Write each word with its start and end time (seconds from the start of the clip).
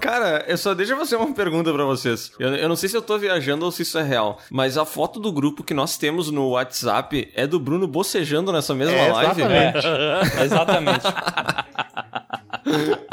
Cara, 0.00 0.44
eu 0.48 0.56
só 0.58 0.74
deixa 0.74 0.92
eu 0.92 0.98
fazer 0.98 1.16
uma 1.16 1.32
pergunta 1.34 1.72
pra 1.72 1.84
vocês. 1.84 2.32
Eu, 2.38 2.54
eu 2.54 2.68
não 2.68 2.76
sei 2.76 2.88
se 2.88 2.96
eu 2.96 3.02
tô 3.02 3.16
viajando 3.18 3.64
ou 3.64 3.70
se 3.72 3.82
isso 3.82 3.98
é 3.98 4.02
real, 4.02 4.38
mas 4.50 4.76
a 4.76 4.84
foto 4.84 5.18
do 5.20 5.32
grupo 5.32 5.62
que 5.64 5.74
nós 5.74 5.96
temos 5.96 6.30
no 6.30 6.50
WhatsApp 6.50 7.30
é 7.34 7.46
do 7.46 7.58
Bruno 7.58 7.86
bocejando 7.86 8.52
nessa 8.52 8.74
mesma 8.74 8.94
É, 8.96 9.12
live. 9.12 9.42
exatamente. 9.42 9.86
Exatamente. 10.42 11.04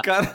Cara, 0.04 0.28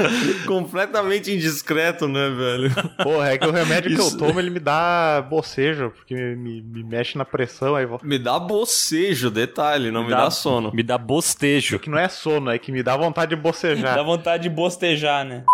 completamente 0.46 1.30
indiscreto, 1.32 2.06
né, 2.08 2.28
velho? 2.30 2.70
Porra, 3.02 3.30
é 3.32 3.38
que 3.38 3.46
o 3.46 3.50
remédio 3.52 3.94
que 3.94 4.00
Isso. 4.02 4.14
eu 4.16 4.18
tomo, 4.18 4.38
ele 4.40 4.50
me 4.50 4.58
dá 4.60 5.24
bocejo, 5.28 5.90
porque 5.90 6.14
me, 6.14 6.34
me- 6.36 6.62
me 6.62 6.82
mexe 6.84 7.16
na 7.16 7.24
pressão, 7.24 7.74
aí. 7.76 7.86
Me 8.02 8.18
dá 8.18 8.38
bocejo, 8.38 9.30
detalhe, 9.30 9.90
não 9.90 10.04
me, 10.04 10.10
dá, 10.10 10.30
sono. 10.30 10.72
Me 10.74 10.82
dá 10.82 10.98
bostejo. 10.98 11.78
Que 11.78 11.88
não 11.88 11.98
é 11.98 12.08
sono, 12.08 12.50
é 12.50 12.58
que 12.58 12.72
me 12.72 12.82
dá 12.82 12.96
vontade 12.96 13.34
de 13.34 13.40
bocejar. 13.40 13.94
Dá 13.94 14.02
vontade 14.02 14.42
de 14.44 14.50
bostejar, 14.50 15.24
né? 15.24 15.44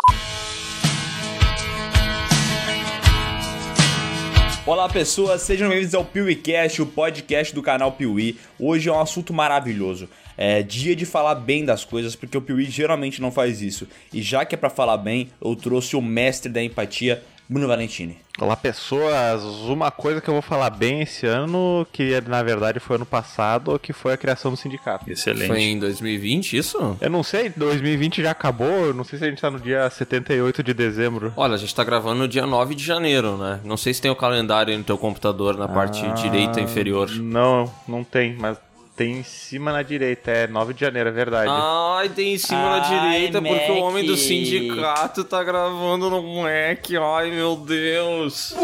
Olá 4.71 4.89
pessoas, 4.89 5.43
sejam 5.43 5.69
bem-vindos 5.69 5.97
ao 5.97 6.05
PeeWeeCast, 6.05 6.81
o 6.81 6.87
podcast 6.87 7.53
do 7.53 7.61
canal 7.61 7.91
Piuí. 7.91 8.39
Hoje 8.57 8.89
é 8.89 8.93
um 8.93 9.01
assunto 9.01 9.35
maravilhoso. 9.35 10.09
É 10.39 10.63
dia 10.63 10.95
de 10.95 11.05
falar 11.05 11.35
bem 11.35 11.65
das 11.65 11.85
coisas, 11.85 12.15
porque 12.15 12.39
o 12.39 12.41
Piuí 12.41 12.67
geralmente 12.67 13.21
não 13.21 13.33
faz 13.33 13.61
isso. 13.63 13.89
E 14.13 14.23
já 14.23 14.45
que 14.45 14.55
é 14.55 14.59
pra 14.59 14.71
falar 14.71 14.99
bem, 14.99 15.29
eu 15.45 15.57
trouxe 15.57 15.97
o 15.97 16.01
mestre 16.01 16.53
da 16.53 16.63
empatia, 16.63 17.21
Bruno 17.51 17.67
Valentini. 17.67 18.17
Olá, 18.41 18.55
pessoas. 18.57 19.43
Uma 19.67 19.91
coisa 19.91 20.21
que 20.21 20.31
eu 20.31 20.35
vou 20.35 20.41
falar 20.41 20.71
bem 20.71 21.01
esse 21.01 21.27
ano, 21.27 21.85
que 21.93 22.21
na 22.21 22.45
verdade 22.45 22.79
foi 22.79 22.95
ano 22.95 23.05
passado, 23.05 23.77
que 23.77 23.93
foi 23.93 24.13
a 24.13 24.17
criação 24.17 24.53
do 24.53 24.57
sindicato. 24.57 25.11
Excelente. 25.11 25.49
Foi 25.49 25.61
em 25.61 25.77
2020 25.77 26.57
isso? 26.57 26.97
Eu 27.01 27.11
não 27.11 27.25
sei, 27.25 27.49
2020 27.49 28.23
já 28.23 28.31
acabou, 28.31 28.95
não 28.95 29.03
sei 29.03 29.19
se 29.19 29.25
a 29.25 29.29
gente 29.29 29.43
tá 29.43 29.51
no 29.51 29.59
dia 29.59 29.91
78 29.91 30.63
de 30.63 30.73
dezembro. 30.73 31.33
Olha, 31.37 31.55
a 31.55 31.59
gente 31.59 31.75
tá 31.75 31.83
gravando 31.83 32.21
no 32.21 32.29
dia 32.29 32.47
9 32.47 32.77
de 32.77 32.85
janeiro, 32.85 33.37
né? 33.37 33.59
Não 33.65 33.77
sei 33.77 33.93
se 33.93 34.01
tem 34.01 34.13
o 34.13 34.17
calendário 34.17 34.71
aí 34.71 34.79
no 34.79 34.85
teu 34.85 34.97
computador 34.97 35.57
na 35.57 35.67
parte 35.67 36.07
Ah, 36.07 36.13
direita 36.13 36.61
inferior. 36.61 37.11
Não, 37.11 37.69
não 37.89 38.05
tem, 38.05 38.37
mas 38.39 38.59
tem 39.01 39.13
em 39.13 39.23
cima 39.23 39.73
na 39.73 39.83
direita, 39.83 40.31
é 40.31 40.47
9 40.47 40.75
de 40.75 40.81
janeiro, 40.83 41.09
é 41.09 41.13
verdade. 41.13 41.51
Ai, 41.51 42.11
tem 42.11 42.35
em 42.35 42.39
cima 42.39 42.61
na 42.61 42.83
Ai, 42.85 43.13
direita, 43.13 43.41
porque 43.41 43.71
o 43.73 43.75
Mac. 43.77 43.83
homem 43.85 44.05
do 44.05 44.15
sindicato 44.15 45.25
tá 45.25 45.43
gravando 45.43 46.11
no 46.11 46.23
Mac. 46.23 46.85
Ai, 47.17 47.31
meu 47.31 47.57
Deus. 47.57 48.55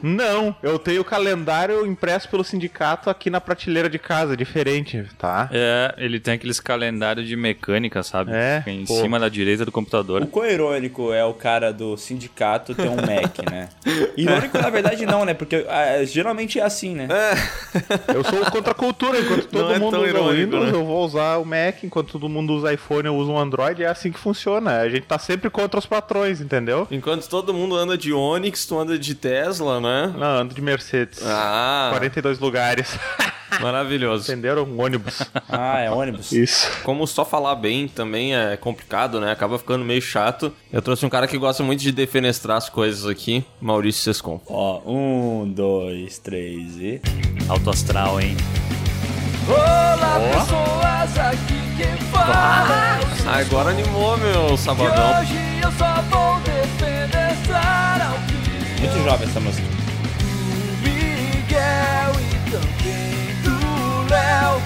Não, 0.00 0.54
eu 0.62 0.78
tenho 0.78 1.00
o 1.00 1.04
calendário 1.04 1.84
impresso 1.84 2.28
pelo 2.28 2.44
sindicato 2.44 3.10
aqui 3.10 3.28
na 3.28 3.40
prateleira 3.40 3.90
de 3.90 3.98
casa, 3.98 4.36
diferente, 4.36 5.04
tá? 5.18 5.48
É, 5.50 5.92
ele 5.98 6.20
tem 6.20 6.34
aqueles 6.34 6.60
calendários 6.60 7.26
de 7.26 7.34
mecânica, 7.34 8.04
sabe? 8.04 8.30
É, 8.32 8.58
Fica 8.60 8.70
Em 8.70 8.84
pô. 8.84 9.00
cima 9.00 9.18
da 9.18 9.28
direita 9.28 9.64
do 9.64 9.72
computador. 9.72 10.22
O 10.22 10.28
quão 10.28 10.46
irônico 10.46 11.12
é 11.12 11.24
o 11.24 11.34
cara 11.34 11.72
do 11.72 11.96
sindicato 11.96 12.72
ter 12.72 12.88
um 12.88 12.94
Mac, 12.94 13.36
né? 13.50 13.68
Irônico, 14.16 14.56
na 14.58 14.70
verdade, 14.70 15.04
não, 15.04 15.24
né? 15.24 15.34
Porque 15.34 15.66
ah, 15.68 16.04
geralmente 16.04 16.60
é 16.60 16.62
assim, 16.62 16.94
né? 16.94 17.08
Eu 18.14 18.22
sou 18.22 18.48
contra 18.52 18.70
a 18.70 18.74
cultura, 18.76 19.23
enquanto 19.24 19.46
todo 19.46 19.64
Não 19.64 19.74
é 19.74 19.78
mundo 19.78 19.90
tão 19.90 20.00
usa 20.02 20.06
o 20.06 20.10
irônico, 20.10 20.44
Windows, 20.44 20.72
né? 20.72 20.78
eu 20.78 20.84
vou 20.84 21.04
usar 21.04 21.36
o 21.38 21.44
Mac, 21.44 21.82
enquanto 21.82 22.12
todo 22.12 22.28
mundo 22.28 22.54
usa 22.54 22.72
iPhone, 22.72 23.06
eu 23.06 23.16
uso 23.16 23.32
um 23.32 23.38
Android, 23.38 23.82
é 23.82 23.86
assim 23.86 24.12
que 24.12 24.18
funciona. 24.18 24.78
A 24.80 24.88
gente 24.88 25.02
tá 25.02 25.18
sempre 25.18 25.50
contra 25.50 25.78
os 25.78 25.86
patrões, 25.86 26.40
entendeu? 26.40 26.86
Enquanto 26.90 27.28
todo 27.28 27.52
mundo 27.52 27.76
anda 27.76 27.96
de 27.96 28.12
Onix, 28.12 28.66
tu 28.66 28.78
anda 28.78 28.98
de 28.98 29.14
Tesla, 29.14 29.80
né? 29.80 30.14
Não, 30.16 30.38
ando 30.38 30.54
de 30.54 30.62
Mercedes. 30.62 31.20
Ah, 31.24 31.88
42 31.92 32.38
lugares. 32.38 32.98
maravilhoso. 33.60 34.30
Entenderam? 34.30 34.64
Um 34.64 34.80
ônibus. 34.80 35.22
Ah, 35.48 35.80
é 35.80 35.90
ônibus. 35.90 36.32
Isso. 36.32 36.70
Como 36.82 37.06
só 37.06 37.24
falar 37.24 37.54
bem 37.56 37.88
também 37.88 38.34
é 38.34 38.56
complicado, 38.56 39.20
né? 39.20 39.32
Acaba 39.32 39.58
ficando 39.58 39.84
meio 39.84 40.02
chato. 40.02 40.52
Eu 40.72 40.82
trouxe 40.82 41.04
um 41.04 41.08
cara 41.08 41.26
que 41.26 41.38
gosta 41.38 41.62
muito 41.62 41.80
de 41.80 41.92
defenestrar 41.92 42.56
as 42.56 42.68
coisas 42.68 43.06
aqui, 43.06 43.44
Maurício 43.60 44.02
Sescon. 44.02 44.40
Ó, 44.46 44.80
um, 44.86 45.48
dois, 45.48 46.18
três 46.18 46.76
e. 46.76 47.00
Alto 47.48 47.70
astral, 47.70 48.20
hein? 48.20 48.36
Olá, 49.46 50.18
pessoas, 50.32 51.18
aqui 51.28 51.60
quem 51.76 51.96
fala 52.10 52.98
Ah, 53.26 53.38
agora 53.40 53.70
animou, 53.70 54.16
meu 54.18 54.56
sabadão. 54.56 55.20
hoje 55.20 55.60
eu 55.62 55.70
só 55.72 56.00
vou 56.10 56.40
que 56.40 56.50
Muito 58.80 59.04
jovem 59.04 59.28
essa 59.28 59.40
música. 59.40 59.66
do 60.18 60.24
Miguel 60.82 62.12
e 62.20 62.22
também 62.50 63.34
do 63.42 63.56
Léo 64.10 64.62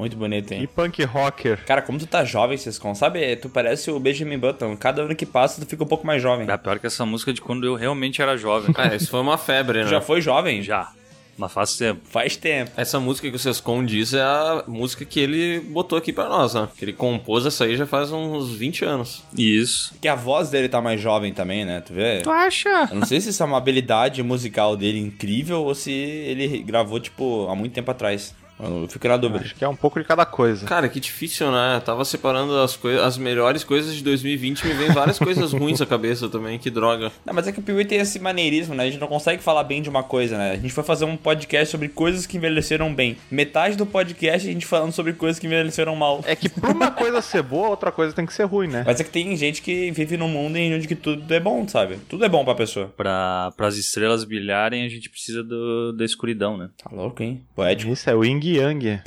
Muito 0.00 0.16
bonito, 0.16 0.52
E 0.54 0.56
hein? 0.56 0.68
punk 0.74 1.04
rocker. 1.04 1.62
Cara, 1.66 1.82
como 1.82 1.98
tu 1.98 2.06
tá 2.06 2.24
jovem, 2.24 2.56
Sescon, 2.56 2.94
sabe? 2.94 3.36
Tu 3.36 3.50
parece 3.50 3.90
o 3.90 4.00
Benjamin 4.00 4.38
Button. 4.38 4.74
Cada 4.74 5.02
ano 5.02 5.14
que 5.14 5.26
passa, 5.26 5.60
tu 5.60 5.66
fica 5.68 5.84
um 5.84 5.86
pouco 5.86 6.06
mais 6.06 6.22
jovem. 6.22 6.50
É 6.50 6.56
pior 6.56 6.78
que 6.78 6.86
essa 6.86 7.04
música 7.04 7.34
de 7.34 7.40
quando 7.42 7.66
eu 7.66 7.74
realmente 7.74 8.22
era 8.22 8.34
jovem. 8.34 8.74
É, 8.78 8.96
isso 8.96 9.10
foi 9.10 9.20
uma 9.20 9.36
febre, 9.36 9.84
né? 9.84 9.90
Já 9.90 10.00
foi 10.00 10.22
jovem? 10.22 10.62
Já. 10.62 10.90
Mas 11.36 11.52
faz 11.52 11.76
tempo. 11.76 12.00
Faz 12.04 12.36
tempo. 12.36 12.70
Essa 12.76 12.98
música 12.98 13.28
que 13.30 13.36
o 13.36 13.38
Sescon 13.38 13.84
diz 13.84 14.12
é 14.14 14.20
a 14.22 14.64
música 14.66 15.04
que 15.06 15.20
ele 15.20 15.60
botou 15.60 15.96
aqui 15.98 16.12
pra 16.14 16.28
nós, 16.28 16.52
né? 16.54 16.66
Que 16.78 16.84
ele 16.86 16.92
compôs 16.94 17.44
essa 17.46 17.64
aí 17.64 17.76
já 17.76 17.86
faz 17.86 18.10
uns 18.10 18.50
20 18.54 18.84
anos. 18.84 19.22
Isso. 19.36 19.90
Porque 19.92 20.08
a 20.08 20.14
voz 20.14 20.50
dele 20.50 20.68
tá 20.68 20.80
mais 20.82 21.00
jovem 21.00 21.32
também, 21.32 21.64
né? 21.64 21.80
Tu 21.80 21.92
vê? 21.94 22.20
Tu 22.22 22.30
acha? 22.30 22.88
Eu 22.90 22.96
não 23.00 23.06
sei 23.06 23.20
se 23.20 23.30
isso 23.30 23.42
é 23.42 23.46
uma 23.46 23.56
habilidade 23.58 24.22
musical 24.22 24.76
dele 24.76 24.98
incrível 24.98 25.62
ou 25.62 25.74
se 25.74 25.90
ele 25.92 26.58
gravou, 26.62 27.00
tipo, 27.00 27.46
há 27.50 27.54
muito 27.54 27.72
tempo 27.72 27.90
atrás. 27.90 28.34
Eu 28.62 28.88
fico 28.88 29.06
na 29.08 29.16
dúvida. 29.16 29.44
Acho 29.44 29.54
que 29.54 29.64
é 29.64 29.68
um 29.68 29.76
pouco 29.76 29.98
de 30.00 30.06
cada 30.06 30.24
coisa. 30.26 30.66
Cara, 30.66 30.88
que 30.88 31.00
difícil, 31.00 31.50
né? 31.50 31.76
Eu 31.76 31.80
tava 31.80 32.04
separando 32.04 32.56
as, 32.58 32.76
coi- 32.76 32.98
as 32.98 33.16
melhores 33.18 33.64
coisas 33.64 33.94
de 33.94 34.02
2020 34.02 34.66
me 34.66 34.74
vem 34.74 34.88
várias 34.92 35.18
coisas 35.18 35.52
ruins 35.52 35.80
à 35.80 35.86
cabeça 35.86 36.28
também, 36.28 36.58
que 36.58 36.70
droga. 36.70 37.10
Não, 37.24 37.32
mas 37.34 37.46
é 37.46 37.52
que 37.52 37.60
o 37.60 37.62
Piuí 37.62 37.84
tem 37.84 37.98
esse 37.98 38.18
maneirismo, 38.18 38.74
né? 38.74 38.84
A 38.84 38.86
gente 38.90 39.00
não 39.00 39.08
consegue 39.08 39.42
falar 39.42 39.64
bem 39.64 39.80
de 39.82 39.88
uma 39.88 40.02
coisa, 40.02 40.36
né? 40.36 40.52
A 40.52 40.56
gente 40.56 40.72
foi 40.72 40.84
fazer 40.84 41.04
um 41.04 41.16
podcast 41.16 41.70
sobre 41.70 41.88
coisas 41.88 42.26
que 42.26 42.36
envelheceram 42.36 42.92
bem. 42.94 43.16
Metade 43.30 43.76
do 43.76 43.86
podcast 43.86 44.48
a 44.48 44.52
gente 44.52 44.66
falando 44.66 44.92
sobre 44.92 45.12
coisas 45.12 45.38
que 45.38 45.46
envelheceram 45.46 45.94
mal. 45.96 46.20
É 46.26 46.34
que 46.36 46.48
pra 46.48 46.70
uma 46.70 46.90
coisa 46.90 47.20
ser 47.22 47.42
boa, 47.42 47.68
outra 47.68 47.90
coisa 47.92 48.12
tem 48.14 48.26
que 48.26 48.32
ser 48.34 48.44
ruim, 48.44 48.68
né? 48.68 48.82
Mas 48.86 49.00
é 49.00 49.04
que 49.04 49.10
tem 49.10 49.36
gente 49.36 49.62
que 49.62 49.90
vive 49.90 50.16
num 50.16 50.28
mundo 50.28 50.56
em 50.56 50.74
onde 50.74 50.86
que 50.86 50.94
tudo 50.94 51.32
é 51.32 51.40
bom, 51.40 51.66
sabe? 51.68 51.96
Tudo 52.08 52.24
é 52.24 52.28
bom 52.28 52.44
pra 52.44 52.54
pessoa. 52.54 52.92
Pra, 52.96 53.52
pras 53.56 53.76
estrelas 53.76 54.24
brilharem, 54.24 54.84
a 54.84 54.88
gente 54.88 55.08
precisa 55.08 55.42
do, 55.42 55.92
da 55.92 56.04
escuridão, 56.04 56.56
né? 56.56 56.68
Tá 56.82 56.90
louco, 56.94 57.22
hein? 57.22 57.42
Poético. 57.54 57.92
Isso 57.92 58.08
é 58.10 58.14
o 58.14 58.24
Ying 58.24 58.49
Yang. 58.50 59.06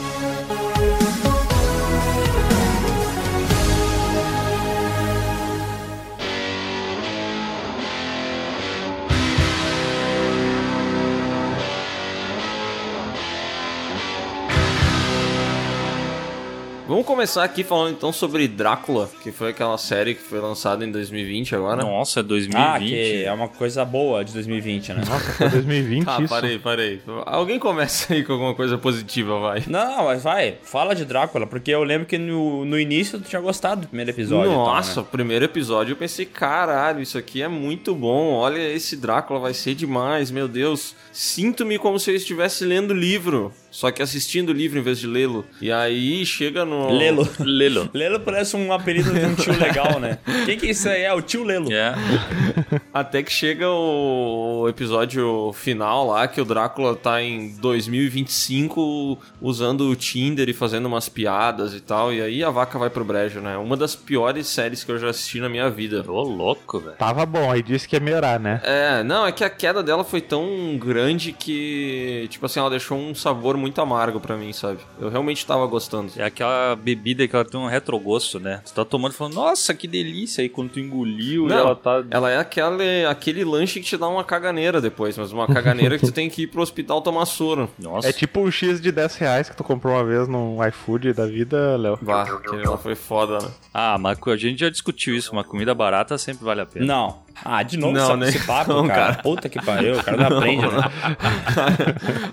Vamos 16.93 17.07
começar 17.07 17.43
aqui 17.43 17.63
falando 17.63 17.95
então 17.95 18.13
sobre 18.13 18.47
Drácula, 18.47 19.09
que 19.23 19.31
foi 19.31 19.49
aquela 19.49 19.79
série 19.79 20.13
que 20.13 20.21
foi 20.21 20.39
lançada 20.39 20.85
em 20.85 20.91
2020 20.91 21.55
agora. 21.55 21.81
Nossa, 21.81 22.19
é 22.19 22.23
2020. 22.23 22.63
Ah, 22.63 22.77
que 22.79 23.23
é 23.23 23.33
uma 23.33 23.47
coisa 23.47 23.83
boa 23.83 24.23
de 24.23 24.31
2020, 24.31 24.93
né? 24.93 25.01
Nossa, 25.09 25.31
foi 25.33 25.49
2020 25.49 26.05
Ah, 26.07 26.21
isso. 26.21 26.29
parei, 26.29 26.59
parei. 26.59 27.01
Alguém 27.25 27.57
começa 27.57 28.13
aí 28.13 28.23
com 28.23 28.33
alguma 28.33 28.53
coisa 28.53 28.77
positiva, 28.77 29.39
vai. 29.39 29.63
Não, 29.65 30.05
mas 30.05 30.21
vai, 30.21 30.59
fala 30.61 30.93
de 30.93 31.03
Drácula, 31.03 31.47
porque 31.47 31.71
eu 31.71 31.83
lembro 31.83 32.05
que 32.05 32.19
no, 32.19 32.63
no 32.63 32.79
início 32.79 33.17
tu 33.17 33.27
tinha 33.27 33.41
gostado 33.41 33.81
do 33.81 33.87
primeiro 33.87 34.11
episódio. 34.11 34.51
tal, 34.51 34.65
Nossa, 34.67 35.01
né? 35.01 35.01
o 35.01 35.09
primeiro 35.09 35.45
episódio 35.45 35.93
eu 35.93 35.97
pensei, 35.97 36.27
caralho, 36.27 37.01
isso 37.01 37.17
aqui 37.17 37.41
é 37.41 37.47
muito 37.47 37.95
bom. 37.95 38.33
Olha, 38.33 38.61
esse 38.71 38.95
Drácula 38.95 39.39
vai 39.39 39.55
ser 39.55 39.73
demais, 39.73 40.29
meu 40.29 40.47
Deus. 40.47 40.95
Sinto-me 41.11 41.79
como 41.79 41.97
se 41.97 42.11
eu 42.11 42.15
estivesse 42.15 42.63
lendo 42.63 42.91
o 42.91 42.95
livro, 42.95 43.51
só 43.73 43.89
que 43.89 44.03
assistindo 44.03 44.49
o 44.49 44.53
livro 44.53 44.77
em 44.77 44.83
vez 44.83 44.99
de 44.99 45.07
lê-lo. 45.07 45.43
E 45.59 45.71
aí 45.71 46.23
chega 46.27 46.63
no. 46.63 46.95
Lelo. 46.95 47.27
Lelo. 47.39 47.89
Lelo 47.91 48.19
parece 48.21 48.55
um 48.55 48.71
apelido 48.71 49.11
de 49.11 49.25
um 49.25 49.33
tio 49.33 49.57
legal, 49.57 49.99
né? 49.99 50.19
Quem 50.45 50.59
que 50.59 50.67
isso 50.67 50.87
aí 50.87 51.01
é? 51.01 51.11
O 51.11 51.23
tio 51.23 51.43
Lelo. 51.43 51.73
É. 51.73 51.95
Até 52.93 53.23
que 53.23 53.33
chega 53.33 53.67
o 53.67 54.67
episódio 54.69 55.51
final 55.53 56.05
lá, 56.05 56.27
que 56.27 56.39
o 56.39 56.45
Drácula 56.45 56.95
tá 56.95 57.19
em 57.19 57.55
2025 57.55 59.17
usando 59.41 59.89
o 59.89 59.95
Tinder 59.95 60.47
e 60.47 60.53
fazendo 60.53 60.85
umas 60.85 61.09
piadas 61.09 61.73
e 61.73 61.79
tal. 61.79 62.13
E 62.13 62.21
aí 62.21 62.43
a 62.43 62.51
vaca 62.51 62.77
vai 62.77 62.91
pro 62.91 63.03
brejo, 63.03 63.39
né? 63.39 63.57
Uma 63.57 63.75
das 63.75 63.95
piores 63.95 64.45
séries 64.45 64.83
que 64.83 64.91
eu 64.91 64.99
já 64.99 65.09
assisti 65.09 65.39
na 65.39 65.49
minha 65.49 65.67
vida. 65.71 66.05
Ô, 66.07 66.21
louco, 66.21 66.79
velho. 66.79 66.97
Tava 66.97 67.25
bom, 67.25 67.49
aí 67.51 67.63
disse 67.63 67.87
que 67.87 67.95
ia 67.95 67.99
melhorar, 67.99 68.39
né? 68.39 68.61
É, 68.63 69.01
não, 69.01 69.25
é 69.25 69.31
que 69.31 69.43
a 69.43 69.49
queda 69.49 69.81
dela 69.81 70.03
foi 70.03 70.21
tão 70.21 70.77
grande 70.77 71.31
que, 71.31 72.27
tipo 72.29 72.45
assim, 72.45 72.59
ela 72.59 72.69
deixou 72.69 72.99
um 72.99 73.15
sabor 73.15 73.57
muito 73.63 73.79
amargo 73.79 74.19
pra 74.19 74.35
mim, 74.35 74.51
sabe? 74.51 74.79
Eu 74.99 75.09
realmente 75.09 75.45
tava 75.45 75.65
gostando. 75.65 76.11
É 76.17 76.23
aquela 76.23 76.75
bebida 76.75 77.25
que 77.27 77.35
ela 77.35 77.45
tem 77.45 77.59
um 77.59 77.67
retrogosto, 77.67 78.39
né? 78.39 78.61
Você 78.63 78.75
tá 78.75 78.83
tomando 78.83 79.13
e 79.13 79.15
falando, 79.15 79.35
nossa, 79.35 79.73
que 79.73 79.87
delícia. 79.87 80.41
Aí 80.41 80.49
quando 80.49 80.71
tu 80.71 80.79
engoliu, 80.79 81.47
Não, 81.47 81.57
ela 81.57 81.75
tá. 81.75 82.03
Ela 82.09 82.29
é 82.29 82.37
aquele, 82.37 83.05
aquele 83.05 83.43
lanche 83.45 83.79
que 83.79 83.85
te 83.85 83.97
dá 83.97 84.07
uma 84.07 84.23
caganeira 84.23 84.81
depois, 84.81 85.17
mas 85.17 85.31
uma 85.31 85.47
caganeira 85.47 85.97
que 85.97 86.05
tu 86.05 86.11
tem 86.11 86.29
que 86.29 86.43
ir 86.43 86.47
pro 86.47 86.61
hospital 86.61 87.01
tomar 87.01 87.25
soro. 87.25 87.69
Nossa. 87.79 88.09
É 88.09 88.11
tipo 88.11 88.41
um 88.41 88.51
X 88.51 88.81
de 88.81 88.91
10 88.91 89.15
reais 89.15 89.49
que 89.49 89.55
tu 89.55 89.63
comprou 89.63 89.93
uma 89.93 90.03
vez 90.03 90.27
no 90.27 90.57
iFood 90.67 91.13
da 91.13 91.25
vida, 91.25 91.77
Léo. 91.77 91.97
Vá, 92.01 92.23
aquele 92.23 92.67
lá 92.67 92.77
foi 92.77 92.95
foda, 92.95 93.39
né? 93.39 93.49
Ah, 93.73 93.97
mas 93.97 94.19
a 94.25 94.35
gente 94.35 94.59
já 94.59 94.69
discutiu 94.69 95.15
isso. 95.15 95.31
Uma 95.31 95.43
comida 95.43 95.73
barata 95.73 96.17
sempre 96.17 96.43
vale 96.43 96.61
a 96.61 96.65
pena. 96.65 96.85
Não. 96.85 97.22
Ah, 97.43 97.63
de 97.63 97.77
novo 97.77 97.93
Não, 97.93 98.03
essa- 98.03 98.17
né? 98.17 98.29
esse 98.29 98.39
papo, 98.45 98.73
Não, 98.73 98.87
cara. 98.87 99.01
cara. 99.11 99.23
Puta 99.23 99.49
que 99.49 99.61
pariu, 99.63 99.97
o 99.97 100.03
cara 100.03 100.17
não 100.29 100.37
aprende, 100.37 100.65
né? 100.67 100.83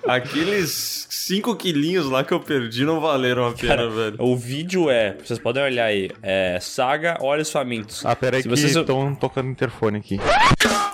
Aqueles 0.06 1.06
5 1.11 1.55
quilinhos 1.56 2.06
lá 2.06 2.25
que 2.25 2.32
eu 2.32 2.41
perdi 2.41 2.85
não 2.85 3.00
valeram 3.00 3.47
a 3.49 3.52
pena, 3.52 3.88
velho. 3.88 4.17
O 4.19 4.37
vídeo 4.37 4.91
é, 4.91 5.17
vocês 5.25 5.38
podem 5.38 5.62
olhar 5.62 5.85
aí, 5.87 6.11
é 6.23 6.58
Saga 6.61 7.17
Olhos 7.20 7.50
Famintos. 7.50 8.05
Ah, 8.05 8.14
pera 8.17 8.37
aí 8.37 8.43
Se 8.43 8.49
que 8.49 8.56
vocês- 8.56 8.75
estão 8.75 9.14
tocando 9.14 9.49
interfone 9.49 9.99
aqui. 9.99 10.20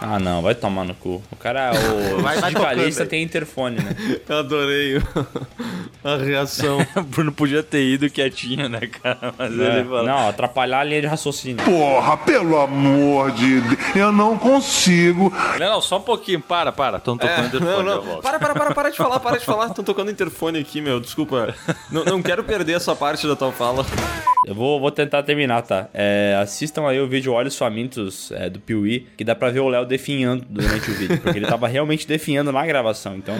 Ah, 0.00 0.18
não, 0.18 0.42
vai 0.42 0.54
tomar 0.54 0.84
no 0.84 0.94
cu. 0.94 1.22
O 1.32 1.36
cara, 1.36 1.72
o 1.72 2.20
Vai- 2.20 2.38
vai 2.38 2.52
tocando. 2.52 3.06
tem 3.08 3.22
interfone, 3.22 3.76
né? 3.78 3.96
Eu 4.28 4.38
adorei 4.38 5.02
a 6.04 6.16
reação. 6.16 6.78
O 6.96 7.02
Bruno 7.02 7.32
podia 7.32 7.62
ter 7.62 7.82
ido 7.84 8.08
quietinho, 8.10 8.68
né, 8.68 8.80
cara? 8.86 9.34
Mas 9.38 9.58
É, 9.58 9.78
ele 9.78 9.84
falou. 9.88 10.04
Não, 10.04 10.28
atrapalhar 10.28 10.80
a 10.80 10.84
linha 10.84 11.00
de 11.00 11.06
raciocínio. 11.06 11.64
Porra, 11.64 12.16
pelo 12.18 12.58
amor 12.60 13.30
de 13.32 13.60
Deus, 13.60 13.78
eu 13.98 14.12
não 14.12 14.36
consigo. 14.38 15.32
Não, 15.58 15.70
não, 15.72 15.80
só 15.80 15.98
um 15.98 16.02
pouquinho. 16.02 16.40
Para, 16.40 16.72
para. 16.72 16.98
Estão 16.98 17.16
tocando 17.16 17.44
É, 17.44 17.46
interfone, 17.46 17.84
não, 17.84 18.04
não. 18.04 18.20
Para, 18.20 18.38
para, 18.38 18.54
para, 18.54 18.74
para 18.74 18.90
de 18.90 18.96
falar, 18.96 19.20
para 19.20 19.38
de 19.38 19.44
falar. 19.44 19.66
Estão 19.66 19.84
tocando 19.84 20.10
interfone 20.10 20.58
aqui, 20.58 20.80
meu. 20.80 21.00
Desculpa. 21.00 21.54
Não, 21.90 22.04
não 22.04 22.22
quero 22.22 22.44
perder 22.44 22.74
essa 22.74 22.94
parte 22.94 23.26
da 23.26 23.36
tua 23.36 23.52
fala. 23.52 23.84
Eu 24.46 24.54
vou, 24.54 24.78
vou 24.78 24.92
tentar 24.92 25.24
terminar, 25.24 25.62
tá? 25.62 25.88
É, 25.92 26.38
assistam 26.40 26.86
aí 26.86 27.00
o 27.00 27.08
vídeo 27.08 27.32
Olhos 27.32 27.58
Famintos 27.58 28.30
é, 28.30 28.48
do 28.48 28.60
Piuí, 28.60 29.04
que 29.16 29.24
dá 29.24 29.34
pra 29.34 29.50
ver 29.50 29.58
o 29.58 29.68
Léo 29.68 29.84
definhando 29.84 30.46
durante 30.48 30.88
o 30.88 30.94
vídeo, 30.94 31.20
porque 31.20 31.36
ele 31.36 31.46
tava 31.46 31.66
realmente 31.66 32.06
definhando 32.06 32.52
na 32.52 32.64
gravação, 32.64 33.16
então 33.16 33.34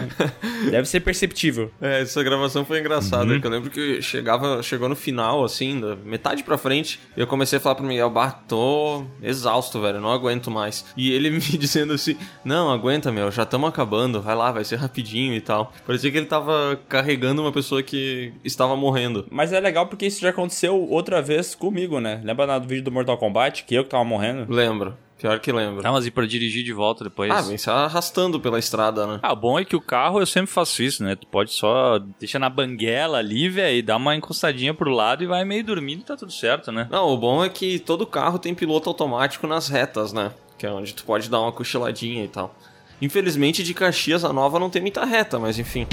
deve 0.69 0.85
ser 0.85 0.99
perceptível. 0.99 1.71
É, 1.81 2.01
essa 2.01 2.21
gravação 2.23 2.65
foi 2.65 2.81
engraçada, 2.81 3.39
que 3.39 3.47
eu 3.47 3.49
lembro 3.49 3.69
que 3.69 4.01
chegava, 4.01 4.61
chegou 4.61 4.89
no 4.89 4.97
final, 4.97 5.45
assim, 5.45 5.79
da 5.79 5.95
metade 5.95 6.43
pra 6.43 6.57
frente, 6.57 6.99
e 7.15 7.21
eu 7.21 7.27
comecei 7.27 7.57
a 7.57 7.61
falar 7.61 7.75
pro 7.75 7.85
Miguel, 7.85 8.09
bah, 8.09 8.31
tô 8.31 9.05
exausto, 9.23 9.79
velho, 9.79 10.01
não 10.01 10.11
aguento 10.11 10.46
mais. 10.51 10.85
E 10.95 11.11
ele 11.11 11.29
me 11.31 11.39
dizendo 11.39 11.93
assim, 11.93 12.15
não, 12.43 12.71
aguenta, 12.71 13.11
meu, 13.11 13.31
já 13.31 13.43
estamos 13.43 13.69
acabando, 13.69 14.21
vai 14.21 14.35
lá, 14.35 14.51
vai 14.51 14.63
ser 14.63 14.77
rapidinho 14.77 15.33
e 15.33 15.41
tal. 15.41 15.73
Parecia 15.85 16.11
que 16.11 16.17
ele 16.17 16.25
tava 16.25 16.79
carregando 16.87 17.41
uma 17.41 17.51
pessoa 17.51 17.83
que 17.83 18.33
estava 18.43 18.75
morrendo. 18.75 19.25
Mas 19.29 19.53
é 19.53 19.59
legal 19.59 19.87
porque 19.87 20.05
isso 20.05 20.21
já 20.21 20.29
aconteceu 20.29 20.87
outra 20.89 21.21
vez 21.21 21.55
comigo, 21.55 21.99
né? 21.99 22.21
Lembra 22.23 22.59
do 22.59 22.67
vídeo 22.67 22.83
do 22.83 22.91
Mortal 22.91 23.17
Kombat, 23.17 23.63
que 23.63 23.75
eu 23.75 23.83
que 23.83 23.89
tava 23.89 24.03
morrendo? 24.03 24.51
Lembro, 24.51 24.95
pior 25.17 25.39
que 25.39 25.51
lembro. 25.51 25.81
Tá, 25.81 25.91
mas 25.91 26.05
e 26.05 26.11
pra 26.11 26.25
dirigir 26.25 26.63
de 26.63 26.73
volta 26.73 27.03
depois? 27.03 27.31
Ah, 27.31 27.41
vem 27.41 27.57
se 27.57 27.69
arrastando 27.69 28.39
pela 28.39 28.59
estrada, 28.59 29.05
né? 29.05 29.19
Ah, 29.21 29.33
o 29.33 29.35
bom 29.35 29.59
é 29.59 29.65
que 29.65 29.75
o 29.75 29.81
carro 29.81 30.19
eu 30.19 30.25
sempre 30.25 30.51
faço 30.51 30.81
isso, 30.83 31.03
né? 31.03 31.15
Tu 31.15 31.27
pode 31.27 31.51
só 31.51 31.99
deixar 32.19 32.39
na 32.39 32.49
banguela 32.49 33.17
ali, 33.17 33.49
velho, 33.49 33.77
e 33.77 33.81
dar 33.81 33.97
uma 33.97 34.15
encostadinha 34.15 34.73
pro 34.73 34.91
lado 34.91 35.23
e 35.23 35.27
vai 35.27 35.43
meio 35.43 35.63
dormindo 35.63 36.01
e 36.01 36.05
tá 36.05 36.15
tudo 36.15 36.31
certo, 36.31 36.71
né? 36.71 36.87
Não, 36.89 37.07
o 37.07 37.17
bom 37.17 37.43
é 37.43 37.49
que 37.49 37.79
todo 37.79 38.05
carro 38.05 38.39
tem 38.39 38.53
piloto 38.53 38.89
automático 38.89 39.47
nas 39.47 39.67
retas, 39.67 40.13
né? 40.13 40.31
Que 40.57 40.65
é 40.65 40.71
onde 40.71 40.93
tu 40.93 41.03
pode 41.03 41.29
dar 41.29 41.41
uma 41.41 41.51
cochiladinha 41.51 42.23
e 42.23 42.27
tal. 42.27 42.55
Infelizmente, 43.01 43.63
de 43.63 43.73
Caxias 43.73 44.23
a 44.23 44.33
Nova 44.33 44.59
não 44.59 44.69
tem 44.69 44.81
muita 44.81 45.05
reta, 45.05 45.37
mas 45.37 45.59
enfim. 45.59 45.87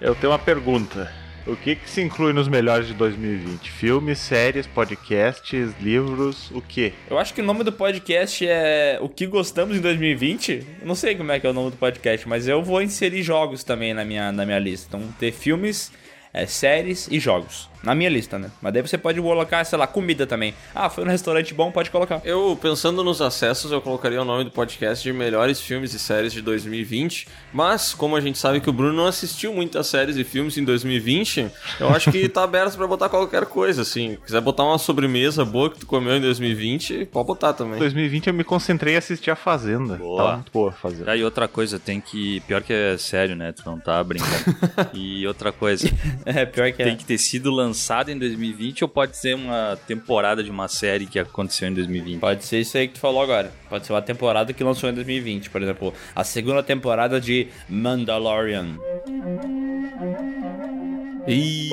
Eu 0.00 0.14
tenho 0.14 0.32
uma 0.32 0.38
pergunta. 0.38 1.23
O 1.46 1.54
que, 1.54 1.76
que 1.76 1.90
se 1.90 2.00
inclui 2.00 2.32
nos 2.32 2.48
melhores 2.48 2.86
de 2.86 2.94
2020? 2.94 3.70
Filmes, 3.70 4.18
séries, 4.18 4.66
podcasts, 4.66 5.74
livros, 5.78 6.50
o 6.52 6.62
quê? 6.62 6.94
Eu 7.10 7.18
acho 7.18 7.34
que 7.34 7.42
o 7.42 7.44
nome 7.44 7.62
do 7.62 7.70
podcast 7.70 8.46
é 8.46 8.98
O 9.02 9.10
que 9.10 9.26
gostamos 9.26 9.76
em 9.76 9.80
2020. 9.80 10.66
Eu 10.80 10.86
não 10.86 10.94
sei 10.94 11.14
como 11.14 11.32
é 11.32 11.38
que 11.38 11.46
é 11.46 11.50
o 11.50 11.52
nome 11.52 11.70
do 11.70 11.76
podcast, 11.76 12.26
mas 12.26 12.48
eu 12.48 12.62
vou 12.62 12.80
inserir 12.80 13.22
jogos 13.22 13.62
também 13.62 13.92
na 13.92 14.06
minha, 14.06 14.32
na 14.32 14.46
minha 14.46 14.58
lista. 14.58 14.96
Então, 14.96 15.12
ter 15.18 15.32
filmes, 15.32 15.92
é, 16.34 16.46
séries 16.46 17.08
e 17.10 17.20
jogos. 17.20 17.72
Na 17.84 17.94
minha 17.94 18.08
lista, 18.08 18.38
né? 18.38 18.50
Mas 18.62 18.72
daí 18.72 18.80
você 18.80 18.96
pode 18.96 19.20
colocar, 19.20 19.62
sei 19.62 19.78
lá, 19.78 19.86
comida 19.86 20.26
também. 20.26 20.54
Ah, 20.74 20.88
foi 20.88 21.04
um 21.04 21.06
restaurante 21.06 21.52
bom, 21.52 21.70
pode 21.70 21.90
colocar. 21.90 22.22
Eu, 22.24 22.58
pensando 22.60 23.04
nos 23.04 23.20
acessos, 23.20 23.70
eu 23.70 23.80
colocaria 23.80 24.20
o 24.20 24.24
nome 24.24 24.44
do 24.44 24.50
podcast 24.50 25.04
de 25.04 25.12
melhores 25.12 25.60
filmes 25.60 25.92
e 25.92 25.98
séries 25.98 26.32
de 26.32 26.40
2020. 26.40 27.28
Mas, 27.52 27.92
como 27.92 28.16
a 28.16 28.22
gente 28.22 28.38
sabe 28.38 28.58
que 28.60 28.70
o 28.70 28.72
Bruno 28.72 28.94
não 28.94 29.06
assistiu 29.06 29.52
muitas 29.52 29.86
séries 29.86 30.16
e 30.16 30.24
filmes 30.24 30.56
em 30.56 30.64
2020, 30.64 31.50
eu 31.78 31.90
acho 31.90 32.10
que 32.10 32.26
tá 32.26 32.42
aberto 32.42 32.74
pra 32.74 32.86
botar 32.86 33.10
qualquer 33.10 33.44
coisa, 33.44 33.82
assim. 33.82 34.16
Quiser 34.24 34.40
botar 34.40 34.64
uma 34.64 34.78
sobremesa 34.78 35.44
boa 35.44 35.68
que 35.68 35.80
tu 35.80 35.86
comeu 35.86 36.16
em 36.16 36.22
2020, 36.22 37.04
pode 37.12 37.26
botar 37.26 37.50
Em 37.50 37.54
também. 37.54 37.78
2020 37.78 38.28
eu 38.28 38.34
me 38.34 38.44
concentrei 38.44 38.94
em 38.94 38.96
assistir 38.96 39.30
A 39.30 39.36
Fazenda. 39.36 39.96
Boa. 39.96 40.22
Tava 40.22 40.34
muito 40.36 40.52
boa 40.52 40.70
a 40.70 40.72
Fazenda. 40.72 41.12
Aí 41.12 41.22
outra 41.22 41.46
coisa, 41.46 41.78
tem 41.78 42.00
que. 42.00 42.40
Pior 42.40 42.62
que 42.62 42.72
é 42.72 42.96
sério, 42.96 43.36
né? 43.36 43.52
Tu 43.52 43.62
não 43.66 43.78
tá 43.78 44.02
brincando. 44.02 44.56
e 44.94 45.26
outra 45.26 45.52
coisa, 45.52 45.86
É, 46.34 46.46
pior 46.46 46.72
que 46.72 46.82
é. 46.82 46.86
tem 46.86 46.96
que 46.96 47.04
ter 47.04 47.18
sido 47.18 47.50
lançado 47.50 48.10
em 48.10 48.18
2020 48.18 48.84
ou 48.84 48.88
pode 48.88 49.16
ser 49.16 49.34
uma 49.34 49.78
temporada 49.86 50.42
de 50.42 50.50
uma 50.50 50.68
série 50.68 51.06
que 51.06 51.18
aconteceu 51.18 51.68
em 51.68 51.74
2020? 51.74 52.20
Pode 52.20 52.44
ser 52.44 52.60
isso 52.60 52.78
aí 52.78 52.88
que 52.88 52.94
tu 52.94 53.00
falou 53.00 53.22
agora. 53.22 53.52
Pode 53.68 53.86
ser 53.86 53.92
uma 53.92 54.02
temporada 54.02 54.52
que 54.52 54.64
lançou 54.64 54.88
em 54.88 54.94
2020. 54.94 55.50
Por 55.50 55.62
exemplo, 55.62 55.92
a 56.16 56.24
segunda 56.24 56.62
temporada 56.62 57.20
de 57.20 57.48
Mandalorian. 57.68 58.78
E... 61.28 61.68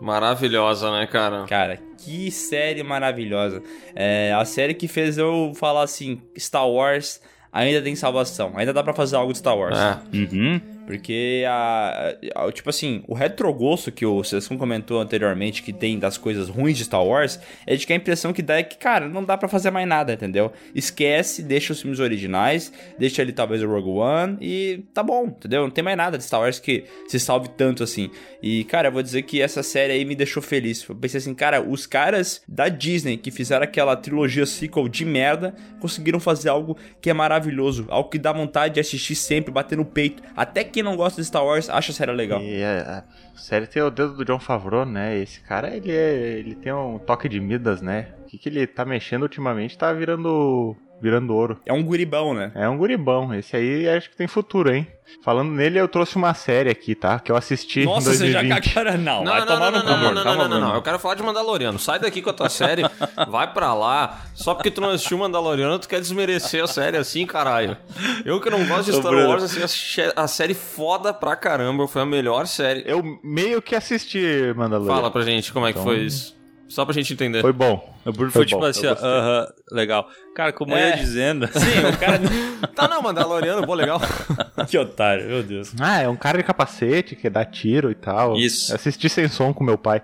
Maravilhosa, 0.00 0.90
né, 0.90 1.06
cara? 1.06 1.44
Cara, 1.46 1.78
que 1.98 2.30
série 2.30 2.82
maravilhosa. 2.82 3.62
É 3.94 4.32
a 4.32 4.44
série 4.44 4.74
que 4.74 4.88
fez 4.88 5.18
eu 5.18 5.52
falar 5.54 5.82
assim: 5.82 6.20
Star 6.36 6.68
Wars 6.68 7.20
ainda 7.52 7.82
tem 7.82 7.94
salvação. 7.94 8.52
Ainda 8.56 8.72
dá 8.72 8.82
pra 8.82 8.94
fazer 8.94 9.16
algo 9.16 9.32
de 9.32 9.38
Star 9.38 9.56
Wars. 9.56 9.78
É. 9.78 10.16
Uhum. 10.16 10.60
Porque 10.96 11.44
a, 11.48 12.14
a- 12.34 12.52
Tipo 12.52 12.70
assim, 12.70 13.02
o 13.08 13.14
retrogosto 13.14 13.90
que 13.90 14.04
o 14.04 14.22
Sescon 14.22 14.58
comentou 14.58 15.00
anteriormente 15.00 15.62
que 15.62 15.72
tem 15.72 15.98
das 15.98 16.16
coisas 16.18 16.48
ruins 16.48 16.76
de 16.78 16.84
Star 16.84 17.04
Wars 17.04 17.40
é 17.66 17.74
de 17.76 17.86
que 17.86 17.92
a 17.92 17.96
impressão 17.96 18.32
que 18.32 18.42
dá 18.42 18.56
é 18.58 18.62
que, 18.62 18.76
cara, 18.76 19.08
não 19.08 19.24
dá 19.24 19.36
pra 19.36 19.48
fazer 19.48 19.70
mais 19.70 19.86
nada, 19.88 20.12
entendeu? 20.12 20.52
Esquece, 20.74 21.42
deixa 21.42 21.72
os 21.72 21.80
filmes 21.80 21.98
originais, 22.00 22.72
deixa 22.98 23.22
ali 23.22 23.32
talvez 23.32 23.62
o 23.62 23.68
Rogue 23.68 23.88
One 23.90 24.36
e 24.40 24.84
tá 24.92 25.02
bom, 25.02 25.26
entendeu? 25.26 25.62
Não 25.62 25.70
tem 25.70 25.82
mais 25.82 25.96
nada 25.96 26.18
de 26.18 26.24
Star 26.24 26.40
Wars 26.40 26.58
que 26.58 26.84
se 27.08 27.18
salve 27.18 27.48
tanto 27.50 27.82
assim. 27.82 28.10
E, 28.42 28.64
cara, 28.64 28.88
eu 28.88 28.92
vou 28.92 29.02
dizer 29.02 29.22
que 29.22 29.40
essa 29.40 29.62
série 29.62 29.92
aí 29.92 30.04
me 30.04 30.14
deixou 30.14 30.42
feliz. 30.42 30.84
Eu 30.88 30.94
pensei 30.96 31.18
assim, 31.18 31.34
cara, 31.34 31.60
os 31.62 31.86
caras 31.86 32.42
da 32.48 32.68
Disney 32.68 33.16
que 33.16 33.30
fizeram 33.30 33.64
aquela 33.64 33.96
trilogia 33.96 34.44
sequel 34.46 34.88
de 34.88 35.04
merda 35.04 35.54
conseguiram 35.80 36.18
fazer 36.20 36.48
algo 36.48 36.76
que 37.00 37.08
é 37.10 37.12
maravilhoso, 37.12 37.86
algo 37.88 38.08
que 38.10 38.18
dá 38.18 38.32
vontade 38.32 38.74
de 38.74 38.80
assistir 38.80 39.14
sempre, 39.14 39.52
bater 39.52 39.76
no 39.78 39.84
peito. 39.84 40.22
Até 40.36 40.64
quem 40.82 40.84
não 40.84 40.96
gosta 40.96 41.22
de 41.22 41.26
Star 41.26 41.44
Wars 41.44 41.70
acha 41.70 41.92
a 41.92 41.94
série 41.94 42.12
legal. 42.12 42.42
E 42.42 42.62
a, 42.62 43.04
a 43.34 43.38
série 43.38 43.66
tem 43.66 43.80
o 43.80 43.90
dedo 43.90 44.14
do 44.14 44.24
John 44.24 44.40
Favreau, 44.40 44.84
né? 44.84 45.16
Esse 45.16 45.40
cara, 45.40 45.74
ele, 45.74 45.92
é, 45.92 46.38
ele 46.38 46.56
tem 46.56 46.72
um 46.72 46.98
toque 46.98 47.28
de 47.28 47.40
Midas, 47.40 47.80
né? 47.80 48.08
O 48.22 48.24
que, 48.26 48.36
que 48.36 48.48
ele 48.48 48.66
tá 48.66 48.84
mexendo 48.84 49.22
ultimamente 49.22 49.78
tá 49.78 49.92
virando, 49.92 50.76
virando 51.02 51.34
ouro. 51.34 51.58
É 51.66 51.72
um 51.72 51.82
guribão, 51.82 52.32
né? 52.32 52.52
É 52.54 52.68
um 52.68 52.78
guribão. 52.78 53.34
Esse 53.34 53.56
aí 53.56 53.88
acho 53.88 54.08
que 54.08 54.16
tem 54.16 54.28
futuro, 54.28 54.72
hein? 54.72 54.86
Falando 55.22 55.50
nele, 55.50 55.78
eu 55.78 55.88
trouxe 55.88 56.16
uma 56.16 56.32
série 56.32 56.70
aqui, 56.70 56.94
tá? 56.94 57.18
Que 57.18 57.30
eu 57.30 57.36
assisti 57.36 57.84
Nossa, 57.84 58.10
em 58.10 58.14
você 58.14 58.30
já 58.30 58.38
2020. 58.40 58.72
cara 58.74 58.96
não, 58.96 59.24
Não, 59.24 59.32
vai 59.32 59.40
não, 59.40 59.46
tomar 59.46 59.70
não, 59.70 59.78
no 59.80 59.84
não, 59.84 59.94
cu. 59.94 60.00
não, 60.00 60.14
não, 60.14 60.24
não, 60.24 60.34
não, 60.36 60.48
não. 60.48 60.60
Bruno. 60.60 60.74
Eu 60.76 60.82
quero 60.82 60.98
falar 60.98 61.14
de 61.16 61.22
Mandaloriano. 61.22 61.78
Sai 61.78 61.98
daqui 61.98 62.22
com 62.22 62.30
a 62.30 62.32
tua 62.32 62.48
série, 62.48 62.82
vai 63.28 63.52
pra 63.52 63.74
lá. 63.74 64.22
Só 64.34 64.54
porque 64.54 64.70
tu 64.70 64.80
não 64.80 64.90
assistiu 64.90 65.18
Mandaloriano, 65.18 65.78
tu 65.78 65.88
quer 65.88 66.00
desmerecer 66.00 66.62
a 66.62 66.66
série 66.66 66.96
assim, 66.96 67.26
caralho. 67.26 67.76
Eu 68.24 68.40
que 68.40 68.48
não 68.48 68.64
gosto 68.66 68.90
de 68.90 68.96
Star. 68.96 69.12
Wars, 69.12 69.42
assim, 69.42 70.00
a 70.16 70.26
série 70.28 70.54
foda 70.54 71.12
pra 71.12 71.36
caramba. 71.36 71.86
Foi 71.86 72.02
a 72.02 72.06
melhor 72.06 72.46
série. 72.46 72.82
Eu 72.86 73.02
meio 73.22 73.60
que 73.60 73.74
assisti 73.74 74.54
Mandalorian. 74.56 74.94
Fala 74.94 75.10
pra 75.10 75.22
gente 75.22 75.52
como 75.52 75.66
é 75.66 75.72
que 75.72 75.80
foi 75.80 75.98
isso. 75.98 76.40
Só 76.72 76.86
pra 76.86 76.94
gente 76.94 77.12
entender. 77.12 77.42
Foi 77.42 77.52
bom. 77.52 77.94
O 78.04 78.12
Bruno 78.12 78.30
Foi 78.32 78.40
foi, 78.42 78.46
tipo 78.46 78.60
bom, 78.60 78.66
assim, 78.66 78.86
eu 78.86 78.92
ó, 78.92 78.94
gostei. 78.94 79.10
aham, 79.10 79.46
legal. 79.72 80.08
Cara, 80.34 80.52
como 80.54 80.72
eu 80.72 80.78
É. 80.78 80.88
ia 80.90 80.96
dizendo. 80.96 81.46
Sim, 81.52 81.86
o 81.94 81.98
cara. 81.98 82.20
Tá 82.74 82.88
não, 82.88 83.02
Mandaloriano, 83.02 83.66
pô, 83.66 83.74
legal. 83.74 84.00
que 84.68 84.78
otário, 84.78 85.26
meu 85.28 85.42
Deus. 85.42 85.74
Ah, 85.78 86.00
é 86.00 86.08
um 86.08 86.16
cara 86.16 86.38
de 86.38 86.44
capacete 86.44 87.14
que 87.14 87.28
dá 87.28 87.44
tiro 87.44 87.90
e 87.90 87.94
tal. 87.94 88.36
Isso. 88.36 88.72
Eu 88.72 88.76
assisti 88.76 89.08
sem 89.10 89.28
som 89.28 89.52
com 89.52 89.62
meu 89.62 89.76
pai. 89.76 90.00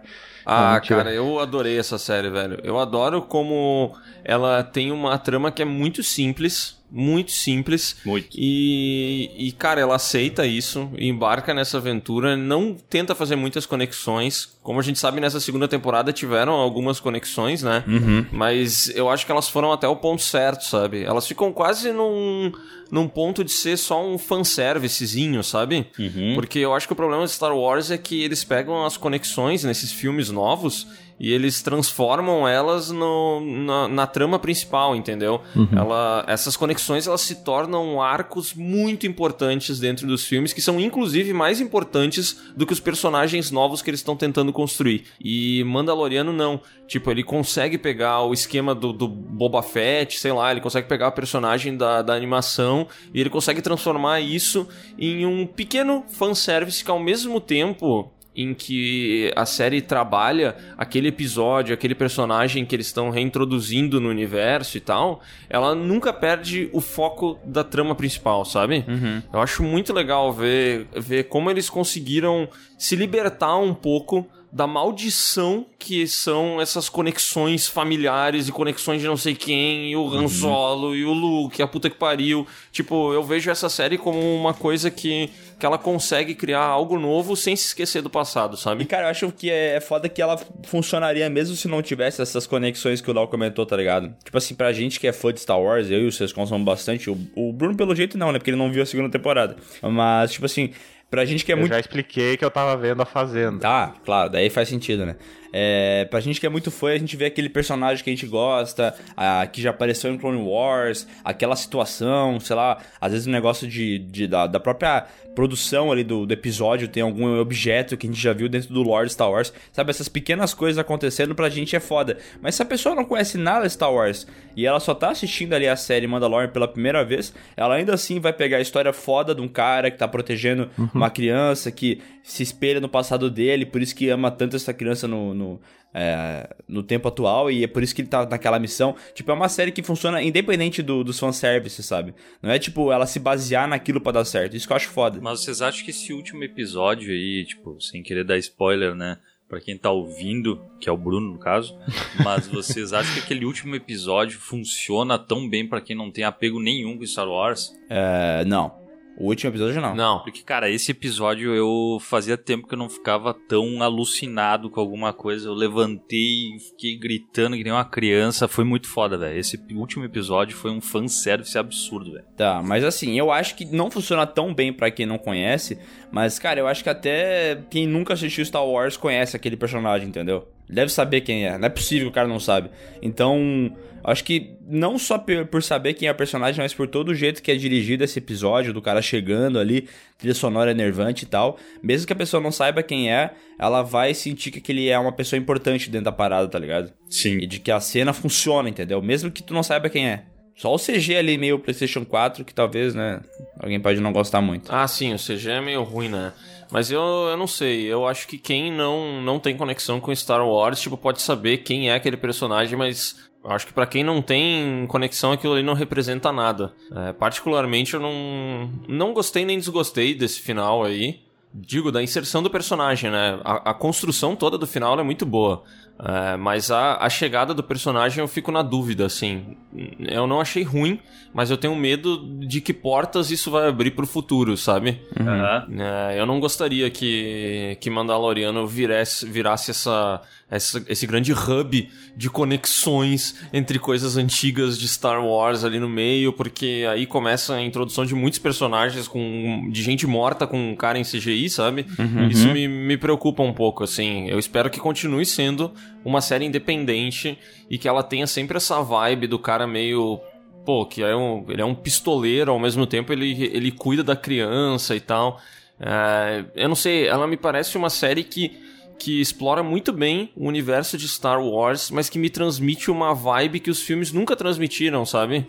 Não, 0.46 0.54
Ah, 0.54 0.74
mentira. 0.74 0.98
cara, 0.98 1.12
eu 1.14 1.38
adorei 1.40 1.78
essa 1.78 1.96
série, 1.98 2.28
velho. 2.28 2.58
Eu 2.62 2.78
adoro 2.78 3.22
como 3.22 3.94
ela 4.24 4.62
tem 4.62 4.92
uma 4.92 5.16
trama 5.18 5.50
que 5.50 5.62
é 5.62 5.64
muito 5.64 6.02
simples, 6.02 6.77
muito 6.90 7.30
simples. 7.30 7.96
Muito. 8.04 8.28
E, 8.34 9.30
e, 9.36 9.52
cara, 9.52 9.80
ela 9.80 9.96
aceita 9.96 10.46
isso, 10.46 10.90
embarca 10.98 11.52
nessa 11.52 11.78
aventura, 11.78 12.36
não 12.36 12.74
tenta 12.74 13.14
fazer 13.14 13.36
muitas 13.36 13.66
conexões. 13.66 14.56
Como 14.62 14.80
a 14.80 14.82
gente 14.82 14.98
sabe, 14.98 15.20
nessa 15.20 15.40
segunda 15.40 15.68
temporada 15.68 16.12
tiveram 16.12 16.52
algumas 16.52 17.00
conexões, 17.00 17.62
né? 17.62 17.84
Mas 18.32 18.90
eu 18.94 19.08
acho 19.08 19.24
que 19.24 19.32
elas 19.32 19.48
foram 19.48 19.72
até 19.72 19.86
o 19.88 19.96
ponto 19.96 20.22
certo, 20.22 20.64
sabe? 20.64 21.02
Elas 21.04 21.26
ficam 21.26 21.52
quase 21.52 21.92
num, 21.92 22.52
num 22.90 23.08
ponto 23.08 23.42
de 23.44 23.50
ser 23.50 23.76
só 23.76 24.04
um 24.04 24.18
fanservicezinho, 24.18 25.42
sabe? 25.42 25.86
Porque 26.34 26.58
eu 26.58 26.74
acho 26.74 26.86
que 26.86 26.92
o 26.92 26.96
problema 26.96 27.24
de 27.24 27.32
Star 27.32 27.56
Wars 27.56 27.90
é 27.90 27.98
que 27.98 28.22
eles 28.22 28.44
pegam 28.44 28.84
as 28.84 28.96
conexões 28.96 29.64
nesses 29.64 29.92
filmes 29.92 30.30
novos 30.30 30.86
e 31.18 31.32
eles 31.32 31.62
transformam 31.62 32.46
elas 32.46 32.90
no, 32.90 33.40
na, 33.40 33.88
na 33.88 34.06
trama 34.06 34.38
principal, 34.38 34.94
entendeu? 34.94 35.40
Ela, 35.76 36.24
essas 36.28 36.56
conexões 36.56 37.06
elas 37.06 37.22
se 37.22 37.36
tornam 37.36 38.00
arcos 38.00 38.54
muito 38.54 39.06
importantes 39.06 39.78
dentro 39.80 40.06
dos 40.06 40.24
filmes, 40.24 40.52
que 40.52 40.62
são 40.62 40.78
inclusive 40.78 41.32
mais 41.32 41.60
importantes 41.60 42.40
do 42.56 42.66
que 42.66 42.72
os 42.72 42.80
personagens 42.80 43.50
novos 43.50 43.82
que 43.82 43.90
eles 43.90 44.00
estão 44.00 44.16
tentando 44.16 44.52
construir. 44.52 45.04
E 45.20 45.64
Mandaloriano 45.64 46.32
não. 46.32 46.60
Tipo, 46.86 47.10
ele 47.10 47.22
consegue 47.22 47.76
pegar 47.76 48.22
o 48.22 48.32
esquema 48.32 48.74
do, 48.74 48.92
do 48.92 49.06
Boba 49.06 49.62
Fett, 49.62 50.18
sei 50.18 50.32
lá, 50.32 50.50
ele 50.50 50.60
consegue 50.60 50.88
pegar 50.88 51.08
o 51.08 51.12
personagem 51.12 51.76
da, 51.76 52.00
da 52.00 52.14
animação 52.14 52.86
e 53.12 53.20
ele 53.20 53.28
consegue 53.28 53.60
transformar 53.60 54.20
isso 54.20 54.66
em 54.98 55.26
um 55.26 55.46
pequeno 55.46 56.04
fanservice 56.08 56.82
que 56.82 56.90
ao 56.90 56.98
mesmo 56.98 57.40
tempo 57.40 58.10
em 58.38 58.54
que 58.54 59.32
a 59.34 59.44
série 59.44 59.82
trabalha 59.82 60.56
aquele 60.78 61.08
episódio, 61.08 61.74
aquele 61.74 61.94
personagem 61.94 62.64
que 62.64 62.76
eles 62.76 62.86
estão 62.86 63.10
reintroduzindo 63.10 64.00
no 64.00 64.08
universo 64.08 64.76
e 64.76 64.80
tal, 64.80 65.20
ela 65.50 65.74
nunca 65.74 66.12
perde 66.12 66.70
o 66.72 66.80
foco 66.80 67.36
da 67.44 67.64
trama 67.64 67.96
principal, 67.96 68.44
sabe? 68.44 68.84
Eu 69.32 69.40
acho 69.40 69.64
muito 69.64 69.92
legal 69.92 70.32
ver, 70.32 70.86
ver 70.96 71.24
como 71.24 71.50
eles 71.50 71.68
conseguiram 71.68 72.48
se 72.78 72.94
libertar 72.94 73.56
um 73.56 73.74
pouco 73.74 74.24
da 74.50 74.66
maldição 74.66 75.66
que 75.78 76.06
são 76.06 76.60
essas 76.60 76.88
conexões 76.88 77.66
familiares 77.66 78.48
e 78.48 78.52
conexões 78.52 79.00
de 79.00 79.06
não 79.06 79.16
sei 79.16 79.34
quem, 79.34 79.90
e 79.90 79.96
o 79.96 80.08
Han 80.08 80.26
Solo, 80.28 80.94
e 80.94 81.04
o 81.04 81.12
Luke, 81.12 81.62
a 81.62 81.66
puta 81.66 81.90
que 81.90 81.96
pariu. 81.96 82.46
Tipo, 82.72 83.12
eu 83.12 83.22
vejo 83.22 83.50
essa 83.50 83.68
série 83.68 83.98
como 83.98 84.18
uma 84.18 84.54
coisa 84.54 84.90
que, 84.90 85.28
que 85.58 85.66
ela 85.66 85.76
consegue 85.78 86.34
criar 86.34 86.60
algo 86.60 86.98
novo 86.98 87.34
sem 87.36 87.56
se 87.56 87.66
esquecer 87.66 88.00
do 88.00 88.08
passado, 88.08 88.54
E, 88.54 88.60
sabe? 88.60 88.84
cara, 88.84 89.04
eu 89.06 89.10
acho 89.10 89.32
que 89.32 89.50
é 89.50 89.80
foda 89.80 90.08
que 90.08 90.22
ela 90.22 90.38
funcionaria 90.64 91.28
mesmo 91.28 91.56
se 91.56 91.66
não 91.66 91.82
tivesse 91.82 92.22
essas 92.22 92.46
conexões 92.46 93.00
que 93.00 93.10
o 93.10 93.14
Lau 93.14 93.26
comentou, 93.28 93.66
tá 93.66 93.76
ligado? 93.76 94.14
Tipo 94.24 94.38
assim, 94.38 94.54
pra 94.54 94.72
gente 94.72 95.00
que 95.00 95.06
é 95.08 95.12
fã 95.12 95.32
de 95.32 95.40
Star 95.40 95.60
Wars, 95.60 95.90
eu 95.90 96.00
e 96.02 96.06
o 96.06 96.12
Vocês 96.12 96.32
consomem 96.32 96.64
bastante. 96.64 97.10
O, 97.10 97.18
o 97.34 97.52
Bruno, 97.52 97.76
pelo 97.76 97.94
jeito, 97.94 98.16
não, 98.16 98.30
né? 98.32 98.38
Porque 98.38 98.50
ele 98.50 98.56
não 98.56 98.70
viu 98.70 98.82
a 98.82 98.86
segunda 98.86 99.10
temporada. 99.10 99.56
Mas, 99.82 100.32
tipo 100.32 100.46
assim, 100.46 100.70
pra 101.10 101.24
gente 101.24 101.44
que 101.44 101.50
é 101.52 101.54
Eu 101.54 101.58
muito. 101.58 101.72
já 101.72 101.80
expliquei 101.80 102.36
que 102.36 102.44
eu 102.44 102.50
tava 102.50 102.76
vendo 102.76 103.02
a 103.02 103.06
Fazenda. 103.06 103.58
Tá, 103.58 103.94
claro, 104.04 104.30
daí 104.30 104.48
faz 104.50 104.68
sentido, 104.68 105.04
né? 105.06 105.16
É, 105.52 106.04
pra 106.10 106.20
gente 106.20 106.38
que 106.40 106.46
é 106.46 106.48
muito 106.48 106.70
fã, 106.70 106.88
a 106.92 106.98
gente 106.98 107.16
vê 107.16 107.26
aquele 107.26 107.48
personagem 107.48 108.02
que 108.04 108.10
a 108.10 108.12
gente 108.12 108.26
gosta, 108.26 108.94
a, 109.16 109.46
que 109.46 109.62
já 109.62 109.70
apareceu 109.70 110.12
em 110.12 110.18
Clone 110.18 110.42
Wars, 110.42 111.06
aquela 111.24 111.56
situação, 111.56 112.38
sei 112.40 112.56
lá, 112.56 112.78
às 113.00 113.12
vezes 113.12 113.26
um 113.26 113.30
negócio 113.30 113.66
de, 113.66 113.98
de- 113.98 114.26
da, 114.26 114.46
da 114.46 114.60
própria 114.60 115.06
produção 115.34 115.92
ali 115.92 116.02
do, 116.02 116.26
do 116.26 116.32
episódio 116.34 116.88
tem 116.88 117.00
algum 117.02 117.38
objeto 117.38 117.96
que 117.96 118.08
a 118.08 118.10
gente 118.10 118.20
já 118.20 118.32
viu 118.32 118.48
dentro 118.48 118.74
do 118.74 118.82
lore 118.82 119.06
de 119.06 119.12
Star 119.12 119.30
Wars, 119.30 119.52
sabe? 119.72 119.90
Essas 119.90 120.08
pequenas 120.08 120.52
coisas 120.52 120.78
acontecendo 120.78 121.32
pra 121.32 121.48
gente 121.48 121.76
é 121.76 121.80
foda. 121.80 122.18
Mas 122.42 122.56
se 122.56 122.62
a 122.62 122.64
pessoa 122.64 122.92
não 122.94 123.04
conhece 123.04 123.38
nada 123.38 123.64
de 123.64 123.72
Star 123.72 123.92
Wars 123.92 124.26
e 124.56 124.66
ela 124.66 124.80
só 124.80 124.94
tá 124.94 125.10
assistindo 125.10 125.52
ali 125.52 125.68
a 125.68 125.76
série 125.76 126.08
Mandalorian 126.08 126.48
pela 126.48 126.66
primeira 126.66 127.04
vez, 127.04 127.32
ela 127.56 127.76
ainda 127.76 127.94
assim 127.94 128.18
vai 128.18 128.32
pegar 128.32 128.56
a 128.56 128.60
história 128.60 128.92
foda 128.92 129.32
de 129.32 129.40
um 129.40 129.46
cara 129.46 129.90
que 129.92 129.96
tá 129.98 130.08
protegendo 130.08 130.68
uma 130.92 131.08
criança 131.08 131.70
que 131.70 132.00
se 132.28 132.42
espelha 132.42 132.78
no 132.78 132.90
passado 132.90 133.30
dele, 133.30 133.64
por 133.64 133.80
isso 133.80 133.96
que 133.96 134.10
ama 134.10 134.30
tanto 134.30 134.54
essa 134.54 134.74
criança 134.74 135.08
no, 135.08 135.32
no, 135.32 135.60
é, 135.94 136.54
no 136.68 136.82
tempo 136.82 137.08
atual 137.08 137.50
e 137.50 137.64
é 137.64 137.66
por 137.66 137.82
isso 137.82 137.94
que 137.94 138.02
ele 138.02 138.08
tá 138.08 138.26
naquela 138.26 138.58
missão. 138.58 138.94
Tipo, 139.14 139.30
é 139.30 139.34
uma 139.34 139.48
série 139.48 139.72
que 139.72 139.82
funciona 139.82 140.22
independente 140.22 140.82
do, 140.82 141.02
dos 141.02 141.18
fanservices, 141.18 141.86
sabe? 141.86 142.14
Não 142.42 142.50
é 142.50 142.58
tipo 142.58 142.92
ela 142.92 143.06
se 143.06 143.18
basear 143.18 143.66
naquilo 143.66 143.98
pra 143.98 144.12
dar 144.12 144.26
certo. 144.26 144.54
Isso 144.54 144.66
que 144.66 144.72
eu 144.72 144.76
acho 144.76 144.90
foda. 144.90 145.18
Mas 145.22 145.40
vocês 145.40 145.62
acham 145.62 145.82
que 145.82 145.90
esse 145.90 146.12
último 146.12 146.44
episódio 146.44 147.10
aí, 147.10 147.46
tipo, 147.46 147.80
sem 147.80 148.02
querer 148.02 148.24
dar 148.24 148.36
spoiler, 148.36 148.94
né? 148.94 149.16
Pra 149.48 149.62
quem 149.62 149.78
tá 149.78 149.90
ouvindo, 149.90 150.60
que 150.78 150.90
é 150.90 150.92
o 150.92 150.98
Bruno 150.98 151.32
no 151.32 151.38
caso, 151.38 151.78
mas 152.22 152.46
vocês 152.46 152.92
acham 152.92 153.14
que 153.14 153.20
aquele 153.20 153.46
último 153.46 153.74
episódio 153.74 154.38
funciona 154.38 155.18
tão 155.18 155.48
bem 155.48 155.66
pra 155.66 155.80
quem 155.80 155.96
não 155.96 156.10
tem 156.10 156.24
apego 156.24 156.60
nenhum 156.60 156.98
com 156.98 157.06
Star 157.06 157.26
Wars? 157.26 157.72
É, 157.88 158.44
não. 158.44 158.77
O 159.18 159.26
último 159.26 159.50
episódio 159.50 159.80
não. 159.80 159.96
Não. 159.96 160.20
Porque, 160.20 160.42
cara, 160.42 160.70
esse 160.70 160.92
episódio 160.92 161.52
eu 161.52 161.98
fazia 162.00 162.38
tempo 162.38 162.68
que 162.68 162.74
eu 162.74 162.78
não 162.78 162.88
ficava 162.88 163.34
tão 163.34 163.82
alucinado 163.82 164.70
com 164.70 164.78
alguma 164.78 165.12
coisa. 165.12 165.48
Eu 165.48 165.54
levantei 165.54 166.54
e 166.54 166.60
fiquei 166.60 166.96
gritando 166.96 167.56
que 167.56 167.64
nem 167.64 167.72
uma 167.72 167.84
criança. 167.84 168.46
Foi 168.46 168.62
muito 168.62 168.86
foda, 168.86 169.18
velho. 169.18 169.36
Esse 169.36 169.60
último 169.72 170.04
episódio 170.04 170.56
foi 170.56 170.70
um 170.70 170.80
fanservice 170.80 171.58
absurdo, 171.58 172.12
velho. 172.12 172.26
Tá, 172.36 172.62
mas 172.62 172.84
assim, 172.84 173.18
eu 173.18 173.32
acho 173.32 173.56
que 173.56 173.64
não 173.64 173.90
funciona 173.90 174.24
tão 174.24 174.54
bem 174.54 174.72
pra 174.72 174.90
quem 174.90 175.04
não 175.04 175.18
conhece, 175.18 175.78
mas 176.12 176.38
cara, 176.38 176.60
eu 176.60 176.68
acho 176.68 176.84
que 176.84 176.90
até 176.90 177.60
quem 177.68 177.88
nunca 177.88 178.14
assistiu 178.14 178.44
Star 178.44 178.64
Wars 178.64 178.96
conhece 178.96 179.34
aquele 179.34 179.56
personagem, 179.56 180.08
entendeu? 180.08 180.46
Deve 180.68 180.92
saber 180.92 181.22
quem 181.22 181.46
é, 181.46 181.56
não 181.56 181.66
é 181.66 181.70
possível 181.70 182.06
que 182.06 182.10
o 182.10 182.14
cara 182.14 182.28
não 182.28 182.38
sabe. 182.38 182.70
Então, 183.00 183.74
acho 184.04 184.22
que 184.22 184.56
não 184.66 184.98
só 184.98 185.16
por, 185.18 185.46
por 185.46 185.62
saber 185.62 185.94
quem 185.94 186.08
é 186.08 186.12
o 186.12 186.14
personagem, 186.14 186.62
mas 186.62 186.74
por 186.74 186.86
todo 186.86 187.08
o 187.08 187.14
jeito 187.14 187.42
que 187.42 187.50
é 187.50 187.56
dirigido 187.56 188.04
esse 188.04 188.18
episódio, 188.18 188.72
do 188.72 188.82
cara 188.82 189.00
chegando 189.00 189.58
ali, 189.58 189.88
trilha 190.18 190.34
sonora 190.34 190.70
enervante 190.70 191.24
e 191.24 191.28
tal, 191.28 191.58
mesmo 191.82 192.06
que 192.06 192.12
a 192.12 192.16
pessoa 192.16 192.42
não 192.42 192.52
saiba 192.52 192.82
quem 192.82 193.10
é, 193.10 193.30
ela 193.58 193.82
vai 193.82 194.12
sentir 194.12 194.50
que 194.50 194.58
aquele 194.58 194.88
é 194.88 194.98
uma 194.98 195.12
pessoa 195.12 195.38
importante 195.38 195.90
dentro 195.90 196.06
da 196.06 196.12
parada, 196.12 196.46
tá 196.48 196.58
ligado? 196.58 196.92
Sim. 197.08 197.38
E 197.38 197.46
de 197.46 197.58
que 197.58 197.70
a 197.70 197.80
cena 197.80 198.12
funciona, 198.12 198.68
entendeu? 198.68 199.00
Mesmo 199.00 199.30
que 199.30 199.42
tu 199.42 199.54
não 199.54 199.62
saiba 199.62 199.88
quem 199.88 200.08
é. 200.08 200.24
Só 200.58 200.74
o 200.74 200.78
CG 200.78 201.16
ali 201.16 201.38
meio 201.38 201.60
PlayStation 201.60 202.04
4, 202.04 202.44
que 202.44 202.52
talvez, 202.52 202.92
né? 202.92 203.20
Alguém 203.60 203.78
pode 203.78 204.00
não 204.00 204.12
gostar 204.12 204.40
muito. 204.40 204.74
Ah, 204.74 204.88
sim, 204.88 205.14
o 205.14 205.16
CG 205.16 205.50
é 205.50 205.60
meio 205.60 205.84
ruim, 205.84 206.08
né? 206.08 206.32
Mas 206.70 206.90
eu, 206.90 207.00
eu 207.00 207.36
não 207.36 207.46
sei, 207.46 207.82
eu 207.84 208.06
acho 208.06 208.28
que 208.28 208.36
quem 208.36 208.70
não, 208.70 209.22
não 209.22 209.38
tem 209.38 209.56
conexão 209.56 210.00
com 210.00 210.14
Star 210.14 210.46
Wars, 210.46 210.80
tipo, 210.80 210.96
pode 210.96 211.22
saber 211.22 211.58
quem 211.58 211.90
é 211.90 211.94
aquele 211.94 212.16
personagem, 212.16 212.76
mas 212.76 213.16
eu 213.42 213.50
acho 213.50 213.66
que 213.66 213.72
pra 213.72 213.86
quem 213.86 214.04
não 214.04 214.20
tem 214.20 214.86
conexão, 214.88 215.32
aquilo 215.32 215.54
ali 215.54 215.62
não 215.62 215.74
representa 215.74 216.30
nada. 216.30 216.74
É, 216.94 217.12
particularmente, 217.12 217.94
eu 217.94 218.00
não, 218.00 218.70
não 218.86 219.14
gostei 219.14 219.44
nem 219.44 219.58
desgostei 219.58 220.14
desse 220.14 220.40
final 220.40 220.84
aí. 220.84 221.20
Digo, 221.54 221.90
da 221.90 222.02
inserção 222.02 222.42
do 222.42 222.50
personagem, 222.50 223.10
né? 223.10 223.40
A, 223.42 223.70
a 223.70 223.74
construção 223.74 224.36
toda 224.36 224.58
do 224.58 224.66
final 224.66 225.00
é 225.00 225.02
muito 225.02 225.24
boa. 225.24 225.64
É, 226.00 226.36
mas 226.36 226.70
a, 226.70 226.96
a 226.96 227.10
chegada 227.10 227.52
do 227.52 227.62
personagem 227.62 228.20
eu 228.20 228.28
fico 228.28 228.52
na 228.52 228.62
dúvida, 228.62 229.04
assim. 229.06 229.56
Eu 229.98 230.26
não 230.26 230.40
achei 230.40 230.62
ruim, 230.62 231.00
mas 231.34 231.50
eu 231.50 231.56
tenho 231.56 231.74
medo 231.74 232.24
de 232.38 232.60
que 232.60 232.72
portas 232.72 233.30
isso 233.32 233.50
vai 233.50 233.68
abrir 233.68 233.90
pro 233.90 234.06
futuro, 234.06 234.56
sabe? 234.56 235.00
Aham. 235.18 235.66
É, 235.78 236.20
eu 236.20 236.24
não 236.24 236.38
gostaria 236.38 236.88
que, 236.88 237.76
que 237.80 237.90
Mandaloriano 237.90 238.66
virasse, 238.66 239.26
virasse 239.26 239.72
essa, 239.72 240.20
essa, 240.50 240.82
esse 240.88 241.06
grande 241.06 241.32
hub 241.32 241.88
de 242.16 242.30
conexões 242.30 243.34
entre 243.52 243.78
coisas 243.78 244.16
antigas 244.16 244.78
de 244.78 244.88
Star 244.88 245.24
Wars 245.24 245.64
ali 245.64 245.78
no 245.78 245.88
meio, 245.88 246.32
porque 246.32 246.86
aí 246.90 247.06
começa 247.06 247.54
a 247.54 247.62
introdução 247.62 248.04
de 248.06 248.14
muitos 248.14 248.38
personagens 248.38 249.06
com 249.06 249.68
de 249.70 249.82
gente 249.82 250.06
morta 250.06 250.46
com 250.46 250.70
um 250.70 250.74
cara 250.74 250.98
em 250.98 251.02
CGI, 251.02 251.50
sabe? 251.50 251.86
Isso 252.30 252.48
me, 252.48 252.66
me 252.66 252.96
preocupa 252.96 253.42
um 253.42 253.52
pouco, 253.52 253.84
assim. 253.84 254.28
Eu 254.28 254.38
espero 254.38 254.70
que 254.70 254.80
continue 254.80 255.26
sendo 255.26 255.72
uma 256.04 256.20
série 256.20 256.44
independente 256.44 257.38
e 257.68 257.76
que 257.76 257.86
ela 257.86 258.02
tenha 258.02 258.26
sempre 258.26 258.56
essa 258.56 258.80
vibe 258.82 259.26
do 259.26 259.38
cara 259.38 259.66
meio 259.66 260.20
pô, 260.64 260.84
que 260.84 261.02
é 261.02 261.16
um, 261.16 261.46
ele 261.48 261.62
é 261.62 261.64
um 261.64 261.74
pistoleiro, 261.74 262.52
ao 262.52 262.58
mesmo 262.58 262.86
tempo 262.86 263.10
ele, 263.10 263.44
ele 263.54 263.72
cuida 263.72 264.04
da 264.04 264.14
criança 264.14 264.94
e 264.94 265.00
tal. 265.00 265.40
É, 265.80 266.44
eu 266.54 266.68
não 266.68 266.74
sei, 266.74 267.06
ela 267.06 267.26
me 267.26 267.38
parece 267.38 267.78
uma 267.78 267.88
série 267.88 268.22
que, 268.22 268.54
que 268.98 269.20
explora 269.20 269.62
muito 269.62 269.92
bem 269.92 270.30
o 270.36 270.46
universo 270.48 270.98
de 270.98 271.06
Star 271.08 271.40
Wars, 271.42 271.90
mas 271.90 272.10
que 272.10 272.18
me 272.18 272.28
transmite 272.28 272.90
uma 272.90 273.14
vibe 273.14 273.60
que 273.60 273.70
os 273.70 273.80
filmes 273.80 274.12
nunca 274.12 274.34
transmitiram, 274.34 275.06
sabe? 275.06 275.46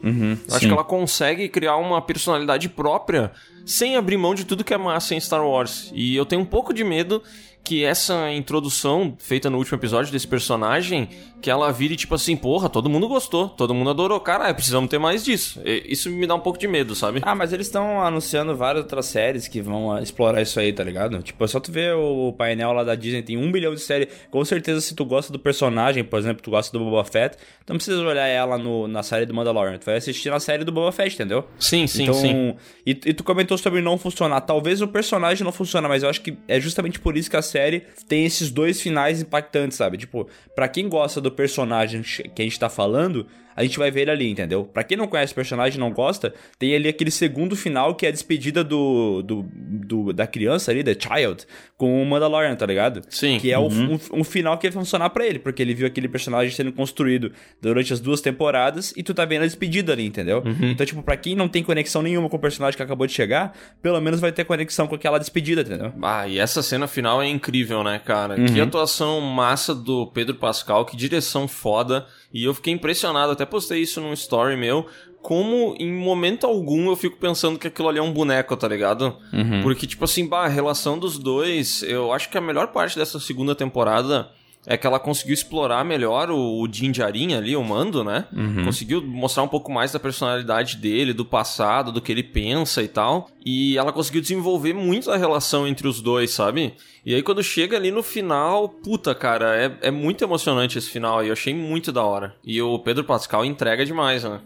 eu 0.48 0.56
acho 0.56 0.68
que 0.68 0.74
ela 0.74 0.84
consegue 0.84 1.50
criar 1.50 1.78
uma 1.78 2.02
personalidade 2.02 2.70
própria 2.70 3.32
sem 3.66 3.96
abrir 3.96 4.18
mão 4.18 4.34
de 4.34 4.46
tudo 4.46 4.64
que 4.64 4.74
é 4.74 4.78
massa 4.78 5.14
em 5.14 5.20
Star 5.20 5.46
Wars. 5.46 5.92
E 5.94 6.16
eu 6.16 6.26
tenho 6.26 6.42
um 6.42 6.46
pouco 6.46 6.74
de 6.74 6.84
medo 6.84 7.22
que 7.64 7.84
essa 7.84 8.32
introdução 8.32 9.16
feita 9.20 9.50
no 9.50 9.58
último 9.58 9.78
episódio 9.78 10.12
desse 10.12 10.28
personagem, 10.28 11.08
que 11.42 11.50
ela 11.52 11.72
vire 11.72 11.96
tipo 11.96 12.16
assim, 12.16 12.36
porra, 12.36 12.68
todo 12.68 12.90
mundo 12.90 13.08
gostou, 13.08 13.48
todo 13.48 13.74
mundo 13.74 13.92
adorou, 13.92 14.20
caralho, 14.20 14.56
precisamos 14.56 14.90
ter 14.90 14.98
mais 14.98 15.24
disso. 15.24 15.62
E- 15.64 15.86
Isso 15.88 16.10
me 16.10 16.26
dá 16.26 16.34
um 16.36 16.40
pouco 16.40 16.58
de 16.58 16.68
medo, 16.68 16.96
sabe? 16.96 17.20
Ah, 17.24 17.36
mas 17.36 17.54
eles 17.54 17.68
estão 17.68 18.02
anunciando 18.02 18.56
várias 18.56 18.84
outras 18.84 19.06
séries 19.06 19.48
que 19.48 19.62
vão 19.62 19.92
ah, 19.92 20.02
explorar 20.02 20.42
isso 20.42 20.60
aí, 20.60 20.74
tá 20.74 20.84
ligado? 20.84 21.22
Tipo, 21.22 21.44
é 21.44 21.48
só 21.48 21.60
tu 21.60 21.72
ver 21.72 21.94
o 21.94 22.34
painel 22.34 22.72
lá 22.74 22.84
da 22.84 22.96
Disney, 22.96 23.22
tem 23.22 23.38
um 23.38 23.52
bilhão 23.52 23.74
de 23.74 23.82
séries. 23.82 24.08
Com 24.32 24.44
certeza, 24.44 24.82
se 24.82 24.96
tu 24.96 25.06
gosta 25.06 25.32
do 25.32 25.38
personagem, 25.40 26.04
por 26.04 26.18
exemplo, 26.18 26.42
tu 26.42 26.50
gosta 26.50 26.76
do 26.78 26.84
Boba 26.84 27.04
Fett, 27.06 27.38
tu 27.66 27.70
não 27.70 27.76
precisa 27.78 28.02
olhar 28.02 28.28
ela 28.28 28.58
no- 28.58 28.88
na 28.88 29.04
série 29.04 29.26
do 29.26 29.34
Mandalorian. 29.34 29.78
Tu 29.78 29.86
vai 29.86 29.98
assistir 29.98 30.30
na 30.32 30.40
série 30.40 30.64
do 30.64 30.72
Boba 30.72 30.92
Fett, 30.92 31.14
entendeu? 31.14 31.46
Sim, 31.60 31.86
sim, 31.88 32.04
então, 32.04 32.16
sim. 32.16 32.56
E, 32.86 32.92
e 32.92 33.14
tu 33.14 33.24
comentou 33.24 33.58
sobre 33.58 33.80
não 33.82 33.98
funcionar. 33.98 34.42
Talvez 34.42 34.82
o 34.82 34.88
personagem 34.88 35.44
não 35.46 35.52
funcione, 35.52 35.88
mas 35.88 36.02
eu 36.04 36.10
acho 36.10 36.22
que 36.22 36.36
é 36.48 36.60
justamente 36.60 37.00
por 37.00 37.16
isso 37.16 37.30
que 37.30 37.38
a 37.38 37.42
série 37.50 37.84
tem 38.08 38.26
esses 38.26 38.50
dois 38.50 38.82
finais 38.82 39.22
impactantes, 39.22 39.78
sabe? 39.78 39.98
Tipo, 39.98 40.28
pra 40.56 40.68
quem 40.68 40.88
gosta 40.88 41.20
do 41.20 41.32
personagem 41.32 42.02
que 42.02 42.42
a 42.42 42.46
gente 42.46 42.60
tá 42.60 42.70
falando, 42.70 43.28
a 43.60 43.64
gente 43.64 43.78
vai 43.78 43.92
ver 43.92 44.02
ele 44.02 44.12
ali, 44.12 44.30
entendeu? 44.32 44.64
Pra 44.64 44.84
quem 44.84 44.98
não 44.98 45.08
conhece 45.08 45.34
o 45.34 45.36
personagem 45.36 45.78
e 45.78 45.80
não 45.80 45.92
gosta, 45.92 46.34
tem 46.58 46.74
ali 46.76 46.88
aquele 46.88 47.12
segundo 47.12 47.56
final 47.56 47.94
que 47.96 48.06
é 48.06 48.10
a 48.10 48.12
despedida 48.12 48.64
do, 48.64 49.22
do, 49.22 49.46
do- 49.54 50.14
da 50.14 50.26
criança 50.26 50.72
ali, 50.72 50.82
da 50.82 50.94
child, 50.94 51.46
com 51.78 52.02
o 52.02 52.06
Mandalorian, 52.06 52.56
tá 52.56 52.66
ligado? 52.66 53.02
Sim. 53.10 53.38
Que 53.40 53.52
é 53.52 53.60
o- 53.60 53.68
um, 53.68 54.00
um 54.14 54.24
final 54.24 54.58
que 54.58 54.68
vai 54.68 54.72
funcionar 54.72 55.10
pra 55.10 55.26
ele, 55.26 55.40
porque 55.40 55.62
ele 55.62 55.74
viu 55.74 55.86
aquele 55.88 56.08
personagem 56.08 56.54
sendo 56.56 56.72
construído 56.72 57.32
durante 57.62 57.92
as 57.92 58.00
duas 58.00 58.22
temporadas 58.22 58.94
e 58.96 59.04
tu 59.04 59.14
tá 59.14 59.26
vendo 59.26 59.44
a 59.44 59.46
despedida 59.46 59.92
ali, 59.94 60.06
entendeu? 60.06 60.42
Então, 60.72 60.86
tipo, 60.86 61.04
pra 61.04 61.18
quem 61.18 61.36
não 61.36 61.48
tem 61.50 61.62
conexão 61.64 62.02
nenhuma 62.02 62.30
com 62.30 62.38
o 62.38 62.40
personagem 62.40 62.78
que 62.78 62.84
acabou 62.84 63.06
de 63.06 63.14
chegar, 63.14 63.54
pelo 63.82 64.00
menos 64.00 64.20
vai 64.20 64.32
ter 64.32 64.46
conexão 64.46 64.88
com 64.88 64.96
aquela 64.96 65.18
despedida, 65.18 65.62
entendeu? 65.62 65.92
Ah, 66.02 66.28
e 66.28 66.40
essa 66.40 66.62
cena 66.64 66.88
final 66.88 67.22
é 67.22 67.28
incrível, 67.28 67.84
né, 67.84 68.00
cara? 68.04 68.36
Que 68.36 68.62
atuação 68.62 69.20
massa 69.22 69.76
do 69.76 70.08
Pedro 70.08 70.36
Pascal, 70.36 70.86
que 70.86 70.96
direção 70.96 71.48
foda. 71.48 72.06
E 72.34 72.44
eu 72.44 72.54
fiquei 72.54 72.74
impressionado, 72.74 73.32
até 73.32 73.46
postei 73.46 73.82
isso 73.82 74.00
num 74.00 74.14
story 74.14 74.56
meu. 74.56 74.86
Como 75.22 75.76
em 75.80 75.92
momento 75.92 76.46
algum 76.46 76.90
eu 76.90 76.96
fico 76.96 77.18
pensando 77.18 77.60
que 77.60 77.68
aquilo 77.68 77.90
ali 77.90 78.00
é 78.00 78.02
um 78.02 78.14
boneco, 78.14 78.56
tá 78.56 78.68
ligado? 78.68 79.18
Porque, 79.64 79.86
tipo 79.86 80.06
assim, 80.06 80.28
bah, 80.28 80.46
a 80.46 80.48
relação 80.48 80.98
dos 80.98 81.18
dois, 81.18 81.84
eu 81.84 82.14
acho 82.14 82.30
que 82.30 82.38
a 82.38 82.42
melhor 82.42 82.68
parte 82.68 82.98
dessa 82.98 83.20
segunda 83.20 83.54
temporada 83.56 84.30
é 84.70 84.78
que 84.78 84.86
ela 84.86 85.00
conseguiu 85.00 85.34
explorar 85.34 85.84
melhor 85.84 86.30
o, 86.30 86.62
o 86.62 86.68
Din 86.68 86.92
Djarin 86.92 87.34
ali, 87.34 87.56
o 87.56 87.64
Mando, 87.64 88.04
né? 88.04 88.28
Conseguiu 88.64 89.02
mostrar 89.02 89.42
um 89.42 89.48
pouco 89.48 89.72
mais 89.72 89.92
da 89.92 90.00
personalidade 90.00 90.78
dele, 90.78 91.12
do 91.12 91.26
passado, 91.26 91.92
do 91.92 92.00
que 92.00 92.12
ele 92.12 92.22
pensa 92.22 92.84
e 92.84 92.88
tal. 92.88 93.28
E 93.44 93.76
ela 93.80 93.92
conseguiu 93.92 94.22
desenvolver 94.22 94.74
muito 94.74 95.10
a 95.10 95.18
relação 95.18 95.68
entre 95.68 95.88
os 95.88 96.02
dois, 96.02 96.30
sabe? 96.30 96.76
E 97.04 97.16
aí 97.16 97.24
quando 97.24 97.42
chega 97.42 97.76
ali 97.78 97.90
no 97.90 98.04
final, 98.04 98.70
puta, 98.70 99.16
cara, 99.16 99.56
é, 99.58 99.88
é 99.88 99.92
muito 99.92 100.24
emocionante 100.24 100.78
esse 100.78 100.90
final 100.92 101.18
aí. 101.18 101.30
Eu 101.30 101.34
achei 101.34 101.54
muito 101.54 101.92
da 101.92 102.04
hora. 102.04 102.36
E 102.46 102.62
o 102.62 102.78
Pedro 102.78 103.04
Pascal 103.04 103.44
entrega 103.44 103.84
demais, 103.84 104.24
né? 104.24 104.40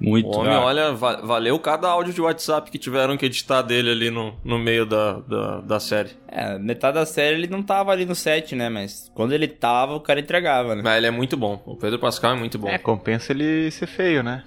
Muito. 0.00 0.28
O 0.28 0.38
homem, 0.40 0.52
Ah. 0.54 0.60
olha, 0.60 0.92
va- 0.92 1.20
valeu 1.22 1.58
cada 1.58 1.88
áudio 1.88 2.12
de 2.12 2.20
WhatsApp 2.20 2.70
que 2.70 2.78
tiveram 2.78 3.16
que 3.16 3.26
editar 3.26 3.62
dele 3.62 3.90
ali 3.90 4.10
no, 4.10 4.32
no 4.44 4.58
meio 4.58 4.86
da, 4.86 5.14
da, 5.20 5.60
da 5.60 5.80
série. 5.80 6.10
É, 6.28 6.58
metade 6.58 6.94
da 6.94 7.04
série 7.06 7.36
ele 7.36 7.46
não 7.48 7.62
tava 7.62 7.90
ali 7.90 8.04
no 8.04 8.14
set, 8.14 8.54
né? 8.54 8.68
Mas 8.68 9.10
quando 9.14 9.32
ele 9.32 9.48
tava, 9.48 9.94
o 9.94 10.00
cara 10.00 10.20
entregava, 10.20 10.74
né? 10.76 10.82
Mas 10.84 10.96
ele 10.98 11.06
é 11.06 11.10
muito 11.10 11.36
bom. 11.36 11.60
O 11.66 11.74
Pedro 11.76 11.98
Pascal 11.98 12.32
é 12.32 12.36
muito 12.36 12.58
bom. 12.58 12.68
É, 12.68 12.78
compensa 12.78 13.32
ele 13.32 13.70
ser 13.72 13.86
feio, 13.88 14.22
né? 14.22 14.44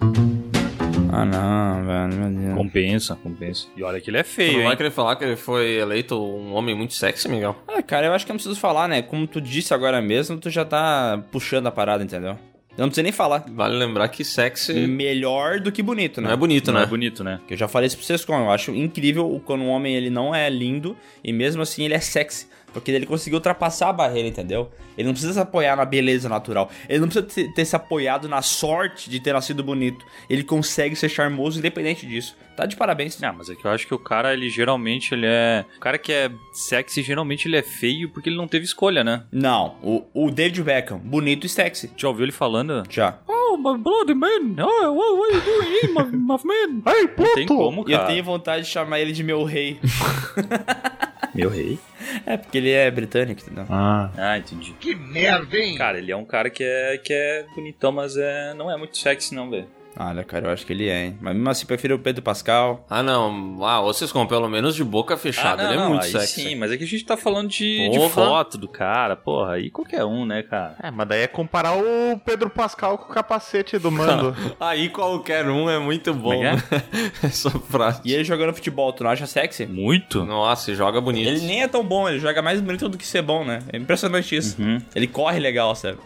Ah, 1.13 1.25
não, 1.25 1.85
velho, 1.85 2.13
meu 2.29 2.41
Deus. 2.41 2.55
Compensa, 2.57 3.15
compensa. 3.21 3.67
E 3.75 3.83
olha 3.83 3.99
que 3.99 4.09
ele 4.09 4.17
é 4.19 4.23
Tu 4.23 4.29
feio, 4.29 4.53
não 4.53 4.63
vai 4.63 4.71
hein? 4.71 4.77
querer 4.77 4.91
falar 4.91 5.17
que 5.17 5.25
ele 5.25 5.35
foi 5.35 5.71
eleito 5.75 6.15
um 6.17 6.53
homem 6.53 6.73
muito 6.73 6.93
sexy, 6.93 7.27
Miguel? 7.27 7.55
Ah, 7.67 7.81
cara, 7.81 8.07
eu 8.07 8.13
acho 8.13 8.25
que 8.25 8.31
eu 8.31 8.33
não 8.33 8.37
preciso 8.37 8.57
falar, 8.59 8.87
né? 8.87 9.01
Como 9.01 9.27
tu 9.27 9.41
disse 9.41 9.73
agora 9.73 10.01
mesmo, 10.01 10.37
tu 10.37 10.49
já 10.49 10.63
tá 10.63 11.21
puxando 11.29 11.67
a 11.67 11.71
parada, 11.71 12.01
entendeu? 12.01 12.37
Eu 12.77 12.83
não 12.83 12.87
preciso 12.87 13.03
nem 13.03 13.11
falar. 13.11 13.43
Vale 13.49 13.75
lembrar 13.75 14.07
que 14.07 14.23
sexy 14.23 14.73
Melhor 14.87 15.59
do 15.59 15.71
que 15.71 15.83
bonito, 15.83 16.21
né? 16.21 16.27
não 16.27 16.33
é 16.33 16.37
bonito, 16.37 16.71
Não 16.71 16.79
né? 16.79 16.85
é 16.85 16.87
bonito, 16.89 17.23
né? 17.23 17.39
Que 17.47 17.53
eu 17.53 17.57
já 17.57 17.67
falei 17.67 17.87
isso 17.87 17.97
pra 17.97 18.05
vocês, 18.05 18.23
como 18.23 18.39
eu 18.39 18.49
acho 18.51 18.73
incrível 18.73 19.41
quando 19.45 19.61
um 19.61 19.69
homem 19.69 19.93
ele 19.95 20.09
não 20.09 20.33
é 20.33 20.49
lindo 20.49 20.95
e 21.23 21.33
mesmo 21.33 21.61
assim 21.61 21.83
ele 21.83 21.93
é 21.93 21.99
sexy. 21.99 22.47
Porque 22.73 22.91
ele 22.91 23.05
conseguiu 23.05 23.37
ultrapassar 23.37 23.89
a 23.89 23.93
barreira, 23.93 24.27
entendeu? 24.27 24.71
Ele 24.97 25.07
não 25.07 25.13
precisa 25.13 25.33
se 25.33 25.39
apoiar 25.39 25.75
na 25.75 25.83
beleza 25.85 26.29
natural. 26.29 26.69
Ele 26.87 26.99
não 26.99 27.07
precisa 27.07 27.25
ter, 27.25 27.53
ter 27.53 27.65
se 27.65 27.75
apoiado 27.75 28.29
na 28.29 28.41
sorte 28.41 29.09
de 29.09 29.19
ter 29.19 29.33
nascido 29.33 29.63
bonito. 29.63 30.05
Ele 30.29 30.43
consegue 30.43 30.95
ser 30.95 31.09
charmoso 31.09 31.59
independente 31.59 32.05
disso. 32.05 32.35
Tá 32.55 32.65
de 32.65 32.75
parabéns. 32.75 33.19
Não, 33.19 33.33
mas 33.33 33.49
é 33.49 33.55
que 33.55 33.65
eu 33.65 33.71
acho 33.71 33.87
que 33.87 33.93
o 33.93 33.99
cara, 33.99 34.33
ele 34.33 34.49
geralmente, 34.49 35.13
ele 35.13 35.25
é... 35.25 35.65
O 35.77 35.79
cara 35.79 35.97
que 35.97 36.11
é 36.11 36.29
sexy, 36.53 37.01
geralmente 37.01 37.47
ele 37.47 37.57
é 37.57 37.61
feio 37.63 38.09
porque 38.09 38.29
ele 38.29 38.37
não 38.37 38.47
teve 38.47 38.65
escolha, 38.65 39.03
né? 39.03 39.23
Não, 39.31 39.75
o, 39.81 40.03
o 40.13 40.31
David 40.31 40.61
Beckham, 40.63 40.99
bonito 40.99 41.45
e 41.45 41.49
sexy. 41.49 41.91
Já 41.97 42.07
ouviu 42.09 42.23
ele 42.25 42.31
falando? 42.31 42.83
Já. 42.89 43.17
Oh, 43.27 43.57
my 43.57 43.77
bloody 43.77 44.13
man! 44.13 44.55
Oh, 44.63 44.91
what, 44.93 45.33
are 45.33 45.35
you 45.35 45.41
doing 45.41 45.71
here, 45.73 45.93
my, 45.93 46.03
my 46.17 46.37
man? 46.43 46.81
Ai, 46.85 47.09
Não 47.17 47.33
tem 47.35 47.45
como, 47.47 47.85
E 47.87 47.91
eu 47.93 47.97
cara. 47.97 48.09
tenho 48.09 48.23
vontade 48.23 48.63
de 48.65 48.69
chamar 48.69 48.99
ele 48.99 49.11
de 49.13 49.23
meu 49.23 49.43
rei. 49.43 49.79
Meu 51.33 51.49
rei. 51.49 51.79
É, 52.25 52.37
porque 52.37 52.57
ele 52.57 52.71
é 52.71 52.89
britânico, 52.91 53.41
entendeu? 53.41 53.65
Ah, 53.69 54.11
Ah, 54.17 54.37
entendi. 54.37 54.73
Que 54.79 54.95
merda, 54.95 55.57
hein? 55.57 55.77
Cara, 55.77 55.97
ele 55.97 56.11
é 56.11 56.15
um 56.15 56.25
cara 56.25 56.49
que 56.49 56.63
é, 56.63 56.97
que 56.97 57.13
é 57.13 57.45
bonitão, 57.55 57.91
mas 57.91 58.15
é, 58.17 58.53
não 58.53 58.69
é 58.71 58.77
muito 58.77 58.97
sexy 58.97 59.33
não, 59.35 59.49
velho. 59.49 59.67
Olha, 59.97 60.23
cara, 60.23 60.47
eu 60.47 60.51
acho 60.51 60.65
que 60.65 60.73
ele 60.73 60.87
é, 60.87 61.05
hein? 61.05 61.17
Mas 61.19 61.33
mesmo 61.35 61.49
assim, 61.49 61.65
prefiro 61.65 61.95
o 61.95 61.99
Pedro 61.99 62.21
Pascal. 62.21 62.85
Ah, 62.89 63.03
não. 63.03 63.63
Ah, 63.63 63.81
vocês 63.81 64.11
com 64.11 64.25
pelo 64.25 64.47
menos 64.47 64.75
de 64.75 64.83
boca 64.83 65.17
fechada. 65.17 65.63
ele 65.63 65.81
é 65.81 65.87
muito 65.87 66.01
Ah, 66.05 66.07
sexy. 66.19 66.41
Sim, 66.41 66.55
mas 66.55 66.71
é 66.71 66.77
que 66.77 66.83
a 66.83 66.87
gente 66.87 67.03
tá 67.03 67.17
falando 67.17 67.49
de, 67.49 67.89
de 67.89 68.09
foto 68.09 68.57
do 68.57 68.67
cara, 68.67 69.15
porra, 69.15 69.53
aí 69.53 69.69
qualquer 69.69 70.05
um, 70.05 70.25
né, 70.25 70.43
cara? 70.43 70.75
é, 70.81 70.89
mas 70.91 71.07
daí 71.07 71.21
é 71.21 71.27
comparar 71.27 71.73
o 71.75 72.17
Pedro 72.25 72.49
Pascal 72.49 72.97
com 72.97 73.11
o 73.11 73.13
capacete 73.13 73.77
do 73.77 73.91
mando. 73.91 74.35
Aí 74.59 74.89
qualquer 74.89 75.47
um 75.47 75.69
é 75.69 75.79
muito 75.79 76.13
bom. 76.13 76.33
É 76.43 76.55
né? 76.55 76.63
Essa 77.23 77.49
frase. 77.49 78.01
E 78.05 78.13
ele 78.13 78.23
jogando 78.23 78.53
futebol, 78.53 78.91
tu 78.93 79.03
não 79.03 79.11
acha 79.11 79.25
sexy? 79.25 79.65
Muito? 79.65 80.23
Nossa, 80.23 80.73
joga 80.73 81.01
bonito. 81.01 81.27
Ele 81.27 81.41
nem 81.41 81.63
é 81.63 81.67
tão 81.67 81.83
bom, 81.83 82.07
ele 82.07 82.19
joga 82.19 82.41
mais 82.41 82.61
bonito 82.61 82.87
do 82.87 82.97
que 82.97 83.05
ser 83.05 83.21
bom, 83.21 83.43
né? 83.43 83.59
É 83.71 83.77
impressionante 83.77 84.35
isso. 84.35 84.57
Ele 84.95 85.07
corre 85.07 85.39
legal, 85.39 85.75
sabe? 85.75 85.97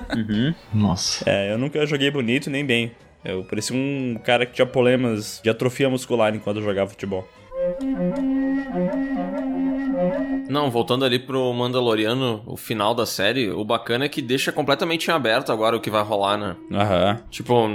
Nossa. 0.72 1.24
É, 1.28 1.52
eu 1.52 1.58
nunca 1.58 1.84
joguei 1.86 2.10
bonito 2.10 2.50
nem 2.50 2.64
bem. 2.64 2.92
Eu 3.24 3.42
parecia 3.42 3.74
um 3.74 4.16
cara 4.22 4.44
que 4.44 4.52
tinha 4.52 4.66
problemas 4.66 5.40
de 5.42 5.48
atrofia 5.48 5.88
muscular 5.88 6.34
enquanto 6.34 6.60
jogava 6.60 6.90
futebol. 6.90 7.26
Não, 10.48 10.70
voltando 10.70 11.04
ali 11.04 11.18
pro 11.18 11.52
Mandaloriano, 11.52 12.42
o 12.46 12.56
final 12.56 12.94
da 12.94 13.06
série, 13.06 13.50
o 13.50 13.64
bacana 13.64 14.04
é 14.04 14.08
que 14.08 14.20
deixa 14.20 14.52
completamente 14.52 15.08
em 15.08 15.10
aberto 15.12 15.50
agora 15.50 15.76
o 15.76 15.80
que 15.80 15.90
vai 15.90 16.02
rolar, 16.02 16.36
né? 16.36 16.56
Aham. 16.72 17.20
Tipo, 17.30 17.68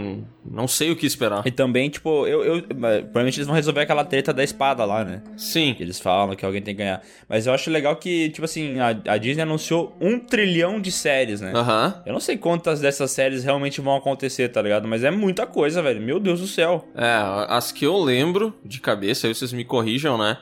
não 0.49 0.67
sei 0.67 0.91
o 0.91 0.95
que 0.95 1.05
esperar. 1.05 1.45
E 1.45 1.51
também, 1.51 1.89
tipo, 1.89 2.25
eu, 2.27 2.43
eu. 2.43 2.61
Provavelmente 2.61 3.37
eles 3.37 3.47
vão 3.47 3.55
resolver 3.55 3.81
aquela 3.81 4.03
treta 4.03 4.33
da 4.33 4.43
espada 4.43 4.85
lá, 4.85 5.03
né? 5.03 5.21
Sim. 5.37 5.73
Que 5.73 5.83
eles 5.83 5.99
falam 5.99 6.35
que 6.35 6.45
alguém 6.45 6.61
tem 6.61 6.75
que 6.75 6.79
ganhar. 6.79 7.01
Mas 7.27 7.47
eu 7.47 7.53
acho 7.53 7.69
legal 7.69 7.95
que, 7.95 8.29
tipo 8.29 8.45
assim, 8.45 8.79
a, 8.79 9.13
a 9.13 9.17
Disney 9.17 9.43
anunciou 9.43 9.95
um 9.99 10.19
trilhão 10.19 10.79
de 10.79 10.91
séries, 10.91 11.41
né? 11.41 11.51
Aham. 11.53 12.01
Eu 12.05 12.13
não 12.13 12.19
sei 12.19 12.37
quantas 12.37 12.79
dessas 12.79 13.11
séries 13.11 13.43
realmente 13.43 13.81
vão 13.81 13.95
acontecer, 13.95 14.49
tá 14.49 14.61
ligado? 14.61 14.87
Mas 14.87 15.03
é 15.03 15.11
muita 15.11 15.45
coisa, 15.45 15.81
velho. 15.81 16.01
Meu 16.01 16.19
Deus 16.19 16.39
do 16.39 16.47
céu. 16.47 16.87
É, 16.95 17.19
as 17.49 17.71
que 17.71 17.85
eu 17.85 17.97
lembro 17.97 18.53
de 18.63 18.79
cabeça, 18.79 19.27
aí 19.27 19.33
vocês 19.33 19.51
me 19.53 19.65
corrijam, 19.65 20.17
né? 20.17 20.37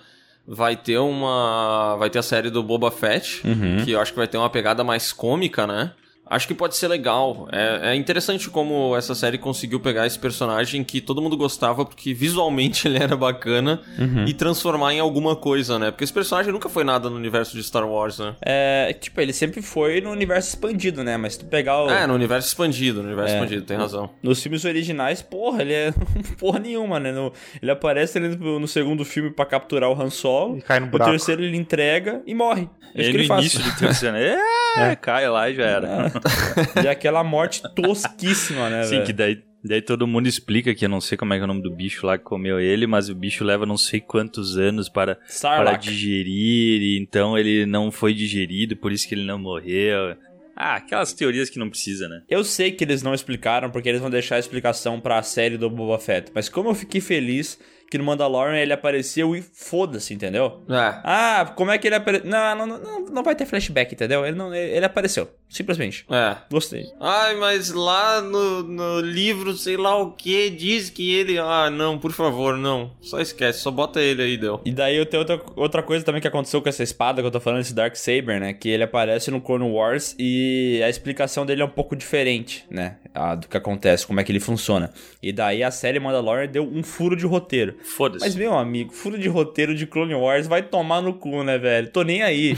Vai 0.47 0.77
ter 0.77 0.97
uma. 0.97 1.97
Vai 1.99 2.09
ter 2.09 2.19
a 2.19 2.23
série 2.23 2.49
do 2.49 2.63
Boba 2.63 2.89
Fett, 2.89 3.41
que 3.83 3.91
eu 3.91 3.99
acho 3.99 4.13
que 4.13 4.17
vai 4.17 4.27
ter 4.27 4.37
uma 4.37 4.49
pegada 4.49 4.81
mais 4.83 5.11
cômica, 5.11 5.67
né? 5.67 5.91
Acho 6.29 6.47
que 6.47 6.53
pode 6.53 6.75
ser 6.75 6.87
legal. 6.87 7.47
É, 7.51 7.91
é 7.91 7.95
interessante 7.95 8.49
como 8.49 8.95
essa 8.95 9.13
série 9.15 9.37
conseguiu 9.37 9.79
pegar 9.79 10.05
esse 10.07 10.17
personagem 10.19 10.83
que 10.83 10.99
todo 11.01 11.21
mundo 11.21 11.37
gostava 11.37 11.85
porque 11.85 12.13
visualmente 12.13 12.87
ele 12.87 12.97
era 12.97 13.15
bacana 13.15 13.81
e 14.27 14.33
transformar 14.33 14.93
em 14.93 14.99
alguma 14.99 15.35
coisa, 15.35 15.77
né? 15.79 15.91
Porque 15.91 16.03
esse 16.03 16.13
personagem 16.13 16.51
nunca 16.51 16.69
foi 16.69 16.83
nada 16.83 17.09
no 17.09 17.15
universo 17.15 17.55
de 17.55 17.63
Star 17.63 17.87
Wars, 17.87 18.19
né? 18.19 18.35
É, 18.41 18.93
tipo, 18.99 19.19
ele 19.21 19.33
sempre 19.33 19.61
foi 19.61 20.01
no 20.01 20.11
universo 20.11 20.49
expandido, 20.49 21.03
né? 21.03 21.17
Mas 21.17 21.33
se 21.33 21.39
tu 21.39 21.45
pegar 21.45 21.83
o. 21.83 21.89
É, 21.89 22.05
no 22.07 22.13
universo 22.13 22.47
expandido, 22.47 23.01
no 23.01 23.07
universo 23.07 23.33
É. 23.33 23.37
expandido, 23.37 23.61
tem 23.65 23.77
razão. 23.77 24.09
Nos 24.21 24.41
filmes 24.41 24.63
originais, 24.65 25.21
porra, 25.21 25.61
ele 25.61 25.73
é 25.73 25.93
porra 26.39 26.59
nenhuma, 26.59 26.99
né? 26.99 27.11
No- 27.11 27.31
ele 27.61 27.71
aparece 27.71 28.17
ali 28.17 28.35
no, 28.35 28.59
no 28.59 28.67
segundo 28.67 29.03
filme 29.05 29.31
pra 29.31 29.45
capturar 29.45 29.89
o 29.89 30.01
Han 30.01 30.09
Solo. 30.09 30.57
E 30.57 30.61
cai 30.61 30.79
no 30.79 30.85
no 30.87 30.91
buraco. 30.91 31.11
terceiro 31.11 31.43
ele 31.43 31.57
entrega 31.57 32.21
e 32.25 32.33
morre. 32.33 32.69
É 32.95 33.01
isso 33.01 33.09
Ele 33.09 33.11
que 33.11 33.13
no 33.13 33.19
ele 33.19 33.27
faz. 33.27 33.41
início 33.41 33.59
do 33.61 33.77
terceiro, 33.77 34.17
é, 34.77 34.95
cai 34.95 35.27
lá 35.29 35.49
e 35.49 35.55
já 35.55 35.63
era. 35.65 36.11
E 36.83 36.87
aquela 36.87 37.23
morte 37.23 37.61
tosquíssima, 37.75 38.69
né, 38.69 38.83
Sim, 38.83 38.95
velho? 38.95 39.05
que 39.05 39.13
daí, 39.13 39.43
daí 39.63 39.81
todo 39.81 40.07
mundo 40.07 40.27
explica 40.27 40.73
que 40.73 40.85
eu 40.85 40.89
não 40.89 41.01
sei 41.01 41.17
como 41.17 41.33
é 41.33 41.37
que 41.37 41.41
é 41.41 41.43
o 41.43 41.47
nome 41.47 41.61
do 41.61 41.71
bicho 41.71 42.05
lá 42.05 42.17
que 42.17 42.23
comeu 42.23 42.59
ele, 42.59 42.87
mas 42.87 43.09
o 43.09 43.15
bicho 43.15 43.43
leva 43.43 43.65
não 43.65 43.77
sei 43.77 43.99
quantos 43.99 44.57
anos 44.57 44.89
para, 44.89 45.17
para 45.41 45.73
digerir, 45.77 46.81
e 46.81 46.99
então 46.99 47.37
ele 47.37 47.65
não 47.65 47.91
foi 47.91 48.13
digerido, 48.13 48.75
por 48.75 48.91
isso 48.91 49.07
que 49.07 49.15
ele 49.15 49.25
não 49.25 49.39
morreu. 49.39 50.15
Ah, 50.59 50.77
aquelas 50.77 51.13
teorias 51.13 51.51
que 51.51 51.59
não 51.59 51.69
precisa, 51.69 52.07
né? 52.09 52.23
Eu 52.27 52.43
sei 52.43 52.71
que 52.71 52.83
eles 52.83 53.03
não 53.03 53.13
explicaram, 53.13 53.69
porque 53.69 53.87
eles 53.87 54.01
vão 54.01 54.09
deixar 54.09 54.37
a 54.37 54.39
explicação 54.39 54.99
pra 54.99 55.21
série 55.21 55.55
do 55.55 55.69
Boba 55.69 55.99
Fett. 55.99 56.31
Mas 56.33 56.49
como 56.49 56.69
eu 56.69 56.73
fiquei 56.73 56.99
feliz 56.99 57.59
que 57.89 57.97
no 57.97 58.03
Mandalorian 58.03 58.57
ele 58.57 58.73
apareceu 58.73 59.35
e 59.35 59.41
foda-se, 59.41 60.13
entendeu? 60.13 60.63
É. 60.69 60.99
Ah, 61.03 61.53
como 61.55 61.71
é 61.71 61.77
que 61.77 61.87
ele 61.87 61.95
apareceu? 61.95 62.29
Não, 62.29 62.55
não, 62.55 62.77
não, 62.77 63.05
não 63.05 63.23
vai 63.23 63.35
ter 63.35 63.45
flashback, 63.45 63.93
entendeu? 63.93 64.25
Ele, 64.25 64.35
não, 64.35 64.53
ele 64.53 64.85
apareceu, 64.85 65.29
simplesmente. 65.49 66.05
É. 66.09 66.35
Gostei. 66.51 66.85
Ai, 66.99 67.35
mas 67.35 67.71
lá 67.71 68.21
no, 68.21 68.63
no 68.63 68.99
livro, 68.99 69.53
sei 69.53 69.77
lá 69.77 69.95
o 69.95 70.11
que, 70.11 70.49
diz 70.49 70.89
que 70.89 71.15
ele. 71.15 71.37
Ah, 71.39 71.69
não, 71.69 71.97
por 71.97 72.11
favor, 72.11 72.57
não. 72.57 72.91
Só 73.01 73.19
esquece, 73.19 73.59
só 73.59 73.71
bota 73.71 74.01
ele 74.01 74.21
aí, 74.21 74.37
deu. 74.37 74.61
E 74.65 74.71
daí 74.71 74.97
eu 74.97 75.05
tenho 75.05 75.21
outra, 75.21 75.41
outra 75.55 75.83
coisa 75.83 76.03
também 76.03 76.21
que 76.21 76.27
aconteceu 76.27 76.61
com 76.61 76.69
essa 76.69 76.83
espada 76.83 77.21
que 77.21 77.27
eu 77.27 77.31
tô 77.31 77.39
falando, 77.39 77.61
esse 77.61 77.73
Dark 77.73 77.95
Saber, 77.95 78.39
né? 78.39 78.53
Que 78.53 78.69
ele 78.69 78.83
aparece 78.83 79.31
no 79.31 79.39
Clone 79.39 79.69
Wars 79.69 80.15
e 80.19 80.81
a 80.83 80.89
explicação 80.89 81.45
dele 81.45 81.61
é 81.61 81.65
um 81.65 81.69
pouco 81.69 81.95
diferente, 81.95 82.65
né? 82.69 82.97
A, 83.13 83.35
do 83.35 83.47
que 83.47 83.55
acontece, 83.57 84.05
como 84.05 84.19
é 84.19 84.23
que 84.23 84.31
ele 84.31 84.39
funciona. 84.39 84.91
E 85.23 85.31
daí 85.31 85.63
a 85.63 85.71
série 85.71 85.99
Mandalorian 85.99 86.47
deu 86.47 86.63
um 86.63 86.83
furo 86.83 87.15
de 87.15 87.25
roteiro. 87.25 87.76
Foda-se. 87.83 88.25
Mas, 88.25 88.35
meu 88.35 88.57
amigo, 88.57 88.93
furo 88.93 89.17
de 89.17 89.27
roteiro 89.27 89.75
de 89.75 89.85
Clone 89.85 90.15
Wars 90.15 90.47
vai 90.47 90.61
tomar 90.61 91.01
no 91.01 91.13
cu, 91.13 91.43
né, 91.43 91.57
velho? 91.57 91.89
Tô 91.89 92.03
nem 92.03 92.21
aí. 92.23 92.57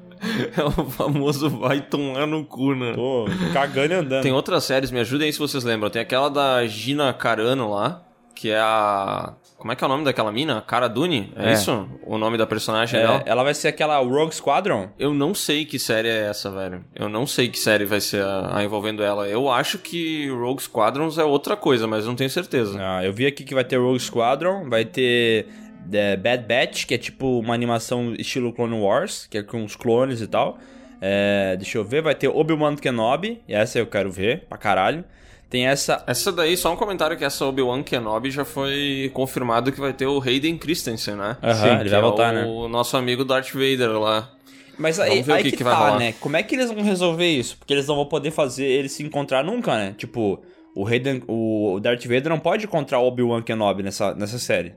É 0.58 0.64
o 0.64 0.72
famoso 0.90 1.50
vai 1.50 1.80
tomar 1.80 2.28
no 2.28 2.44
cu, 2.44 2.76
né? 2.76 2.94
Tô 2.94 3.26
cagando 3.54 3.94
e 3.94 3.98
andando. 3.98 4.22
Tem 4.22 4.34
outras 4.34 4.66
séries, 4.66 4.92
me 4.92 5.00
ajudem 5.00 5.28
aí 5.28 5.34
se 5.34 5.40
vocês 5.40 5.64
lembram. 5.64 5.90
Tem 5.90 6.02
aquela 6.02 6.30
da 6.30 6.66
Gina 6.68 7.14
Carano 7.14 7.72
lá, 7.72 8.04
que 8.36 8.50
é 8.50 8.60
a. 8.60 9.34
Como 9.60 9.74
é 9.74 9.76
que 9.76 9.84
é 9.84 9.88
o 9.88 9.90
nome 9.90 10.06
daquela 10.06 10.32
mina? 10.32 10.62
Cara 10.66 10.88
Dune? 10.88 11.34
É, 11.36 11.50
É. 11.50 11.54
isso? 11.54 11.88
O 12.06 12.18
nome 12.18 12.38
da 12.38 12.48
personagem 12.48 12.98
É, 12.98 13.04
dela? 13.04 13.24
ela 13.26 13.44
vai 13.44 13.54
ser 13.54 13.68
aquela 13.68 13.98
Rogue 13.98 14.34
Squadron? 14.34 14.88
Eu 14.98 15.14
não 15.14 15.34
sei 15.36 15.66
que 15.66 15.78
série 15.78 16.08
é 16.08 16.28
essa, 16.30 16.50
velho. 16.50 16.84
Eu 16.96 17.10
não 17.10 17.28
sei 17.28 17.50
que 17.50 17.60
série 17.60 17.84
vai 17.84 18.00
ser 18.00 18.24
a, 18.24 18.58
a 18.58 18.64
envolvendo 18.64 19.04
ela. 19.04 19.28
Eu 19.28 19.50
acho 19.52 19.78
que 19.78 20.30
Rogue 20.30 20.64
Squadrons 20.64 21.18
é 21.18 21.24
outra 21.26 21.58
coisa, 21.58 21.86
mas 21.88 22.06
não 22.06 22.16
tenho 22.16 22.30
certeza. 22.30 22.78
Ah, 22.82 23.04
eu 23.04 23.12
vi 23.12 23.26
aqui 23.26 23.44
que 23.44 23.54
vai 23.54 23.66
ter 23.66 23.76
Rogue 23.78 24.00
Squadron, 24.00 24.70
vai 24.70 24.86
ter 24.86 25.48
é, 25.92 26.16
Bad 26.16 26.46
Batch, 26.48 26.86
que 26.86 26.94
é 26.94 26.98
tipo 26.98 27.40
uma 27.40 27.54
animação 27.54 28.14
estilo 28.18 28.54
Clone 28.54 28.80
Wars, 28.80 29.28
que 29.30 29.38
é 29.40 29.44
com 29.44 29.64
os 29.66 29.76
clones 29.76 30.22
e 30.22 30.28
tal. 30.28 30.58
É, 31.02 31.56
deixa 31.58 31.78
eu 31.78 31.84
ver, 31.84 32.02
vai 32.02 32.16
ter 32.16 32.28
Obi-Wan 32.30 32.76
Kenobi, 32.76 33.42
e 33.48 33.54
essa 33.54 33.78
eu 33.80 33.88
quero 33.88 34.10
ver 34.12 34.46
pra 34.48 34.58
caralho. 34.58 35.04
Tem 35.50 35.66
essa. 35.66 36.04
Essa 36.06 36.32
daí, 36.32 36.56
só 36.56 36.72
um 36.72 36.76
comentário 36.76 37.18
que 37.18 37.26
essa 37.26 37.44
Obi-Wan 37.46 37.82
Kenobi 37.82 38.30
já 38.30 38.46
foi 38.46 39.10
confirmado 39.14 39.72
que 39.72 39.80
vai 39.80 39.94
ter 39.94 40.06
o 40.06 40.22
Hayden 40.22 40.58
Christensen, 40.58 41.16
né? 41.16 41.38
Aham, 41.42 41.56
Sim, 41.56 41.80
ele 41.82 41.90
vai 41.90 42.00
é 42.00 42.02
voltar, 42.02 42.34
o 42.34 42.64
né? 42.64 42.68
nosso 42.70 42.96
amigo 42.96 43.26
Darth 43.26 43.52
Vader 43.54 44.00
lá. 44.00 44.30
Mas 44.78 45.00
aí, 45.00 45.24
o 45.28 45.34
aí 45.34 45.44
que 45.44 45.52
que, 45.52 45.58
que 45.58 45.64
vai 45.64 45.76
tá, 45.76 45.98
né? 45.98 46.14
Como 46.20 46.38
é 46.38 46.44
que 46.44 46.56
eles 46.56 46.72
vão 46.72 46.84
resolver 46.84 47.28
isso? 47.28 47.58
Porque 47.58 47.74
eles 47.74 47.88
não 47.88 47.96
vão 47.96 48.06
poder 48.06 48.32
fazer 48.32 48.66
eles 48.66 48.94
se 48.94 49.04
encontrar 49.04 49.44
nunca, 49.44 49.76
né? 49.76 49.94
Tipo, 49.98 50.42
o, 50.74 50.88
Hayden, 50.88 51.24
o 51.28 51.80
Darth 51.82 52.04
Vader 52.04 52.30
não 52.30 52.40
pode 52.40 52.66
encontrar 52.66 53.00
o 53.00 53.08
Obi-Wan 53.08 53.42
Kenobi 53.42 53.84
nessa, 53.84 54.14
nessa 54.14 54.40
série. 54.40 54.74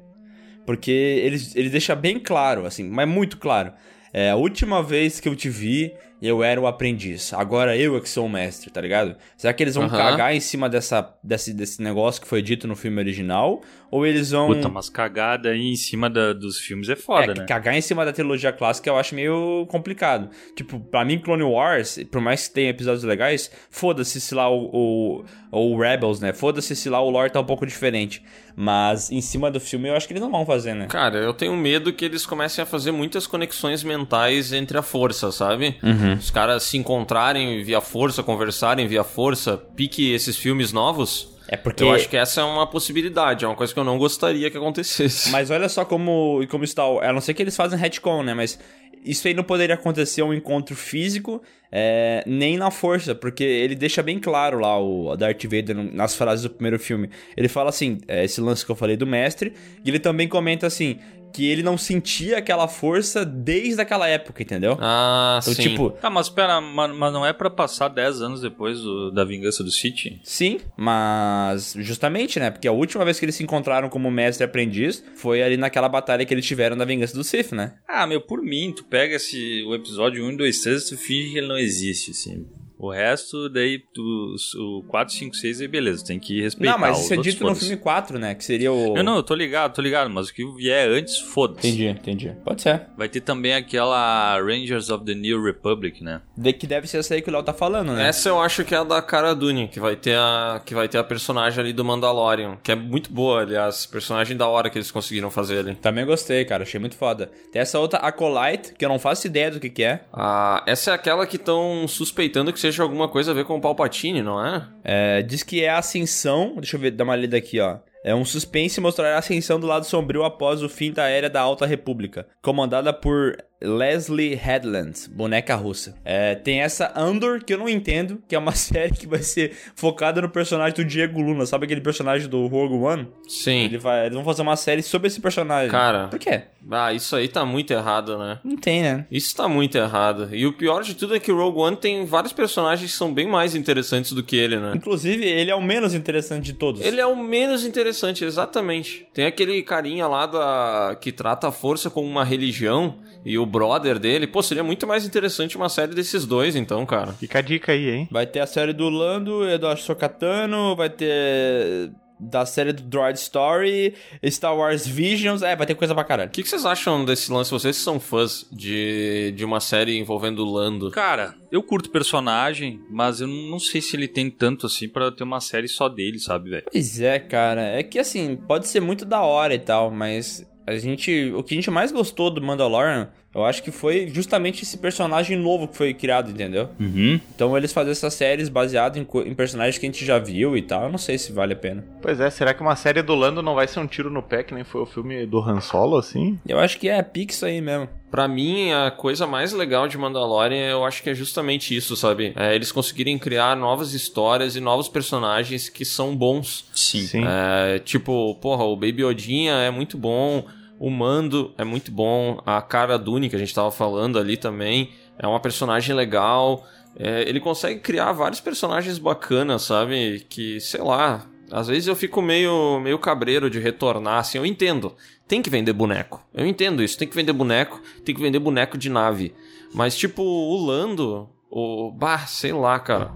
Porque 0.66 0.90
ele, 0.90 1.36
ele 1.54 1.68
deixa 1.68 1.94
bem 1.94 2.18
claro, 2.18 2.66
assim, 2.66 2.82
mas 2.84 3.06
muito 3.06 3.36
claro. 3.36 3.72
É, 4.12 4.30
a 4.30 4.36
última 4.36 4.82
vez 4.82 5.20
que 5.20 5.28
eu 5.28 5.36
te 5.36 5.48
vi, 5.48 5.92
eu 6.22 6.42
era 6.44 6.60
o 6.60 6.68
aprendiz. 6.68 7.32
Agora 7.34 7.76
eu 7.76 7.96
é 7.96 8.00
que 8.00 8.08
sou 8.08 8.26
o 8.26 8.28
mestre, 8.28 8.70
tá 8.70 8.80
ligado? 8.80 9.16
Será 9.36 9.52
que 9.52 9.60
eles 9.60 9.74
vão 9.74 9.86
Aham. 9.86 9.96
cagar 9.96 10.32
em 10.32 10.38
cima 10.38 10.68
dessa, 10.68 11.12
desse, 11.22 11.52
desse 11.52 11.82
negócio 11.82 12.22
que 12.22 12.28
foi 12.28 12.40
dito 12.40 12.68
no 12.68 12.76
filme 12.76 12.98
original? 13.00 13.60
Ou 13.90 14.06
eles 14.06 14.30
vão. 14.30 14.46
Puta, 14.46 14.68
umas 14.68 14.88
cagadas 14.88 15.52
aí 15.52 15.60
em 15.72 15.76
cima 15.76 16.08
da- 16.08 16.32
dos 16.32 16.58
filmes 16.58 16.88
é 16.88 16.94
foda, 16.96 17.32
é, 17.32 17.34
né? 17.40 17.44
cagar 17.46 17.74
em 17.74 17.80
cima 17.80 18.04
da 18.04 18.12
trilogia 18.12 18.52
clássica 18.52 18.88
eu 18.88 18.96
acho 18.96 19.14
meio 19.14 19.66
complicado. 19.68 20.30
Tipo, 20.56 20.78
pra 20.78 21.04
mim, 21.04 21.18
Clone 21.18 21.42
Wars, 21.42 21.98
por 22.10 22.20
mais 22.20 22.46
que 22.46 22.54
tenha 22.54 22.70
episódios 22.70 23.02
legais, 23.04 23.50
foda-se 23.68 24.20
se 24.20 24.34
lá 24.34 24.48
o, 24.48 25.24
o, 25.50 25.74
o 25.74 25.78
Rebels, 25.78 26.20
né? 26.20 26.32
Foda-se 26.32 26.74
se 26.76 26.88
lá 26.88 27.00
o 27.02 27.10
lore 27.10 27.30
tá 27.30 27.40
um 27.40 27.44
pouco 27.44 27.66
diferente. 27.66 28.22
Mas 28.54 29.10
em 29.10 29.20
cima 29.20 29.50
do 29.50 29.58
filme 29.58 29.88
eu 29.88 29.96
acho 29.96 30.06
que 30.06 30.12
eles 30.12 30.22
não 30.22 30.30
vão 30.30 30.44
fazer, 30.46 30.74
né? 30.74 30.86
Cara, 30.86 31.18
eu 31.18 31.32
tenho 31.34 31.56
medo 31.56 31.92
que 31.92 32.04
eles 32.04 32.24
comecem 32.26 32.62
a 32.62 32.66
fazer 32.66 32.92
muitas 32.92 33.26
conexões 33.26 33.82
mentais 33.82 34.52
entre 34.52 34.76
a 34.78 34.82
força, 34.82 35.32
sabe? 35.32 35.76
Uhum. 35.82 36.11
Os 36.18 36.30
caras 36.30 36.62
se 36.64 36.76
encontrarem 36.76 37.62
via 37.62 37.80
força, 37.80 38.22
conversarem 38.22 38.86
via 38.86 39.04
força, 39.04 39.56
pique 39.56 40.12
esses 40.12 40.36
filmes 40.36 40.72
novos. 40.72 41.30
É 41.48 41.56
porque. 41.56 41.82
Eu 41.82 41.92
acho 41.92 42.08
que 42.08 42.16
essa 42.16 42.40
é 42.40 42.44
uma 42.44 42.66
possibilidade, 42.66 43.44
é 43.44 43.48
uma 43.48 43.56
coisa 43.56 43.72
que 43.74 43.78
eu 43.78 43.84
não 43.84 43.98
gostaria 43.98 44.50
que 44.50 44.56
acontecesse. 44.56 45.30
Mas 45.30 45.50
olha 45.50 45.68
só 45.68 45.84
como, 45.84 46.40
como 46.48 46.64
está. 46.64 46.86
o- 46.86 47.00
A 47.00 47.12
não 47.12 47.20
ser 47.20 47.34
que 47.34 47.42
eles 47.42 47.56
fazem 47.56 47.78
retcon, 47.78 48.22
né? 48.22 48.32
Mas 48.32 48.58
isso 49.04 49.26
aí 49.26 49.34
não 49.34 49.42
poderia 49.42 49.74
acontecer 49.74 50.22
um 50.22 50.32
encontro 50.32 50.76
físico, 50.76 51.42
é, 51.72 52.22
nem 52.24 52.56
na 52.56 52.70
força, 52.70 53.14
porque 53.16 53.42
ele 53.42 53.74
deixa 53.74 54.00
bem 54.02 54.20
claro 54.20 54.60
lá 54.60 54.78
o 54.80 55.16
Darth 55.16 55.42
Vader 55.42 55.74
nas 55.92 56.14
frases 56.14 56.44
do 56.44 56.50
primeiro 56.50 56.78
filme. 56.78 57.10
Ele 57.36 57.48
fala 57.48 57.68
assim: 57.70 57.98
é, 58.06 58.24
esse 58.24 58.40
lance 58.40 58.64
que 58.64 58.70
eu 58.70 58.76
falei 58.76 58.96
do 58.96 59.06
mestre, 59.06 59.52
e 59.84 59.90
ele 59.90 59.98
também 59.98 60.28
comenta 60.28 60.66
assim. 60.66 60.98
Que 61.32 61.46
ele 61.48 61.62
não 61.62 61.78
sentia 61.78 62.38
aquela 62.38 62.68
força 62.68 63.24
desde 63.24 63.80
aquela 63.80 64.06
época, 64.08 64.42
entendeu? 64.42 64.76
Ah, 64.80 65.38
Então, 65.42 65.54
sim. 65.54 65.62
tipo, 65.62 65.94
Ah, 66.02 66.10
mas 66.10 66.28
pera, 66.28 66.60
mas, 66.60 66.94
mas 66.94 67.12
não 67.12 67.24
é 67.24 67.32
pra 67.32 67.48
passar 67.48 67.88
10 67.88 68.20
anos 68.20 68.40
depois 68.40 68.80
do- 68.80 69.10
da 69.10 69.24
vingança 69.24 69.64
do 69.64 69.70
City? 69.70 70.20
sim, 70.24 70.60
mas 70.76 71.74
justamente, 71.78 72.38
né? 72.38 72.50
Porque 72.50 72.68
a 72.68 72.72
última 72.72 73.04
vez 73.04 73.18
que 73.18 73.24
eles 73.24 73.34
se 73.34 73.42
encontraram 73.42 73.88
como 73.88 74.10
mestre 74.10 74.44
e 74.44 74.46
aprendiz 74.46 75.02
foi 75.16 75.42
ali 75.42 75.56
naquela 75.56 75.88
batalha 75.88 76.24
que 76.24 76.34
eles 76.34 76.44
tiveram 76.46 76.76
na 76.76 76.84
vingança 76.84 77.14
do 77.14 77.24
Sith, 77.24 77.52
né? 77.52 77.74
Ah, 77.88 78.06
meu, 78.06 78.20
por 78.20 78.42
mim, 78.42 78.72
tu 78.76 78.84
pega 78.84 79.16
esse, 79.16 79.62
o 79.66 79.74
episódio 79.74 80.24
1, 80.24 80.36
2, 80.36 80.60
3 80.60 80.84
tu 80.88 80.96
finge 80.96 81.32
que 81.32 81.38
ele 81.38 81.48
não 81.48 81.58
existe, 81.58 82.10
assim. 82.10 82.46
O 82.82 82.90
resto, 82.90 83.48
daí, 83.48 83.78
tu, 83.78 84.34
o 84.58 84.82
4, 84.88 85.14
5, 85.14 85.36
6, 85.36 85.60
aí 85.60 85.68
beleza, 85.68 86.04
tem 86.04 86.18
que 86.18 86.42
respeitar. 86.42 86.72
Não, 86.72 86.80
mas 86.80 86.98
isso 86.98 87.14
é 87.14 87.16
outros, 87.16 87.32
dito 87.32 87.44
no 87.44 87.54
filme 87.54 87.76
4, 87.76 88.18
né? 88.18 88.34
Que 88.34 88.44
seria 88.44 88.72
o. 88.72 88.96
Eu 88.96 89.04
não, 89.04 89.14
eu 89.14 89.22
tô 89.22 89.36
ligado, 89.36 89.72
tô 89.72 89.80
ligado, 89.80 90.10
mas 90.10 90.28
o 90.28 90.34
que 90.34 90.44
vier 90.56 90.88
antes, 90.88 91.16
foda-se. 91.20 91.68
Entendi, 91.68 91.86
entendi. 91.86 92.36
Pode 92.44 92.62
ser. 92.62 92.88
Vai 92.98 93.08
ter 93.08 93.20
também 93.20 93.54
aquela 93.54 94.36
Rangers 94.40 94.90
of 94.90 95.04
the 95.04 95.14
New 95.14 95.40
Republic, 95.40 96.02
né? 96.02 96.22
De 96.36 96.52
que 96.52 96.66
deve 96.66 96.88
ser 96.88 96.98
essa 96.98 97.14
aí 97.14 97.22
que 97.22 97.30
o 97.30 97.32
Léo 97.32 97.44
tá 97.44 97.52
falando, 97.52 97.92
né? 97.92 98.08
Essa 98.08 98.30
eu 98.30 98.40
acho 98.40 98.64
que 98.64 98.74
é 98.74 98.78
a 98.78 98.82
da 98.82 99.00
Cara 99.00 99.32
Dune, 99.32 99.68
que 99.68 99.78
vai 99.78 99.94
ter 99.94 100.16
a 100.16 100.60
que 100.66 100.74
vai 100.74 100.88
ter 100.88 100.98
a 100.98 101.04
personagem 101.04 101.60
ali 101.60 101.72
do 101.72 101.84
Mandalorian, 101.84 102.58
que 102.64 102.72
é 102.72 102.74
muito 102.74 103.12
boa, 103.12 103.42
aliás, 103.42 103.86
personagem 103.86 104.36
da 104.36 104.48
hora 104.48 104.68
que 104.68 104.76
eles 104.76 104.90
conseguiram 104.90 105.30
fazer 105.30 105.60
ali. 105.60 105.76
Também 105.76 106.04
gostei, 106.04 106.44
cara. 106.44 106.64
Achei 106.64 106.80
muito 106.80 106.96
foda. 106.96 107.30
Tem 107.52 107.62
essa 107.62 107.78
outra 107.78 108.00
Acolyte, 108.00 108.74
que 108.76 108.84
eu 108.84 108.88
não 108.88 108.98
faço 108.98 109.28
ideia 109.28 109.52
do 109.52 109.60
que 109.60 109.70
que 109.70 109.84
é. 109.84 110.02
Ah, 110.12 110.64
essa 110.66 110.90
é 110.90 110.94
aquela 110.94 111.24
que 111.28 111.36
estão 111.36 111.86
suspeitando 111.86 112.52
que 112.52 112.58
seja 112.58 112.71
alguma 112.80 113.08
coisa 113.08 113.32
a 113.32 113.34
ver 113.34 113.44
com 113.44 113.56
o 113.56 113.60
Palpatine, 113.60 114.22
não 114.22 114.44
é? 114.44 114.68
É, 114.84 115.22
diz 115.22 115.42
que 115.42 115.62
é 115.62 115.68
a 115.68 115.78
ascensão. 115.78 116.54
Deixa 116.56 116.76
eu 116.76 116.80
ver, 116.80 116.92
dar 116.92 117.04
uma 117.04 117.16
lida 117.16 117.36
aqui, 117.36 117.60
ó. 117.60 117.78
É 118.04 118.14
um 118.14 118.24
suspense 118.24 118.80
mostrar 118.80 119.14
a 119.14 119.18
ascensão 119.18 119.60
do 119.60 119.66
lado 119.66 119.84
sombrio 119.84 120.24
após 120.24 120.62
o 120.62 120.68
fim 120.68 120.92
da 120.92 121.08
Era 121.08 121.30
da 121.30 121.40
Alta 121.40 121.66
República, 121.66 122.26
comandada 122.42 122.92
por 122.92 123.36
Leslie 123.62 124.34
Headland, 124.34 125.08
boneca 125.10 125.54
russa. 125.54 125.94
É, 126.04 126.34
tem 126.34 126.60
essa 126.60 126.92
Andor, 126.96 127.44
que 127.44 127.54
eu 127.54 127.58
não 127.58 127.68
entendo, 127.68 128.22
que 128.28 128.34
é 128.34 128.38
uma 128.38 128.52
série 128.56 128.92
que 128.92 129.06
vai 129.06 129.22
ser 129.22 129.52
focada 129.74 130.20
no 130.20 130.28
personagem 130.28 130.74
do 130.74 130.84
Diego 130.84 131.20
Luna, 131.20 131.46
sabe 131.46 131.64
aquele 131.64 131.80
personagem 131.80 132.28
do 132.28 132.46
Rogue 132.46 132.74
One? 132.74 133.08
Sim. 133.28 133.64
Ele 133.64 133.78
vai, 133.78 134.06
eles 134.06 134.14
vão 134.14 134.24
fazer 134.24 134.42
uma 134.42 134.56
série 134.56 134.82
sobre 134.82 135.08
esse 135.08 135.20
personagem. 135.20 135.70
Cara. 135.70 136.08
Por 136.08 136.18
quê? 136.18 136.42
Ah, 136.70 136.92
isso 136.92 137.16
aí 137.16 137.28
tá 137.28 137.44
muito 137.44 137.72
errado, 137.72 138.18
né? 138.18 138.38
Não 138.44 138.56
tem, 138.56 138.82
né? 138.82 139.06
Isso 139.10 139.34
tá 139.34 139.48
muito 139.48 139.76
errado. 139.76 140.28
E 140.32 140.46
o 140.46 140.52
pior 140.52 140.82
de 140.82 140.94
tudo 140.94 141.14
é 141.14 141.20
que 141.20 141.32
o 141.32 141.36
Rogue 141.36 141.58
One 141.58 141.76
tem 141.76 142.04
vários 142.04 142.32
personagens 142.32 142.90
que 142.90 142.96
são 142.96 143.12
bem 143.12 143.26
mais 143.26 143.54
interessantes 143.54 144.12
do 144.12 144.22
que 144.22 144.36
ele, 144.36 144.58
né? 144.58 144.72
Inclusive, 144.74 145.24
ele 145.24 145.50
é 145.50 145.54
o 145.54 145.62
menos 145.62 145.94
interessante 145.94 146.44
de 146.44 146.52
todos. 146.52 146.80
Ele 146.80 147.00
é 147.00 147.06
o 147.06 147.16
menos 147.16 147.64
interessante, 147.64 148.24
exatamente. 148.24 149.06
Tem 149.12 149.26
aquele 149.26 149.62
carinha 149.62 150.06
lá 150.06 150.26
da 150.26 150.96
que 151.00 151.10
trata 151.10 151.48
a 151.48 151.52
força 151.52 151.90
como 151.90 152.06
uma 152.06 152.24
religião 152.24 152.98
e 153.24 153.38
o 153.38 153.46
brother 153.46 153.98
dele. 153.98 154.26
Pô, 154.26 154.42
seria 154.42 154.64
muito 154.64 154.86
mais 154.86 155.06
interessante 155.06 155.56
uma 155.56 155.68
série 155.68 155.94
desses 155.94 156.26
dois, 156.26 156.56
então, 156.56 156.84
cara. 156.86 157.12
Fica 157.12 157.38
a 157.38 157.42
dica 157.42 157.72
aí, 157.72 157.90
hein? 157.90 158.08
Vai 158.10 158.26
ter 158.26 158.40
a 158.40 158.46
série 158.46 158.72
do 158.72 158.88
Lando, 158.88 159.48
Eduardo 159.48 159.80
Sokatano, 159.80 160.76
vai 160.76 160.90
ter 160.90 161.92
da 162.22 162.46
série 162.46 162.72
do 162.72 162.82
Droid 162.84 163.18
Story, 163.18 163.94
Star 164.26 164.56
Wars 164.56 164.86
Visions, 164.86 165.42
é, 165.42 165.56
vai 165.56 165.66
ter 165.66 165.74
coisa 165.74 165.94
pra 165.94 166.04
caralho. 166.04 166.28
O 166.28 166.32
que, 166.32 166.42
que 166.42 166.48
vocês 166.48 166.64
acham 166.64 167.04
desse 167.04 167.32
lance? 167.32 167.50
Vocês 167.50 167.76
são 167.76 167.98
fãs 167.98 168.46
de, 168.52 169.32
de 169.34 169.44
uma 169.44 169.58
série 169.58 169.98
envolvendo 169.98 170.44
o 170.44 170.52
Lando. 170.52 170.90
Cara, 170.92 171.34
eu 171.50 171.62
curto 171.62 171.86
o 171.86 171.90
personagem, 171.90 172.80
mas 172.88 173.20
eu 173.20 173.26
não 173.26 173.58
sei 173.58 173.80
se 173.80 173.96
ele 173.96 174.06
tem 174.06 174.30
tanto 174.30 174.66
assim 174.66 174.88
pra 174.88 175.10
ter 175.10 175.24
uma 175.24 175.40
série 175.40 175.66
só 175.66 175.88
dele, 175.88 176.20
sabe, 176.20 176.50
velho? 176.50 176.64
Pois 176.70 177.00
é, 177.00 177.18
cara, 177.18 177.62
é 177.62 177.82
que 177.82 177.98
assim, 177.98 178.36
pode 178.36 178.68
ser 178.68 178.80
muito 178.80 179.04
da 179.04 179.22
hora 179.22 179.54
e 179.54 179.58
tal, 179.58 179.90
mas 179.90 180.46
a 180.66 180.76
gente, 180.76 181.32
o 181.36 181.42
que 181.42 181.54
a 181.54 181.56
gente 181.56 181.70
mais 181.70 181.90
gostou 181.90 182.30
do 182.30 182.40
Mandalorian, 182.40 183.08
eu 183.34 183.44
acho 183.44 183.62
que 183.62 183.70
foi 183.70 184.08
justamente 184.08 184.62
esse 184.62 184.76
personagem 184.78 185.36
novo 185.36 185.66
que 185.66 185.76
foi 185.76 185.94
criado, 185.94 186.30
entendeu? 186.30 186.68
Uhum. 186.78 187.18
Então 187.34 187.56
eles 187.56 187.72
fazem 187.72 187.92
essas 187.92 188.14
séries 188.14 188.48
baseadas 188.48 188.98
em, 188.98 189.06
em 189.26 189.34
personagens 189.34 189.78
que 189.78 189.86
a 189.86 189.88
gente 189.90 190.04
já 190.04 190.18
viu 190.18 190.56
e 190.56 190.62
tal, 190.62 190.84
eu 190.84 190.90
não 190.90 190.98
sei 190.98 191.18
se 191.18 191.32
vale 191.32 191.54
a 191.54 191.56
pena. 191.56 191.84
Pois 192.00 192.20
é, 192.20 192.28
será 192.30 192.52
que 192.52 192.60
uma 192.60 192.76
série 192.76 193.02
do 193.02 193.14
Lando 193.14 193.42
não 193.42 193.54
vai 193.54 193.66
ser 193.66 193.80
um 193.80 193.86
tiro 193.86 194.10
no 194.10 194.22
pé, 194.22 194.42
que 194.42 194.54
nem 194.54 194.64
foi 194.64 194.82
o 194.82 194.86
filme 194.86 195.26
do 195.26 195.40
Han 195.40 195.60
Solo, 195.60 195.96
assim? 195.96 196.38
Eu 196.46 196.58
acho 196.58 196.78
que 196.78 196.88
é 196.88 197.02
pique 197.02 197.32
isso 197.32 197.46
aí 197.46 197.60
mesmo. 197.60 197.88
Pra 198.12 198.28
mim, 198.28 198.70
a 198.72 198.90
coisa 198.90 199.26
mais 199.26 199.54
legal 199.54 199.88
de 199.88 199.96
Mandalorian, 199.96 200.68
eu 200.68 200.84
acho 200.84 201.02
que 201.02 201.08
é 201.08 201.14
justamente 201.14 201.74
isso, 201.74 201.96
sabe? 201.96 202.34
É, 202.36 202.54
eles 202.54 202.70
conseguirem 202.70 203.18
criar 203.18 203.56
novas 203.56 203.94
histórias 203.94 204.54
e 204.54 204.60
novos 204.60 204.86
personagens 204.86 205.70
que 205.70 205.82
são 205.82 206.14
bons. 206.14 206.66
Sim. 206.74 207.06
Sim. 207.06 207.24
É, 207.26 207.78
tipo, 207.78 208.34
porra, 208.34 208.64
o 208.64 208.76
Baby 208.76 209.02
Odinha 209.02 209.54
é 209.54 209.70
muito 209.70 209.96
bom, 209.96 210.44
o 210.78 210.90
Mando 210.90 211.54
é 211.56 211.64
muito 211.64 211.90
bom, 211.90 212.38
a 212.44 212.60
Cara 212.60 212.98
Dune, 212.98 213.30
que 213.30 213.36
a 213.36 213.38
gente 213.38 213.54
tava 213.54 213.70
falando 213.70 214.18
ali 214.18 214.36
também, 214.36 214.90
é 215.18 215.26
uma 215.26 215.40
personagem 215.40 215.96
legal. 215.96 216.66
É, 216.94 217.22
ele 217.26 217.40
consegue 217.40 217.80
criar 217.80 218.12
vários 218.12 218.42
personagens 218.42 218.98
bacanas, 218.98 219.62
sabe? 219.62 220.26
Que, 220.28 220.60
sei 220.60 220.82
lá, 220.82 221.26
às 221.50 221.68
vezes 221.68 221.86
eu 221.86 221.96
fico 221.96 222.20
meio, 222.20 222.78
meio 222.80 222.98
cabreiro 222.98 223.48
de 223.48 223.58
retornar, 223.58 224.18
assim, 224.18 224.36
eu 224.36 224.44
entendo. 224.44 224.94
Tem 225.32 225.40
que 225.40 225.48
vender 225.48 225.72
boneco. 225.72 226.22
Eu 226.34 226.46
entendo 226.46 226.82
isso, 226.82 226.98
tem 226.98 227.08
que 227.08 227.16
vender 227.16 227.32
boneco, 227.32 227.80
tem 228.04 228.14
que 228.14 228.20
vender 228.20 228.38
boneco 228.38 228.76
de 228.76 228.90
nave. 228.90 229.34
Mas, 229.72 229.96
tipo, 229.96 230.22
o 230.22 230.62
Lando, 230.62 231.26
o. 231.50 231.90
Bah, 231.90 232.26
sei 232.26 232.52
lá, 232.52 232.78
cara. 232.78 233.12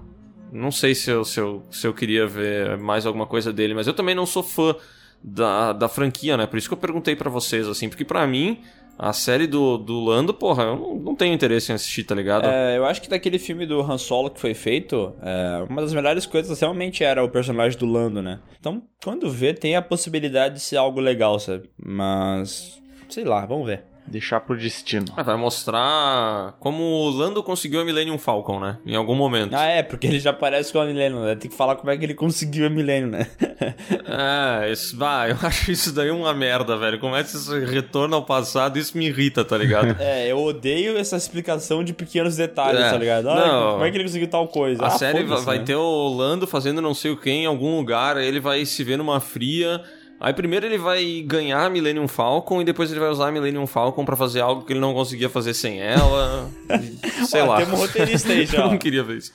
Não 0.51 0.71
sei 0.71 0.95
se 0.95 1.11
eu, 1.11 1.23
se, 1.23 1.39
eu, 1.39 1.61
se 1.69 1.85
eu 1.85 1.93
queria 1.93 2.25
ver 2.25 2.75
mais 2.75 3.05
alguma 3.05 3.27
coisa 3.27 3.53
dele, 3.53 3.75
mas 3.75 3.85
eu 3.85 3.93
também 3.93 4.15
não 4.15 4.25
sou 4.25 4.41
fã 4.41 4.75
da, 5.23 5.73
da 5.73 5.87
franquia, 5.87 6.35
né? 6.35 6.47
Por 6.47 6.57
isso 6.57 6.67
que 6.67 6.73
eu 6.73 6.79
perguntei 6.79 7.15
pra 7.15 7.29
vocês, 7.29 7.67
assim, 7.67 7.87
porque 7.87 8.03
pra 8.03 8.25
mim, 8.25 8.63
a 8.97 9.13
série 9.13 9.45
do, 9.45 9.77
do 9.77 10.03
Lando, 10.03 10.33
porra, 10.33 10.63
eu 10.63 10.75
não, 10.75 10.95
não 10.95 11.15
tenho 11.15 11.33
interesse 11.33 11.71
em 11.71 11.75
assistir, 11.75 12.03
tá 12.03 12.15
ligado? 12.15 12.47
É, 12.47 12.77
eu 12.77 12.85
acho 12.85 13.01
que 13.01 13.09
daquele 13.09 13.37
filme 13.37 13.65
do 13.65 13.79
Han 13.81 13.97
Solo 13.97 14.29
que 14.29 14.39
foi 14.39 14.53
feito, 14.53 15.13
é, 15.21 15.65
uma 15.69 15.81
das 15.81 15.93
melhores 15.93 16.25
coisas 16.25 16.59
realmente 16.59 17.03
era 17.03 17.23
o 17.23 17.29
personagem 17.29 17.77
do 17.77 17.85
Lando, 17.85 18.21
né? 18.21 18.39
Então, 18.59 18.81
quando 19.03 19.29
vê, 19.29 19.53
tem 19.53 19.75
a 19.75 19.81
possibilidade 19.81 20.55
de 20.55 20.61
ser 20.61 20.77
algo 20.77 20.99
legal, 20.99 21.39
sabe? 21.39 21.69
Mas, 21.77 22.81
sei 23.07 23.23
lá, 23.23 23.45
vamos 23.45 23.67
ver. 23.67 23.83
Deixar 24.07 24.39
pro 24.39 24.57
destino. 24.57 25.05
Ah, 25.15 25.23
vai 25.23 25.35
mostrar 25.35 26.55
como 26.59 26.81
o 26.81 27.09
Lando 27.09 27.43
conseguiu 27.43 27.81
a 27.81 27.85
Millennium 27.85 28.17
Falcon, 28.17 28.59
né? 28.59 28.77
Em 28.85 28.95
algum 28.95 29.15
momento. 29.15 29.53
Ah, 29.53 29.65
é, 29.65 29.83
porque 29.83 30.07
ele 30.07 30.19
já 30.19 30.31
parece 30.31 30.71
com 30.71 30.79
a 30.79 30.85
Millennium, 30.85 31.23
né? 31.23 31.35
Tem 31.35 31.49
que 31.49 31.57
falar 31.57 31.75
como 31.75 31.91
é 31.91 31.97
que 31.97 32.05
ele 32.05 32.13
conseguiu 32.13 32.65
a 32.67 32.69
Millennium, 32.69 33.09
né? 33.09 33.27
É, 34.09 34.71
isso, 34.71 34.95
bah, 34.95 35.27
eu 35.27 35.37
acho 35.43 35.71
isso 35.71 35.93
daí 35.93 36.09
uma 36.09 36.33
merda, 36.33 36.77
velho. 36.77 36.99
Como 36.99 37.15
é 37.15 37.23
que 37.23 37.29
esse 37.29 37.65
retorno 37.65 38.15
ao 38.15 38.23
passado, 38.23 38.79
isso 38.79 38.97
me 38.97 39.07
irrita, 39.07 39.43
tá 39.43 39.57
ligado? 39.57 39.95
é, 39.99 40.31
eu 40.31 40.39
odeio 40.39 40.97
essa 40.97 41.17
explicação 41.17 41.83
de 41.83 41.93
pequenos 41.93 42.35
detalhes, 42.35 42.81
É, 42.81 42.89
tá 42.89 42.97
ligado? 42.97 43.29
Ah, 43.29 43.35
não. 43.35 43.71
como 43.73 43.85
é 43.85 43.91
que 43.91 43.97
ele 43.97 44.05
conseguiu 44.05 44.29
tal 44.29 44.47
coisa? 44.47 44.83
A 44.83 44.87
ah, 44.87 44.91
série 44.91 45.23
vai, 45.23 45.41
vai 45.41 45.57
né? 45.59 45.65
ter 45.65 45.75
o 45.75 46.07
Lando 46.09 46.47
fazendo 46.47 46.81
não 46.81 46.93
sei 46.93 47.11
o 47.11 47.17
que 47.17 47.29
em 47.29 47.45
algum 47.45 47.77
lugar, 47.77 48.17
ele 48.17 48.39
vai 48.39 48.65
se 48.65 48.83
ver 48.83 48.97
numa 48.97 49.19
fria. 49.19 49.81
Aí 50.19 50.33
primeiro 50.33 50.65
ele 50.65 50.77
vai 50.77 51.21
ganhar 51.25 51.63
a 51.65 51.69
Millennium 51.69 52.07
Falcon 52.07 52.61
e 52.61 52.65
depois 52.65 52.89
ele 52.89 52.99
vai 52.99 53.09
usar 53.09 53.27
a 53.27 53.31
Millennium 53.31 53.67
Falcon 53.67 54.03
pra 54.03 54.15
fazer 54.15 54.41
algo 54.41 54.63
que 54.63 54.73
ele 54.73 54.79
não 54.79 54.93
conseguia 54.93 55.29
fazer 55.29 55.53
sem 55.53 55.79
ela. 55.79 56.49
Sei 57.27 57.41
Ó, 57.41 57.45
lá. 57.45 57.57
tem 57.57 57.67
um 57.71 57.77
roteirista 57.77 58.31
aí 58.31 58.45
já, 58.47 58.63
eu 58.63 58.67
não 58.71 58.77
queria 58.79 59.03
ver 59.03 59.17
isso. 59.17 59.31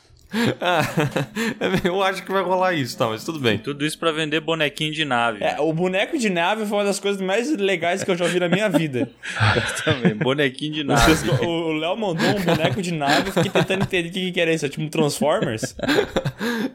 Ah, 0.60 0.82
eu 1.84 2.02
acho 2.02 2.22
que 2.22 2.32
vai 2.32 2.42
rolar 2.42 2.72
isso, 2.74 2.96
tá? 2.96 3.06
Mas 3.06 3.24
tudo 3.24 3.38
bem. 3.38 3.58
Tudo 3.58 3.84
isso 3.84 3.98
pra 3.98 4.12
vender 4.12 4.40
bonequinho 4.40 4.92
de 4.92 5.04
nave. 5.04 5.44
É, 5.44 5.60
o 5.60 5.72
boneco 5.72 6.18
de 6.18 6.30
nave 6.30 6.66
foi 6.66 6.78
uma 6.78 6.84
das 6.84 6.98
coisas 6.98 7.20
mais 7.20 7.54
legais 7.56 8.02
que 8.02 8.10
eu 8.10 8.16
já 8.16 8.26
vi 8.26 8.40
na 8.40 8.48
minha 8.48 8.68
vida. 8.68 9.10
também. 9.84 10.14
Bonequinho 10.14 10.72
de 10.72 10.84
nave. 10.84 11.30
O 11.44 11.72
Léo 11.72 11.96
mandou 11.96 12.28
um 12.28 12.42
boneco 12.42 12.80
de 12.80 12.92
nave, 12.92 13.28
eu 13.28 13.32
fiquei 13.32 13.50
tentando 13.50 13.82
entender 13.82 14.08
o 14.08 14.12
que, 14.12 14.32
que 14.32 14.40
era 14.40 14.52
isso. 14.52 14.66
É 14.66 14.68
tipo 14.68 14.82
um 14.82 14.88
Transformers? 14.88 15.74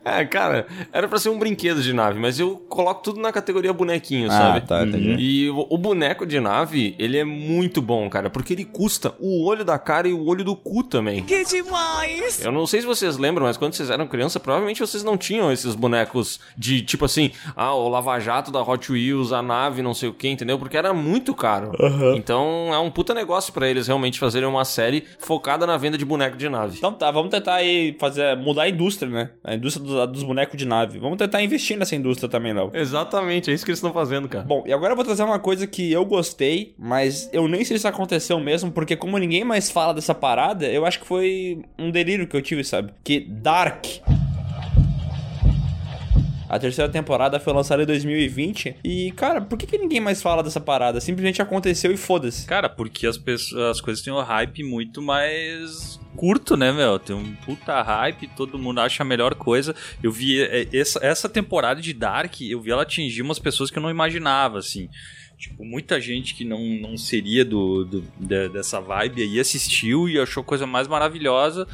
É, 0.06 0.24
cara, 0.24 0.65
era 0.93 1.06
pra 1.08 1.20
ser 1.20 1.28
um 1.28 1.38
brinquedo 1.38 1.82
de 1.82 1.91
nave, 1.91 2.17
mas 2.17 2.39
eu 2.39 2.56
coloco 2.70 3.04
tudo 3.04 3.20
na 3.20 3.32
categoria 3.32 3.74
bonequinho, 3.74 4.30
sabe? 4.30 4.65
tá, 4.65 4.84
entendi. 4.84 5.15
E 5.20 5.50
o, 5.50 5.67
o 5.70 5.78
boneco 5.78 6.26
de 6.26 6.39
nave, 6.39 6.96
ele 6.98 7.17
é 7.17 7.26
muito 7.26 7.82
bom, 7.82 8.10
cara, 8.10 8.30
porque 8.30 8.54
ele 8.54 8.63
custa 8.63 9.13
o 9.20 9.46
olho 9.46 9.65
da 9.65 9.78
cara 9.78 10.08
e 10.08 10.13
o 10.13 10.26
olho 10.26 10.46
do 10.46 10.56
cu 10.56 10.84
também. 10.84 11.24
Que 11.24 11.43
demais! 11.43 12.43
Eu 12.43 12.54
não 12.54 12.65
sei 12.65 12.80
se 12.82 12.88
vocês 12.88 13.17
lembram, 13.17 13.47
mas 13.48 13.56
quando 13.56 13.74
vocês 13.74 13.90
eram 13.90 14.06
criança, 14.08 14.40
provavelmente 14.40 14.82
vocês 14.82 15.04
não 15.04 15.18
tinham 15.18 15.50
esses 15.52 15.74
bonecos 15.74 16.40
de 16.58 16.82
tipo 16.82 17.06
assim, 17.06 17.32
ah, 17.56 17.74
o 17.74 17.88
lava-jato 17.88 18.52
da 18.52 18.62
Hot 18.62 18.92
Wheels, 18.92 19.32
a 19.32 19.42
nave, 19.42 19.82
não 19.82 19.94
sei 19.94 20.10
o 20.10 20.14
que, 20.14 20.28
entendeu? 20.28 20.60
Porque 20.60 20.76
era 20.76 20.94
muito 20.94 21.34
caro. 21.34 21.72
Então 22.16 22.74
é 22.74 22.80
um 22.80 22.92
puta 22.92 23.14
negócio 23.14 23.54
pra 23.54 23.70
eles 23.70 23.88
realmente 23.88 24.20
fazerem 24.20 24.48
uma 24.48 24.66
série 24.66 25.06
focada 25.20 25.66
na 25.66 25.78
venda 25.78 25.98
de 25.98 26.04
boneco 26.04 26.36
de 26.36 26.50
nave. 26.50 26.78
Então 26.78 26.92
tá, 26.92 27.10
vamos 27.10 27.32
tentar 27.32 27.56
aí 27.56 27.96
fazer, 27.98 28.36
mudar 28.36 28.64
a 28.64 28.70
indústria, 28.70 29.10
né? 29.10 29.30
A 29.44 29.56
indústria 29.56 29.86
dos, 29.86 30.12
dos 30.12 30.24
bonecos 30.24 30.58
de 30.58 30.66
nave. 30.66 31.00
Vamos 31.00 31.18
tentar 31.18 31.42
investir 31.42 31.78
nessa 31.78 31.96
indústria 31.96 32.28
também, 32.30 32.54
Léo. 32.54 32.72
Exatamente, 32.74 33.50
é 33.50 33.54
isso 33.54 33.64
que 33.64 33.72
eles 33.72 33.80
estão 33.80 33.94
fazendo, 33.94 34.28
cara. 34.28 34.44
Bom, 34.44 34.64
e 34.66 34.74
agora 34.74 34.92
eu 34.92 34.96
vou 34.96 35.06
trazer 35.06 35.24
uma 35.24 35.40
coisa 35.40 35.66
que 35.66 35.92
eu 35.92 36.06
gostei, 36.06 36.74
mas 36.78 37.30
eu 37.32 37.48
nem 37.48 37.64
sei 37.64 37.78
se 37.78 37.88
aconteceu 37.88 38.40
mesmo, 38.40 38.72
porque 38.72 38.96
como 38.96 39.18
ninguém 39.18 39.44
mais 39.44 39.72
fala 39.72 39.94
dessa 39.94 40.14
parada, 40.14 40.66
eu 40.66 40.86
acho 40.86 41.00
que 41.00 41.08
foi 41.08 41.62
um 41.78 41.92
delírio 41.92 42.28
que 42.28 42.36
eu 42.36 42.42
tive, 42.42 42.64
sabe? 42.64 42.92
Que 43.04 43.20
Dark. 43.41 43.86
A 46.50 46.58
terceira 46.58 46.89
temporada 46.89 47.41
foi 47.41 47.52
lançada 47.52 47.84
em 47.84 47.86
2020 47.86 48.78
e, 48.82 49.12
cara, 49.17 49.41
por 49.41 49.58
que, 49.58 49.67
que 49.67 49.78
ninguém 49.78 50.00
mais 50.00 50.21
fala 50.21 50.41
dessa 50.41 50.62
parada? 50.62 51.02
Simplesmente 51.02 51.41
aconteceu 51.41 51.91
e 51.91 51.97
foda-se. 51.97 52.45
Cara, 52.47 52.69
porque 52.69 53.06
as, 53.06 53.17
pessoas, 53.17 53.71
as 53.71 53.82
coisas 53.82 54.02
têm 54.02 54.13
um 54.13 54.21
hype 54.21 54.63
muito 54.63 55.02
mais 55.02 56.00
curto, 56.15 56.56
né, 56.56 56.71
meu? 56.71 56.97
Tem 57.00 57.13
um 57.13 57.36
puta 57.45 57.82
hype, 57.82 58.28
todo 58.30 58.58
mundo 58.58 58.80
acha 58.80 59.04
a 59.04 59.06
melhor 59.06 59.36
coisa. 59.36 59.76
Eu 60.02 60.10
vi 60.10 60.41
é, 60.41 60.65
essa, 60.73 61.00
essa 61.06 61.28
temporada 61.28 61.82
de 61.82 61.91
Dark, 61.93 62.39
eu 62.39 62.62
vi 62.62 62.71
ela 62.71 62.84
atingir 62.84 63.21
umas 63.21 63.39
pessoas 63.39 63.69
que 63.69 63.78
eu 63.78 63.84
não 63.84 63.89
imaginava, 63.91 64.58
assim. 64.60 64.88
Tipo, 65.38 65.65
muita 65.65 66.00
gente 66.00 66.34
que 66.34 66.45
não, 66.45 66.60
não 66.82 66.97
seria 66.97 67.43
do, 67.43 67.84
do- 67.84 68.04
de- 68.17 68.50
dessa 68.50 68.80
vibe 68.80 69.21
aí 69.21 69.38
assistiu 69.39 70.08
e 70.08 70.17
achou 70.17 70.43
coisa 70.45 70.65
mais 70.65 70.88
maravilhosa. 70.88 71.67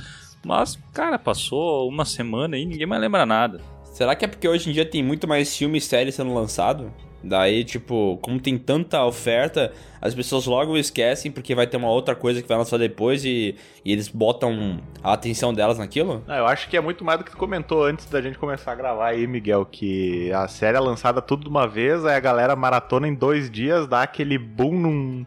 Mas, 0.46 0.78
cara, 0.94 1.18
passou 1.18 1.88
uma 1.88 2.06
semana 2.06 2.56
aí 2.56 2.66
ninguém 2.66 2.86
mais 2.86 3.02
lembra 3.02 3.26
nada. 3.26 3.62
Será 3.86 4.16
que 4.16 4.26
é 4.26 4.28
porque 4.28 4.48
hoje 4.48 4.70
em 4.70 4.74
dia 4.74 4.86
tem 4.86 5.04
muito 5.04 5.28
mais 5.28 5.56
filme 5.56 5.78
e 5.78 5.82
série 5.82 6.12
sendo 6.12 6.34
lançado? 6.34 6.92
Daí, 7.24 7.64
tipo, 7.64 8.18
como 8.22 8.38
tem 8.38 8.58
tanta 8.58 9.06
oferta, 9.06 9.72
as 10.02 10.14
pessoas 10.14 10.46
logo 10.46 10.76
esquecem 10.76 11.32
porque 11.32 11.56
vai 11.56 11.66
ter 11.66 11.78
uma 11.78 11.90
outra 11.90 12.14
coisa 12.16 12.42
que 12.42 12.48
vai 12.48 12.58
lançar 12.58 12.78
depois 12.78 13.24
e, 13.24 13.56
e 13.86 13.94
eles 13.94 14.10
botam 14.10 14.82
a 15.02 15.14
atenção 15.14 15.54
delas 15.54 15.78
naquilo? 15.78 16.22
Ah, 16.28 16.40
eu 16.40 16.46
acho 16.48 16.68
que 16.68 16.76
é 16.76 16.82
muito 16.82 17.06
mais 17.06 17.20
do 17.20 17.24
que 17.24 17.32
tu 17.32 17.38
comentou 17.38 17.86
antes 17.86 18.08
da 18.08 18.22
gente 18.22 18.38
começar 18.38 18.74
a 18.74 18.76
gravar 18.76 19.08
aí, 19.08 19.26
Miguel, 19.26 19.66
que 19.66 20.34
a 20.34 20.50
série 20.50 20.76
é 20.76 20.82
lançada 20.82 21.22
tudo 21.22 21.44
de 21.44 21.50
uma 21.50 21.66
vez, 21.66 22.04
aí 22.04 22.16
a 22.16 22.20
galera 22.20 22.58
maratona 22.58 23.08
em 23.08 23.16
dois 23.16 23.50
dias, 23.50 23.88
dá 23.88 24.02
aquele 24.02 24.38
boom 24.38 24.74
num, 24.74 25.26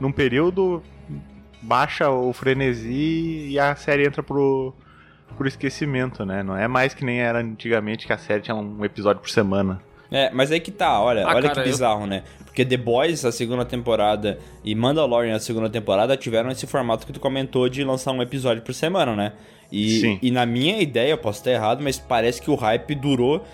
num 0.00 0.10
período, 0.10 0.82
baixa 1.62 2.08
o 2.10 2.32
frenesi 2.32 3.48
e 3.50 3.58
a 3.58 3.74
série 3.76 4.06
entra 4.06 4.22
pro, 4.22 4.74
pro 5.36 5.46
esquecimento, 5.48 6.24
né? 6.24 6.42
Não 6.42 6.56
é 6.56 6.66
mais 6.68 6.94
que 6.94 7.04
nem 7.04 7.20
era 7.20 7.40
antigamente 7.40 8.06
que 8.06 8.12
a 8.12 8.18
série 8.18 8.42
tinha 8.42 8.54
um 8.54 8.84
episódio 8.84 9.20
por 9.20 9.30
semana. 9.30 9.80
É, 10.10 10.30
mas 10.30 10.50
aí 10.50 10.58
que 10.58 10.70
tá, 10.70 11.00
olha, 11.02 11.22
Ah, 11.26 11.34
olha 11.34 11.42
cara, 11.42 11.54
que 11.54 11.60
eu- 11.60 11.64
bizarro, 11.64 12.06
né? 12.06 12.22
Porque 12.44 12.64
The 12.64 12.78
Boys, 12.78 13.24
a 13.26 13.30
segunda 13.32 13.64
temporada, 13.64 14.38
e 14.64 14.74
Mandalorian, 14.74 15.36
a 15.36 15.40
segunda 15.40 15.68
temporada, 15.68 16.16
tiveram 16.16 16.50
esse 16.50 16.66
formato 16.66 17.06
que 17.06 17.12
tu 17.12 17.20
comentou 17.20 17.68
de 17.68 17.84
lançar 17.84 18.12
um 18.12 18.22
episódio 18.22 18.62
por 18.62 18.72
semana, 18.72 19.14
né? 19.14 19.32
E, 19.70 20.00
Sim. 20.00 20.18
e 20.22 20.30
na 20.30 20.46
minha 20.46 20.80
ideia, 20.80 21.10
eu 21.10 21.18
posso 21.18 21.40
estar 21.40 21.50
errado, 21.50 21.82
mas 21.82 21.98
parece 21.98 22.40
que 22.40 22.50
o 22.50 22.54
hype 22.54 22.94
durou 22.94 23.44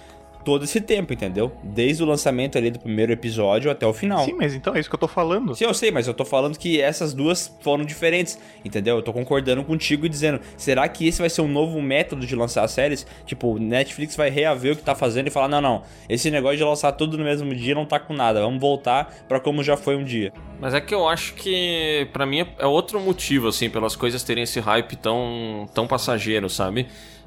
todo 0.45 0.65
esse 0.65 0.81
tempo, 0.81 1.13
entendeu? 1.13 1.53
Desde 1.63 2.03
o 2.03 2.07
lançamento 2.07 2.59
ali 2.59 2.71
do 2.71 2.79
primeiro 2.79 3.13
episódio 3.13 3.71
até 3.71 3.87
o 3.87 3.93
final. 3.93 4.25
Sim, 4.25 4.35
mas 4.35 4.55
então 4.55 4.75
é 4.75 4.81
isso 4.81 4.89
que 4.89 4.95
eu 4.95 5.01
tô 5.01 5.09
falando. 5.09 5.55
Sim, 5.55 5.65
eu 5.65 5.75
sei, 5.75 5.91
mas 5.91 6.07
eu 6.07 6.15
tô 6.15 6.25
falando 6.25 6.59
que 6.59 6.81
essas 6.81 7.15
duas 7.15 7.57
foram 7.61 7.85
diferentes, 7.85 8.39
entendeu? 8.65 8.97
Eu 8.97 9.03
tô 9.03 9.13
concordando 9.13 9.65
contigo 9.65 10.07
e 10.07 10.09
dizendo, 10.09 10.41
será 10.57 10.87
que 10.89 11.07
esse 11.07 11.21
vai 11.21 11.31
ser 11.31 11.41
um 11.41 11.49
novo 11.49 11.81
método 11.81 12.27
de 12.27 12.37
lançar 12.37 12.69
séries? 12.69 13.07
Tipo, 13.25 13.59
Netflix 13.59 14.15
vai 14.15 14.31
reaver 14.31 14.75
o 14.75 14.77
que 14.77 14.83
tá 14.83 14.95
fazendo 14.95 15.29
e 15.29 15.31
falar, 15.31 15.49
não, 15.49 15.61
não, 15.61 15.83
esse 16.09 16.31
negócio 16.31 16.59
de 16.59 16.65
lançar 16.65 16.93
tudo 16.93 17.17
no 17.17 17.25
mesmo 17.25 17.55
dia 17.55 17.75
não 17.75 17.87
tá 17.87 17.99
com 17.99 18.13
nada, 18.13 18.41
vamos 18.41 18.61
voltar 18.61 19.13
pra 19.27 19.41
como 19.41 19.63
já 19.63 19.77
foi 19.77 19.97
um 19.97 20.05
dia. 20.05 20.33
Mas 20.61 20.75
é 20.75 20.81
que 20.81 20.95
eu 20.95 21.09
acho 21.09 21.35
que, 21.35 22.09
pra 22.13 22.27
mim, 22.27 22.47
é 22.59 22.67
outro 22.67 23.01
motivo, 23.01 23.49
assim, 23.49 23.69
pelas 23.71 23.97
coisas 23.97 24.23
terem 24.23 24.45
esse 24.45 24.61
hype 24.61 24.97
tão, 24.97 25.67
tão 25.75 25.87
passageiro, 25.87 26.49
sabe? 26.49 26.87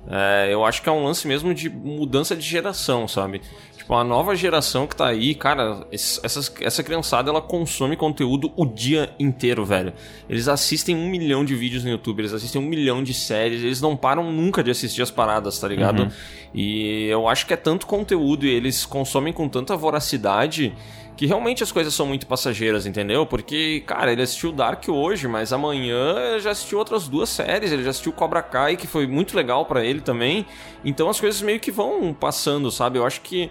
É, 0.10 0.48
eu 0.52 0.64
acho 0.64 0.82
que 0.82 0.88
é 0.88 0.92
um 0.92 1.04
lance 1.04 1.28
mesmo 1.28 1.54
de 1.54 1.70
mudança 1.70 2.36
de 2.36 2.42
geração, 2.42 3.08
sabe? 3.08 3.42
Tipo, 3.78 3.94
a 3.94 4.04
nova 4.04 4.36
geração 4.36 4.88
que 4.88 4.96
tá 4.96 5.08
aí, 5.08 5.34
cara, 5.36 5.86
essas, 5.92 6.54
essa 6.62 6.84
criançada, 6.84 7.30
ela 7.30 7.42
consome 7.42 7.96
conteúdo 7.96 8.52
o 8.56 8.66
dia 8.66 9.14
inteiro, 9.20 9.66
velho. 9.66 9.94
Eles 10.30 10.48
assistem 10.48 10.96
um 10.96 11.10
milhão 11.10 11.46
de 11.46 11.56
vídeos 11.56 11.84
no 11.84 11.90
YouTube, 11.90 12.20
eles 12.20 12.34
assistem 12.34 12.62
um 12.62 12.66
milhão 12.66 13.04
de 13.04 13.14
séries, 13.14 13.64
eles 13.64 13.82
não 13.82 13.96
param 13.96 14.32
nunca 14.32 14.64
de 14.64 14.72
assistir 14.72 15.02
as 15.02 15.12
paradas, 15.12 15.60
tá 15.60 15.68
ligado? 15.68 16.12
E 16.54 17.06
eu 17.08 17.28
acho 17.28 17.46
que 17.46 17.54
é 17.54 17.58
tanto 17.58 17.86
conteúdo 17.86 18.46
e 18.46 18.50
eles 18.50 18.86
consomem 18.86 19.32
com 19.32 19.48
tanta 19.48 19.76
voracidade 19.76 20.74
que 21.18 21.26
realmente 21.26 21.64
as 21.64 21.72
coisas 21.72 21.94
são 21.96 22.06
muito 22.06 22.28
passageiras, 22.28 22.86
entendeu? 22.86 23.26
Porque, 23.26 23.84
cara, 23.88 24.12
ele 24.12 24.22
assistiu 24.22 24.52
Dark 24.52 24.88
hoje, 24.88 25.28
mas 25.28 25.52
amanhã 25.52 26.40
já 26.40 26.52
assistiu 26.52 26.78
outras 26.78 27.08
duas 27.08 27.28
séries, 27.28 27.72
ele 27.72 27.84
já 27.84 27.90
assistiu 27.90 28.14
Cobra 28.14 28.44
Kai, 28.44 28.78
que 28.78 28.86
foi 28.86 29.08
muito 29.08 29.36
legal 29.36 29.66
pra 29.66 29.84
ele 29.84 30.00
também. 30.00 30.46
Então 30.86 31.10
as 31.10 31.20
coisas 31.20 31.42
meio 31.42 31.60
que 31.60 31.72
vão 31.72 32.14
passando, 32.14 32.70
sabe? 32.70 33.00
Eu 33.00 33.06
acho 33.06 33.22
que 33.22 33.50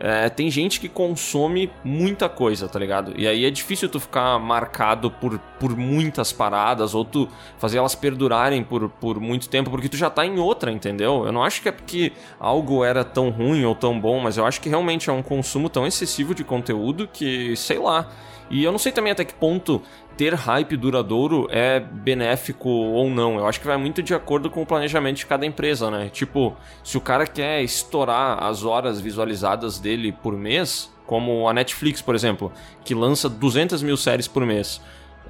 é, 0.00 0.28
tem 0.28 0.48
gente 0.48 0.78
que 0.78 0.88
consome 0.88 1.70
muita 1.82 2.28
coisa, 2.28 2.68
tá 2.68 2.78
ligado? 2.78 3.12
E 3.16 3.26
aí 3.26 3.44
é 3.44 3.50
difícil 3.50 3.88
tu 3.88 3.98
ficar 3.98 4.38
marcado 4.38 5.10
por, 5.10 5.38
por 5.58 5.76
muitas 5.76 6.32
paradas 6.32 6.94
ou 6.94 7.04
tu 7.04 7.28
fazer 7.58 7.78
elas 7.78 7.96
perdurarem 7.96 8.62
por, 8.62 8.88
por 8.88 9.18
muito 9.18 9.48
tempo, 9.48 9.70
porque 9.70 9.88
tu 9.88 9.96
já 9.96 10.08
tá 10.08 10.24
em 10.24 10.38
outra, 10.38 10.70
entendeu? 10.70 11.24
Eu 11.26 11.32
não 11.32 11.42
acho 11.42 11.60
que 11.60 11.68
é 11.68 11.72
porque 11.72 12.12
algo 12.38 12.84
era 12.84 13.02
tão 13.04 13.30
ruim 13.30 13.64
ou 13.64 13.74
tão 13.74 13.98
bom, 13.98 14.20
mas 14.20 14.36
eu 14.36 14.46
acho 14.46 14.60
que 14.60 14.68
realmente 14.68 15.10
é 15.10 15.12
um 15.12 15.22
consumo 15.22 15.68
tão 15.68 15.84
excessivo 15.84 16.32
de 16.32 16.44
conteúdo 16.44 17.08
que, 17.12 17.56
sei 17.56 17.78
lá. 17.78 18.08
E 18.50 18.62
eu 18.64 18.70
não 18.70 18.78
sei 18.78 18.92
também 18.92 19.12
até 19.12 19.24
que 19.24 19.34
ponto 19.34 19.82
ter 20.18 20.34
hype 20.34 20.76
duradouro 20.76 21.46
é 21.48 21.78
benéfico 21.78 22.68
ou 22.68 23.08
não. 23.08 23.38
Eu 23.38 23.46
acho 23.46 23.60
que 23.60 23.66
vai 23.68 23.76
muito 23.76 24.02
de 24.02 24.12
acordo 24.12 24.50
com 24.50 24.60
o 24.60 24.66
planejamento 24.66 25.18
de 25.18 25.26
cada 25.26 25.46
empresa, 25.46 25.92
né? 25.92 26.10
Tipo, 26.12 26.56
se 26.82 26.98
o 26.98 27.00
cara 27.00 27.24
quer 27.24 27.62
estourar 27.62 28.42
as 28.42 28.64
horas 28.64 29.00
visualizadas 29.00 29.78
dele 29.78 30.10
por 30.10 30.36
mês, 30.36 30.92
como 31.06 31.48
a 31.48 31.54
Netflix, 31.54 32.02
por 32.02 32.16
exemplo, 32.16 32.52
que 32.84 32.96
lança 32.96 33.28
200 33.28 33.80
mil 33.80 33.96
séries 33.96 34.26
por 34.26 34.44
mês, 34.44 34.80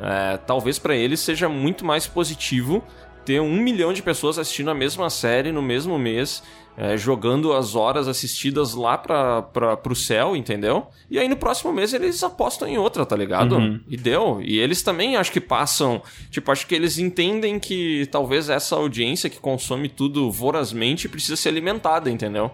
é, 0.00 0.38
talvez 0.38 0.78
para 0.78 0.96
ele 0.96 1.18
seja 1.18 1.50
muito 1.50 1.84
mais 1.84 2.06
positivo 2.06 2.82
ter 3.26 3.40
um 3.42 3.56
milhão 3.60 3.92
de 3.92 4.02
pessoas 4.02 4.38
assistindo 4.38 4.70
a 4.70 4.74
mesma 4.74 5.10
série 5.10 5.52
no 5.52 5.60
mesmo 5.60 5.98
mês 5.98 6.42
é, 6.80 6.96
jogando 6.96 7.52
as 7.52 7.74
horas 7.74 8.06
assistidas 8.06 8.72
lá 8.72 8.96
pra, 8.96 9.42
pra, 9.42 9.76
pro 9.76 9.96
céu, 9.96 10.36
entendeu? 10.36 10.86
E 11.10 11.18
aí 11.18 11.28
no 11.28 11.36
próximo 11.36 11.72
mês 11.72 11.92
eles 11.92 12.22
apostam 12.22 12.68
em 12.68 12.78
outra, 12.78 13.04
tá 13.04 13.16
ligado? 13.16 13.56
Uhum. 13.56 13.80
E 13.88 13.96
deu. 13.96 14.40
E 14.40 14.60
eles 14.60 14.80
também 14.80 15.16
acho 15.16 15.32
que 15.32 15.40
passam. 15.40 16.00
Tipo, 16.30 16.52
acho 16.52 16.68
que 16.68 16.76
eles 16.76 16.96
entendem 16.96 17.58
que 17.58 18.06
talvez 18.12 18.48
essa 18.48 18.76
audiência 18.76 19.28
que 19.28 19.40
consome 19.40 19.88
tudo 19.88 20.30
vorazmente 20.30 21.08
precisa 21.08 21.34
ser 21.34 21.48
alimentada, 21.48 22.08
entendeu? 22.08 22.52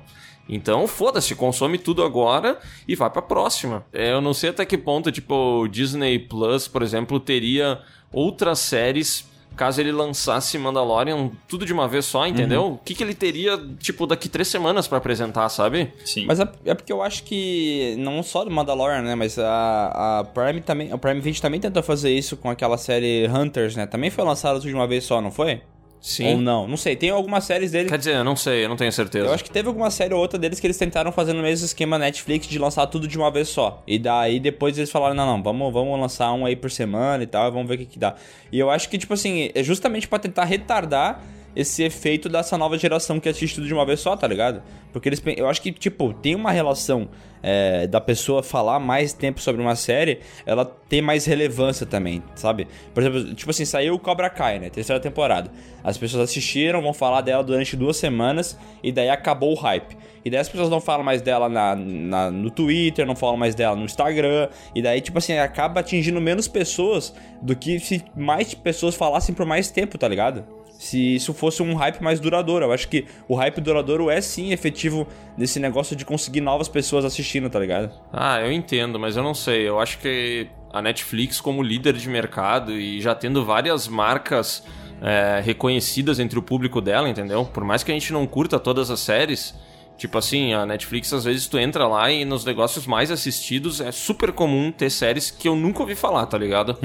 Então, 0.49 0.87
foda-se, 0.87 1.35
consome 1.35 1.77
tudo 1.77 2.03
agora 2.03 2.59
e 2.89 2.97
vai 2.97 3.11
pra 3.11 3.21
próxima. 3.21 3.85
É, 3.93 4.13
eu 4.13 4.23
não 4.23 4.33
sei 4.33 4.51
até 4.51 4.65
que 4.65 4.79
ponto, 4.79 5.13
tipo, 5.13 5.35
o 5.35 5.69
Disney 5.69 6.19
Plus, 6.19 6.67
por 6.67 6.83
exemplo, 6.83 7.21
teria 7.21 7.79
outras 8.11 8.59
séries 8.59 9.29
caso 9.57 9.81
ele 9.81 9.93
lançasse 9.93 10.59
Mandalorian 10.59 11.31
tudo 11.49 11.65
de 11.65 11.73
uma 11.73 11.89
vez 11.89 12.05
só, 12.05 12.27
entendeu? 12.27 12.65
Uhum. 12.65 12.73
O 12.75 12.79
que, 12.79 12.95
que 12.95 13.03
ele 13.03 13.15
teria, 13.15 13.59
tipo, 13.79 14.07
daqui 14.07 14.29
três 14.29 14.49
semanas 14.49 14.87
pra 14.87 14.99
apresentar, 14.99 15.49
sabe? 15.49 15.93
Sim. 16.05 16.27
Mas 16.27 16.41
é, 16.41 16.49
é 16.65 16.75
porque 16.75 16.93
eu 16.93 17.03
acho 17.03 17.25
que 17.25 17.95
não 17.99 18.23
só 18.23 18.45
do 18.45 18.51
Mandalorian, 18.51 19.03
né, 19.03 19.15
mas 19.15 19.39
a, 19.39 20.21
a 20.21 20.25
Prime 20.25 20.61
também, 20.61 20.93
a 20.93 20.99
Prime 20.99 21.21
Video 21.21 21.41
também 21.41 21.61
tentou 21.61 21.83
fazer 21.83 22.11
isso 22.11 22.37
com 22.37 22.51
aquela 22.51 22.77
série 22.77 23.29
Hunters, 23.29 23.77
né? 23.77 23.87
Também 23.87 24.11
foi 24.11 24.25
lançada 24.25 24.59
tudo 24.59 24.69
de 24.69 24.75
uma 24.75 24.87
vez 24.87 25.05
só, 25.05 25.21
não 25.21 25.31
foi? 25.31 25.61
Sim. 26.05 26.35
Ou 26.35 26.37
não? 26.39 26.69
Não 26.69 26.77
sei. 26.77 26.95
Tem 26.95 27.09
algumas 27.09 27.45
séries 27.45 27.71
dele 27.71 27.89
Quer 27.89 27.97
dizer, 27.97 28.17
eu 28.17 28.23
não 28.23 28.37
sei, 28.37 28.67
eu 28.67 28.69
não 28.69 28.77
tenho 28.77 28.93
certeza. 28.93 29.25
Eu 29.25 29.33
acho 29.33 29.43
que 29.43 29.51
teve 29.51 29.69
alguma 29.69 29.91
série 29.91 30.13
ou 30.13 30.21
outra 30.21 30.39
deles 30.39 30.61
que 30.61 30.67
eles 30.67 30.77
tentaram 30.77 31.11
fazer 31.11 31.33
no 31.33 31.41
mesmo 31.41 31.65
esquema 31.65 31.99
Netflix 31.99 32.47
de 32.47 32.59
lançar 32.59 32.87
tudo 32.89 33.09
de 33.09 33.17
uma 33.17 33.31
vez 33.31 33.49
só. 33.49 33.83
E 33.87 33.99
daí 33.99 34.39
depois 34.39 34.77
eles 34.77 34.91
falaram, 34.91 35.15
não, 35.15 35.25
não, 35.25 35.43
vamos, 35.43 35.73
vamos 35.73 35.99
lançar 35.99 36.31
um 36.35 36.45
aí 36.45 36.57
por 36.57 36.71
semana 36.71 37.25
e 37.25 37.27
tal, 37.27 37.51
vamos 37.51 37.67
ver 37.67 37.77
o 37.77 37.79
que 37.79 37.87
que 37.87 37.99
dá. 37.99 38.17
E 38.53 38.59
eu 38.59 38.69
acho 38.69 38.91
que, 38.91 38.99
tipo 38.99 39.15
assim, 39.15 39.51
é 39.55 39.63
justamente 39.63 40.07
pra 40.07 40.19
tentar 40.19 40.45
retardar 40.45 41.23
esse 41.57 41.83
efeito 41.83 42.29
dessa 42.29 42.57
nova 42.59 42.77
geração 42.79 43.21
que 43.21 43.29
assiste 43.29 43.55
tudo 43.57 43.67
de 43.67 43.75
uma 43.75 43.85
vez 43.87 44.01
só, 44.01 44.17
tá 44.17 44.27
ligado? 44.27 44.63
Porque 44.93 45.09
eles, 45.09 45.23
eu 45.37 45.49
acho 45.49 45.61
que, 45.63 45.73
tipo, 45.73 46.13
tem 46.15 46.35
uma 46.35 46.51
relação 46.51 47.09
é, 47.43 47.87
da 47.87 48.01
pessoa 48.01 48.43
falar 48.43 48.79
mais 48.81 49.13
tempo 49.13 49.41
sobre 49.41 49.61
uma 49.61 49.75
série, 49.77 50.21
ela 50.47 50.65
tem 50.65 51.03
mais 51.03 51.25
relevância 51.27 51.85
também, 51.85 52.23
sabe? 52.35 52.67
Por 52.93 53.03
exemplo, 53.03 53.35
tipo 53.35 53.51
assim, 53.51 53.65
saiu 53.65 53.95
o 53.95 53.99
Cobra 53.99 54.31
Kai, 54.31 54.59
né? 54.59 54.71
Terceira 54.71 55.01
temporada. 55.01 55.51
As 55.83 55.99
pessoas 55.99 56.23
assistiram, 56.31 56.81
vão 56.81 56.95
falar 56.95 57.21
dela 57.21 57.43
durante 57.43 57.77
duas 57.77 57.97
semanas 57.97 58.59
e 58.83 58.91
daí 58.93 59.09
acabou 59.11 59.53
o 59.53 59.57
hype. 59.57 59.97
E 60.25 60.31
daí 60.31 60.41
as 60.41 60.49
pessoas 60.49 60.71
não 60.71 60.81
falam 60.81 61.05
mais 61.05 61.21
dela 61.21 61.49
na, 61.51 61.77
na- 61.77 62.31
no 62.31 62.51
Twitter, 62.51 63.05
não 63.05 63.15
falam 63.15 63.37
mais 63.37 63.55
dela 63.55 63.77
no 63.77 63.85
Instagram. 63.85 64.49
E 64.75 64.81
daí, 64.81 65.01
tipo 65.03 65.19
assim, 65.19 65.35
acaba 65.37 65.81
atingindo 65.81 66.19
menos 66.21 66.49
pessoas 66.49 67.15
do 67.43 67.55
que 67.55 67.79
se 67.79 68.03
mais 68.17 68.55
pessoas 68.55 68.95
falassem 68.95 69.35
por 69.35 69.45
mais 69.45 69.71
tempo, 69.71 69.99
tá 69.99 70.09
ligado? 70.09 70.43
Se 70.85 71.15
isso 71.15 71.33
fosse 71.33 71.63
um 71.63 71.75
hype 71.75 72.03
mais 72.03 72.21
duradouro. 72.21 72.67
Eu 72.67 72.73
acho 72.73 72.89
que 72.89 73.07
o 73.27 73.35
hype 73.35 73.59
duradouro 73.59 74.11
é 74.11 74.21
sim 74.21 74.53
efetivo 74.53 75.09
nesse 75.35 75.59
negócio 75.59 75.97
de 75.97 76.05
conseguir 76.05 76.43
novas 76.43 76.69
pessoas 76.69 77.07
assistindo, 77.07 77.49
tá 77.49 77.59
ligado? 77.59 77.91
Ah, 78.13 78.43
eu 78.43 78.53
entendo, 78.53 78.99
mas 79.01 79.17
eu 79.17 79.23
não 79.23 79.33
sei. 79.33 79.67
Eu 79.67 79.81
acho 79.81 79.99
que 79.99 80.47
a 80.71 80.83
Netflix, 80.83 81.41
como 81.41 81.63
líder 81.63 81.95
de 81.95 82.07
mercado 82.07 82.73
e 82.73 83.01
já 83.01 83.15
tendo 83.15 83.43
várias 83.47 83.89
marcas 83.89 84.63
é, 85.01 85.41
reconhecidas 85.43 86.21
entre 86.21 86.39
o 86.39 86.43
público 86.43 86.83
dela, 86.83 87.09
entendeu? 87.09 87.47
Por 87.47 87.65
mais 87.65 87.83
que 87.83 87.91
a 87.91 87.95
gente 87.95 88.13
não 88.13 88.27
curta 88.27 88.61
todas 88.61 88.91
as 88.91 89.01
séries, 89.01 89.55
tipo 89.97 90.19
assim, 90.19 90.53
a 90.53 90.67
Netflix 90.67 91.11
às 91.15 91.25
vezes 91.25 91.47
tu 91.47 91.59
entra 91.59 91.87
lá 91.87 92.11
e 92.11 92.27
nos 92.27 92.45
negócios 92.45 92.87
mais 92.87 93.11
assistidos 93.11 93.81
é 93.81 93.91
super 93.91 94.33
comum 94.33 94.71
ter 94.71 94.91
séries 94.91 95.31
que 95.31 95.49
eu 95.49 95.57
nunca 95.57 95.81
ouvi 95.81 95.95
falar, 95.95 96.27
tá 96.27 96.37
ligado? 96.37 96.77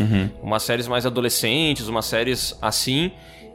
Umas 0.42 0.64
séries 0.64 0.88
mais 0.88 1.06
adolescentes, 1.06 1.90
umas 1.90 2.06
séries 2.06 2.58
assim. 2.62 3.12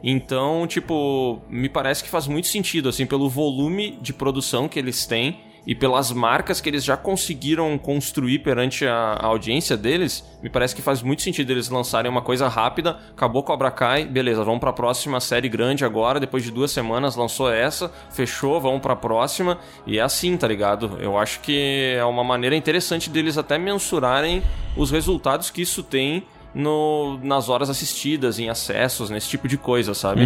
Então, 0.07 0.67
tipo, 0.67 1.41
me 1.49 1.67
parece 1.67 2.03
que 2.03 2.09
faz 2.11 2.27
muito 2.27 2.45
sentido, 2.45 2.89
assim, 2.89 3.07
pelo 3.07 3.27
volume 3.27 3.97
de 3.99 4.13
produção 4.13 4.69
que 4.69 4.77
eles 4.77 5.07
têm 5.07 5.39
e 5.65 5.73
pelas 5.73 6.11
marcas 6.11 6.61
que 6.61 6.69
eles 6.69 6.83
já 6.83 6.95
conseguiram 6.95 7.75
construir 7.75 8.37
perante 8.37 8.85
a, 8.85 9.17
a 9.19 9.25
audiência 9.25 9.75
deles, 9.75 10.23
me 10.43 10.47
parece 10.47 10.75
que 10.75 10.81
faz 10.83 11.01
muito 11.01 11.23
sentido 11.23 11.49
eles 11.49 11.69
lançarem 11.69 12.11
uma 12.11 12.21
coisa 12.21 12.47
rápida, 12.47 12.99
acabou 13.09 13.41
Cobra 13.41 13.71
Kai, 13.71 14.05
beleza, 14.05 14.43
vamos 14.43 14.59
pra 14.59 14.71
próxima 14.71 15.19
série 15.19 15.49
grande 15.49 15.83
agora, 15.83 16.19
depois 16.19 16.43
de 16.43 16.51
duas 16.51 16.69
semanas 16.69 17.15
lançou 17.15 17.51
essa, 17.51 17.91
fechou, 18.11 18.61
vamos 18.61 18.81
pra 18.81 18.95
próxima, 18.95 19.57
e 19.87 19.97
é 19.97 20.03
assim, 20.03 20.37
tá 20.37 20.47
ligado? 20.47 20.99
Eu 20.99 21.17
acho 21.17 21.39
que 21.39 21.95
é 21.97 22.05
uma 22.05 22.23
maneira 22.23 22.55
interessante 22.55 23.09
deles 23.09 23.39
até 23.39 23.57
mensurarem 23.57 24.43
os 24.77 24.91
resultados 24.91 25.49
que 25.49 25.63
isso 25.63 25.81
tem 25.81 26.23
no, 26.55 27.19
nas 27.21 27.49
horas 27.49 27.69
assistidas, 27.69 28.39
em 28.39 28.49
acessos, 28.49 29.09
nesse 29.09 29.27
tipo 29.27 29.45
de 29.47 29.57
coisa, 29.57 29.93
sabe? 29.93 30.21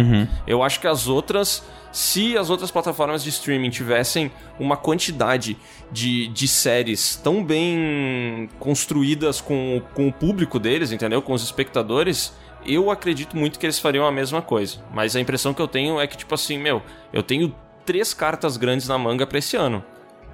Eu 0.46 0.62
acho 0.62 0.78
que 0.80 0.86
as 0.86 1.08
outras, 1.08 1.64
se 1.90 2.38
as 2.38 2.48
outras 2.48 2.70
plataformas 2.70 3.24
de 3.24 3.30
streaming 3.30 3.70
tivessem 3.70 4.30
uma 4.58 4.76
quantidade 4.76 5.58
de, 5.90 6.28
de 6.28 6.46
séries 6.46 7.16
tão 7.16 7.44
bem 7.44 8.48
construídas 8.60 9.40
com, 9.40 9.82
com 9.92 10.06
o 10.06 10.12
público 10.12 10.60
deles, 10.60 10.92
entendeu? 10.92 11.20
Com 11.20 11.32
os 11.32 11.42
espectadores, 11.42 12.32
eu 12.64 12.90
acredito 12.90 13.36
muito 13.36 13.58
que 13.58 13.66
eles 13.66 13.80
fariam 13.80 14.06
a 14.06 14.12
mesma 14.12 14.40
coisa. 14.40 14.78
Mas 14.94 15.16
a 15.16 15.20
impressão 15.20 15.52
que 15.52 15.60
eu 15.60 15.68
tenho 15.68 16.00
é 16.00 16.06
que, 16.06 16.16
tipo 16.16 16.34
assim, 16.34 16.56
meu, 16.58 16.80
eu 17.12 17.24
tenho 17.24 17.52
três 17.84 18.14
cartas 18.14 18.56
grandes 18.56 18.86
na 18.86 18.96
manga 18.96 19.26
pra 19.26 19.38
esse 19.38 19.56
ano. 19.56 19.84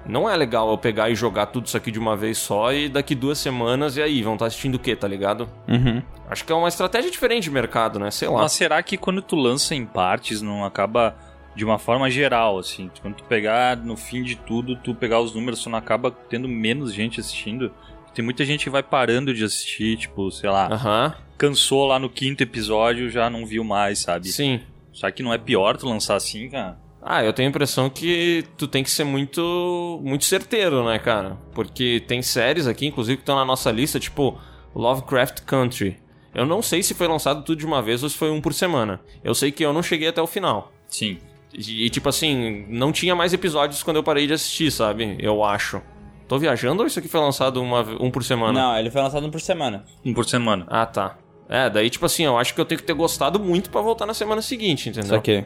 Não 0.07 0.29
é 0.29 0.35
legal 0.35 0.69
eu 0.69 0.77
pegar 0.77 1.09
e 1.09 1.15
jogar 1.15 1.47
tudo 1.47 1.65
isso 1.65 1.77
aqui 1.77 1.91
de 1.91 1.99
uma 1.99 2.15
vez 2.15 2.37
só 2.37 2.71
e 2.71 2.87
daqui 2.89 3.13
duas 3.13 3.37
semanas 3.37 3.97
e 3.97 4.01
aí, 4.01 4.23
vão 4.23 4.33
estar 4.33 4.45
assistindo 4.45 4.75
o 4.75 4.79
quê, 4.79 4.95
tá 4.95 5.07
ligado? 5.07 5.49
Uhum. 5.67 6.01
Acho 6.29 6.45
que 6.45 6.51
é 6.51 6.55
uma 6.55 6.67
estratégia 6.67 7.11
diferente 7.11 7.43
de 7.43 7.51
mercado, 7.51 7.99
né? 7.99 8.11
Sei 8.11 8.27
lá. 8.27 8.41
Mas 8.41 8.53
será 8.53 8.81
que 8.81 8.97
quando 8.97 9.21
tu 9.21 9.35
lança 9.35 9.75
em 9.75 9.85
partes 9.85 10.41
não 10.41 10.65
acaba 10.65 11.15
de 11.55 11.65
uma 11.65 11.79
forma 11.79 12.09
geral, 12.09 12.59
assim? 12.59 12.89
Quando 13.01 13.15
tu 13.15 13.23
pegar 13.23 13.77
no 13.77 13.97
fim 13.97 14.21
de 14.23 14.35
tudo, 14.35 14.75
tu 14.75 14.93
pegar 14.93 15.19
os 15.19 15.33
números, 15.33 15.63
tu 15.63 15.69
não 15.69 15.79
acaba 15.79 16.11
tendo 16.11 16.47
menos 16.47 16.93
gente 16.93 17.19
assistindo? 17.19 17.71
Tem 18.13 18.23
muita 18.23 18.45
gente 18.45 18.63
que 18.63 18.69
vai 18.69 18.83
parando 18.83 19.33
de 19.33 19.43
assistir, 19.43 19.97
tipo, 19.97 20.31
sei 20.31 20.49
lá, 20.49 20.67
Aham, 20.71 21.15
cansou 21.37 21.85
lá 21.85 21.99
no 21.99 22.09
quinto 22.09 22.41
episódio, 22.41 23.09
já 23.09 23.29
não 23.29 23.45
viu 23.45 23.63
mais, 23.63 23.99
sabe? 23.99 24.27
sim. 24.27 24.61
Será 24.93 25.11
que 25.11 25.21
não 25.21 25.31
é 25.31 25.37
pior 25.37 25.77
tu 25.77 25.87
lançar 25.87 26.15
assim, 26.15 26.49
cara? 26.49 26.79
Ah, 27.09 27.23
eu 27.23 27.31
tenho 27.31 27.47
a 27.47 27.51
impressão 27.51 27.89
que 27.89 28.43
tu 28.57 28.67
tem 28.67 28.83
que 28.83 28.91
ser 28.91 29.05
muito 29.05 30.01
muito 30.03 30.25
certeiro, 30.25 30.85
né, 30.85 30.99
cara? 30.99 31.37
Porque 31.53 32.03
tem 32.05 32.21
séries 32.21 32.67
aqui, 32.67 32.85
inclusive, 32.85 33.15
que 33.15 33.21
estão 33.21 33.37
na 33.37 33.45
nossa 33.45 33.71
lista, 33.71 33.97
tipo 33.97 34.37
Lovecraft 34.75 35.41
Country. 35.45 35.97
Eu 36.35 36.45
não 36.45 36.61
sei 36.61 36.83
se 36.83 36.93
foi 36.93 37.07
lançado 37.07 37.43
tudo 37.43 37.57
de 37.57 37.65
uma 37.65 37.81
vez 37.81 38.03
ou 38.03 38.09
se 38.09 38.17
foi 38.17 38.29
um 38.29 38.41
por 38.41 38.53
semana. 38.53 38.99
Eu 39.23 39.33
sei 39.33 39.53
que 39.53 39.63
eu 39.63 39.71
não 39.71 39.81
cheguei 39.81 40.09
até 40.09 40.21
o 40.21 40.27
final. 40.27 40.73
Sim. 40.89 41.17
E, 41.53 41.85
e, 41.85 41.89
tipo 41.89 42.09
assim, 42.09 42.65
não 42.67 42.91
tinha 42.91 43.15
mais 43.15 43.33
episódios 43.33 43.81
quando 43.81 43.95
eu 43.95 44.03
parei 44.03 44.27
de 44.27 44.33
assistir, 44.33 44.69
sabe? 44.69 45.15
Eu 45.19 45.45
acho. 45.45 45.81
Tô 46.27 46.37
viajando 46.37 46.81
ou 46.81 46.87
isso 46.87 46.99
aqui 46.99 47.07
foi 47.07 47.21
lançado 47.21 47.61
uma, 47.61 47.81
um 48.01 48.11
por 48.11 48.23
semana? 48.23 48.51
Não, 48.51 48.77
ele 48.77 48.91
foi 48.91 49.01
lançado 49.01 49.25
um 49.25 49.31
por 49.31 49.39
semana. 49.39 49.85
Um 50.05 50.13
por 50.13 50.25
semana. 50.25 50.67
Ah, 50.69 50.85
tá. 50.85 51.17
É, 51.49 51.69
daí, 51.69 51.89
tipo 51.89 52.05
assim, 52.05 52.25
eu 52.25 52.37
acho 52.37 52.53
que 52.53 52.59
eu 52.59 52.65
tenho 52.65 52.79
que 52.79 52.85
ter 52.85 52.93
gostado 52.93 53.39
muito 53.39 53.69
pra 53.69 53.79
voltar 53.79 54.05
na 54.05 54.13
semana 54.13 54.41
seguinte, 54.41 54.89
entendeu? 54.89 55.09
Só 55.09 55.19
que. 55.19 55.45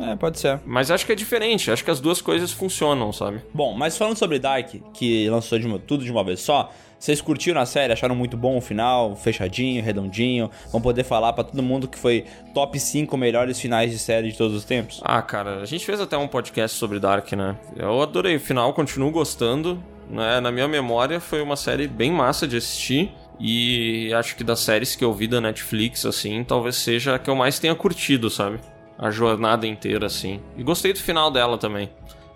É, 0.00 0.16
pode 0.16 0.38
ser. 0.40 0.58
Mas 0.64 0.90
acho 0.90 1.04
que 1.04 1.12
é 1.12 1.14
diferente, 1.14 1.70
acho 1.70 1.84
que 1.84 1.90
as 1.90 2.00
duas 2.00 2.22
coisas 2.22 2.50
funcionam, 2.50 3.12
sabe? 3.12 3.42
Bom, 3.52 3.74
mas 3.74 3.98
falando 3.98 4.16
sobre 4.16 4.38
Dark, 4.38 4.74
que 4.94 5.28
lançou 5.28 5.58
de 5.58 5.66
uma- 5.66 5.78
tudo 5.78 6.02
de 6.04 6.10
uma 6.10 6.24
vez 6.24 6.40
só, 6.40 6.70
vocês 6.98 7.20
curtiram 7.20 7.60
a 7.60 7.66
série? 7.66 7.92
Acharam 7.92 8.14
muito 8.14 8.36
bom 8.36 8.56
o 8.56 8.60
final? 8.60 9.14
Fechadinho, 9.16 9.82
redondinho? 9.82 10.50
Vão 10.72 10.80
poder 10.80 11.04
falar 11.04 11.32
pra 11.34 11.44
todo 11.44 11.62
mundo 11.62 11.86
que 11.88 11.98
foi 11.98 12.24
top 12.54 12.78
5 12.80 13.16
melhores 13.16 13.60
finais 13.60 13.90
de 13.90 13.98
série 13.98 14.30
de 14.32 14.36
todos 14.38 14.56
os 14.56 14.64
tempos? 14.64 15.00
Ah, 15.04 15.20
cara, 15.22 15.60
a 15.60 15.64
gente 15.66 15.84
fez 15.84 16.00
até 16.00 16.16
um 16.16 16.28
podcast 16.28 16.76
sobre 16.78 16.98
Dark, 16.98 17.30
né? 17.32 17.56
Eu 17.76 18.00
adorei 18.02 18.36
o 18.36 18.40
final, 18.40 18.72
continuo 18.74 19.10
gostando. 19.10 19.82
Né? 20.10 20.40
Na 20.40 20.50
minha 20.50 20.66
memória, 20.66 21.20
foi 21.20 21.40
uma 21.40 21.56
série 21.56 21.86
bem 21.86 22.10
massa 22.10 22.46
de 22.48 22.56
assistir. 22.56 23.12
E 23.38 24.12
acho 24.12 24.36
que 24.36 24.44
das 24.44 24.60
séries 24.60 24.94
que 24.94 25.02
eu 25.04 25.12
vi 25.14 25.26
da 25.26 25.40
Netflix, 25.40 26.04
assim, 26.04 26.44
talvez 26.44 26.76
seja 26.76 27.14
a 27.14 27.18
que 27.18 27.30
eu 27.30 27.36
mais 27.36 27.58
tenha 27.58 27.74
curtido, 27.74 28.28
sabe? 28.28 28.58
A 29.00 29.10
jornada 29.10 29.66
inteira, 29.66 30.04
assim. 30.04 30.42
E 30.58 30.62
gostei 30.62 30.92
do 30.92 30.98
final 30.98 31.30
dela 31.30 31.56
também. 31.56 31.88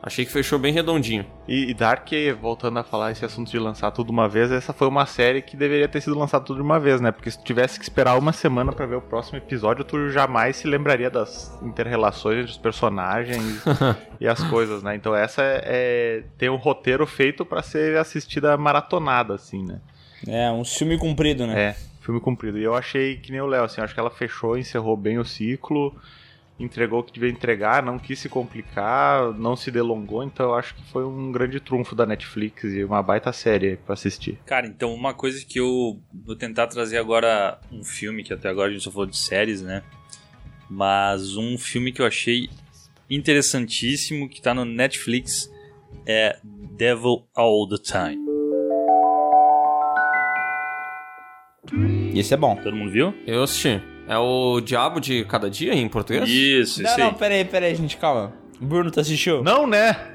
Achei 0.03 0.24
que 0.24 0.33
fechou 0.33 0.59
bem 0.59 0.72
redondinho. 0.72 1.24
E, 1.46 1.70
e 1.70 1.74
Dark, 1.74 2.09
voltando 2.40 2.79
a 2.79 2.83
falar 2.83 3.12
esse 3.12 3.24
assunto 3.24 3.50
de 3.50 3.59
lançar 3.59 3.90
tudo 3.90 4.07
de 4.07 4.12
uma 4.12 4.29
vez, 4.29 4.50
essa 4.50 4.72
foi 4.72 4.88
uma 4.88 5.05
série 5.05 5.42
que 5.42 5.57
deveria 5.57 5.88
ter 5.88 6.00
sido 6.00 6.18
lançada 6.18 6.44
tudo 6.44 6.57
de 6.57 6.62
uma 6.62 6.81
vez, 6.81 7.03
né? 7.03 7.12
Porque 7.12 7.31
se 7.31 7.38
tu 7.38 7.44
tivesse 7.44 7.79
que 7.79 7.85
esperar 7.85 8.18
uma 8.18 8.33
semana 8.33 8.72
pra 8.72 8.87
ver 8.87 8.96
o 8.96 9.00
próximo 9.03 9.38
episódio, 9.38 9.85
tu 9.85 10.11
jamais 10.11 10.57
se 10.57 10.66
lembraria 10.66 11.11
das 11.11 11.59
interrelações 11.62 12.38
entre 12.38 12.50
os 12.50 12.59
personagens 12.59 13.62
e 14.18 14.27
as 14.27 14.42
coisas, 14.44 14.83
né? 14.83 14.94
Então 14.94 15.14
essa 15.14 15.42
é, 15.42 15.62
é 15.64 16.24
tem 16.38 16.48
um 16.48 16.57
roteiro 16.57 17.07
feito 17.07 17.44
pra 17.44 17.62
ser 17.62 17.98
assistida 17.98 18.57
maratonada, 18.57 19.35
assim, 19.35 19.64
né? 19.64 19.81
É, 20.27 20.50
um 20.50 20.64
filme 20.64 20.98
comprido, 20.98 21.46
né? 21.46 21.59
É, 21.59 21.77
filme 22.00 22.20
comprido. 22.20 22.59
E 22.59 22.62
eu 22.62 22.74
achei 22.74 23.16
que 23.16 23.33
nem 23.33 23.40
o 23.40 23.46
Léo, 23.46 23.64
assim, 23.64 23.81
acho 23.81 23.94
que 23.94 24.00
ela 24.00 24.11
fechou, 24.11 24.59
encerrou 24.59 24.98
bem 24.98 25.18
o 25.18 25.24
ciclo, 25.24 25.94
entregou 26.59 27.01
o 27.01 27.03
que 27.03 27.12
devia 27.12 27.29
entregar, 27.29 27.83
não 27.83 27.99
quis 27.99 28.19
se 28.19 28.29
complicar, 28.29 29.33
não 29.35 29.57
se 29.57 29.71
delongou, 29.71 30.23
então 30.23 30.47
eu 30.47 30.55
acho 30.55 30.75
que 30.75 30.85
foi 30.92 31.05
um 31.05 31.33
grande 31.33 31.59
trunfo 31.59 31.94
da 31.94 32.07
Netflix 32.07 32.65
e 32.65 32.85
uma 32.85 33.02
baita 33.02 33.33
série 33.33 33.77
pra 33.77 33.94
assistir. 33.94 34.38
Cara, 34.46 34.67
então 34.67 34.94
uma 34.94 35.13
coisa 35.13 35.44
que 35.44 35.59
eu 35.59 36.00
vou 36.13 36.37
tentar 36.37 36.69
trazer 36.69 36.98
agora 36.98 37.59
um 37.73 37.83
filme, 37.83 38.23
que 38.23 38.33
até 38.33 38.48
agora 38.48 38.71
a 38.71 38.73
gente 38.73 38.85
só 38.85 38.90
falou 38.90 39.07
de 39.07 39.17
séries, 39.17 39.63
né? 39.63 39.83
Mas 40.71 41.37
um 41.37 41.59
filme 41.59 41.92
que 41.92 42.00
eu 42.00 42.07
achei 42.07 42.48
interessantíssimo, 43.11 44.29
que 44.29 44.40
tá 44.40 44.55
no 44.55 44.65
Netflix, 44.65 45.50
é 46.07 46.38
Devil 46.42 47.27
All 47.35 47.69
the 47.69 47.77
Time. 47.77 48.25
E 52.13 52.19
esse 52.19 52.33
é 52.33 52.37
bom. 52.37 52.57
Todo 52.57 52.77
mundo 52.77 52.90
viu? 52.90 53.15
Eu 53.27 53.42
assisti. 53.42 53.94
É 54.07 54.19
o 54.19 54.61
Diabo 54.61 55.00
de 55.00 55.25
Cada 55.25 55.48
Dia 55.50 55.75
em 55.75 55.88
português? 55.88 56.29
Isso, 56.29 56.83
Não, 56.83 56.90
isso 56.90 57.00
não, 57.00 57.09
aí. 57.09 57.15
peraí, 57.15 57.44
peraí, 57.44 57.75
gente, 57.75 57.96
calma. 57.96 58.33
Bruno, 58.61 58.90
tu 58.90 59.00
assistiu? 59.00 59.42
Não, 59.42 59.67
né? 59.67 59.96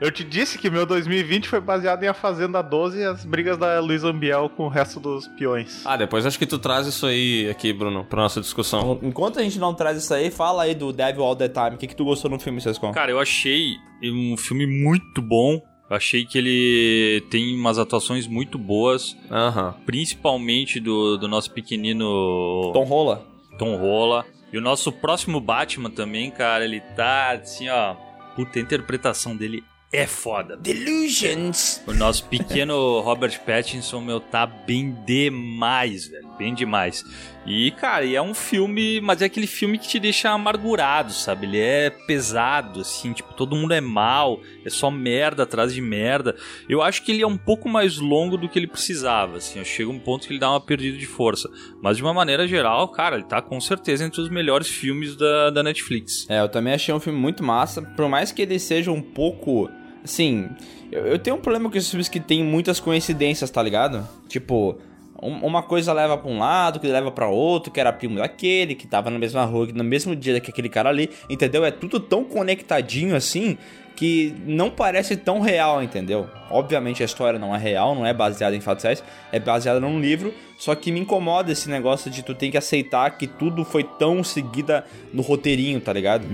Eu 0.00 0.10
te 0.10 0.24
disse 0.24 0.58
que 0.58 0.68
meu 0.68 0.84
2020 0.84 1.48
foi 1.48 1.60
baseado 1.60 2.02
em 2.02 2.08
A 2.08 2.14
Fazenda 2.14 2.60
12 2.60 2.98
e 2.98 3.04
as 3.04 3.24
brigas 3.24 3.56
da 3.56 3.78
Luiz 3.78 4.02
Ambiel 4.02 4.48
com 4.48 4.64
o 4.64 4.68
resto 4.68 4.98
dos 4.98 5.28
peões. 5.28 5.82
Ah, 5.84 5.96
depois 5.96 6.26
acho 6.26 6.36
que 6.36 6.44
tu 6.46 6.58
traz 6.58 6.88
isso 6.88 7.06
aí 7.06 7.48
aqui, 7.48 7.72
Bruno, 7.72 8.04
pra 8.04 8.20
nossa 8.20 8.40
discussão. 8.40 8.98
Enquanto 9.00 9.38
a 9.38 9.42
gente 9.44 9.60
não 9.60 9.72
traz 9.72 9.96
isso 9.96 10.12
aí, 10.12 10.28
fala 10.28 10.64
aí 10.64 10.74
do 10.74 10.92
Devil 10.92 11.22
All 11.22 11.36
The 11.36 11.48
Time. 11.48 11.76
O 11.76 11.78
que, 11.78 11.86
que 11.86 11.94
tu 11.94 12.04
gostou 12.04 12.28
no 12.28 12.40
filme, 12.40 12.60
Sescon? 12.60 12.90
Cara, 12.90 13.12
eu 13.12 13.20
achei 13.20 13.76
um 14.02 14.36
filme 14.36 14.66
muito 14.66 15.22
bom. 15.22 15.62
Eu 15.92 15.96
achei 15.96 16.24
que 16.24 16.38
ele 16.38 17.22
tem 17.28 17.54
umas 17.54 17.78
atuações 17.78 18.26
muito 18.26 18.56
boas, 18.56 19.14
Aham. 19.30 19.74
principalmente 19.84 20.80
do, 20.80 21.18
do 21.18 21.28
nosso 21.28 21.50
pequenino 21.50 22.70
Tom 22.72 22.84
Rola. 22.84 23.26
Tom 23.58 23.76
Rola. 23.76 24.24
E 24.50 24.56
o 24.56 24.60
nosso 24.62 24.90
próximo 24.90 25.38
Batman 25.38 25.90
também, 25.90 26.30
cara, 26.30 26.64
ele 26.64 26.80
tá 26.80 27.32
assim, 27.32 27.68
ó. 27.68 27.94
Puta, 28.34 28.58
a 28.58 28.62
interpretação 28.62 29.36
dele 29.36 29.62
é 29.92 30.06
foda. 30.06 30.56
Delusions. 30.56 31.82
O 31.86 31.92
nosso 31.92 32.24
pequeno 32.24 33.00
Robert 33.04 33.38
Pattinson, 33.44 34.00
meu, 34.00 34.18
tá 34.18 34.46
bem 34.46 34.96
demais, 35.04 36.08
velho. 36.08 36.28
Bem 36.38 36.54
demais. 36.54 37.04
E, 37.44 37.72
cara, 37.72 38.04
e 38.04 38.14
é 38.14 38.22
um 38.22 38.34
filme, 38.34 39.00
mas 39.00 39.20
é 39.20 39.24
aquele 39.24 39.48
filme 39.48 39.76
que 39.76 39.88
te 39.88 39.98
deixa 39.98 40.30
amargurado, 40.30 41.12
sabe? 41.12 41.46
Ele 41.46 41.58
é 41.58 41.90
pesado, 41.90 42.80
assim, 42.80 43.12
tipo, 43.12 43.34
todo 43.34 43.56
mundo 43.56 43.74
é 43.74 43.80
mal, 43.80 44.40
é 44.64 44.70
só 44.70 44.90
merda 44.90 45.42
atrás 45.42 45.74
de 45.74 45.80
merda. 45.80 46.36
Eu 46.68 46.80
acho 46.82 47.02
que 47.02 47.10
ele 47.10 47.22
é 47.22 47.26
um 47.26 47.36
pouco 47.36 47.68
mais 47.68 47.98
longo 47.98 48.36
do 48.36 48.48
que 48.48 48.58
ele 48.58 48.68
precisava, 48.68 49.38
assim. 49.38 49.58
Eu 49.58 49.64
chego 49.64 49.90
a 49.90 49.94
um 49.94 49.98
ponto 49.98 50.26
que 50.26 50.32
ele 50.32 50.38
dá 50.38 50.50
uma 50.50 50.60
perdida 50.60 50.96
de 50.96 51.06
força. 51.06 51.50
Mas 51.82 51.96
de 51.96 52.02
uma 52.02 52.14
maneira 52.14 52.46
geral, 52.46 52.86
cara, 52.88 53.16
ele 53.16 53.24
tá 53.24 53.42
com 53.42 53.60
certeza 53.60 54.04
entre 54.04 54.20
os 54.20 54.28
melhores 54.28 54.68
filmes 54.68 55.16
da, 55.16 55.50
da 55.50 55.62
Netflix. 55.64 56.26
É, 56.28 56.40
eu 56.40 56.48
também 56.48 56.74
achei 56.74 56.94
um 56.94 57.00
filme 57.00 57.18
muito 57.18 57.42
massa. 57.42 57.82
Por 57.82 58.08
mais 58.08 58.30
que 58.30 58.42
ele 58.42 58.58
seja 58.58 58.92
um 58.92 59.02
pouco. 59.02 59.68
Assim, 60.04 60.48
eu, 60.90 61.06
eu 61.06 61.18
tenho 61.18 61.36
um 61.36 61.40
problema 61.40 61.68
com 61.70 61.76
esses 61.76 61.90
filmes 61.90 62.08
que 62.08 62.20
tem 62.20 62.44
muitas 62.44 62.78
coincidências, 62.78 63.50
tá 63.50 63.62
ligado? 63.62 64.06
Tipo, 64.28 64.78
uma 65.22 65.62
coisa 65.62 65.92
leva 65.92 66.18
pra 66.18 66.30
um 66.30 66.38
lado, 66.38 66.80
que 66.80 66.86
leva 66.88 67.10
pra 67.10 67.28
outro, 67.28 67.72
que 67.72 67.78
era 67.78 67.92
primo 67.92 68.16
daquele, 68.16 68.74
que 68.74 68.86
tava 68.86 69.08
na 69.08 69.18
mesma 69.18 69.44
rua, 69.44 69.68
no 69.72 69.84
mesmo 69.84 70.16
dia 70.16 70.40
que 70.40 70.50
aquele 70.50 70.68
cara 70.68 70.88
ali, 70.88 71.08
entendeu? 71.30 71.64
É 71.64 71.70
tudo 71.70 72.00
tão 72.00 72.24
conectadinho 72.24 73.14
assim 73.14 73.56
que 73.94 74.34
não 74.46 74.70
parece 74.70 75.16
tão 75.16 75.40
real, 75.40 75.82
entendeu? 75.82 76.28
Obviamente 76.50 77.02
a 77.02 77.06
história 77.06 77.38
não 77.38 77.54
é 77.54 77.58
real, 77.58 77.94
não 77.94 78.04
é 78.04 78.12
baseada 78.12 78.56
em 78.56 78.60
fatos 78.60 78.82
reais, 78.82 79.04
é 79.30 79.38
baseada 79.38 79.78
num 79.78 80.00
livro, 80.00 80.34
só 80.58 80.74
que 80.74 80.90
me 80.90 81.00
incomoda 81.00 81.52
esse 81.52 81.68
negócio 81.68 82.10
de 82.10 82.22
tu 82.22 82.34
tem 82.34 82.50
que 82.50 82.56
aceitar 82.56 83.10
que 83.16 83.26
tudo 83.26 83.64
foi 83.64 83.84
tão 83.84 84.24
seguida 84.24 84.84
no 85.12 85.22
roteirinho, 85.22 85.80
tá 85.80 85.92
ligado? 85.92 86.26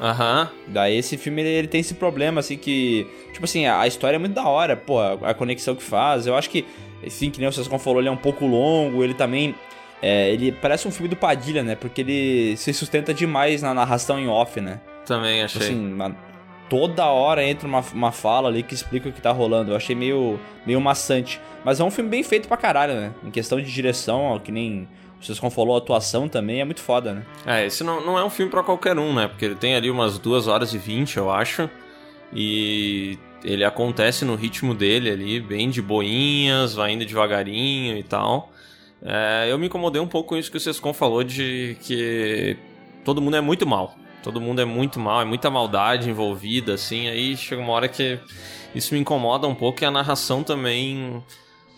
Aham. 0.00 0.50
Daí 0.68 0.96
esse 0.96 1.16
filme 1.16 1.42
ele, 1.42 1.50
ele 1.50 1.68
tem 1.68 1.80
esse 1.80 1.94
problema, 1.94 2.40
assim, 2.40 2.56
que. 2.56 3.06
Tipo 3.32 3.44
assim, 3.44 3.66
a, 3.66 3.80
a 3.80 3.86
história 3.86 4.16
é 4.16 4.18
muito 4.18 4.34
da 4.34 4.46
hora, 4.46 4.76
pô, 4.76 4.98
a, 4.98 5.12
a 5.30 5.34
conexão 5.34 5.74
que 5.74 5.82
faz. 5.82 6.26
Eu 6.26 6.34
acho 6.36 6.48
que, 6.48 6.64
enfim, 7.02 7.30
que 7.30 7.38
nem 7.40 7.48
o 7.48 7.52
Sescon 7.52 7.78
falou, 7.78 8.00
ele 8.00 8.08
é 8.08 8.12
um 8.12 8.16
pouco 8.16 8.46
longo, 8.46 9.02
ele 9.04 9.14
também. 9.14 9.54
é, 10.02 10.30
ele 10.30 10.52
parece 10.52 10.86
um 10.88 10.90
filme 10.90 11.08
do 11.08 11.16
Padilha, 11.16 11.62
né? 11.62 11.74
Porque 11.74 12.00
ele 12.00 12.56
se 12.56 12.72
sustenta 12.72 13.12
demais 13.12 13.62
na 13.62 13.72
narração 13.74 14.18
em 14.18 14.28
off, 14.28 14.60
né? 14.60 14.80
Também 15.06 15.44
Tipo 15.46 15.58
achei. 15.64 15.74
assim, 15.74 15.98
toda 16.68 17.04
hora 17.06 17.44
entra 17.44 17.66
uma, 17.66 17.80
uma 17.92 18.12
fala 18.12 18.48
ali 18.48 18.62
que 18.62 18.74
explica 18.74 19.08
o 19.08 19.12
que 19.12 19.20
tá 19.20 19.32
rolando. 19.32 19.72
Eu 19.72 19.76
achei 19.76 19.94
meio, 19.96 20.38
meio 20.64 20.80
maçante. 20.80 21.40
Mas 21.64 21.80
é 21.80 21.84
um 21.84 21.90
filme 21.90 22.08
bem 22.08 22.22
feito 22.22 22.46
pra 22.48 22.56
caralho, 22.56 22.94
né? 22.94 23.12
Em 23.24 23.30
questão 23.30 23.60
de 23.60 23.70
direção, 23.70 24.22
ó, 24.22 24.38
que 24.38 24.50
nem 24.52 24.86
o 25.20 25.24
Sescon 25.24 25.50
falou, 25.50 25.74
a 25.74 25.78
atuação 25.78 26.28
também 26.28 26.60
é 26.60 26.64
muito 26.64 26.80
foda, 26.80 27.12
né? 27.12 27.22
É, 27.44 27.66
esse 27.66 27.82
não, 27.84 28.00
não 28.04 28.16
é 28.18 28.24
um 28.24 28.30
filme 28.30 28.50
pra 28.50 28.62
qualquer 28.62 28.98
um, 28.98 29.12
né? 29.12 29.28
Porque 29.28 29.44
ele 29.44 29.54
tem 29.56 29.74
ali 29.74 29.90
umas 29.90 30.18
2 30.18 30.46
horas 30.48 30.72
e 30.72 30.78
20, 30.78 31.16
eu 31.18 31.30
acho. 31.30 31.68
E 32.32 33.18
ele 33.44 33.64
acontece 33.64 34.24
no 34.24 34.34
ritmo 34.34 34.74
dele 34.74 35.10
ali, 35.10 35.40
bem 35.40 35.70
de 35.70 35.80
boinhas, 35.80 36.74
vai 36.74 36.92
indo 36.92 37.04
devagarinho 37.04 37.96
e 37.96 38.02
tal. 38.02 38.52
É, 39.02 39.48
eu 39.50 39.58
me 39.58 39.66
incomodei 39.66 40.00
um 40.00 40.06
pouco 40.06 40.30
com 40.30 40.36
isso 40.36 40.50
que 40.50 40.56
o 40.56 40.60
Sescon 40.60 40.92
falou 40.92 41.24
de 41.24 41.76
que 41.80 42.56
todo 43.04 43.20
mundo 43.20 43.36
é 43.36 43.40
muito 43.40 43.66
mal. 43.66 43.96
Todo 44.22 44.40
mundo 44.40 44.60
é 44.60 44.64
muito 44.66 45.00
mal, 45.00 45.22
é 45.22 45.24
muita 45.24 45.50
maldade 45.50 46.10
envolvida, 46.10 46.74
assim. 46.74 47.08
Aí 47.08 47.36
chega 47.36 47.62
uma 47.62 47.72
hora 47.72 47.88
que 47.88 48.18
isso 48.74 48.92
me 48.92 49.00
incomoda 49.00 49.46
um 49.46 49.54
pouco 49.54 49.82
e 49.82 49.86
a 49.86 49.90
narração 49.90 50.42
também 50.42 51.22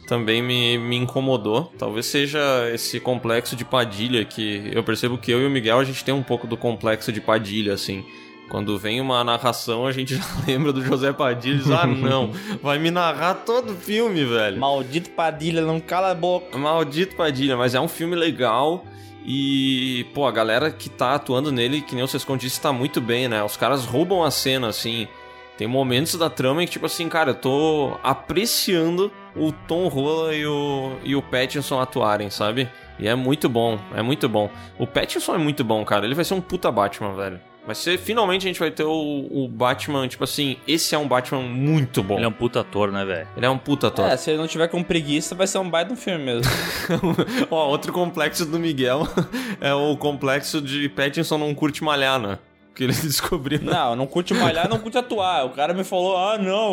também 0.09 0.43
me, 0.43 0.77
me 0.79 0.97
incomodou. 0.97 1.73
Talvez 1.79 2.07
seja 2.07 2.41
esse 2.75 2.99
complexo 2.99 3.55
de 3.55 3.65
Padilha 3.65 4.25
que 4.25 4.71
eu 4.73 4.83
percebo 4.83 5.17
que 5.17 5.31
eu 5.31 5.41
e 5.41 5.47
o 5.47 5.51
Miguel 5.51 5.79
a 5.79 5.85
gente 5.85 6.05
tem 6.05 6.13
um 6.13 6.23
pouco 6.23 6.47
do 6.47 6.57
complexo 6.57 7.13
de 7.13 7.21
Padilha, 7.21 7.73
assim. 7.73 8.05
Quando 8.53 8.79
vem 8.79 9.01
uma 9.01 9.25
narração, 9.25 9.87
a 9.87 9.93
gente 9.93 10.15
já 10.15 10.25
lembra 10.47 10.75
do 10.75 10.85
José 10.85 11.11
Padilha 11.11 11.55
e 11.55 11.59
diz: 11.61 11.71
Ah, 11.71 11.87
não, 11.87 12.33
vai 12.63 12.79
me 12.79 12.91
narrar 12.91 13.33
todo 13.33 13.73
o 13.73 13.75
filme, 13.75 14.27
velho. 14.27 14.61
Maldito 14.61 15.09
Padilha, 15.09 15.63
não 15.63 15.81
cala 15.81 16.11
a 16.11 16.15
boca. 16.15 16.59
Maldito 16.59 17.17
Padilha, 17.17 17.57
mas 17.57 17.75
é 17.75 17.81
um 17.81 17.89
filme 17.89 18.15
legal. 18.15 18.85
E, 19.25 20.05
pô, 20.13 20.27
a 20.27 20.31
galera 20.31 20.71
que 20.71 20.91
tá 20.91 21.15
atuando 21.15 21.51
nele, 21.51 21.81
que 21.81 21.95
nem 21.95 22.05
o 22.05 22.07
Sescon 22.07 22.37
disse, 22.37 22.61
tá 22.61 22.75
muito 22.75 23.01
bem, 23.01 23.27
né? 23.27 23.43
Os 23.43 23.57
caras 23.57 23.87
roubam 23.87 24.23
a 24.23 24.31
cena, 24.31 24.69
assim. 24.69 25.09
Tem 25.57 25.67
momentos 25.67 26.17
da 26.17 26.29
trama 26.29 26.63
em 26.63 26.67
que, 26.67 26.73
tipo 26.73 26.85
assim, 26.85 27.09
cara, 27.09 27.31
eu 27.31 27.35
tô 27.35 27.97
apreciando 28.03 29.11
o 29.35 29.51
Tom 29.51 29.89
Rola 29.89 30.35
e 30.35 30.45
o, 30.45 30.93
e 31.03 31.17
o 31.17 31.23
Pattinson 31.23 31.81
atuarem, 31.81 32.29
sabe? 32.29 32.69
E 32.99 33.09
é 33.09 33.15
muito 33.15 33.49
bom, 33.49 33.79
é 33.95 34.03
muito 34.03 34.29
bom. 34.29 34.51
O 34.79 34.87
Pattinson 34.87 35.37
é 35.37 35.39
muito 35.39 35.65
bom, 35.65 35.83
cara. 35.87 36.05
Ele 36.05 36.15
vai 36.15 36.25
ser 36.25 36.35
um 36.35 36.41
puta 36.43 36.71
Batman, 36.71 37.15
velho. 37.15 37.52
Vai 37.65 37.77
ser, 37.77 37.97
finalmente 37.97 38.45
a 38.45 38.49
gente 38.49 38.59
vai 38.59 38.73
ter 38.73 38.83
o, 38.83 39.29
o 39.31 39.49
Batman, 39.49 40.09
tipo 40.09 40.25
assim, 40.25 40.57
esse 40.67 40.95
é 40.95 40.99
um 40.99 41.07
Batman 41.07 41.43
muito 41.43 42.03
bom. 42.03 42.17
Ele 42.17 42.25
é 42.25 42.29
um 42.29 42.33
puta 42.33 42.61
ator, 42.61 42.91
né, 42.91 43.05
velho? 43.05 43.29
Ele 43.37 43.47
é 43.47 43.51
um 43.51 43.59
puta 43.59 43.87
ator. 43.87 44.11
É, 44.11 44.17
se 44.17 44.31
ele 44.31 44.39
não 44.39 44.49
tiver 44.49 44.67
com 44.67 44.83
preguiça, 44.83 45.35
vai 45.35 45.47
ser 45.47 45.59
um 45.59 45.71
baita 45.71 45.91
no 45.91 45.97
filme 45.97 46.25
mesmo. 46.25 46.51
Ó, 47.51 47.69
outro 47.69 47.93
complexo 47.93 48.45
do 48.45 48.59
Miguel 48.59 49.07
é 49.61 49.73
o 49.73 49.97
complexo 49.97 50.61
de 50.61 50.89
Pattinson 50.89 51.39
não 51.39 51.55
curte 51.55 51.85
malhar, 51.85 52.19
né? 52.19 52.39
Que 52.75 52.85
ele 52.85 52.93
descobriu. 53.03 53.61
Não, 53.63 53.95
não 53.95 54.07
curte 54.07 54.33
malhar, 54.33 54.69
não 54.69 54.79
curte 54.79 54.97
atuar. 54.97 55.45
O 55.45 55.51
cara 55.51 55.75
me 55.75 55.85
falou: 55.85 56.17
ah, 56.17 56.39
não, 56.39 56.73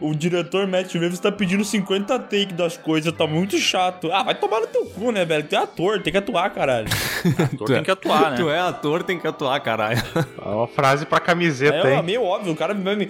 o, 0.00 0.08
o 0.10 0.14
diretor 0.14 0.66
Matt 0.66 0.92
Reeves 0.94 1.20
tá 1.20 1.30
pedindo 1.30 1.64
50 1.64 2.18
take 2.18 2.52
das 2.52 2.76
coisas, 2.76 3.12
tá 3.12 3.26
muito 3.26 3.56
chato. 3.58 4.10
Ah, 4.12 4.22
vai 4.22 4.34
tomar 4.34 4.60
no 4.60 4.66
teu 4.66 4.84
cu, 4.86 5.12
né, 5.12 5.24
velho? 5.24 5.44
Tu 5.44 5.54
é 5.54 5.58
ator, 5.58 6.02
tem 6.02 6.12
que 6.12 6.18
atuar, 6.18 6.50
caralho. 6.50 6.88
Ator 7.52 7.68
tem 7.68 7.82
que 7.82 7.90
atuar, 7.90 8.30
né? 8.32 8.36
Tu 8.36 8.50
é 8.50 8.58
ator, 8.60 9.02
tem 9.02 9.18
que 9.18 9.26
atuar, 9.26 9.60
caralho. 9.60 10.02
É 10.44 10.48
uma 10.48 10.66
frase 10.68 11.06
pra 11.06 11.18
camiseta, 11.20 11.88
É, 11.88 11.96
hein? 11.96 12.02
meio 12.02 12.22
óbvio, 12.22 12.52
o 12.52 12.56
cara 12.56 12.74
vai 12.74 12.96
me. 12.96 13.06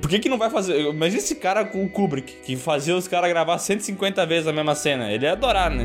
Por 0.00 0.08
que, 0.08 0.20
que 0.20 0.28
não 0.28 0.38
vai 0.38 0.48
fazer? 0.48 0.92
Mas 0.94 1.12
esse 1.14 1.34
cara 1.36 1.64
com 1.64 1.84
o 1.84 1.88
Kubrick, 1.88 2.34
que 2.44 2.56
fazia 2.56 2.94
os 2.96 3.08
caras 3.08 3.28
gravar 3.30 3.58
150 3.58 4.24
vezes 4.26 4.46
a 4.46 4.52
mesma 4.52 4.74
cena, 4.76 5.10
ele 5.10 5.24
ia 5.26 5.32
adorar, 5.32 5.70
né? 5.70 5.84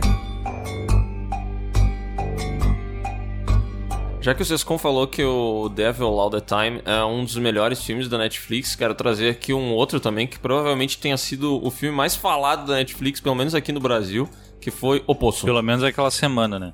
Já 4.27 4.35
que 4.35 4.41
o 4.41 4.45
Sescon 4.45 4.77
falou 4.77 5.07
que 5.07 5.23
o 5.23 5.69
Devil 5.69 6.05
All 6.19 6.29
the 6.29 6.41
Time 6.41 6.81
é 6.83 7.01
um 7.01 7.23
dos 7.23 7.37
melhores 7.37 7.81
filmes 7.81 8.09
da 8.09 8.17
Netflix, 8.17 8.75
quero 8.75 8.93
trazer 8.93 9.29
aqui 9.29 9.53
um 9.53 9.71
outro 9.71 10.01
também 10.01 10.27
que 10.27 10.37
provavelmente 10.37 10.97
tenha 10.97 11.15
sido 11.15 11.65
o 11.65 11.71
filme 11.71 11.95
mais 11.95 12.13
falado 12.13 12.67
da 12.67 12.73
Netflix, 12.73 13.21
pelo 13.21 13.35
menos 13.35 13.55
aqui 13.55 13.71
no 13.71 13.79
Brasil, 13.79 14.29
que 14.59 14.69
foi 14.69 15.01
O 15.07 15.15
Poço. 15.15 15.45
Pelo 15.45 15.61
menos 15.61 15.81
aquela 15.81 16.11
semana, 16.11 16.59
né? 16.59 16.73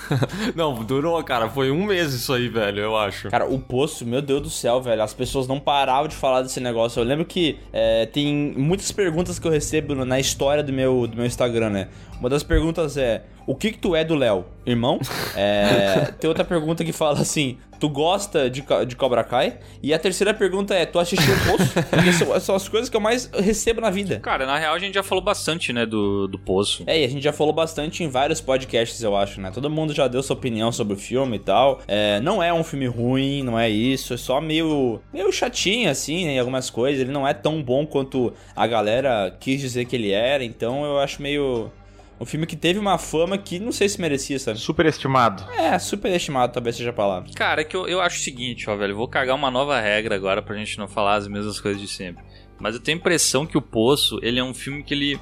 Não, 0.56 0.82
durou, 0.82 1.22
cara. 1.22 1.50
Foi 1.50 1.70
um 1.70 1.84
mês 1.84 2.14
isso 2.14 2.32
aí, 2.32 2.48
velho, 2.48 2.80
eu 2.80 2.96
acho. 2.96 3.28
Cara, 3.28 3.44
o 3.44 3.58
poço, 3.58 4.06
meu 4.06 4.22
Deus 4.22 4.40
do 4.40 4.48
céu, 4.48 4.80
velho. 4.80 5.02
As 5.02 5.12
pessoas 5.12 5.46
não 5.46 5.60
paravam 5.60 6.08
de 6.08 6.14
falar 6.14 6.40
desse 6.40 6.60
negócio. 6.60 7.00
Eu 7.00 7.04
lembro 7.04 7.26
que 7.26 7.58
é, 7.72 8.06
tem 8.06 8.54
muitas 8.56 8.90
perguntas 8.90 9.38
que 9.38 9.46
eu 9.46 9.50
recebo 9.50 9.94
na 10.04 10.18
história 10.18 10.62
do 10.62 10.72
meu, 10.72 11.06
do 11.06 11.16
meu 11.16 11.26
Instagram, 11.26 11.70
né? 11.70 11.88
Uma 12.18 12.28
das 12.28 12.42
perguntas 12.42 12.96
é: 12.96 13.24
O 13.46 13.54
que 13.54 13.72
que 13.72 13.78
tu 13.78 13.94
é 13.94 14.04
do 14.04 14.14
Léo? 14.14 14.46
Irmão? 14.64 14.98
É, 15.36 16.12
tem 16.18 16.28
outra 16.28 16.44
pergunta 16.44 16.84
que 16.84 16.92
fala 16.92 17.20
assim: 17.20 17.58
Tu 17.78 17.88
gosta 17.88 18.48
de, 18.48 18.64
de 18.86 18.96
Cobra 18.96 19.22
Kai? 19.22 19.58
E 19.82 19.92
a 19.92 19.98
terceira 19.98 20.32
pergunta 20.32 20.74
é: 20.74 20.86
Tu 20.86 20.98
assistiu 20.98 21.34
o 21.34 21.38
poço? 21.50 21.72
Porque 21.90 22.12
são, 22.12 22.40
são 22.40 22.54
as 22.54 22.68
coisas 22.68 22.88
que 22.88 22.96
eu 22.96 23.00
mais 23.00 23.30
recebo 23.32 23.80
na 23.80 23.90
vida. 23.90 24.18
Cara, 24.20 24.46
na 24.46 24.58
real 24.58 24.74
a 24.74 24.78
gente 24.78 24.94
já 24.94 25.02
falou 25.02 25.22
bastante, 25.22 25.72
né, 25.72 25.84
do, 25.84 26.26
do 26.26 26.38
Poço. 26.38 26.84
É, 26.86 27.00
e 27.00 27.04
a 27.04 27.08
gente 27.08 27.22
já 27.22 27.32
falou 27.32 27.52
bastante 27.52 28.02
em 28.02 28.08
vários 28.08 28.40
podcasts, 28.40 29.02
eu 29.02 29.16
acho, 29.16 29.40
né? 29.40 29.50
Todo 29.52 29.68
mundo 29.68 29.92
já 29.92 30.08
deu 30.08 30.22
sua 30.22 30.36
opinião 30.36 30.72
sobre 30.72 30.94
o 30.94 30.96
filme 30.96 31.36
e 31.36 31.40
tal. 31.40 31.80
É, 31.86 32.20
não 32.20 32.42
é 32.42 32.52
um 32.52 32.64
filme 32.64 32.86
ruim, 32.86 33.42
não 33.42 33.58
é 33.58 33.68
isso. 33.68 34.14
É 34.14 34.16
só 34.16 34.40
meio, 34.40 35.00
meio 35.12 35.30
chatinho, 35.30 35.90
assim, 35.90 36.24
né, 36.24 36.32
em 36.32 36.38
algumas 36.38 36.70
coisas. 36.70 37.00
Ele 37.00 37.12
não 37.12 37.28
é 37.28 37.34
tão 37.34 37.62
bom 37.62 37.86
quanto 37.86 38.32
a 38.54 38.66
galera 38.66 39.36
quis 39.38 39.60
dizer 39.60 39.84
que 39.84 39.94
ele 39.96 40.12
era. 40.12 40.42
Então 40.42 40.84
eu 40.84 40.98
acho 40.98 41.20
meio... 41.20 41.70
Um 42.18 42.24
filme 42.24 42.46
que 42.46 42.56
teve 42.56 42.78
uma 42.78 42.96
fama 42.96 43.36
que 43.36 43.58
não 43.58 43.70
sei 43.70 43.88
se 43.88 44.00
merecia, 44.00 44.38
sabe? 44.38 44.58
Superestimado. 44.58 45.44
É, 45.52 45.78
superestimado 45.78 46.52
talvez 46.52 46.76
seja 46.76 46.90
a 46.90 46.92
palavra. 46.94 47.30
Cara, 47.34 47.60
é 47.60 47.64
que 47.64 47.76
eu, 47.76 47.86
eu 47.86 48.00
acho 48.00 48.18
o 48.18 48.22
seguinte, 48.22 48.68
ó, 48.70 48.76
velho. 48.76 48.92
Eu 48.92 48.96
vou 48.96 49.08
cagar 49.08 49.36
uma 49.36 49.50
nova 49.50 49.78
regra 49.78 50.14
agora 50.14 50.40
pra 50.40 50.56
gente 50.56 50.78
não 50.78 50.88
falar 50.88 51.16
as 51.16 51.28
mesmas 51.28 51.60
coisas 51.60 51.80
de 51.80 51.88
sempre. 51.88 52.24
Mas 52.58 52.74
eu 52.74 52.80
tenho 52.80 52.96
a 52.96 53.00
impressão 53.00 53.46
que 53.46 53.58
o 53.58 53.62
Poço, 53.62 54.18
ele 54.22 54.38
é 54.38 54.44
um 54.44 54.54
filme 54.54 54.82
que 54.82 54.94
ele. 54.94 55.20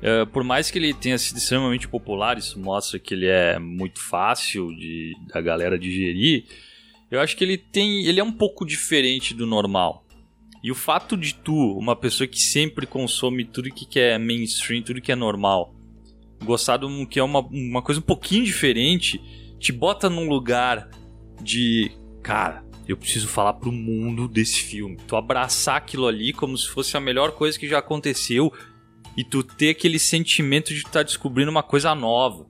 é, 0.00 0.24
por 0.26 0.44
mais 0.44 0.70
que 0.70 0.78
ele 0.78 0.94
tenha 0.94 1.18
sido 1.18 1.38
extremamente 1.38 1.88
popular, 1.88 2.38
isso 2.38 2.58
mostra 2.60 3.00
que 3.00 3.14
ele 3.14 3.26
é 3.26 3.58
muito 3.58 4.00
fácil 4.00 4.68
de 4.76 5.16
da 5.32 5.40
galera 5.40 5.76
digerir. 5.76 6.44
Eu 7.10 7.20
acho 7.20 7.36
que 7.36 7.42
ele 7.42 7.58
tem. 7.58 8.06
ele 8.06 8.20
é 8.20 8.24
um 8.24 8.32
pouco 8.32 8.64
diferente 8.64 9.34
do 9.34 9.44
normal. 9.44 10.04
E 10.62 10.70
o 10.70 10.74
fato 10.76 11.16
de 11.16 11.34
tu, 11.34 11.76
uma 11.76 11.96
pessoa 11.96 12.28
que 12.28 12.38
sempre 12.38 12.86
consome 12.86 13.44
tudo 13.44 13.68
que 13.68 13.98
é 13.98 14.16
mainstream, 14.16 14.80
tudo 14.80 15.00
que 15.00 15.10
é 15.10 15.16
normal, 15.16 15.74
gostar 16.42 16.84
um 16.84 17.06
que 17.06 17.18
é 17.18 17.22
uma, 17.22 17.40
uma 17.40 17.82
coisa 17.82 18.00
um 18.00 18.04
pouquinho 18.04 18.44
diferente, 18.44 19.20
te 19.58 19.72
bota 19.72 20.10
num 20.10 20.28
lugar 20.28 20.90
de. 21.40 21.90
Cara, 22.22 22.64
eu 22.86 22.96
preciso 22.96 23.28
falar 23.28 23.54
pro 23.54 23.72
mundo 23.72 24.28
desse 24.28 24.60
filme. 24.60 24.96
Tu 25.06 25.16
abraçar 25.16 25.76
aquilo 25.76 26.06
ali 26.06 26.32
como 26.32 26.56
se 26.56 26.68
fosse 26.68 26.96
a 26.96 27.00
melhor 27.00 27.32
coisa 27.32 27.58
que 27.58 27.68
já 27.68 27.78
aconteceu 27.78 28.52
e 29.16 29.24
tu 29.24 29.42
ter 29.42 29.70
aquele 29.70 29.98
sentimento 29.98 30.68
de 30.68 30.80
estar 30.80 31.02
descobrindo 31.02 31.50
uma 31.50 31.62
coisa 31.62 31.94
nova. 31.94 32.46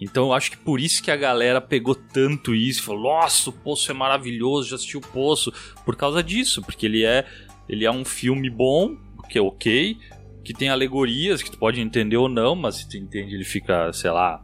Então 0.00 0.26
eu 0.26 0.32
acho 0.32 0.52
que 0.52 0.56
por 0.56 0.80
isso 0.80 1.02
que 1.02 1.10
a 1.10 1.16
galera 1.16 1.60
pegou 1.60 1.94
tanto 1.94 2.54
isso, 2.54 2.82
falou: 2.82 3.02
"Nossa, 3.02 3.50
o 3.50 3.52
Poço 3.52 3.90
é 3.90 3.94
maravilhoso, 3.94 4.68
já 4.68 4.76
assisti 4.76 4.96
o 4.96 5.00
Poço", 5.00 5.52
por 5.84 5.96
causa 5.96 6.22
disso, 6.22 6.62
porque 6.62 6.86
ele 6.86 7.04
é 7.04 7.26
ele 7.68 7.84
é 7.84 7.90
um 7.90 8.04
filme 8.04 8.48
bom, 8.48 8.96
que 9.28 9.38
é 9.38 9.42
OK, 9.42 9.98
que 10.48 10.54
tem 10.54 10.70
alegorias 10.70 11.42
que 11.42 11.50
tu 11.50 11.58
pode 11.58 11.78
entender 11.78 12.16
ou 12.16 12.26
não, 12.26 12.56
mas 12.56 12.76
se 12.76 12.88
tu 12.88 12.96
entende 12.96 13.34
ele 13.34 13.44
fica, 13.44 13.92
sei 13.92 14.10
lá, 14.10 14.42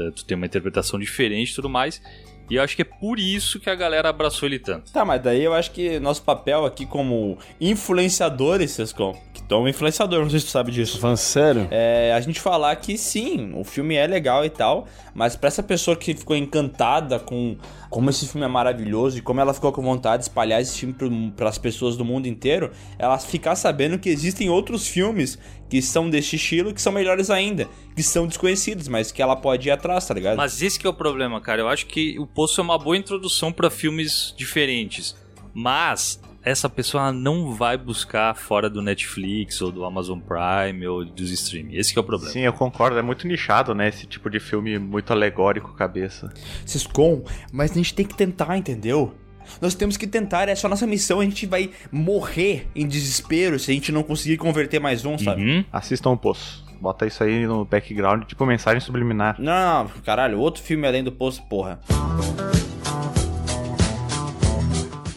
eh, 0.00 0.10
tu 0.10 0.24
tem 0.24 0.36
uma 0.36 0.46
interpretação 0.46 0.98
diferente 0.98 1.52
e 1.52 1.54
tudo 1.54 1.68
mais. 1.68 2.00
E 2.48 2.56
eu 2.56 2.62
acho 2.62 2.74
que 2.74 2.80
é 2.80 2.84
por 2.84 3.18
isso 3.18 3.60
que 3.60 3.68
a 3.68 3.74
galera 3.74 4.08
abraçou 4.08 4.48
ele 4.48 4.58
tanto. 4.58 4.90
Tá, 4.90 5.04
mas 5.04 5.22
daí 5.22 5.42
eu 5.42 5.52
acho 5.52 5.70
que 5.70 5.98
nosso 6.00 6.22
papel 6.22 6.64
aqui 6.64 6.86
como 6.86 7.38
influenciadores, 7.60 8.70
Sescom, 8.70 9.14
que 9.34 9.42
tu 9.42 9.54
é 9.54 9.58
um 9.58 9.68
influenciador, 9.68 10.22
não 10.22 10.30
sei 10.30 10.40
se 10.40 10.46
tu 10.46 10.50
sabe 10.50 10.70
disso. 10.70 10.98
Falando 10.98 11.16
sério? 11.18 11.68
É, 11.70 12.12
a 12.14 12.20
gente 12.20 12.40
falar 12.40 12.74
que 12.76 12.96
sim, 12.96 13.52
o 13.54 13.64
filme 13.64 13.96
é 13.96 14.06
legal 14.06 14.46
e 14.46 14.50
tal, 14.50 14.86
mas 15.14 15.36
pra 15.36 15.48
essa 15.48 15.62
pessoa 15.62 15.94
que 15.94 16.14
ficou 16.14 16.36
encantada 16.36 17.18
com 17.18 17.56
como 17.94 18.10
esse 18.10 18.26
filme 18.26 18.44
é 18.44 18.48
maravilhoso 18.48 19.18
e 19.18 19.20
como 19.20 19.40
ela 19.40 19.54
ficou 19.54 19.70
com 19.70 19.80
vontade 19.80 20.24
de 20.24 20.28
espalhar 20.28 20.60
esse 20.60 20.76
filme 20.76 21.30
para 21.30 21.48
as 21.48 21.58
pessoas 21.58 21.96
do 21.96 22.04
mundo 22.04 22.26
inteiro, 22.26 22.72
ela 22.98 23.16
ficar 23.20 23.54
sabendo 23.54 24.00
que 24.00 24.08
existem 24.08 24.50
outros 24.50 24.88
filmes 24.88 25.38
que 25.70 25.80
são 25.80 26.10
deste 26.10 26.34
estilo 26.34 26.74
que 26.74 26.82
são 26.82 26.92
melhores 26.92 27.30
ainda, 27.30 27.68
que 27.94 28.02
são 28.02 28.26
desconhecidos, 28.26 28.88
mas 28.88 29.12
que 29.12 29.22
ela 29.22 29.36
pode 29.36 29.68
ir 29.68 29.70
atrás, 29.70 30.08
tá 30.08 30.12
ligado? 30.12 30.36
Mas 30.36 30.60
esse 30.60 30.76
que 30.76 30.88
é 30.88 30.90
o 30.90 30.92
problema, 30.92 31.40
cara. 31.40 31.60
Eu 31.60 31.68
acho 31.68 31.86
que 31.86 32.18
o 32.18 32.26
Poço 32.26 32.60
é 32.60 32.64
uma 32.64 32.76
boa 32.76 32.96
introdução 32.96 33.52
pra 33.52 33.70
filmes 33.70 34.34
diferentes. 34.36 35.14
Mas 35.54 36.20
essa 36.44 36.68
pessoa 36.68 37.10
não 37.10 37.54
vai 37.54 37.76
buscar 37.76 38.34
fora 38.36 38.68
do 38.68 38.82
Netflix 38.82 39.62
ou 39.62 39.72
do 39.72 39.84
Amazon 39.84 40.18
Prime 40.20 40.86
ou 40.86 41.04
dos 41.04 41.30
streaming. 41.30 41.74
Esse 41.74 41.92
que 41.92 41.98
é 41.98 42.02
o 42.02 42.04
problema. 42.04 42.32
Sim, 42.32 42.40
eu 42.40 42.52
concordo. 42.52 42.98
É 42.98 43.02
muito 43.02 43.26
nichado, 43.26 43.74
né? 43.74 43.88
Esse 43.88 44.06
tipo 44.06 44.28
de 44.28 44.38
filme 44.38 44.78
muito 44.78 45.12
alegórico, 45.12 45.72
cabeça. 45.72 46.32
Sescom, 46.66 47.24
mas 47.50 47.70
a 47.70 47.74
gente 47.74 47.94
tem 47.94 48.04
que 48.04 48.14
tentar, 48.14 48.56
entendeu? 48.58 49.14
Nós 49.60 49.74
temos 49.74 49.96
que 49.96 50.06
tentar, 50.06 50.48
essa 50.48 50.66
é 50.66 50.68
a 50.68 50.70
nossa 50.70 50.86
missão, 50.86 51.20
a 51.20 51.24
gente 51.24 51.46
vai 51.46 51.70
morrer 51.92 52.66
em 52.74 52.86
desespero 52.86 53.58
se 53.58 53.70
a 53.70 53.74
gente 53.74 53.92
não 53.92 54.02
conseguir 54.02 54.38
converter 54.38 54.80
mais 54.80 55.04
um, 55.04 55.18
sabe? 55.18 55.42
Uhum. 55.42 55.64
Assistam 55.70 56.10
o 56.10 56.16
Poço. 56.16 56.64
Bota 56.80 57.06
isso 57.06 57.22
aí 57.22 57.46
no 57.46 57.64
background, 57.64 58.24
tipo 58.24 58.44
mensagem 58.44 58.80
subliminar. 58.80 59.36
Não, 59.38 59.84
não, 59.84 59.90
caralho, 60.02 60.38
outro 60.38 60.62
filme 60.62 60.86
além 60.86 61.02
do 61.02 61.12
poço, 61.12 61.42
porra. 61.44 61.80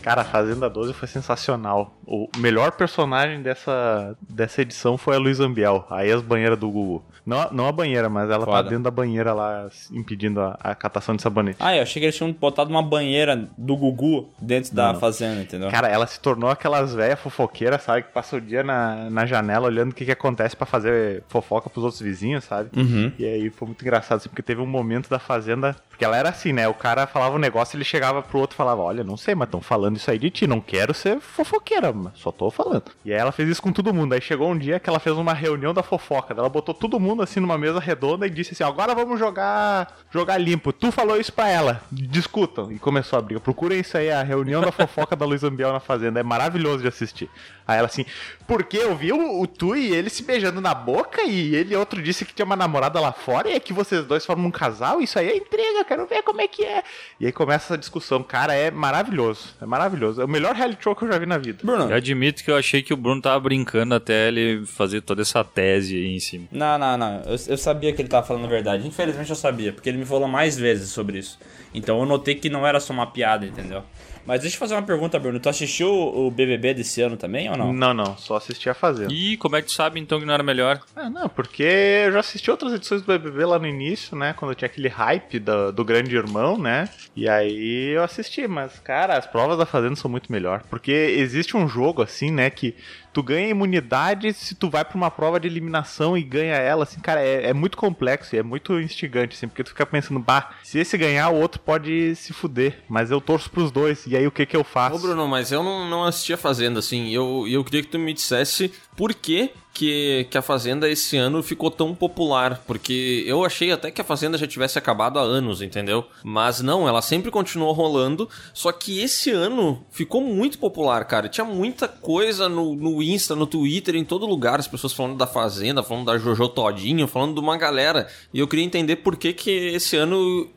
Cara, 0.08 0.22
a 0.22 0.26
Fazenda 0.26 0.70
12 0.70 0.94
foi 0.94 1.08
sensacional. 1.08 1.94
O 2.06 2.28
melhor 2.38 2.72
personagem 2.72 3.42
dessa, 3.42 4.16
dessa 4.30 4.62
edição 4.62 4.98
foi 4.98 5.16
a 5.16 5.20
Luísa 5.20 5.46
Ambiel, 5.46 5.86
a 5.90 6.06
ex-banheira 6.06 6.56
do 6.56 6.70
Gugu. 6.70 7.04
Não, 7.26 7.42
a- 7.42 7.50
não 7.52 7.68
a 7.68 7.72
banheira, 7.74 8.08
mas 8.10 8.30
ela 8.30 8.46
Foda. 8.46 8.64
tá 8.64 8.70
dentro 8.70 8.86
da 8.86 8.92
banheira 8.92 9.34
lá, 9.34 9.68
impedindo 9.92 10.40
a, 10.40 10.58
a 10.62 10.74
catação 10.74 11.14
de 11.16 11.22
sabonete. 11.22 11.58
Ah, 11.60 11.76
eu 11.76 11.82
achei 11.84 12.00
que 12.00 12.06
eles 12.06 12.16
tinham 12.16 12.32
botado 12.32 12.70
uma 12.70 12.82
banheira 12.82 13.50
do 13.58 13.76
Gugu 13.76 14.30
dentro 14.42 14.74
da 14.74 14.94
fazenda, 14.96 15.42
entendeu? 15.42 15.70
Cara, 15.70 15.90
ela 15.90 16.08
se 16.08 16.20
tornou 16.22 16.50
aquelas 16.50 16.94
velhas 16.96 17.20
fofoqueiras, 17.20 17.84
sabe? 17.84 18.04
Que 18.04 18.14
passa 18.14 18.38
o 18.38 18.42
dia 18.42 18.64
na, 18.64 19.10
na 19.10 19.26
janela 19.26 19.68
olhando 19.68 19.92
o 19.92 19.94
que, 19.96 20.06
que 20.06 20.12
acontece 20.12 20.56
pra 20.56 20.66
fazer 20.66 21.24
fofoca 21.28 21.70
pros 21.70 21.84
outros 21.84 22.02
vizinhos, 22.02 22.46
sabe? 22.46 22.70
Uhum. 22.80 23.12
E 23.20 23.26
aí 23.26 23.50
foi 23.50 23.68
muito 23.68 23.82
engraçado, 23.82 24.20
assim, 24.20 24.30
porque 24.30 24.42
teve 24.42 24.62
um 24.62 24.66
momento 24.66 25.10
da 25.10 25.20
fazenda. 25.20 25.76
Porque 25.98 26.06
ela 26.06 26.16
era 26.16 26.30
assim, 26.30 26.54
né? 26.54 26.68
O 26.68 26.76
cara 26.76 27.08
falava 27.08 27.36
um 27.36 27.40
negócio, 27.40 27.76
ele 27.76 27.84
chegava 27.84 28.22
pro 28.22 28.38
outro 28.38 28.54
e 28.54 28.58
falava: 28.58 28.84
Olha, 28.84 29.04
não 29.04 29.18
sei, 29.18 29.34
mas 29.34 29.48
estão 29.48 29.60
falando 29.60 29.98
isso 29.98 30.12
aí 30.12 30.20
de 30.20 30.30
ti, 30.30 30.46
não 30.46 30.62
quero 30.62 30.94
ser 30.94 31.20
fofoqueira, 31.20 31.92
mas 31.92 32.12
só 32.20 32.32
tô 32.32 32.52
falando. 32.52 32.84
E 33.04 33.12
aí 33.12 33.18
ela 33.18 33.32
fez 33.32 33.50
isso 33.50 33.64
com 33.64 33.72
todo 33.72 33.92
mundo. 33.92 34.14
Aí 34.14 34.22
chegou 34.22 34.48
um 34.52 34.56
dia 34.56 34.80
que 34.80 34.88
ela 34.88 35.00
fez 35.00 35.18
uma 35.18 35.34
reunião 35.34 35.74
da 35.74 35.82
fofoca. 35.82 36.36
Ela 36.38 36.50
botou 36.50 36.76
todo 36.76 37.00
mundo 37.00 37.24
assim 37.24 37.40
numa 37.40 37.58
mesa 37.58 37.80
redonda 37.80 38.28
e 38.28 38.30
disse 38.30 38.54
assim: 38.54 38.64
Agora 38.64 38.94
vamos 38.94 39.18
jogar 39.18 39.98
jogar 40.12 40.38
limpo. 40.38 40.72
Tu 40.72 40.92
falou 40.92 41.20
isso 41.20 41.34
pra 41.34 41.50
ela, 41.50 41.82
discutam. 41.92 42.72
E 42.72 42.78
começou 42.78 43.18
a 43.18 43.22
briga. 43.24 43.42
Procurem 43.42 43.80
isso 43.80 43.98
aí, 43.98 44.12
a 44.12 44.22
reunião 44.22 44.62
da 44.62 44.72
fofoca 44.72 45.16
da 45.16 45.26
Luiz 45.26 45.44
Ambiel 45.44 45.74
na 45.74 45.80
fazenda. 45.80 46.20
É 46.20 46.24
maravilhoso 46.24 46.84
de 46.84 46.90
assistir. 46.90 47.28
Aí 47.68 47.80
ela 47.80 47.88
assim, 47.88 48.06
porque 48.48 48.78
eu 48.78 48.96
vi 48.96 49.12
o, 49.12 49.42
o 49.42 49.48
Tu 49.48 49.76
e 49.76 49.94
ele 49.94 50.10
se 50.10 50.24
beijando 50.24 50.62
na 50.62 50.74
boca 50.74 51.24
e 51.24 51.56
ele 51.56 51.76
outro 51.76 52.02
disse 52.02 52.24
que 52.24 52.34
tinha 52.34 52.46
uma 52.46 52.56
namorada 52.56 53.00
lá 53.00 53.12
fora 53.12 53.50
e 53.50 53.54
é 53.54 53.60
que 53.60 53.74
vocês 53.74 54.06
dois 54.06 54.26
formam 54.26 54.48
um 54.48 54.52
casal, 54.52 55.02
isso 55.02 55.20
aí 55.20 55.28
é 55.28 55.36
intriga, 55.36 55.84
quero 55.88 56.06
ver 56.06 56.22
como 56.24 56.42
é 56.42 56.48
que 56.48 56.64
é. 56.64 56.84
E 57.20 57.26
aí 57.26 57.32
começa 57.32 57.66
essa 57.66 57.78
discussão, 57.78 58.22
cara, 58.22 58.54
é 58.54 58.70
maravilhoso, 58.70 59.56
é 59.62 59.66
maravilhoso. 59.66 60.22
É 60.22 60.26
o 60.26 60.28
melhor 60.28 60.54
reality 60.54 60.84
show 60.84 60.96
que 60.96 61.04
eu 61.04 61.12
já 61.12 61.18
vi 61.18 61.26
na 61.26 61.38
vida. 61.38 61.60
Bruno, 61.64 61.90
Eu 61.90 61.96
admito 61.96 62.44
que 62.44 62.52
eu 62.52 62.58
achei 62.58 62.82
que 62.84 62.94
o 62.94 62.98
Bruno 62.98 63.22
tava 63.22 63.40
brincando 63.40 63.96
até 63.96 64.28
ele 64.28 64.66
fazer 64.66 65.02
toda 65.02 65.22
essa 65.22 65.44
tese 65.44 65.96
aí 65.96 66.16
em 66.16 66.20
cima. 66.20 66.48
não, 66.52 66.78
não, 66.78 66.98
não. 66.98 67.22
Eu, 67.22 67.38
eu 67.48 67.58
sabia 67.58 67.94
que 67.94 68.02
ele 68.02 68.10
tava 68.10 68.26
falando 68.26 68.46
a 68.46 68.50
verdade. 68.50 68.88
Infelizmente 68.88 69.30
eu 69.30 69.36
sabia, 69.36 69.72
porque 69.74 69.88
ele 69.90 69.98
me 69.98 70.06
falou 70.06 70.28
mais 70.28 70.58
vezes 70.58 70.90
sobre 70.90 71.20
isso. 71.20 71.40
Então 71.74 72.00
eu 72.00 72.06
notei 72.06 72.36
que 72.36 72.50
não 72.50 72.66
era 72.68 72.80
só 72.80 72.94
uma 72.94 73.08
piada, 73.08 73.46
entendeu? 73.46 73.84
Mas 74.28 74.42
deixa 74.42 74.58
eu 74.58 74.60
fazer 74.60 74.76
uma 74.76 74.84
pergunta, 74.84 75.18
Bruno. 75.18 75.40
Tu 75.40 75.48
assistiu 75.48 75.90
o 75.90 76.30
BBB 76.30 76.74
desse 76.74 77.02
ano 77.02 77.16
também 77.16 77.50
ou 77.50 77.56
não? 77.56 77.72
Não, 77.72 77.94
não, 77.94 78.18
só 78.18 78.36
assisti 78.36 78.70
a 78.70 78.74
Fazenda. 78.74 79.14
E 79.14 79.38
como 79.38 79.56
é 79.56 79.62
que 79.62 79.68
tu 79.68 79.74
sabe 79.74 80.02
então 80.02 80.20
que 80.20 80.26
não 80.26 80.34
era 80.34 80.44
melhor? 80.44 80.82
Ah, 80.94 81.10
não, 81.10 81.30
porque 81.30 81.64
eu 81.64 82.12
já 82.12 82.20
assisti 82.20 82.52
outras 82.52 82.74
edições 82.74 83.02
do 83.02 83.08
BBB 83.08 83.46
lá 83.46 83.58
no 83.58 83.66
início, 83.66 84.18
né? 84.18 84.34
Quando 84.34 84.54
tinha 84.54 84.68
aquele 84.68 84.90
hype 84.90 85.40
do, 85.40 85.72
do 85.72 85.86
Grande 85.86 86.14
Irmão, 86.14 86.58
né? 86.58 86.90
E 87.16 87.30
aí 87.30 87.96
eu 87.96 88.04
assisti, 88.04 88.46
mas, 88.50 88.78
cara, 88.80 89.18
as 89.18 89.26
provas 89.26 89.58
da 89.58 89.66
Fazenda 89.66 89.96
são 89.96 90.12
muito 90.12 90.30
melhor. 90.30 90.62
Porque 90.70 90.92
existe 90.92 91.56
um 91.56 91.66
jogo, 91.66 92.02
assim, 92.02 92.30
né? 92.30 92.50
Que 92.50 92.76
tu 93.14 93.24
ganha 93.24 93.50
imunidade 93.50 94.34
se 94.34 94.56
tu 94.56 94.70
vai 94.70 94.84
pra 94.86 94.98
uma 94.98 95.10
prova 95.12 95.40
de 95.40 95.48
eliminação 95.48 96.18
e 96.18 96.24
ganha 96.24 96.56
ela, 96.56 96.84
assim, 96.84 97.00
cara, 97.00 97.22
é, 97.22 97.50
é 97.50 97.54
muito 97.54 97.78
complexo 97.78 98.36
e 98.36 98.40
é 98.40 98.44
muito 98.44 98.80
instigante, 98.80 99.36
assim, 99.36 99.48
porque 99.48 99.64
tu 99.64 99.70
fica 99.70 99.86
pensando, 99.86 100.20
bah, 100.20 100.52
se 100.64 100.80
esse 100.80 100.98
ganhar, 100.98 101.30
o 101.30 101.40
outro 101.40 101.60
pode 101.60 102.16
se 102.16 102.34
fuder. 102.34 102.80
Mas 102.88 103.12
eu 103.12 103.20
torço 103.20 103.50
pros 103.50 103.72
dois, 103.72 104.06
e 104.08 104.16
aí 104.16 104.28
o 104.28 104.32
que 104.32 104.46
que 104.46 104.56
eu 104.56 104.64
faço? 104.64 104.96
Ô, 104.96 105.00
Bruno, 105.00 105.28
mas 105.28 105.52
eu 105.52 105.64
não, 105.64 105.90
não 105.90 106.04
assisti 106.04 106.34
a 106.34 106.38
Fazenda, 106.38 106.80
assim. 106.80 107.10
Eu, 107.10 107.46
eu 107.48 107.64
queria 107.64 107.82
que 107.82 107.90
tu 107.90 108.00
me 108.00 108.14
dissesse 108.14 108.72
por 108.98 109.14
que, 109.14 109.52
que, 109.78 110.26
que 110.32 110.38
a 110.40 110.42
Fazenda 110.42 110.90
esse 110.90 111.16
ano 111.18 111.44
ficou 111.44 111.70
tão 111.70 111.94
popular. 111.94 112.64
Porque 112.66 113.24
eu 113.28 113.46
achei 113.46 113.72
até 113.72 113.92
que 113.92 114.02
a 114.02 114.04
Fazenda 114.04 114.36
já 114.36 114.48
tivesse 114.48 114.80
acabado 114.80 115.20
há 115.20 115.22
anos, 115.22 115.62
entendeu? 115.62 116.04
Mas 116.24 116.62
não, 116.62 116.88
ela 116.88 117.02
sempre 117.02 117.30
continuou 117.30 117.72
rolando. 117.74 118.28
Só 118.56 118.72
que 118.72 119.00
esse 119.00 119.30
ano 119.30 119.86
ficou 119.92 120.20
muito 120.20 120.58
popular, 120.58 121.06
cara. 121.06 121.30
Tinha 121.30 121.46
muita 121.46 121.88
coisa 121.88 122.50
no, 122.50 122.76
no 122.76 123.04
Insta, 123.04 123.36
no 123.36 123.46
Twitter, 123.46 123.96
em 123.96 124.04
todo 124.04 124.26
lugar. 124.26 124.60
As 124.60 124.68
pessoas 124.68 124.94
falando 124.94 125.16
da 125.16 125.28
Fazenda, 125.28 125.84
falando 125.84 126.06
da 126.06 126.18
Jojo 126.18 126.50
Todinho, 126.50 127.08
falando 127.08 127.36
de 127.36 127.40
uma 127.40 127.56
galera. 127.56 128.08
E 128.34 128.40
eu 128.40 128.48
queria 128.48 128.66
entender 128.66 128.96
por 128.98 129.16
que, 129.16 129.32
que 129.32 129.52
esse 129.52 129.96
ano 129.96 130.50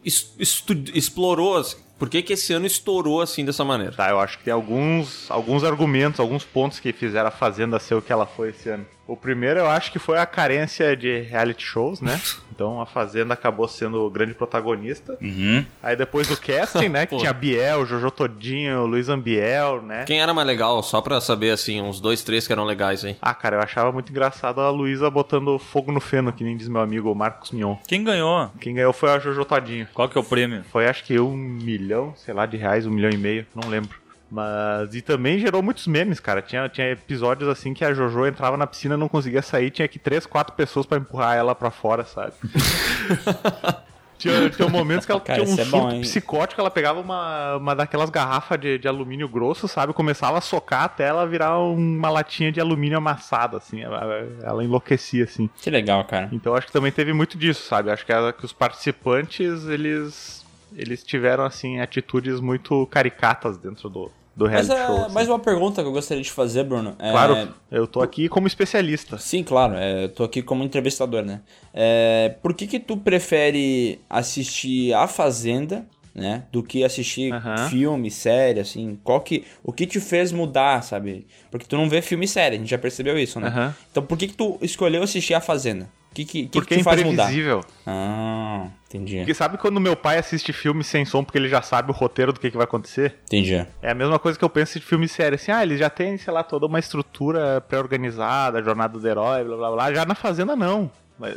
explorou. 0.94 1.58
assim, 1.58 1.76
Por 2.00 2.08
que, 2.08 2.22
que 2.22 2.32
esse 2.32 2.50
ano 2.54 2.64
estourou 2.64 3.20
assim 3.20 3.44
dessa 3.44 3.62
maneira? 3.62 3.92
Tá, 3.92 4.08
eu 4.08 4.18
acho 4.18 4.38
que 4.38 4.44
tem 4.44 4.54
alguns, 4.54 5.30
alguns 5.30 5.62
argumentos, 5.62 6.18
alguns 6.18 6.42
pontos 6.42 6.80
que 6.80 6.94
fizeram 6.94 7.28
a 7.28 7.30
Fazenda 7.30 7.78
ser 7.78 7.94
o 7.94 8.00
que 8.00 8.10
ela 8.10 8.24
foi 8.24 8.48
esse 8.48 8.70
ano. 8.70 8.86
O 9.10 9.16
primeiro 9.16 9.58
eu 9.58 9.68
acho 9.68 9.90
que 9.90 9.98
foi 9.98 10.18
a 10.18 10.24
carência 10.24 10.96
de 10.96 11.22
reality 11.22 11.64
shows, 11.64 12.00
né? 12.00 12.20
Então 12.54 12.80
a 12.80 12.86
Fazenda 12.86 13.34
acabou 13.34 13.66
sendo 13.66 14.06
o 14.06 14.08
grande 14.08 14.34
protagonista. 14.34 15.18
Uhum. 15.20 15.66
Aí 15.82 15.96
depois 15.96 16.30
o 16.30 16.40
casting, 16.40 16.88
né? 16.88 17.06
Que 17.10 17.16
tinha 17.16 17.32
Biel, 17.32 17.84
Jojo 17.86 18.08
Todinho, 18.12 18.86
Luiz 18.86 19.08
Ambiel, 19.08 19.82
né? 19.82 20.04
Quem 20.04 20.20
era 20.20 20.32
mais 20.32 20.46
legal? 20.46 20.80
Só 20.80 21.00
pra 21.00 21.20
saber, 21.20 21.50
assim, 21.50 21.82
uns 21.82 22.00
dois, 22.00 22.22
três 22.22 22.46
que 22.46 22.52
eram 22.52 22.64
legais 22.64 23.04
aí. 23.04 23.16
Ah, 23.20 23.34
cara, 23.34 23.56
eu 23.56 23.60
achava 23.60 23.90
muito 23.90 24.12
engraçado 24.12 24.60
a 24.60 24.70
Luísa 24.70 25.10
botando 25.10 25.58
fogo 25.58 25.90
no 25.90 26.00
feno, 26.00 26.32
que 26.32 26.44
nem 26.44 26.56
diz 26.56 26.68
meu 26.68 26.80
amigo 26.80 27.12
Marcos 27.12 27.50
Mion. 27.50 27.76
Quem 27.88 28.04
ganhou? 28.04 28.52
Quem 28.60 28.74
ganhou 28.74 28.92
foi 28.92 29.10
a 29.10 29.18
Jojo 29.18 29.44
Todinho. 29.44 29.88
Qual 29.92 30.08
que 30.08 30.16
é 30.16 30.20
o 30.20 30.24
prêmio? 30.24 30.62
Foi 30.70 30.86
acho 30.86 31.02
que 31.02 31.18
um 31.18 31.36
milhão, 31.36 32.14
sei 32.16 32.32
lá, 32.32 32.46
de 32.46 32.56
reais, 32.56 32.86
um 32.86 32.90
milhão 32.90 33.10
e 33.10 33.18
meio, 33.18 33.44
não 33.56 33.68
lembro. 33.68 33.98
Mas. 34.30 34.94
E 34.94 35.02
também 35.02 35.38
gerou 35.38 35.62
muitos 35.62 35.86
memes, 35.86 36.20
cara. 36.20 36.40
Tinha, 36.40 36.68
tinha 36.68 36.92
episódios 36.92 37.48
assim 37.48 37.74
que 37.74 37.84
a 37.84 37.92
Jojo 37.92 38.26
entrava 38.26 38.56
na 38.56 38.66
piscina 38.66 38.96
não 38.96 39.08
conseguia 39.08 39.42
sair, 39.42 39.70
tinha 39.70 39.88
que 39.88 39.98
três, 39.98 40.24
quatro 40.24 40.54
pessoas 40.54 40.86
pra 40.86 40.98
empurrar 40.98 41.36
ela 41.36 41.54
pra 41.54 41.70
fora, 41.70 42.04
sabe? 42.04 42.32
tinha, 44.16 44.48
tinha 44.50 44.68
momentos 44.68 45.04
que 45.04 45.10
ela 45.10 45.20
Cara, 45.20 45.42
tinha 45.42 45.50
um 45.50 45.58
é 45.58 45.64
surto 45.64 45.88
bom, 45.88 46.00
psicótico, 46.00 46.60
ela 46.60 46.70
pegava 46.70 47.00
uma, 47.00 47.56
uma 47.56 47.74
daquelas 47.74 48.08
garrafas 48.08 48.60
de, 48.60 48.78
de 48.78 48.86
alumínio 48.86 49.28
grosso, 49.28 49.66
sabe? 49.66 49.92
Começava 49.92 50.38
a 50.38 50.40
socar 50.40 50.84
até 50.84 51.08
ela 51.08 51.26
virar 51.26 51.58
uma 51.58 52.08
latinha 52.08 52.52
de 52.52 52.60
alumínio 52.60 52.98
amassada, 52.98 53.56
assim. 53.56 53.80
Ela, 53.80 54.28
ela 54.42 54.62
enlouquecia, 54.62 55.24
assim. 55.24 55.50
Que 55.60 55.70
legal, 55.70 56.04
cara. 56.04 56.28
Então 56.30 56.54
acho 56.54 56.68
que 56.68 56.72
também 56.72 56.92
teve 56.92 57.12
muito 57.12 57.36
disso, 57.36 57.66
sabe? 57.66 57.90
Acho 57.90 58.06
que, 58.06 58.12
que 58.34 58.44
os 58.44 58.52
participantes, 58.52 59.66
eles 59.66 60.40
eles 60.76 61.02
tiveram 61.02 61.44
assim 61.44 61.80
atitudes 61.80 62.38
muito 62.38 62.86
caricatas 62.86 63.58
dentro 63.58 63.88
do, 63.88 64.10
do 64.34 64.46
reality 64.46 64.72
é, 64.72 64.86
show. 64.86 65.04
assim. 65.04 65.14
mais 65.14 65.28
uma 65.28 65.38
pergunta 65.38 65.82
que 65.82 65.88
eu 65.88 65.92
gostaria 65.92 66.22
de 66.22 66.30
fazer, 66.30 66.64
Bruno. 66.64 66.94
É, 66.98 67.10
Claro, 67.10 67.48
eu 67.70 67.86
tô 67.86 68.00
aqui 68.00 68.28
como 68.28 68.46
especialista. 68.46 69.18
Sim, 69.18 69.42
claro. 69.42 69.74
É, 69.74 70.04
eu 70.04 70.08
tô 70.08 70.24
aqui 70.24 70.42
como 70.42 70.62
entrevistador, 70.64 71.22
né? 71.24 71.40
É, 71.74 72.34
por 72.42 72.54
que 72.54 72.66
que 72.66 72.78
tu 72.80 72.96
prefere 72.96 74.00
assistir 74.08 74.94
A 74.94 75.06
Fazenda, 75.06 75.86
né? 76.14 76.44
Do 76.50 76.62
que 76.62 76.82
assistir 76.84 77.32
filme, 77.68 78.10
série, 78.10 78.60
assim? 78.60 78.98
Qual 79.04 79.20
que... 79.20 79.44
O 79.62 79.72
que 79.72 79.86
te 79.86 80.00
fez 80.00 80.32
mudar, 80.32 80.82
sabe? 80.82 81.26
Porque 81.50 81.66
tu 81.66 81.76
não 81.76 81.88
vê 81.88 82.00
filme 82.02 82.24
e 82.24 82.28
série, 82.28 82.56
a 82.56 82.58
gente 82.58 82.70
já 82.70 82.78
percebeu 82.78 83.18
isso, 83.18 83.38
né? 83.40 83.74
Então 83.90 84.02
por 84.02 84.16
que 84.16 84.28
que 84.28 84.34
tu 84.34 84.58
escolheu 84.62 85.02
assistir 85.02 85.34
A 85.34 85.40
Fazenda? 85.40 85.88
O 86.10 86.14
que 86.14 86.24
que, 86.24 86.42
que, 86.44 86.48
Porque 86.48 86.68
que 86.68 86.74
é 86.74 86.78
te 86.78 86.84
faz 86.84 87.02
mudar? 87.02 87.24
imprevisível. 87.24 87.64
Ah, 87.86 88.66
entendi. 88.90 89.18
Porque 89.18 89.34
sabe 89.34 89.56
quando 89.56 89.80
meu 89.80 89.96
pai 89.96 90.18
assiste 90.18 90.52
filme 90.52 90.84
sem 90.84 91.04
som 91.04 91.24
porque 91.24 91.38
ele 91.38 91.48
já 91.48 91.62
sabe 91.62 91.90
o 91.90 91.94
roteiro 91.94 92.32
do 92.32 92.40
que, 92.40 92.50
que 92.50 92.56
vai 92.56 92.64
acontecer? 92.64 93.16
Entendi. 93.24 93.54
É 93.80 93.90
a 93.90 93.94
mesma 93.94 94.18
coisa 94.18 94.38
que 94.38 94.44
eu 94.44 94.50
penso 94.50 94.78
de 94.78 94.84
filme 94.84 95.06
sério. 95.06 95.36
Assim, 95.36 95.50
ah, 95.52 95.62
eles 95.62 95.78
já 95.78 95.88
têm, 95.88 96.18
sei 96.18 96.32
lá, 96.32 96.42
toda 96.42 96.66
uma 96.66 96.78
estrutura 96.78 97.60
pré-organizada, 97.60 98.62
jornada 98.62 98.98
do 98.98 99.08
herói, 99.08 99.44
blá 99.44 99.56
blá 99.56 99.70
blá. 99.70 99.94
Já 99.94 100.04
na 100.04 100.14
Fazenda, 100.14 100.56
não. 100.56 100.90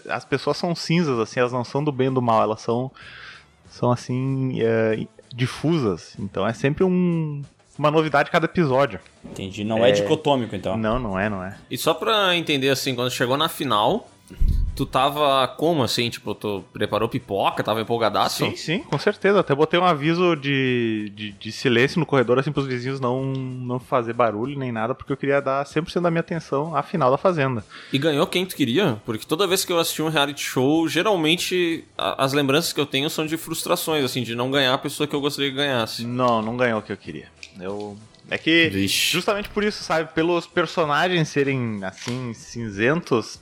As 0.09 0.25
pessoas 0.25 0.57
são 0.57 0.73
cinzas, 0.73 1.19
assim, 1.19 1.39
elas 1.39 1.51
não 1.51 1.63
são 1.63 1.83
do 1.83 1.91
bem 1.91 2.07
e 2.07 2.13
do 2.13 2.21
mal, 2.21 2.41
elas 2.41 2.61
são, 2.61 2.89
são 3.69 3.91
assim, 3.91 4.61
é, 4.61 5.05
difusas. 5.33 6.15
Então 6.17 6.47
é 6.47 6.53
sempre 6.53 6.83
um, 6.83 7.41
uma 7.77 7.91
novidade 7.91 8.31
cada 8.31 8.45
episódio. 8.45 8.99
Entendi. 9.23 9.63
Não 9.63 9.83
é, 9.83 9.91
dicotômico, 9.91 10.55
então. 10.55 10.77
Não, 10.77 10.99
não 10.99 11.19
é, 11.19 11.29
não 11.29 11.43
é. 11.43 11.57
E 11.69 11.77
só 11.77 11.93
pra 11.93 12.35
entender, 12.35 12.69
assim, 12.69 12.95
quando 12.95 13.11
chegou 13.11 13.35
na 13.35 13.49
final, 13.49 14.09
tu 14.76 14.86
tava 14.86 15.47
como, 15.57 15.84
assim? 15.84 16.09
Tipo, 16.09 16.34
tu 16.36 16.63
preparou 16.74 17.07
pipoca, 17.09 17.63
tava 17.63 17.82
empolgadaço? 17.82 18.45
Sim, 18.45 18.55
sim, 18.55 18.80
com 18.80 18.97
certeza. 18.97 19.39
Até 19.39 19.53
botei 19.53 19.80
um 19.80 19.86
aviso 19.86 20.36
de, 20.36 21.11
de, 21.15 21.32
de 21.32 21.51
silêncio 21.51 21.99
no 21.99 22.05
corredor, 22.05 22.39
assim, 22.39 22.51
pros 22.51 22.65
vizinhos 22.67 22.99
não, 22.99 23.24
não 23.24 23.80
fazer 23.80 24.13
barulho 24.13 24.57
nem 24.57 24.71
nada, 24.71 24.93
porque 24.95 25.11
eu 25.13 25.17
queria 25.17 25.41
dar 25.41 25.65
100% 25.65 26.01
da 26.01 26.09
minha 26.11 26.21
atenção 26.21 26.76
à 26.76 26.82
final 26.84 27.11
da 27.11 27.17
Fazenda. 27.17 27.63
E 27.91 27.97
ganhou 27.97 28.26
quem 28.28 28.45
tu 28.45 28.55
queria? 28.55 29.01
Porque 29.05 29.26
toda 29.26 29.45
vez 29.47 29.63
que 29.65 29.71
eu 29.71 29.80
assisti 29.80 30.01
um 30.01 30.09
reality 30.09 30.41
show, 30.41 30.88
geralmente 30.88 31.84
a- 31.97 32.24
as 32.24 32.34
lembranças 32.34 32.74
que 32.74 32.80
eu 32.80 32.86
tenho 32.86 33.09
são 33.09 33.26
de 33.26 33.38
frustrações, 33.38 34.03
assim, 34.03 34.24
de 34.24 34.36
não 34.36 34.49
ganhar 34.51 34.74
a 34.74 34.78
pessoa 34.78 35.07
que 35.07 35.15
eu 35.15 35.21
gostaria 35.21 35.49
que 35.51 35.57
ganhasse. 35.57 36.05
Não, 36.05 36.41
não 36.41 36.57
ganhou 36.57 36.80
o 36.80 36.82
que 36.82 36.91
eu 36.91 36.97
queria. 36.97 37.28
Eu. 37.59 37.97
É 38.30 38.38
que, 38.38 38.69
Vixe. 38.69 39.11
justamente 39.11 39.49
por 39.49 39.63
isso, 39.65 39.84
sabe? 39.84 40.09
Pelos 40.13 40.47
personagens 40.47 41.28
serem, 41.28 41.82
assim, 41.84 42.34
cinzentos, 42.34 43.39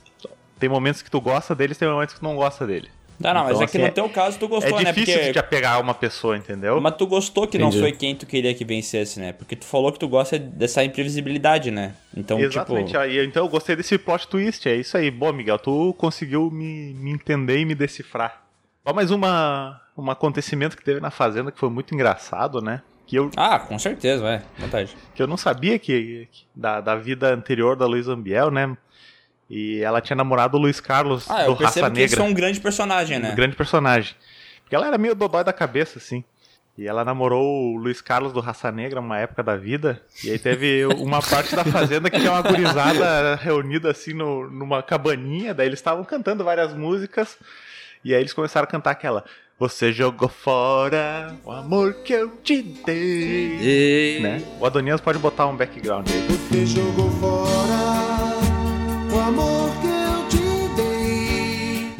tem 0.62 0.68
momentos 0.68 1.02
que 1.02 1.10
tu 1.10 1.20
gosta 1.20 1.56
deles, 1.56 1.76
tem 1.76 1.88
momentos 1.88 2.14
que 2.14 2.20
tu 2.20 2.24
não 2.24 2.36
gosta 2.36 2.64
dele. 2.64 2.88
Não, 3.18 3.34
não, 3.34 3.42
mas 3.44 3.50
Então, 3.52 3.62
é 3.62 3.66
que 3.66 3.76
assim, 3.78 3.86
no 3.86 3.92
teu 3.92 4.08
caso 4.08 4.38
tu 4.38 4.44
É 4.44 4.48
gostou, 4.48 4.78
né? 4.80 4.84
difícil 4.92 5.14
Porque... 5.14 5.26
de 5.26 5.32
te 5.32 5.38
apegar 5.40 5.74
a 5.74 5.78
uma 5.80 5.92
pessoa, 5.94 6.36
entendeu? 6.36 6.80
Mas 6.80 6.94
tu 6.96 7.04
gostou 7.06 7.46
que 7.48 7.58
não 7.58 7.66
Entendi. 7.68 7.82
foi 7.82 7.92
quem 7.92 8.14
tu 8.14 8.26
queria 8.26 8.54
que 8.54 8.64
vencesse, 8.64 9.18
né? 9.18 9.32
Porque 9.32 9.56
tu 9.56 9.64
falou 9.64 9.92
que 9.92 9.98
tu 9.98 10.08
gosta 10.08 10.38
dessa 10.38 10.82
imprevisibilidade, 10.84 11.70
né? 11.72 11.94
Então, 12.16 12.38
Exatamente. 12.40 12.86
tipo. 12.88 12.98
Aí, 12.98 13.24
então 13.24 13.44
eu 13.44 13.48
gostei 13.48 13.74
desse 13.76 13.98
plot 13.98 14.26
twist, 14.28 14.68
é 14.68 14.76
isso 14.76 14.96
aí. 14.96 15.10
Bom, 15.10 15.32
Miguel, 15.32 15.58
tu 15.58 15.94
conseguiu 15.98 16.50
me, 16.50 16.94
me 16.94 17.10
entender 17.12 17.58
e 17.58 17.64
me 17.64 17.74
decifrar. 17.74 18.42
Ó, 18.84 18.92
mais 18.92 19.10
uma, 19.10 19.80
um 19.96 20.10
acontecimento 20.10 20.76
que 20.76 20.82
teve 20.84 20.98
na 21.00 21.10
Fazenda 21.10 21.52
que 21.52 21.58
foi 21.58 21.70
muito 21.70 21.94
engraçado, 21.94 22.60
né? 22.60 22.80
Que 23.06 23.16
eu, 23.16 23.30
Ah, 23.36 23.58
com 23.58 23.78
certeza, 23.78 24.22
vai. 24.22 24.42
Vontade. 24.58 24.96
que 25.14 25.22
eu 25.22 25.26
não 25.26 25.36
sabia 25.36 25.78
que, 25.78 26.26
que- 26.32 26.44
da, 26.56 26.80
da 26.80 26.96
vida 26.96 27.32
anterior 27.32 27.76
da 27.76 27.86
Luísa 27.86 28.12
Ambiel, 28.14 28.50
né? 28.50 28.76
E 29.54 29.82
ela 29.82 30.00
tinha 30.00 30.16
namorado 30.16 30.56
o 30.56 30.60
Luiz 30.60 30.80
Carlos 30.80 31.30
Ah, 31.30 31.42
do 31.44 31.50
eu 31.50 31.56
percebo 31.56 31.84
Raça 31.84 31.94
que 31.94 32.00
eles 32.00 32.10
Negra. 32.12 32.24
são 32.24 32.30
um 32.30 32.34
grande 32.34 32.58
personagem, 32.58 33.18
né? 33.18 33.32
Um 33.32 33.36
grande 33.36 33.54
personagem. 33.54 34.14
Porque 34.62 34.74
ela 34.74 34.86
era 34.86 34.96
meio 34.96 35.14
dodói 35.14 35.44
da 35.44 35.52
cabeça, 35.52 35.98
assim. 35.98 36.24
E 36.78 36.88
ela 36.88 37.04
namorou 37.04 37.74
o 37.74 37.76
Luiz 37.76 38.00
Carlos 38.00 38.32
do 38.32 38.40
Raça 38.40 38.72
Negra 38.72 38.98
uma 38.98 39.18
época 39.18 39.42
da 39.42 39.54
vida. 39.54 40.00
E 40.24 40.30
aí 40.30 40.38
teve 40.38 40.86
uma 40.96 41.20
parte 41.20 41.54
da 41.54 41.66
fazenda 41.66 42.08
que 42.08 42.18
tinha 42.18 42.32
uma 42.32 42.40
gurizada 42.40 43.34
reunida 43.34 43.90
assim 43.90 44.14
no, 44.14 44.50
numa 44.50 44.82
cabaninha. 44.82 45.52
Daí 45.52 45.66
eles 45.66 45.80
estavam 45.80 46.02
cantando 46.02 46.42
várias 46.42 46.72
músicas. 46.72 47.36
E 48.02 48.14
aí 48.14 48.22
eles 48.22 48.32
começaram 48.32 48.64
a 48.64 48.70
cantar 48.70 48.92
aquela. 48.92 49.22
Você 49.58 49.92
jogou 49.92 50.30
fora 50.30 51.36
o 51.44 51.52
amor 51.52 51.92
que 52.02 52.14
eu 52.14 52.30
te 52.42 52.62
dei. 52.62 54.20
Né? 54.20 54.42
O 54.58 54.64
Adonias 54.64 54.98
pode 54.98 55.18
botar 55.18 55.46
um 55.46 55.54
background 55.54 56.08
aí. 56.08 56.26
Você 56.26 56.64
jogou 56.64 57.10
fora 57.10 57.81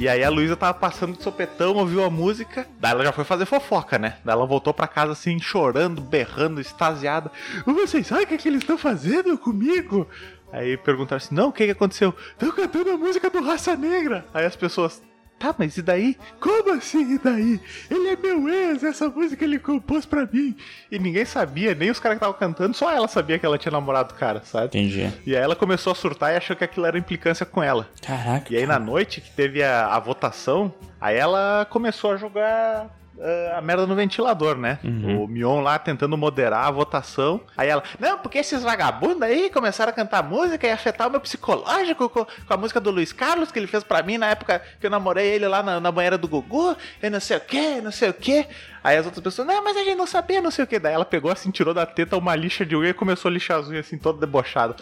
E 0.02 0.08
aí 0.08 0.24
a 0.24 0.28
Luísa 0.28 0.56
tava 0.56 0.74
passando 0.74 1.16
de 1.16 1.22
sopetão, 1.22 1.76
ouviu 1.76 2.02
a 2.02 2.10
música, 2.10 2.66
daí 2.80 2.90
ela 2.90 3.04
já 3.04 3.12
foi 3.12 3.22
fazer 3.22 3.46
fofoca, 3.46 4.00
né? 4.00 4.16
Daí 4.24 4.34
ela 4.34 4.44
voltou 4.44 4.74
pra 4.74 4.88
casa 4.88 5.12
assim, 5.12 5.38
chorando, 5.38 6.02
berrando, 6.02 6.60
extasiada. 6.60 7.30
Vocês 7.64 8.08
sabem 8.08 8.24
o 8.24 8.26
que, 8.26 8.34
é 8.34 8.36
que 8.36 8.48
eles 8.48 8.62
estão 8.62 8.76
fazendo 8.76 9.38
comigo? 9.38 10.08
Aí 10.52 10.76
perguntaram 10.76 11.18
assim, 11.18 11.32
não, 11.32 11.50
o 11.50 11.52
que, 11.52 11.66
que 11.66 11.70
aconteceu? 11.70 12.12
Estão 12.32 12.50
cantando 12.50 12.90
a 12.90 12.96
música 12.96 13.30
do 13.30 13.40
Raça 13.44 13.76
Negra. 13.76 14.26
Aí 14.34 14.44
as 14.44 14.56
pessoas, 14.56 15.00
tá, 15.42 15.54
mas 15.58 15.76
e 15.76 15.82
daí? 15.82 16.16
Como 16.38 16.72
assim 16.72 17.14
e 17.14 17.18
daí? 17.18 17.60
Ele 17.90 18.08
é 18.10 18.16
meu 18.16 18.48
ex, 18.48 18.84
essa 18.84 19.08
música 19.08 19.44
ele 19.44 19.58
compôs 19.58 20.06
pra 20.06 20.28
mim. 20.32 20.56
E 20.90 20.98
ninguém 20.98 21.24
sabia, 21.24 21.74
nem 21.74 21.90
os 21.90 21.98
caras 21.98 22.16
que 22.16 22.24
estavam 22.24 22.38
cantando, 22.38 22.76
só 22.76 22.92
ela 22.92 23.08
sabia 23.08 23.38
que 23.38 23.44
ela 23.44 23.58
tinha 23.58 23.72
namorado 23.72 24.14
o 24.14 24.16
cara, 24.16 24.42
sabe? 24.44 24.66
Entendi. 24.66 25.12
E 25.26 25.34
aí 25.34 25.42
ela 25.42 25.56
começou 25.56 25.90
a 25.92 25.96
surtar 25.96 26.32
e 26.32 26.36
achou 26.36 26.54
que 26.54 26.62
aquilo 26.62 26.86
era 26.86 26.96
implicância 26.96 27.44
com 27.44 27.60
ela. 27.60 27.88
Caraca. 28.00 28.52
E 28.52 28.56
aí 28.56 28.66
na 28.66 28.78
noite 28.78 29.20
que 29.20 29.30
teve 29.30 29.62
a, 29.64 29.86
a 29.86 29.98
votação, 29.98 30.72
aí 31.00 31.16
ela 31.16 31.66
começou 31.68 32.12
a 32.12 32.16
jogar 32.16 33.01
ah, 33.22 33.58
a 33.58 33.60
merda 33.60 33.86
no 33.86 33.94
ventilador, 33.94 34.56
né? 34.56 34.78
O 35.22 35.28
Mion 35.28 35.60
lá 35.60 35.78
tentando 35.78 36.16
moderar 36.18 36.66
a 36.66 36.70
votação. 36.70 37.40
Aí 37.56 37.68
ela, 37.68 37.82
não, 38.00 38.18
porque 38.18 38.38
esses 38.38 38.62
vagabundos 38.62 39.22
aí 39.22 39.48
começaram 39.48 39.90
a 39.90 39.92
cantar 39.92 40.22
música 40.22 40.66
e 40.66 40.70
afetar 40.70 41.06
o 41.06 41.10
meu 41.10 41.20
psicológico 41.20 42.08
com, 42.08 42.24
com 42.24 42.54
a 42.54 42.56
música 42.56 42.80
do 42.80 42.90
Luiz 42.90 43.12
Carlos 43.12 43.52
que 43.52 43.58
ele 43.58 43.66
fez 43.66 43.84
pra 43.84 44.02
mim 44.02 44.18
na 44.18 44.26
época 44.26 44.60
que 44.80 44.86
eu 44.86 44.90
namorei 44.90 45.28
ele 45.28 45.46
lá 45.46 45.62
na, 45.62 45.78
na 45.78 45.92
banheira 45.92 46.18
do 46.18 46.26
Gugu, 46.26 46.76
e 47.02 47.08
não 47.08 47.20
sei 47.20 47.36
o 47.36 47.40
que, 47.40 47.80
não 47.80 47.92
sei 47.92 48.10
o 48.10 48.14
que. 48.14 48.46
Aí 48.82 48.96
as 48.96 49.06
outras 49.06 49.22
pessoas, 49.22 49.46
não, 49.46 49.62
mas 49.62 49.76
a 49.76 49.84
gente 49.84 49.96
não 49.96 50.06
sabia, 50.06 50.40
não 50.40 50.50
sei 50.50 50.64
o 50.64 50.66
que. 50.66 50.78
Daí 50.78 50.94
ela 50.94 51.04
pegou 51.04 51.30
assim, 51.30 51.50
tirou 51.50 51.72
da 51.72 51.86
teta 51.86 52.16
uma 52.16 52.34
lixa 52.34 52.66
de 52.66 52.74
unha 52.74 52.90
e 52.90 52.94
começou 52.94 53.28
a 53.28 53.32
lixar 53.32 53.60
as 53.60 53.68
unhas 53.68 53.86
assim, 53.86 53.96
todo 53.96 54.18
debochado. 54.18 54.74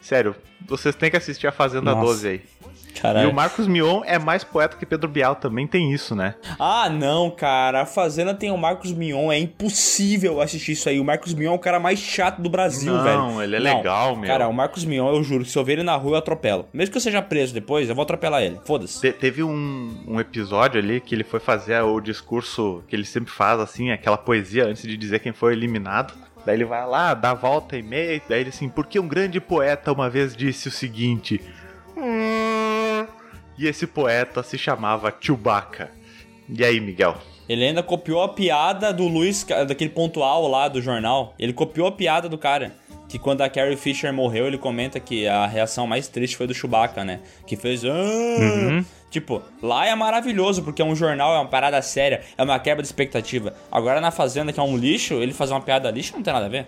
Sério, 0.00 0.34
vocês 0.66 0.94
têm 0.94 1.10
que 1.10 1.16
assistir 1.16 1.46
a 1.46 1.52
Fazenda 1.52 1.92
Nossa. 1.94 2.06
12 2.06 2.28
aí. 2.28 2.40
E 2.96 3.00
Caralho. 3.00 3.30
o 3.30 3.34
Marcos 3.34 3.68
Mion 3.68 4.02
é 4.06 4.18
mais 4.18 4.42
poeta 4.42 4.76
que 4.76 4.84
Pedro 4.84 5.08
Bial, 5.08 5.36
também 5.36 5.66
tem 5.68 5.92
isso, 5.92 6.16
né? 6.16 6.34
Ah, 6.58 6.88
não, 6.90 7.30
cara. 7.30 7.82
A 7.82 7.86
Fazenda 7.86 8.34
tem 8.34 8.50
o 8.50 8.56
Marcos 8.56 8.90
Mion. 8.92 9.30
É 9.30 9.38
impossível 9.38 10.40
assistir 10.40 10.72
isso 10.72 10.88
aí. 10.88 10.98
O 10.98 11.04
Marcos 11.04 11.32
Mion 11.34 11.52
é 11.52 11.54
o 11.54 11.58
cara 11.60 11.78
mais 11.78 11.98
chato 12.00 12.40
do 12.42 12.48
Brasil, 12.48 12.92
Não, 12.92 13.36
velho. 13.36 13.42
ele 13.42 13.56
é 13.56 13.58
legal, 13.74 14.16
meu. 14.16 14.26
Cara, 14.26 14.48
o 14.48 14.52
Marcos 14.52 14.84
Mion, 14.84 15.14
eu 15.14 15.22
juro, 15.22 15.44
se 15.44 15.56
eu 15.56 15.64
ver 15.64 15.74
ele 15.74 15.82
na 15.84 15.94
rua, 15.94 16.12
eu 16.14 16.18
atropelo. 16.18 16.66
Mesmo 16.72 16.90
que 16.92 16.96
eu 16.96 17.02
seja 17.02 17.22
preso 17.22 17.54
depois, 17.54 17.88
eu 17.88 17.94
vou 17.94 18.02
atropelar 18.02 18.42
ele. 18.42 18.58
Foda-se. 18.64 19.00
Te- 19.00 19.12
teve 19.12 19.44
um, 19.44 20.02
um 20.06 20.18
episódio 20.18 20.80
ali 20.80 21.00
que 21.00 21.14
ele 21.14 21.24
foi 21.24 21.38
fazer 21.38 21.80
o 21.82 22.00
discurso 22.00 22.82
que 22.88 22.96
ele 22.96 23.04
sempre 23.04 23.30
faz, 23.32 23.60
assim, 23.60 23.90
aquela 23.92 24.16
poesia 24.18 24.64
antes 24.66 24.82
de 24.82 24.96
dizer 24.96 25.20
quem 25.20 25.32
foi 25.32 25.52
eliminado. 25.52 26.14
Daí 26.48 26.56
ele 26.56 26.64
vai 26.64 26.86
lá, 26.86 27.12
dá 27.12 27.32
a 27.32 27.34
volta 27.34 27.76
e 27.76 27.82
meia, 27.82 28.22
daí 28.26 28.40
ele 28.40 28.48
assim, 28.48 28.70
porque 28.70 28.98
um 28.98 29.06
grande 29.06 29.38
poeta 29.38 29.92
uma 29.92 30.08
vez 30.08 30.34
disse 30.34 30.66
o 30.68 30.70
seguinte. 30.70 31.42
"Hum", 31.94 33.06
E 33.58 33.66
esse 33.66 33.86
poeta 33.86 34.42
se 34.42 34.56
chamava 34.56 35.12
Chewbacca. 35.20 35.90
E 36.48 36.64
aí, 36.64 36.80
Miguel? 36.80 37.18
Ele 37.46 37.66
ainda 37.66 37.82
copiou 37.82 38.22
a 38.22 38.30
piada 38.30 38.94
do 38.94 39.06
Luiz, 39.06 39.44
daquele 39.44 39.90
pontual 39.90 40.48
lá 40.48 40.68
do 40.68 40.80
jornal. 40.80 41.34
Ele 41.38 41.52
copiou 41.52 41.86
a 41.86 41.92
piada 41.92 42.30
do 42.30 42.38
cara. 42.38 42.72
Que 43.10 43.18
quando 43.18 43.42
a 43.42 43.50
Carrie 43.50 43.76
Fisher 43.76 44.10
morreu, 44.10 44.46
ele 44.46 44.56
comenta 44.56 44.98
que 44.98 45.28
a 45.28 45.46
reação 45.46 45.86
mais 45.86 46.08
triste 46.08 46.34
foi 46.34 46.46
do 46.46 46.54
Chewbacca, 46.54 47.04
né? 47.04 47.20
Que 47.46 47.56
fez. 47.56 47.84
"Ah". 47.84 48.84
Tipo, 49.10 49.42
lá 49.62 49.86
é 49.86 49.94
maravilhoso, 49.94 50.62
porque 50.62 50.82
é 50.82 50.84
um 50.84 50.94
jornal, 50.94 51.34
é 51.34 51.38
uma 51.38 51.48
parada 51.48 51.80
séria, 51.80 52.22
é 52.36 52.42
uma 52.42 52.58
quebra 52.58 52.82
de 52.82 52.88
expectativa. 52.88 53.54
Agora 53.72 54.00
na 54.00 54.10
Fazenda, 54.10 54.52
que 54.52 54.60
é 54.60 54.62
um 54.62 54.76
lixo, 54.76 55.14
ele 55.14 55.32
fazer 55.32 55.54
uma 55.54 55.60
piada 55.62 55.90
lixo 55.90 56.12
não 56.14 56.22
tem 56.22 56.32
nada 56.32 56.46
a 56.46 56.48
ver. 56.50 56.66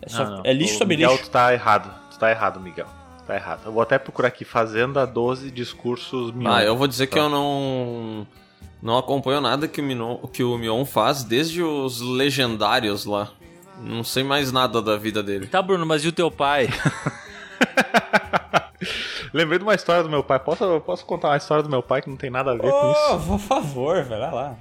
É, 0.00 0.08
só- 0.08 0.24
Não, 0.24 0.36
não. 0.38 0.42
é 0.44 0.52
lixo 0.52 0.76
Ô, 0.76 0.78
sobre 0.78 0.96
Miguel, 0.96 1.12
lixo. 1.12 1.24
tu 1.24 1.30
tá 1.30 1.52
errado. 1.52 1.94
Tu 2.10 2.18
tá 2.18 2.30
errado, 2.30 2.58
Miguel. 2.60 2.86
Tá 3.26 3.34
errado. 3.34 3.60
Eu 3.66 3.72
vou 3.72 3.82
até 3.82 3.98
procurar 3.98 4.28
aqui 4.28 4.44
Fazenda 4.44 5.06
12 5.06 5.50
discursos 5.50 6.30
Mion. 6.32 6.50
Ah, 6.50 6.62
eu 6.62 6.76
vou 6.76 6.86
dizer 6.86 7.06
que 7.06 7.18
eu 7.18 7.28
não 7.28 8.26
não 8.82 8.98
acompanho 8.98 9.40
nada 9.40 9.66
que 9.66 9.80
o, 9.80 9.84
Minon, 9.84 10.18
que 10.30 10.42
o 10.44 10.58
Mion 10.58 10.84
faz 10.84 11.24
desde 11.24 11.62
os 11.62 12.00
legendários 12.02 13.04
lá. 13.06 13.30
Não 13.80 14.04
sei 14.04 14.22
mais 14.22 14.52
nada 14.52 14.80
da 14.82 14.96
vida 14.96 15.22
dele. 15.22 15.46
Tá, 15.46 15.60
Bruno, 15.62 15.84
mas 15.86 16.04
e 16.04 16.08
o 16.08 16.12
teu 16.12 16.30
pai? 16.30 16.68
Lembrei 19.34 19.58
de 19.58 19.64
uma 19.64 19.74
história 19.74 20.00
do 20.02 20.08
meu 20.08 20.22
pai. 20.22 20.38
Posso, 20.38 20.80
posso 20.82 21.04
contar 21.04 21.28
uma 21.30 21.36
história 21.36 21.62
do 21.64 21.68
meu 21.68 21.82
pai 21.82 22.00
que 22.00 22.08
não 22.08 22.16
tem 22.16 22.30
nada 22.30 22.52
a 22.52 22.54
ver 22.54 22.70
com 22.70 22.92
isso? 22.92 23.00
Oh, 23.10 23.18
por 23.32 23.38
favor, 23.40 24.04
vai 24.04 24.20
lá. 24.20 24.56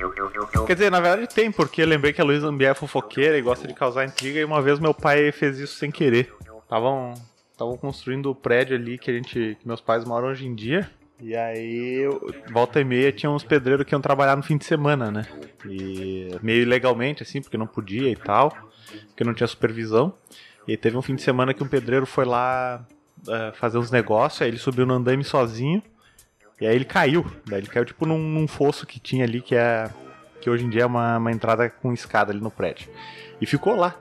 Quer 0.65 0.74
dizer, 0.74 0.89
na 0.89 0.99
verdade 0.99 1.28
tem, 1.34 1.51
porque 1.51 1.84
eu 1.84 1.88
lembrei 1.88 2.11
que 2.11 2.19
a 2.19 2.24
Luísa 2.24 2.47
Ambiel 2.47 2.71
é 2.71 2.74
fofoqueira 2.74 3.38
e 3.38 3.41
gosta 3.43 3.67
de 3.67 3.74
causar 3.76 4.03
intriga, 4.03 4.39
e 4.39 4.43
uma 4.43 4.63
vez 4.63 4.80
meu 4.80 4.91
pai 4.93 5.32
fez 5.32 5.59
isso 5.59 5.76
sem 5.78 5.91
querer. 5.91 6.34
Estavam 6.63 7.13
estavam 7.51 7.78
construindo 7.78 8.32
o 8.32 8.36
prédio 8.36 8.76
ali 8.76 8.97
que 8.97 9.11
a 9.11 9.13
gente 9.13 9.55
que 9.61 9.67
meus 9.67 9.80
pais 9.80 10.03
moram 10.05 10.30
hoje 10.30 10.47
em 10.47 10.55
dia. 10.55 10.89
E 11.21 11.36
aí, 11.36 11.99
eu- 12.01 12.34
volta 12.51 12.82
e 12.82 12.84
meia, 12.84 13.11
tinha 13.11 13.30
uns 13.30 13.43
pedreiros 13.43 13.86
que 13.86 13.93
iam 13.93 14.01
trabalhar 14.01 14.36
no 14.36 14.41
fim 14.41 14.57
de 14.57 14.65
semana, 14.65 15.11
né? 15.11 15.26
E 15.69 16.36
meio 16.41 16.63
ilegalmente, 16.63 17.21
assim, 17.21 17.41
porque 17.41 17.57
não 17.57 17.67
podia 17.67 18.09
e 18.09 18.15
tal, 18.15 18.51
porque 19.09 19.24
não 19.24 19.34
tinha 19.36 19.47
supervisão. 19.47 20.13
E 20.67 20.76
teve 20.76 20.97
um 20.97 21.01
fim 21.03 21.13
de 21.15 21.21
semana 21.21 21.53
que 21.53 21.63
um 21.63 21.67
pedreiro 21.67 22.05
foi 22.07 22.26
lá 22.26 22.84
eh, 23.28 23.51
fazer 23.53 23.78
uns 23.78 23.91
negócios, 23.91 24.41
aí 24.41 24.49
ele 24.49 24.57
subiu 24.57 24.86
no 24.86 24.95
andaime 24.95 25.24
sozinho, 25.24 25.82
e 26.59 26.65
aí 26.65 26.76
ele 26.76 26.86
caiu. 26.86 27.26
Daí 27.45 27.59
ele 27.59 27.67
caiu 27.67 27.86
tipo 27.86 28.05
num, 28.05 28.17
num 28.17 28.47
fosso 28.47 28.86
que 28.86 28.99
tinha 28.99 29.26
ali, 29.26 29.41
que 29.41 29.55
é 29.55 29.89
que 30.41 30.49
hoje 30.49 30.65
em 30.65 30.69
dia 30.69 30.84
é 30.84 30.86
uma, 30.86 31.17
uma 31.17 31.32
entrada 31.32 31.69
com 31.69 31.93
escada 31.93 32.34
ali 32.34 32.41
no 32.41 32.51
prédio. 32.51 32.89
E 33.39 33.45
ficou 33.45 33.76
lá. 33.76 33.95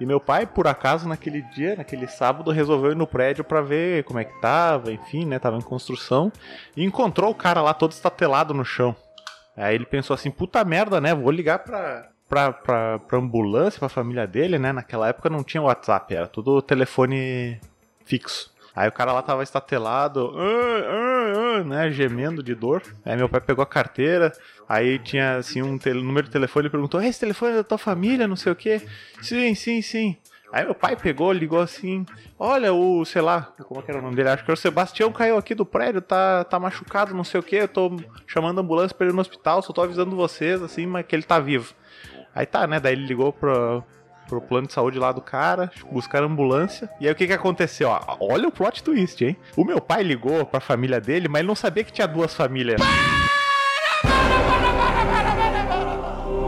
E 0.00 0.06
meu 0.06 0.20
pai, 0.20 0.46
por 0.46 0.66
acaso, 0.66 1.08
naquele 1.08 1.42
dia, 1.42 1.76
naquele 1.76 2.06
sábado, 2.06 2.50
resolveu 2.50 2.92
ir 2.92 2.96
no 2.96 3.06
prédio 3.06 3.44
pra 3.44 3.60
ver 3.60 4.04
como 4.04 4.18
é 4.18 4.24
que 4.24 4.40
tava, 4.40 4.92
enfim, 4.92 5.24
né? 5.24 5.38
Tava 5.38 5.56
em 5.56 5.60
construção. 5.60 6.32
E 6.76 6.84
encontrou 6.84 7.30
o 7.30 7.34
cara 7.34 7.60
lá 7.60 7.74
todo 7.74 7.92
estatelado 7.92 8.54
no 8.54 8.64
chão. 8.64 8.94
Aí 9.56 9.74
ele 9.74 9.84
pensou 9.84 10.14
assim, 10.14 10.30
puta 10.30 10.64
merda, 10.64 11.00
né? 11.00 11.14
Vou 11.14 11.30
ligar 11.30 11.58
pra, 11.60 12.08
pra, 12.28 12.52
pra, 12.52 12.98
pra 13.00 13.18
ambulância, 13.18 13.78
pra 13.78 13.88
família 13.88 14.26
dele, 14.26 14.58
né? 14.58 14.72
Naquela 14.72 15.08
época 15.08 15.28
não 15.28 15.42
tinha 15.42 15.62
WhatsApp, 15.62 16.14
era 16.14 16.26
tudo 16.26 16.62
telefone 16.62 17.60
fixo. 18.04 18.51
Aí 18.74 18.88
o 18.88 18.92
cara 18.92 19.12
lá 19.12 19.22
tava 19.22 19.42
estatelado, 19.42 20.32
"Ah, 20.36 20.82
ah, 20.88 21.58
ah", 21.60 21.64
né, 21.64 21.90
gemendo 21.90 22.42
de 22.42 22.54
dor. 22.54 22.82
Aí 23.04 23.16
meu 23.16 23.28
pai 23.28 23.40
pegou 23.40 23.62
a 23.62 23.66
carteira, 23.66 24.32
aí 24.68 24.98
tinha 24.98 25.36
assim 25.36 25.62
um 25.62 25.78
número 26.02 26.26
de 26.26 26.32
telefone 26.32 26.66
e 26.68 26.70
perguntou: 26.70 27.00
"É 27.00 27.06
esse 27.08 27.20
telefone 27.20 27.52
é 27.52 27.56
da 27.56 27.64
tua 27.64 27.78
família, 27.78 28.26
não 28.26 28.36
sei 28.36 28.52
o 28.52 28.56
quê?" 28.56 28.80
"Sim, 29.20 29.54
sim, 29.54 29.82
sim." 29.82 30.16
Aí 30.52 30.64
meu 30.64 30.74
pai 30.74 30.96
pegou, 30.96 31.32
ligou 31.32 31.60
assim: 31.60 32.04
"Olha, 32.38 32.72
o, 32.74 33.04
sei 33.04 33.22
lá, 33.22 33.52
como 33.66 33.80
é 33.80 33.82
que 33.82 33.90
era 33.90 34.00
o 34.00 34.02
nome 34.02 34.16
dele? 34.16 34.28
Acho 34.30 34.44
que 34.44 34.50
era 34.50 34.54
o 34.58 34.60
Sebastião 34.60 35.10
caiu 35.12 35.36
aqui 35.38 35.54
do 35.54 35.64
prédio, 35.64 36.00
tá 36.02 36.44
tá 36.44 36.58
machucado, 36.58 37.14
não 37.14 37.24
sei 37.24 37.40
o 37.40 37.42
quê. 37.42 37.56
Eu 37.56 37.68
tô 37.68 37.96
chamando 38.26 38.58
a 38.58 38.62
ambulância 38.62 38.94
pra 38.96 39.06
ele 39.06 39.14
no 39.14 39.20
hospital, 39.20 39.62
só 39.62 39.72
tô 39.72 39.82
avisando 39.82 40.14
vocês 40.16 40.62
assim, 40.62 40.86
mas 40.86 41.06
que 41.06 41.14
ele 41.16 41.22
tá 41.22 41.38
vivo." 41.38 41.74
Aí 42.34 42.46
tá, 42.46 42.66
né? 42.66 42.80
Daí 42.80 42.94
ele 42.94 43.06
ligou 43.06 43.32
pro, 43.32 43.82
pro 44.32 44.40
plano 44.40 44.66
de 44.66 44.72
saúde 44.72 44.98
lá 44.98 45.12
do 45.12 45.20
cara, 45.20 45.70
buscaram 45.90 46.26
ambulância. 46.26 46.88
E 46.98 47.06
aí 47.06 47.12
o 47.12 47.14
que 47.14 47.26
que 47.26 47.34
aconteceu? 47.34 47.90
Ó, 47.90 48.16
olha 48.18 48.48
o 48.48 48.50
plot 48.50 48.82
twist, 48.82 49.22
hein? 49.22 49.36
O 49.54 49.62
meu 49.62 49.78
pai 49.78 50.02
ligou 50.02 50.46
pra 50.46 50.58
família 50.58 50.98
dele, 50.98 51.28
mas 51.28 51.40
ele 51.40 51.48
não 51.48 51.54
sabia 51.54 51.84
que 51.84 51.92
tinha 51.92 52.08
duas 52.08 52.34
famílias. 52.34 52.80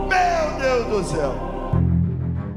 Meu 0.09 0.59
Deus 0.59 0.85
do 0.87 1.03
céu! 1.03 1.35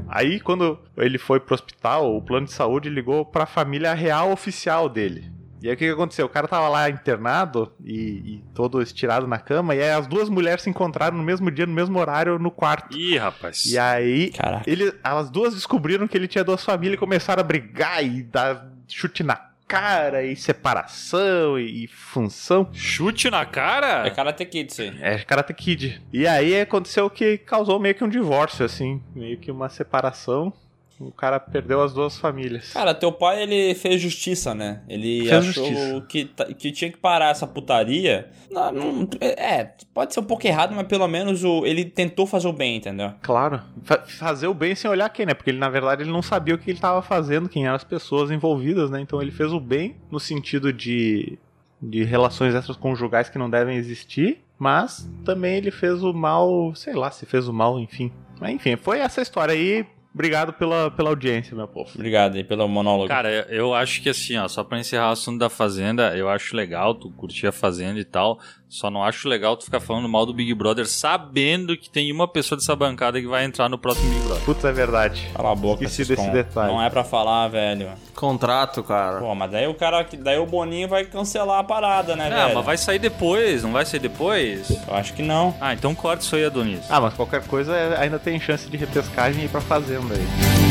Aí 0.07 0.39
quando 0.39 0.79
ele 0.97 1.19
foi 1.19 1.39
pro 1.39 1.53
hospital, 1.53 2.15
o 2.15 2.21
plano 2.23 2.47
de 2.47 2.53
saúde 2.53 2.89
ligou 2.89 3.23
pra 3.23 3.45
família 3.45 3.93
real 3.93 4.31
oficial 4.31 4.89
dele. 4.89 5.31
E 5.61 5.67
aí 5.67 5.73
o 5.73 5.77
que, 5.77 5.85
que 5.85 5.91
aconteceu? 5.91 6.25
O 6.25 6.29
cara 6.29 6.47
tava 6.47 6.69
lá 6.69 6.89
internado 6.89 7.71
e, 7.83 7.93
e 7.93 8.43
todo 8.53 8.81
estirado 8.81 9.27
na 9.27 9.37
cama, 9.37 9.75
e 9.75 9.81
aí 9.81 9.91
as 9.91 10.07
duas 10.07 10.29
mulheres 10.29 10.63
se 10.63 10.69
encontraram 10.69 11.17
no 11.17 11.23
mesmo 11.23 11.51
dia, 11.51 11.65
no 11.65 11.73
mesmo 11.73 11.99
horário, 11.99 12.39
no 12.39 12.49
quarto. 12.51 12.97
Ih, 12.97 13.17
rapaz. 13.17 13.65
E 13.65 13.77
aí, 13.77 14.31
Caraca. 14.31 14.69
ele, 14.69 14.93
elas 15.03 15.29
duas 15.29 15.53
descobriram 15.53 16.07
que 16.07 16.17
ele 16.17 16.27
tinha 16.27 16.43
duas 16.43 16.63
famílias 16.63 16.95
e 16.95 16.99
começaram 16.99 17.41
a 17.41 17.43
brigar 17.43 18.03
e 18.03 18.23
dar 18.23 18.67
chute 18.87 19.23
na 19.23 19.49
cara, 19.67 20.23
e 20.23 20.35
separação, 20.35 21.59
e, 21.59 21.83
e 21.83 21.87
função. 21.87 22.67
Chute 22.73 23.29
na 23.29 23.45
cara? 23.45 24.07
É 24.07 24.09
Karate 24.09 24.43
Kid 24.43 24.71
isso 24.71 24.81
aí. 24.81 24.97
É 24.99 25.19
Karate 25.19 25.53
Kid. 25.53 26.01
E 26.11 26.25
aí 26.25 26.59
aconteceu 26.59 27.05
o 27.05 27.09
que 27.09 27.37
causou 27.37 27.79
meio 27.79 27.93
que 27.93 28.03
um 28.03 28.09
divórcio, 28.09 28.65
assim, 28.65 28.99
meio 29.15 29.37
que 29.37 29.51
uma 29.51 29.69
separação. 29.69 30.51
O 30.99 31.11
cara 31.13 31.39
perdeu 31.39 31.81
as 31.81 31.93
duas 31.93 32.17
famílias. 32.17 32.73
Cara, 32.73 32.93
teu 32.93 33.09
pai, 33.11 33.41
ele 33.43 33.73
fez 33.73 34.01
justiça, 34.01 34.53
né? 34.53 34.81
Ele 34.89 35.21
Fez 35.29 35.31
achou 35.49 35.65
justiça. 35.65 36.05
que, 36.09 36.25
ta- 36.25 36.45
que 36.53 36.71
tinha 36.73 36.91
que 36.91 36.97
parar 36.97 37.29
essa 37.29 37.47
putaria. 37.47 38.29
Não, 38.51 38.71
não- 38.71 39.09
é, 39.21 39.71
pode 39.93 40.13
ser 40.13 40.19
um 40.19 40.23
pouco 40.25 40.45
errado, 40.45 40.75
mas 40.75 40.85
pelo 40.87 41.07
menos 41.07 41.41
o, 41.43 41.65
ele 41.65 41.85
tentou 41.85 42.27
fazer 42.27 42.49
o 42.49 42.53
bem, 42.53 42.75
entendeu? 42.75 43.13
Claro. 43.21 43.61
Fa- 43.83 44.03
fazer 44.05 44.47
o 44.47 44.53
bem 44.53 44.75
sem 44.75 44.91
olhar 44.91 45.07
quem, 45.09 45.25
né? 45.25 45.33
Porque 45.33 45.51
ele, 45.51 45.57
na 45.57 45.69
verdade, 45.69 46.03
ele 46.03 46.11
não 46.11 46.21
sabia 46.21 46.53
o 46.53 46.57
que 46.57 46.69
ele 46.69 46.77
estava 46.77 47.01
fazendo, 47.01 47.47
quem 47.47 47.65
eram 47.65 47.75
as 47.75 47.83
pessoas 47.85 48.29
envolvidas, 48.29 48.89
né? 48.91 48.99
Então 48.99 49.21
ele 49.21 49.31
fez 49.31 49.53
o 49.53 49.59
bem 49.59 49.95
no 50.11 50.19
sentido 50.19 50.73
de, 50.73 51.39
de 51.81 52.03
relações 52.03 52.53
extraconjugais 52.53 53.29
que 53.29 53.37
não 53.37 53.49
devem 53.49 53.77
existir, 53.77 54.41
mas 54.57 55.09
também 55.23 55.55
ele 55.55 55.71
fez 55.71 56.03
o 56.03 56.11
mal, 56.13 56.75
sei 56.75 56.93
lá 56.93 57.09
se 57.09 57.25
fez 57.25 57.47
o 57.47 57.53
mal, 57.53 57.79
enfim. 57.79 58.11
Mas 58.37 58.51
enfim, 58.51 58.75
foi 58.75 58.99
essa 58.99 59.21
história 59.21 59.53
aí. 59.53 59.85
Obrigado 60.19 60.51
pela, 60.51 60.91
pela 60.91 61.11
audiência, 61.11 61.55
meu 61.55 61.65
povo. 61.65 61.91
Obrigado 61.95 62.35
aí 62.35 62.43
pelo 62.43 62.67
monólogo. 62.67 63.07
Cara, 63.07 63.31
eu- 63.31 63.43
eu 63.55 63.73
acho 63.73 64.01
que 64.03 64.09
assim, 64.09 64.35
ó, 64.35 64.49
só 64.49 64.65
pra 64.65 64.77
encerrar 64.77 65.07
o 65.07 65.11
assunto 65.13 65.39
da 65.39 65.49
Fazenda, 65.49 66.13
eu 66.17 66.27
acho 66.27 66.57
legal 66.57 66.93
tu 66.93 67.09
curtir 67.11 67.47
a 67.47 67.53
Fazenda 67.53 67.97
e 68.01 68.03
tal, 68.03 68.37
só 68.69 68.89
não 68.91 69.03
acho 69.03 69.27
legal 69.27 69.57
tu 69.57 69.65
ficar 69.65 69.79
falando 69.79 70.07
mal 70.07 70.25
do 70.25 70.33
Big 70.33 70.53
Brother 70.53 70.87
sabendo 70.87 71.75
que 71.75 71.89
tem 71.89 72.11
uma 72.11 72.27
pessoa 72.27 72.57
dessa 72.57 72.75
bancada 72.75 73.19
que 73.19 73.27
vai 73.27 73.43
entrar 73.43 73.67
no 73.67 73.77
próximo 73.77 74.07
Big 74.09 74.21
Brother. 74.25 74.43
Putz, 74.45 74.63
é 74.63 74.71
verdade. 74.71 75.27
Cala 75.35 75.51
a 75.51 75.55
boca, 75.55 75.83
Esqueci 75.83 76.07
desse 76.15 76.29
detalhe. 76.29 76.71
Não 76.71 76.81
é 76.81 76.89
pra 76.89 77.03
falar, 77.03 77.47
velho. 77.47 77.89
Contrato, 78.15 78.83
cara. 78.83 79.19
Pô, 79.19 79.33
mas 79.33 79.49
daí 79.51 79.67
o 79.67 79.73
cara, 79.73 80.05
daí 80.19 80.37
o 80.37 80.45
Boninho 80.45 80.87
vai 80.87 81.03
cancelar 81.05 81.59
a 81.59 81.63
parada, 81.63 82.15
né, 82.15 82.27
Ah, 82.31 82.43
velho? 82.45 82.55
mas 82.57 82.65
vai 82.65 82.77
sair 82.77 82.99
depois, 82.99 83.63
não 83.63 83.71
vai 83.71 83.85
sair 83.85 83.99
depois? 83.99 84.69
Eu 84.87 84.93
acho 84.95 85.13
que 85.13 85.23
não. 85.23 85.55
Ah, 85.59 85.73
então 85.73 85.95
corta 85.95 86.23
isso 86.23 86.35
aí, 86.35 86.45
Adonis. 86.45 86.81
Ah, 86.89 87.01
mas 87.01 87.13
qualquer 87.15 87.41
coisa 87.47 87.75
é- 87.75 87.97
ainda 87.99 88.19
tem 88.19 88.39
chance 88.39 88.69
de 88.69 88.77
repescagem 88.77 89.41
e 89.41 89.45
ir 89.45 89.49
pra 89.49 89.61
fazenda 89.61 90.13
aí. 90.13 90.68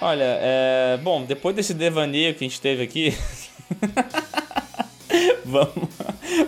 Olha, 0.00 0.38
é... 0.40 0.98
Bom, 1.02 1.24
depois 1.24 1.54
desse 1.54 1.74
devaneio 1.74 2.34
que 2.34 2.44
a 2.44 2.48
gente 2.48 2.60
teve 2.60 2.82
aqui... 2.82 3.14
vamos, 5.44 5.88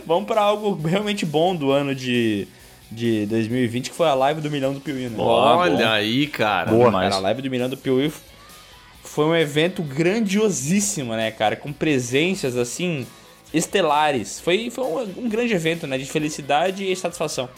vamos 0.07 0.27
pra 0.27 0.43
algo 0.43 0.81
realmente 0.87 1.27
bom 1.27 1.55
do 1.55 1.71
ano 1.71 1.95
de, 1.95 2.47
de 2.91 3.27
2020, 3.27 3.91
que 3.91 3.97
foi 3.97 4.09
a 4.09 4.15
live 4.15 4.41
do 4.41 4.51
Milhão 4.51 4.73
do 4.73 4.81
Piuí, 4.81 5.09
né? 5.09 5.17
Olha 5.19 5.93
aí, 5.93 6.27
cara. 6.27 6.71
Boa. 6.71 6.91
Cara, 6.91 7.17
a 7.17 7.19
live 7.19 7.43
do 7.43 7.51
Milhão 7.51 7.69
do 7.69 7.77
Piuí 7.77 8.13
foi 9.03 9.27
um 9.27 9.37
evento 9.37 9.83
grandiosíssimo, 9.83 11.15
né, 11.15 11.31
cara? 11.31 11.57
Com 11.57 11.73
presenças, 11.73 12.57
assim, 12.57 13.07
estelares. 13.53 14.41
Foi, 14.41 14.71
foi 14.71 14.85
um, 14.85 15.25
um 15.25 15.29
grande 15.29 15.53
evento, 15.55 15.87
né? 15.87 15.99
De 15.99 16.07
felicidade 16.07 16.91
e 16.91 16.95
satisfação. 16.97 17.49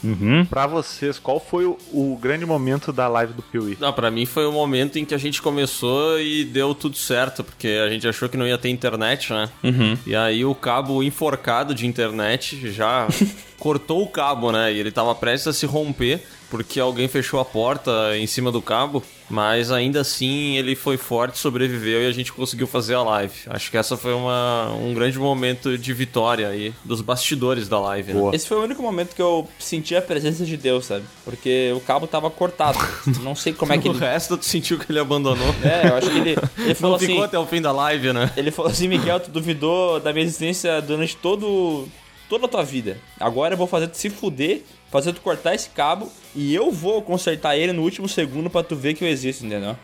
Pra 0.48 0.66
vocês, 0.66 1.18
qual 1.18 1.38
foi 1.40 1.64
o, 1.64 1.78
o 1.92 2.18
grande 2.20 2.44
momento 2.46 2.92
da 2.92 3.08
live 3.08 3.32
do 3.32 3.42
Piuí? 3.42 3.76
Não, 3.80 3.92
pra 3.92 4.10
mim 4.10 4.26
foi 4.26 4.46
o 4.46 4.52
momento 4.52 4.98
em 4.98 5.04
que 5.04 5.14
a 5.14 5.18
gente 5.18 5.40
começou 5.40 6.20
e 6.20 6.44
deu 6.44 6.74
tudo 6.74 6.96
certo, 6.96 7.42
porque 7.44 7.68
a 7.68 7.88
gente 7.88 8.06
achou 8.06 8.28
que 8.28 8.36
não 8.36 8.46
ia 8.46 8.58
ter 8.58 8.68
internet, 8.68 9.32
né? 9.32 9.48
E 10.06 10.14
aí 10.14 10.44
o 10.44 10.54
cabo 10.54 11.02
enforcado 11.02 11.74
de 11.74 11.86
internet 11.86 12.70
já 12.70 13.06
cortou 13.58 14.02
o 14.02 14.08
cabo, 14.08 14.50
né? 14.52 14.72
E 14.72 14.78
ele 14.78 14.90
tava 14.90 15.14
prestes 15.14 15.48
a 15.48 15.52
se 15.52 15.66
romper, 15.66 16.22
porque 16.54 16.78
alguém 16.78 17.08
fechou 17.08 17.40
a 17.40 17.44
porta 17.44 18.16
em 18.16 18.28
cima 18.28 18.52
do 18.52 18.62
cabo, 18.62 19.02
mas 19.28 19.72
ainda 19.72 20.02
assim 20.02 20.56
ele 20.56 20.76
foi 20.76 20.96
forte, 20.96 21.36
sobreviveu 21.36 22.04
e 22.04 22.06
a 22.06 22.12
gente 22.12 22.32
conseguiu 22.32 22.68
fazer 22.68 22.94
a 22.94 23.02
live. 23.02 23.34
Acho 23.48 23.72
que 23.72 23.76
essa 23.76 23.96
foi 23.96 24.14
uma, 24.14 24.72
um 24.80 24.94
grande 24.94 25.18
momento 25.18 25.76
de 25.76 25.92
vitória 25.92 26.46
aí 26.46 26.72
dos 26.84 27.00
bastidores 27.00 27.68
da 27.68 27.80
live, 27.80 28.12
né? 28.14 28.30
Esse 28.32 28.46
foi 28.46 28.56
o 28.58 28.62
único 28.62 28.80
momento 28.80 29.16
que 29.16 29.20
eu 29.20 29.48
senti 29.58 29.96
a 29.96 30.00
presença 30.00 30.44
de 30.44 30.56
Deus, 30.56 30.86
sabe? 30.86 31.04
Porque 31.24 31.72
o 31.74 31.80
cabo 31.80 32.06
tava 32.06 32.30
cortado. 32.30 32.78
Não 33.20 33.34
sei 33.34 33.52
como 33.52 33.72
é 33.72 33.78
que 33.78 33.88
O 33.88 33.90
ele. 33.90 33.98
resto 33.98 34.36
tu 34.36 34.44
sentiu 34.44 34.78
que 34.78 34.92
ele 34.92 35.00
abandonou. 35.00 35.52
É, 35.60 35.88
eu 35.88 35.96
acho 35.96 36.08
que 36.08 36.18
ele, 36.18 36.36
ele 36.58 36.74
falou 36.76 36.92
Não 36.92 36.96
assim. 36.98 37.06
ficou 37.06 37.24
até 37.24 37.36
o 37.36 37.46
fim 37.46 37.60
da 37.60 37.72
live, 37.72 38.12
né? 38.12 38.30
Ele 38.36 38.52
falou 38.52 38.70
assim, 38.70 38.86
Miguel, 38.86 39.18
tu 39.18 39.28
duvidou 39.32 39.98
da 39.98 40.12
minha 40.12 40.24
existência 40.24 40.80
durante 40.80 41.16
todo, 41.16 41.88
toda 42.28 42.46
a 42.46 42.48
tua 42.48 42.62
vida. 42.62 42.96
Agora 43.18 43.54
eu 43.54 43.58
vou 43.58 43.66
fazer 43.66 43.88
tu 43.88 43.98
se 43.98 44.08
fuder, 44.08 44.62
fazer 44.94 45.12
tu 45.12 45.20
cortar 45.22 45.56
esse 45.56 45.70
cabo 45.70 46.08
e 46.36 46.54
eu 46.54 46.70
vou 46.70 47.02
consertar 47.02 47.56
ele 47.56 47.72
no 47.72 47.82
último 47.82 48.08
segundo 48.08 48.48
pra 48.48 48.62
tu 48.62 48.76
ver 48.76 48.94
que 48.94 49.02
eu 49.02 49.08
existo, 49.08 49.44
entendeu? 49.44 49.76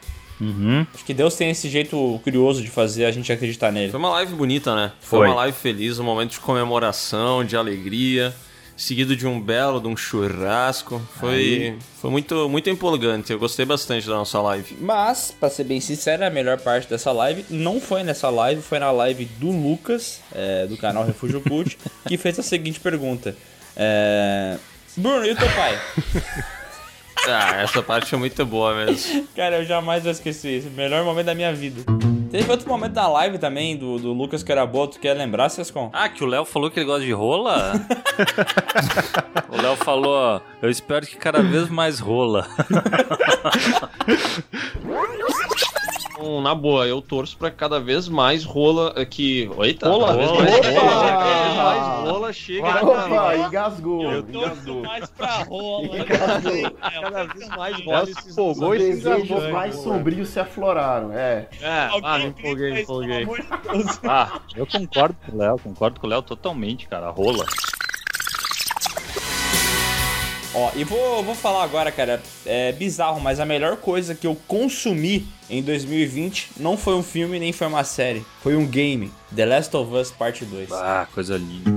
Acho 0.94 1.04
que 1.04 1.12
Deus 1.12 1.34
tem 1.34 1.50
esse 1.50 1.68
jeito 1.68 2.20
curioso 2.22 2.62
de 2.62 2.70
fazer 2.70 3.06
a 3.06 3.10
gente 3.10 3.30
acreditar 3.32 3.72
nele. 3.72 3.90
Foi 3.90 3.98
uma 3.98 4.10
live 4.10 4.36
bonita, 4.36 4.72
né? 4.76 4.92
Foi, 5.00 5.18
Foi. 5.18 5.26
uma 5.26 5.34
live 5.34 5.56
feliz, 5.56 5.98
um 5.98 6.04
momento 6.04 6.30
de 6.30 6.38
comemoração, 6.38 7.44
de 7.44 7.56
alegria, 7.56 8.32
seguido 8.76 9.16
de 9.16 9.26
um 9.26 9.40
belo, 9.40 9.80
de 9.80 9.88
um 9.88 9.96
churrasco. 9.96 11.02
Foi, 11.18 11.76
foi 12.00 12.08
muito, 12.08 12.48
muito 12.48 12.70
empolgante. 12.70 13.32
Eu 13.32 13.38
gostei 13.40 13.66
bastante 13.66 14.06
da 14.06 14.14
nossa 14.14 14.40
live. 14.40 14.76
Mas, 14.80 15.34
pra 15.38 15.50
ser 15.50 15.64
bem 15.64 15.80
sincero, 15.80 16.24
a 16.24 16.30
melhor 16.30 16.58
parte 16.60 16.88
dessa 16.88 17.10
live 17.10 17.44
não 17.50 17.80
foi 17.80 18.04
nessa 18.04 18.30
live, 18.30 18.62
foi 18.62 18.78
na 18.78 18.92
live 18.92 19.24
do 19.24 19.50
Lucas, 19.50 20.20
é, 20.32 20.68
do 20.68 20.76
canal 20.76 21.04
Refúgio 21.04 21.40
Cult, 21.40 21.76
que 22.06 22.16
fez 22.16 22.38
a 22.38 22.44
seguinte 22.44 22.78
pergunta. 22.78 23.34
É... 23.76 24.56
Bruno, 24.96 25.24
e 25.24 25.32
o 25.32 25.36
teu 25.36 25.48
pai? 25.52 25.78
Ah, 27.28 27.56
essa 27.60 27.82
parte 27.82 28.14
é 28.14 28.18
muito 28.18 28.46
boa 28.46 28.74
mesmo. 28.74 29.26
Cara, 29.36 29.58
eu 29.58 29.64
jamais 29.66 30.02
vou 30.02 30.10
esquecer 30.10 30.56
isso. 30.56 30.70
Melhor 30.70 31.04
momento 31.04 31.26
da 31.26 31.34
minha 31.34 31.52
vida. 31.52 31.82
Teve 32.30 32.50
outro 32.50 32.66
momento 32.66 32.92
da 32.92 33.06
live 33.08 33.36
também, 33.38 33.76
do, 33.76 33.98
do 33.98 34.12
Lucas 34.12 34.42
que 34.42 34.50
era 34.50 34.64
boa. 34.64 34.88
Tu 34.88 34.98
quer 34.98 35.14
lembrar, 35.14 35.48
Sescon? 35.50 35.90
Ah, 35.92 36.08
que 36.08 36.24
o 36.24 36.26
Léo 36.26 36.46
falou 36.46 36.70
que 36.70 36.78
ele 36.78 36.86
gosta 36.86 37.04
de 37.04 37.12
rola? 37.12 37.72
o 39.50 39.60
Léo 39.60 39.76
falou, 39.76 40.40
eu 40.62 40.70
espero 40.70 41.06
que 41.06 41.16
cada 41.16 41.42
vez 41.42 41.68
mais 41.68 41.98
rola. 41.98 42.48
Então, 46.20 46.42
na 46.42 46.54
boa, 46.54 46.86
eu 46.86 47.00
torço 47.00 47.34
pra 47.38 47.50
cada 47.50 47.80
vez 47.80 48.06
mais 48.06 48.44
rola 48.44 48.88
aqui. 48.90 49.50
Eita, 49.62 49.88
Rola? 49.88 50.06
cada 50.08 50.18
vez 50.18 50.30
Rola? 50.30 50.42
mais 50.44 50.66
Opa! 50.66 50.80
rola. 50.80 51.10
Cada 51.10 51.24
vez 51.24 51.56
mais 51.56 52.10
rola 52.10 52.32
chega 52.32 52.84
Opa, 52.84 53.36
engasgou. 53.36 54.12
engasgou. 54.18 54.82
mais 54.82 55.10
pra 55.10 55.36
rola. 55.44 55.88
Cada 56.06 57.24
vez 57.24 57.48
mais 57.48 57.84
rola 57.84 58.02
esses 58.10 58.32
empolgou 58.32 58.74
e 58.74 58.78
desejos 58.78 59.50
mais 59.50 59.74
sombrios 59.76 60.28
se 60.28 60.38
afloraram, 60.38 61.10
é. 61.12 61.48
É, 61.62 61.88
ah, 62.02 62.18
me 62.18 62.26
empolguei, 62.26 62.82
empolguei. 62.82 63.26
Ah, 64.04 64.40
eu 64.54 64.66
concordo 64.66 65.16
com 65.24 65.32
o 65.32 65.38
Léo, 65.38 65.58
concordo 65.58 66.00
com 66.00 66.06
o 66.06 66.10
Léo 66.10 66.22
totalmente, 66.22 66.86
cara. 66.86 67.08
Rola. 67.10 67.46
Ó, 70.52 70.70
e 70.74 70.82
vou, 70.82 71.22
vou 71.22 71.34
falar 71.34 71.62
agora, 71.62 71.92
cara, 71.92 72.20
é 72.44 72.72
bizarro, 72.72 73.20
mas 73.20 73.38
a 73.38 73.46
melhor 73.46 73.76
coisa 73.76 74.16
que 74.16 74.26
eu 74.26 74.36
consumi 74.48 75.24
em 75.48 75.62
2020 75.62 76.50
não 76.56 76.76
foi 76.76 76.94
um 76.94 77.04
filme 77.04 77.38
nem 77.38 77.52
foi 77.52 77.68
uma 77.68 77.84
série. 77.84 78.24
Foi 78.42 78.56
um 78.56 78.66
game, 78.66 79.12
The 79.34 79.46
Last 79.46 79.76
of 79.76 79.94
Us 79.94 80.10
Parte 80.10 80.44
2. 80.44 80.72
Ah, 80.72 81.06
coisa 81.14 81.36
linda. 81.36 81.70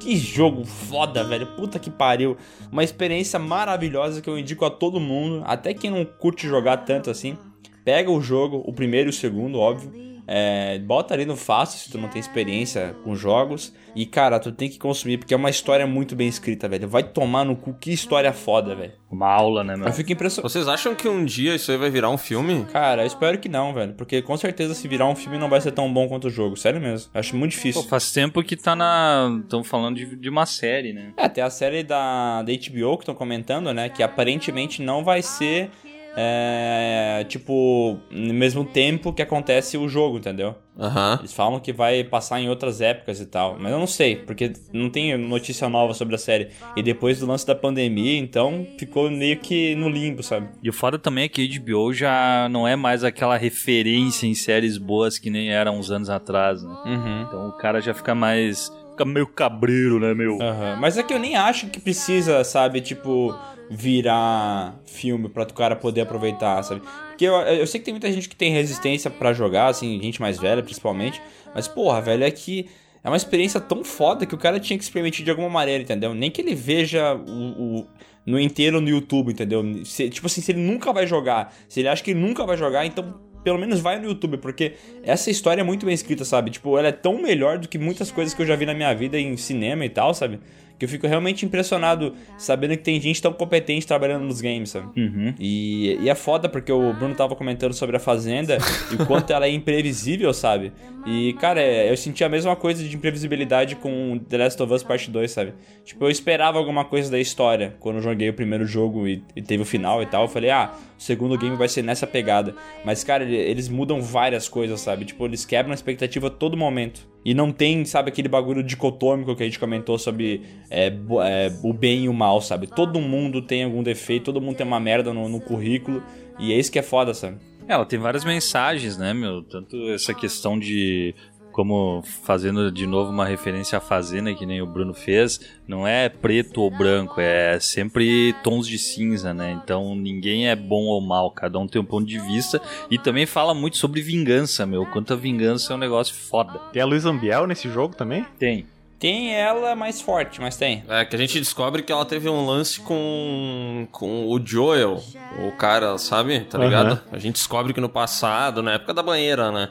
Que 0.00 0.16
jogo 0.16 0.64
foda, 0.64 1.22
velho. 1.22 1.46
Puta 1.54 1.78
que 1.78 1.88
pariu. 1.88 2.36
Uma 2.70 2.82
experiência 2.82 3.38
maravilhosa 3.38 4.20
que 4.20 4.28
eu 4.28 4.36
indico 4.36 4.64
a 4.64 4.70
todo 4.70 4.98
mundo, 4.98 5.44
até 5.46 5.72
quem 5.72 5.90
não 5.90 6.04
curte 6.04 6.48
jogar 6.48 6.78
tanto 6.78 7.08
assim. 7.08 7.38
Pega 7.84 8.10
o 8.10 8.20
jogo, 8.20 8.60
o 8.66 8.72
primeiro 8.72 9.08
e 9.08 9.10
o 9.10 9.12
segundo, 9.12 9.58
óbvio. 9.58 10.11
É, 10.26 10.78
bota 10.78 11.14
ali 11.14 11.24
no 11.24 11.36
fácil 11.36 11.78
se 11.78 11.90
tu 11.90 11.98
não 11.98 12.08
tem 12.08 12.20
experiência 12.20 12.94
com 13.04 13.14
jogos. 13.14 13.74
E, 13.94 14.06
cara, 14.06 14.38
tu 14.40 14.50
tem 14.50 14.70
que 14.70 14.78
consumir, 14.78 15.18
porque 15.18 15.34
é 15.34 15.36
uma 15.36 15.50
história 15.50 15.86
muito 15.86 16.16
bem 16.16 16.26
escrita, 16.26 16.68
velho. 16.68 16.88
Vai 16.88 17.02
tomar 17.02 17.44
no 17.44 17.54
cu, 17.54 17.74
que 17.74 17.92
história 17.92 18.32
foda, 18.32 18.74
velho. 18.74 18.92
Uma 19.10 19.28
aula, 19.28 19.62
né, 19.62 19.76
meu? 19.76 19.86
Eu 19.86 19.92
fico 19.92 20.10
impressionado. 20.12 20.48
Vocês 20.48 20.66
acham 20.66 20.94
que 20.94 21.06
um 21.06 21.24
dia 21.24 21.54
isso 21.54 21.70
aí 21.70 21.76
vai 21.76 21.90
virar 21.90 22.08
um 22.08 22.16
filme? 22.16 22.64
Cara, 22.72 23.02
eu 23.02 23.06
espero 23.06 23.38
que 23.38 23.48
não, 23.48 23.74
velho. 23.74 23.92
Porque 23.92 24.22
com 24.22 24.34
certeza 24.36 24.74
se 24.74 24.88
virar 24.88 25.06
um 25.06 25.14
filme 25.14 25.36
não 25.36 25.50
vai 25.50 25.60
ser 25.60 25.72
tão 25.72 25.92
bom 25.92 26.08
quanto 26.08 26.28
o 26.28 26.30
jogo. 26.30 26.56
Sério 26.56 26.80
mesmo. 26.80 27.10
Acho 27.12 27.36
muito 27.36 27.52
Pô, 27.52 27.56
difícil. 27.56 27.82
faz 27.82 28.10
tempo 28.12 28.42
que 28.42 28.56
tá 28.56 28.74
na. 28.74 29.40
Estão 29.42 29.62
falando 29.62 29.96
de, 29.96 30.16
de 30.16 30.28
uma 30.30 30.46
série, 30.46 30.94
né? 30.94 31.12
É, 31.18 31.28
tem 31.28 31.44
a 31.44 31.50
série 31.50 31.82
da, 31.82 32.42
da 32.42 32.52
HBO 32.52 32.96
que 32.96 33.02
estão 33.02 33.14
comentando, 33.14 33.74
né? 33.74 33.90
Que 33.90 34.02
aparentemente 34.02 34.80
não 34.80 35.04
vai 35.04 35.20
ser, 35.20 35.70
é, 36.16 37.24
tipo, 37.28 37.98
no 38.10 38.34
mesmo 38.34 38.64
tempo 38.64 39.12
que 39.12 39.22
acontece 39.22 39.78
o 39.78 39.88
jogo, 39.88 40.18
entendeu? 40.18 40.54
Aham. 40.78 41.18
Eles 41.20 41.32
falam 41.32 41.60
que 41.60 41.72
vai 41.72 42.02
passar 42.04 42.40
em 42.40 42.48
outras 42.48 42.80
épocas 42.80 43.20
e 43.20 43.26
tal. 43.26 43.56
Mas 43.58 43.72
eu 43.72 43.78
não 43.78 43.86
sei, 43.86 44.16
porque 44.16 44.52
não 44.72 44.88
tem 44.88 45.16
notícia 45.16 45.68
nova 45.68 45.94
sobre 45.94 46.14
a 46.14 46.18
série. 46.18 46.48
E 46.76 46.82
depois 46.82 47.20
do 47.20 47.26
lance 47.26 47.46
da 47.46 47.54
pandemia, 47.54 48.18
então 48.18 48.66
ficou 48.78 49.10
meio 49.10 49.38
que 49.38 49.74
no 49.74 49.88
limbo, 49.88 50.22
sabe? 50.22 50.48
E 50.62 50.68
o 50.68 50.72
foda 50.72 50.98
também 50.98 51.24
é 51.24 51.28
que 51.28 51.42
a 51.42 51.60
HBO 51.60 51.92
já 51.92 52.48
não 52.50 52.66
é 52.66 52.76
mais 52.76 53.04
aquela 53.04 53.36
referência 53.36 54.26
em 54.26 54.34
séries 54.34 54.78
boas 54.78 55.18
que 55.18 55.30
nem 55.30 55.50
era 55.50 55.70
uns 55.70 55.90
anos 55.90 56.08
atrás, 56.10 56.62
né? 56.62 56.74
Uhum. 56.86 57.22
Então 57.22 57.48
o 57.48 57.52
cara 57.52 57.80
já 57.80 57.94
fica 57.94 58.14
mais. 58.14 58.70
Fica 58.90 59.06
meio 59.06 59.26
cabreiro, 59.26 59.98
né, 59.98 60.12
meu? 60.12 60.38
Aham. 60.40 60.76
Mas 60.78 60.98
é 60.98 61.02
que 61.02 61.14
eu 61.14 61.18
nem 61.18 61.34
acho 61.34 61.68
que 61.68 61.80
precisa, 61.80 62.44
sabe, 62.44 62.82
tipo, 62.82 63.34
virar 63.70 64.80
filme 64.86 65.28
pra 65.28 65.42
o 65.44 65.52
cara 65.52 65.74
poder 65.76 66.02
aproveitar, 66.02 66.62
sabe? 66.62 66.82
Porque 67.08 67.24
eu, 67.24 67.34
eu 67.34 67.66
sei 67.66 67.78
que 67.80 67.84
tem 67.84 67.94
muita 67.94 68.10
gente 68.12 68.28
que 68.28 68.36
tem 68.36 68.52
resistência 68.52 69.10
pra 69.10 69.32
jogar, 69.32 69.68
assim, 69.68 70.00
gente 70.02 70.20
mais 70.20 70.38
velha 70.38 70.62
principalmente. 70.62 71.20
Mas, 71.54 71.68
porra, 71.68 72.00
velho, 72.00 72.24
é 72.24 72.30
que 72.30 72.68
é 73.04 73.08
uma 73.08 73.16
experiência 73.16 73.60
tão 73.60 73.82
foda 73.84 74.24
que 74.26 74.34
o 74.34 74.38
cara 74.38 74.60
tinha 74.60 74.78
que 74.78 74.84
se 74.84 74.90
permitir 74.92 75.22
de 75.24 75.30
alguma 75.30 75.48
maneira, 75.50 75.82
entendeu? 75.82 76.14
Nem 76.14 76.30
que 76.30 76.40
ele 76.40 76.54
veja 76.54 77.14
o, 77.14 77.80
o- 77.80 77.86
no 78.24 78.38
inteiro 78.38 78.80
no 78.80 78.88
YouTube, 78.88 79.32
entendeu? 79.32 79.64
Se- 79.84 80.08
tipo 80.08 80.26
assim, 80.26 80.40
se 80.40 80.52
ele 80.52 80.60
nunca 80.60 80.92
vai 80.92 81.06
jogar, 81.06 81.52
se 81.68 81.80
ele 81.80 81.88
acha 81.88 82.02
que 82.02 82.12
ele 82.12 82.20
nunca 82.20 82.44
vai 82.46 82.56
jogar, 82.56 82.86
então 82.86 83.20
pelo 83.42 83.58
menos 83.58 83.80
vai 83.80 83.98
no 83.98 84.06
YouTube, 84.06 84.38
porque 84.38 84.74
essa 85.02 85.28
história 85.28 85.62
é 85.62 85.64
muito 85.64 85.84
bem 85.84 85.92
escrita, 85.94 86.24
sabe? 86.24 86.48
Tipo, 86.52 86.78
ela 86.78 86.86
é 86.88 86.92
tão 86.92 87.20
melhor 87.20 87.58
do 87.58 87.66
que 87.66 87.76
muitas 87.76 88.08
coisas 88.12 88.32
que 88.32 88.40
eu 88.40 88.46
já 88.46 88.54
vi 88.54 88.64
na 88.64 88.72
minha 88.72 88.94
vida 88.94 89.18
em 89.18 89.36
cinema 89.36 89.84
e 89.84 89.88
tal, 89.88 90.14
sabe? 90.14 90.38
Que 90.82 90.86
eu 90.86 90.88
fico 90.88 91.06
realmente 91.06 91.46
impressionado 91.46 92.12
sabendo 92.36 92.76
que 92.76 92.82
tem 92.82 93.00
gente 93.00 93.22
tão 93.22 93.32
competente 93.32 93.86
trabalhando 93.86 94.24
nos 94.24 94.40
games, 94.40 94.70
sabe? 94.70 94.88
Uhum. 95.00 95.32
E, 95.38 95.96
e 96.00 96.10
é 96.10 96.14
foda 96.16 96.48
porque 96.48 96.72
o 96.72 96.92
Bruno 96.92 97.14
tava 97.14 97.36
comentando 97.36 97.72
sobre 97.72 97.96
a 97.96 98.00
Fazenda 98.00 98.58
e 98.90 99.00
o 99.00 99.06
quanto 99.06 99.32
ela 99.32 99.46
é 99.46 99.50
imprevisível, 99.50 100.34
sabe? 100.34 100.72
E, 101.04 101.32
cara, 101.34 101.60
é, 101.60 101.90
eu 101.90 101.96
senti 101.96 102.22
a 102.22 102.28
mesma 102.28 102.54
coisa 102.54 102.82
de 102.86 102.94
imprevisibilidade 102.94 103.74
com 103.76 104.18
The 104.28 104.38
Last 104.38 104.62
of 104.62 104.72
Us 104.72 104.82
Part 104.82 105.10
2, 105.10 105.30
sabe? 105.30 105.52
Tipo, 105.84 106.04
eu 106.04 106.10
esperava 106.10 106.58
alguma 106.58 106.84
coisa 106.84 107.10
da 107.10 107.18
história 107.18 107.74
quando 107.80 107.96
eu 107.96 108.02
joguei 108.02 108.28
o 108.28 108.34
primeiro 108.34 108.64
jogo 108.64 109.08
e, 109.08 109.22
e 109.34 109.42
teve 109.42 109.62
o 109.62 109.66
final 109.66 110.00
e 110.02 110.06
tal. 110.06 110.22
Eu 110.22 110.28
falei, 110.28 110.50
ah, 110.50 110.72
o 110.96 111.02
segundo 111.02 111.36
game 111.36 111.56
vai 111.56 111.68
ser 111.68 111.82
nessa 111.82 112.06
pegada. 112.06 112.54
Mas, 112.84 113.02
cara, 113.02 113.24
ele- 113.24 113.36
eles 113.36 113.68
mudam 113.68 114.00
várias 114.00 114.48
coisas, 114.48 114.80
sabe? 114.80 115.04
Tipo, 115.04 115.24
eles 115.26 115.44
quebram 115.44 115.72
a 115.72 115.74
expectativa 115.74 116.28
a 116.28 116.30
todo 116.30 116.56
momento. 116.56 117.10
E 117.24 117.34
não 117.34 117.50
tem, 117.52 117.84
sabe, 117.84 118.08
aquele 118.10 118.28
bagulho 118.28 118.62
dicotômico 118.62 119.34
que 119.34 119.42
a 119.42 119.46
gente 119.46 119.58
comentou 119.58 119.98
sobre 119.98 120.42
é, 120.70 120.86
é, 120.88 121.52
o 121.62 121.72
bem 121.72 122.04
e 122.04 122.08
o 122.08 122.12
mal, 122.14 122.40
sabe? 122.40 122.66
Todo 122.66 123.00
mundo 123.00 123.42
tem 123.42 123.64
algum 123.64 123.82
defeito, 123.82 124.26
todo 124.26 124.40
mundo 124.40 124.56
tem 124.56 124.66
uma 124.66 124.80
merda 124.80 125.12
no, 125.12 125.28
no 125.28 125.40
currículo. 125.40 126.02
E 126.38 126.52
é 126.52 126.56
isso 126.58 126.72
que 126.72 126.78
é 126.78 126.82
foda, 126.82 127.12
sabe? 127.12 127.36
É, 127.68 127.72
Ela 127.72 127.86
tem 127.86 127.98
várias 127.98 128.24
mensagens, 128.24 128.96
né, 128.96 129.12
meu? 129.12 129.42
Tanto 129.42 129.76
essa 129.90 130.14
questão 130.14 130.58
de. 130.58 131.14
Como 131.52 132.02
fazendo 132.24 132.72
de 132.72 132.86
novo 132.86 133.10
uma 133.10 133.26
referência 133.26 133.76
à 133.76 133.80
Fazenda, 133.80 134.32
que 134.32 134.46
nem 134.46 134.62
o 134.62 134.66
Bruno 134.66 134.94
fez, 134.94 135.38
não 135.68 135.86
é 135.86 136.08
preto 136.08 136.62
ou 136.62 136.70
branco, 136.70 137.20
é 137.20 137.60
sempre 137.60 138.34
tons 138.42 138.66
de 138.66 138.78
cinza, 138.78 139.34
né? 139.34 139.60
Então 139.62 139.94
ninguém 139.94 140.48
é 140.48 140.56
bom 140.56 140.84
ou 140.84 140.98
mal, 141.02 141.30
cada 141.30 141.58
um 141.58 141.66
tem 141.66 141.78
um 141.78 141.84
ponto 141.84 142.06
de 142.06 142.18
vista. 142.18 142.58
E 142.90 142.98
também 142.98 143.26
fala 143.26 143.52
muito 143.52 143.76
sobre 143.76 144.00
vingança, 144.00 144.64
meu. 144.64 144.86
Quanto 144.86 145.12
a 145.12 145.16
vingança 145.16 145.74
é 145.74 145.76
um 145.76 145.78
negócio 145.78 146.14
foda. 146.14 146.58
Tem 146.72 146.80
a 146.80 146.86
Luiz 146.86 147.04
Ambiel 147.04 147.46
nesse 147.46 147.68
jogo 147.68 147.94
também? 147.94 148.24
Tem. 148.38 148.66
Tem 149.02 149.34
ela 149.34 149.74
mais 149.74 150.00
forte, 150.00 150.40
mas 150.40 150.56
tem. 150.56 150.84
É, 150.88 151.04
que 151.04 151.16
a 151.16 151.18
gente 151.18 151.36
descobre 151.40 151.82
que 151.82 151.90
ela 151.90 152.04
teve 152.04 152.28
um 152.28 152.46
lance 152.46 152.78
com, 152.78 153.88
com 153.90 154.28
o 154.28 154.40
Joel, 154.46 155.02
o 155.44 155.50
cara, 155.56 155.98
sabe? 155.98 156.38
Tá 156.42 156.56
ligado? 156.56 157.00
A 157.10 157.18
gente 157.18 157.34
descobre 157.34 157.74
que 157.74 157.80
no 157.80 157.88
passado, 157.88 158.62
na 158.62 158.74
época 158.74 158.94
da 158.94 159.02
banheira, 159.02 159.50
né? 159.50 159.70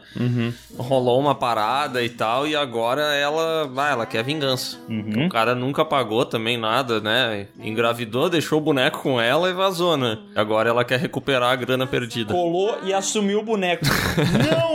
Rolou 0.77 1.17
uma 1.17 1.33
parada 1.33 2.03
e 2.03 2.09
tal, 2.09 2.45
e 2.45 2.57
agora 2.57 3.03
ela, 3.15 3.69
vai, 3.69 3.93
ela 3.93 4.05
quer 4.05 4.21
vingança. 4.21 4.77
O 5.25 5.29
cara 5.29 5.55
nunca 5.55 5.85
pagou 5.85 6.25
também 6.25 6.57
nada, 6.57 6.99
né? 6.99 7.47
Engravidou, 7.57 8.29
deixou 8.29 8.57
o 8.57 8.61
boneco 8.61 8.99
com 8.99 9.21
ela 9.21 9.49
e 9.49 9.53
vazou, 9.53 9.95
né? 9.95 10.17
Agora 10.35 10.69
ela 10.69 10.83
quer 10.83 10.99
recuperar 10.99 11.51
a 11.51 11.55
grana 11.55 11.87
perdida. 11.87 12.33
Colou 12.33 12.79
e 12.83 12.93
assumiu 12.93 13.39
o 13.39 13.43
boneco. 13.43 13.85
Não! 14.51 14.71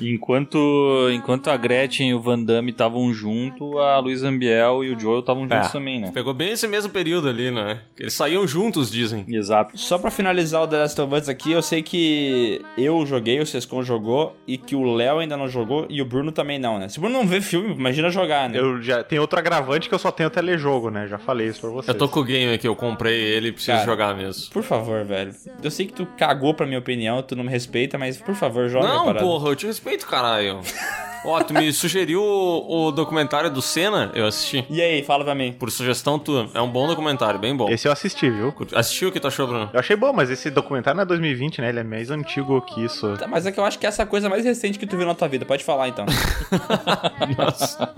Enquanto, 0.00 1.10
enquanto 1.12 1.48
a 1.48 1.56
Gretchen 1.58 2.08
e 2.08 2.14
o 2.14 2.20
Van 2.20 2.42
Damme 2.42 2.70
estavam 2.70 3.12
junto, 3.50 3.78
a 3.78 3.98
Luísa 3.98 4.28
Ambiel 4.28 4.84
e 4.84 4.94
o 4.94 4.98
Joel 4.98 5.20
estavam 5.20 5.42
juntos 5.44 5.68
É. 5.68 5.72
também, 5.72 6.00
né? 6.00 6.10
Pegou 6.12 6.32
bem 6.34 6.50
esse 6.52 6.66
mesmo 6.66 6.90
período 6.92 7.28
ali, 7.28 7.50
né? 7.50 7.80
Eles 7.98 8.14
saíam 8.14 8.46
juntos, 8.46 8.90
dizem. 8.90 9.24
Exato. 9.28 9.76
Só 9.78 9.98
pra 9.98 10.10
finalizar 10.10 10.62
o 10.62 10.66
The 10.66 10.78
Last 10.78 11.00
of 11.00 11.14
Us 11.14 11.28
aqui, 11.28 11.52
eu 11.52 11.62
sei 11.62 11.82
que 11.82 12.60
eu 12.76 13.04
joguei, 13.06 13.40
o 13.40 13.46
Sescon 13.46 13.82
jogou, 13.82 14.36
e 14.46 14.56
que 14.58 14.74
o 14.76 14.84
Léo 14.94 15.18
ainda 15.18 15.36
não 15.36 15.48
jogou, 15.48 15.86
e 15.88 16.00
o 16.02 16.04
Bruno 16.04 16.32
também 16.32 16.58
não, 16.58 16.78
né? 16.78 16.88
Se 16.88 16.98
o 16.98 17.00
Bruno 17.00 17.18
não 17.18 17.26
vê 17.26 17.40
filme, 17.40 17.74
imagina 17.74 18.10
jogar, 18.10 18.48
né? 18.48 18.58
Eu 18.58 18.80
já 18.82 19.02
tem 19.02 19.18
outro 19.18 19.38
agravante 19.38 19.88
que 19.88 19.94
eu 19.94 19.98
só 19.98 20.10
tenho 20.10 20.30
telejogo, 20.30 20.90
né? 20.90 21.06
Já 21.06 21.18
falei 21.18 21.48
isso 21.48 21.60
pra 21.60 21.70
vocês. 21.70 21.88
Eu 21.88 21.94
tô 21.98 22.08
com 22.08 22.20
o 22.20 22.24
game 22.24 22.52
aqui, 22.54 22.66
eu 22.68 22.76
comprei 22.76 23.18
ele 23.20 23.48
e 23.48 23.52
preciso 23.52 23.72
Cara, 23.78 23.84
jogar 23.86 24.16
mesmo. 24.16 24.50
Por 24.52 24.62
favor, 24.62 25.04
velho. 25.04 25.32
Eu 25.62 25.70
sei 25.70 25.86
que 25.86 25.92
tu 25.92 26.06
cagou 26.16 26.54
pra 26.54 26.66
minha 26.66 26.78
opinião, 26.78 27.22
tu 27.22 27.36
não 27.36 27.44
me 27.44 27.50
respeita, 27.50 27.98
mas 27.98 28.16
por 28.16 28.34
favor, 28.34 28.68
joga 28.68 28.86
Não, 28.88 29.14
porra, 29.14 29.48
eu 29.50 29.56
te 29.56 29.66
respeito, 29.66 30.06
caralho. 30.06 30.60
Ó, 31.24 31.40
tu 31.42 31.54
me 31.54 31.72
sugeriu 31.72 32.20
o, 32.22 32.86
o 32.88 32.92
documentário 32.92 33.50
do 33.50 33.62
Senna, 33.62 34.10
eu 34.14 34.26
assisti. 34.26 34.64
E 34.68 34.80
aí, 34.82 35.02
fala 35.04 35.24
pra 35.24 35.34
mim. 35.34 35.52
Por 35.52 35.70
sugestão 35.70 36.18
tua. 36.18 36.48
É 36.54 36.60
um 36.60 36.68
bom 36.68 36.86
documentário, 36.86 37.38
bem 37.38 37.54
bom. 37.56 37.68
Esse 37.70 37.86
eu 37.86 37.92
assisti, 37.92 38.28
viu? 38.28 38.52
Assistiu 38.74 39.08
o 39.08 39.12
que 39.12 39.20
tu 39.20 39.28
achou, 39.28 39.46
Bruno? 39.46 39.70
Eu 39.72 39.78
achei 39.80 39.94
bom, 39.94 40.12
mas 40.12 40.30
esse 40.30 40.50
documentário 40.50 40.96
não 40.96 41.02
é 41.02 41.06
2020, 41.06 41.60
né? 41.60 41.68
Ele 41.68 41.80
é 41.80 41.84
mais 41.84 42.10
antigo 42.10 42.60
que 42.62 42.84
isso. 42.84 43.16
Tá, 43.16 43.26
mas 43.26 43.46
é 43.46 43.52
que 43.52 43.60
eu 43.60 43.64
acho 43.64 43.78
que 43.78 43.86
essa 43.86 44.02
é 44.02 44.04
a 44.04 44.06
coisa 44.06 44.28
mais 44.28 44.44
recente 44.44 44.78
que 44.78 44.86
tu 44.86 44.96
viu 44.96 45.06
na 45.06 45.14
tua 45.14 45.28
vida. 45.28 45.44
Pode 45.44 45.62
falar, 45.62 45.88
então. 45.88 46.06
Nossa. 47.38 47.88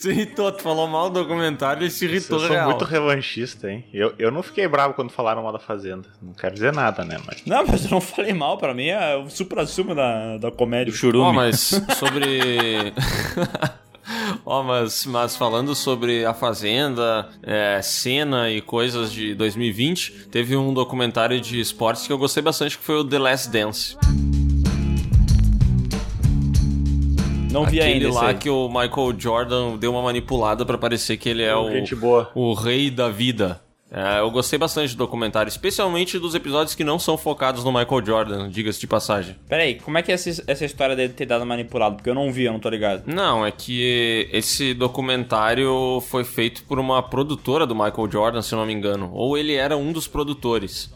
se 0.00 0.10
irritou, 0.10 0.50
tu 0.52 0.62
falou 0.62 0.86
mal 0.86 1.10
do 1.10 1.20
documentário 1.22 1.86
e 1.86 1.90
se 1.90 2.04
Eu 2.06 2.10
irritou 2.10 2.40
sou 2.40 2.48
real. 2.48 2.70
muito 2.70 2.84
revanchista, 2.84 3.70
hein? 3.70 3.84
Eu, 3.92 4.14
eu 4.18 4.30
não 4.30 4.42
fiquei 4.42 4.66
bravo 4.66 4.94
quando 4.94 5.10
falaram 5.10 5.42
mal 5.42 5.52
da 5.52 5.58
Fazenda. 5.58 6.08
Não 6.22 6.32
quero 6.32 6.54
dizer 6.54 6.72
nada, 6.72 7.04
né? 7.04 7.18
Mas 7.26 7.42
não, 7.44 7.66
mas 7.66 7.84
eu 7.84 7.90
não 7.90 8.00
falei 8.00 8.32
mal. 8.32 8.56
Pra 8.58 8.72
mim 8.72 8.86
é 8.88 9.16
o 9.16 9.28
supra-sumo 9.28 9.94
da, 9.94 10.38
da 10.38 10.50
comédia. 10.50 10.92
O 10.92 10.96
churume. 10.96 11.24
Ó, 11.26 11.32
mas 11.32 11.80
sobre. 11.98 12.13
Ó, 14.44 14.62
mas, 14.62 15.06
mas 15.06 15.34
falando 15.36 15.74
sobre 15.74 16.24
a 16.24 16.34
Fazenda, 16.34 17.28
é, 17.42 17.80
cena 17.82 18.50
e 18.50 18.60
coisas 18.60 19.10
de 19.10 19.34
2020, 19.34 20.26
teve 20.30 20.56
um 20.56 20.74
documentário 20.74 21.40
de 21.40 21.58
esportes 21.58 22.06
que 22.06 22.12
eu 22.12 22.18
gostei 22.18 22.42
bastante, 22.42 22.76
que 22.76 22.84
foi 22.84 22.96
o 22.96 23.04
The 23.04 23.18
Last 23.18 23.50
Dance. 23.50 23.96
Não 27.50 27.64
vi 27.64 27.80
Aquele 27.80 27.94
ainda 27.94 28.08
esse 28.08 28.16
lá 28.16 28.28
aí. 28.30 28.34
que 28.34 28.50
o 28.50 28.68
Michael 28.68 29.14
Jordan 29.16 29.76
deu 29.76 29.92
uma 29.92 30.02
manipulada 30.02 30.66
pra 30.66 30.76
parecer 30.76 31.16
que 31.16 31.28
ele 31.28 31.42
é 31.44 31.54
o, 31.54 31.70
gente 31.70 31.94
boa. 31.94 32.28
o 32.34 32.52
rei 32.52 32.90
da 32.90 33.08
vida. 33.08 33.60
É, 33.94 34.18
eu 34.18 34.28
gostei 34.28 34.58
bastante 34.58 34.92
do 34.92 34.98
documentário, 34.98 35.48
especialmente 35.48 36.18
dos 36.18 36.34
episódios 36.34 36.74
que 36.74 36.82
não 36.82 36.98
são 36.98 37.16
focados 37.16 37.62
no 37.62 37.70
Michael 37.70 38.04
Jordan, 38.04 38.50
diga-se 38.50 38.80
de 38.80 38.88
passagem. 38.88 39.36
Peraí, 39.48 39.76
como 39.76 39.96
é 39.96 40.02
que 40.02 40.10
é 40.10 40.14
essa, 40.14 40.42
essa 40.48 40.64
história 40.64 40.96
dele 40.96 41.12
ter 41.12 41.26
dado 41.26 41.46
manipulado? 41.46 41.94
Porque 41.94 42.10
eu 42.10 42.14
não 42.14 42.32
vi, 42.32 42.42
eu 42.42 42.52
não 42.52 42.58
tô 42.58 42.68
ligado. 42.68 43.04
Não, 43.06 43.46
é 43.46 43.52
que 43.52 44.28
esse 44.32 44.74
documentário 44.74 46.02
foi 46.08 46.24
feito 46.24 46.64
por 46.64 46.80
uma 46.80 47.00
produtora 47.04 47.64
do 47.64 47.74
Michael 47.74 48.10
Jordan, 48.10 48.42
se 48.42 48.52
eu 48.52 48.58
não 48.58 48.66
me 48.66 48.72
engano. 48.72 49.12
Ou 49.14 49.38
ele 49.38 49.54
era 49.54 49.76
um 49.76 49.92
dos 49.92 50.08
produtores. 50.08 50.90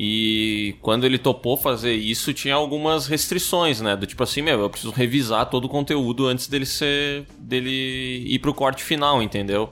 E 0.00 0.76
quando 0.80 1.04
ele 1.04 1.18
topou 1.18 1.56
fazer 1.56 1.92
isso, 1.94 2.32
tinha 2.32 2.54
algumas 2.54 3.08
restrições, 3.08 3.80
né? 3.80 3.96
Do 3.96 4.06
tipo 4.06 4.22
assim, 4.22 4.40
meu, 4.40 4.60
eu 4.60 4.70
preciso 4.70 4.92
revisar 4.92 5.50
todo 5.50 5.64
o 5.64 5.68
conteúdo 5.68 6.28
antes 6.28 6.46
dele 6.46 6.66
ser. 6.66 7.26
dele 7.36 8.22
ir 8.24 8.38
pro 8.38 8.54
corte 8.54 8.84
final, 8.84 9.20
entendeu? 9.20 9.70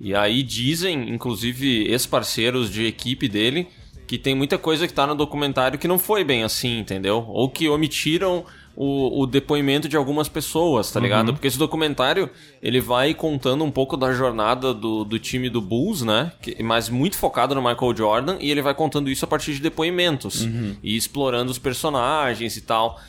E 0.00 0.14
aí 0.14 0.42
dizem, 0.42 1.10
inclusive, 1.10 1.86
ex-parceiros 1.86 2.70
de 2.70 2.86
equipe 2.86 3.28
dele, 3.28 3.68
que 4.06 4.16
tem 4.16 4.34
muita 4.34 4.56
coisa 4.56 4.86
que 4.86 4.94
tá 4.94 5.06
no 5.06 5.14
documentário 5.14 5.78
que 5.78 5.86
não 5.86 5.98
foi 5.98 6.24
bem 6.24 6.44
assim, 6.44 6.78
entendeu? 6.78 7.26
Ou 7.28 7.50
que 7.50 7.68
omitiram 7.68 8.46
o, 8.80 9.22
o 9.22 9.26
depoimento 9.26 9.88
de 9.88 9.96
algumas 9.96 10.28
pessoas, 10.28 10.92
tá 10.92 11.00
ligado? 11.00 11.32
Porque 11.32 11.48
esse 11.48 11.58
documentário, 11.58 12.30
ele 12.62 12.80
vai 12.80 13.12
contando 13.12 13.64
um 13.64 13.72
pouco 13.72 13.96
da 13.96 14.12
jornada 14.12 14.72
do, 14.72 15.02
do 15.04 15.18
time 15.18 15.50
do 15.50 15.60
Bulls, 15.60 16.02
né? 16.02 16.30
Que- 16.40 16.62
mas 16.62 16.88
muito 16.88 17.18
focado 17.18 17.56
no 17.56 17.60
Michael 17.60 17.96
Jordan, 17.96 18.36
e 18.38 18.48
ele 18.52 18.62
vai 18.62 18.72
contando 18.74 19.10
isso 19.10 19.24
a 19.24 19.28
partir 19.28 19.52
de 19.54 19.60
depoimentos. 19.60 20.46
E 20.80 20.96
explorando 20.96 21.50
os 21.50 21.58
personagens 21.58 22.56
e 22.56 22.60
tal. 22.60 23.00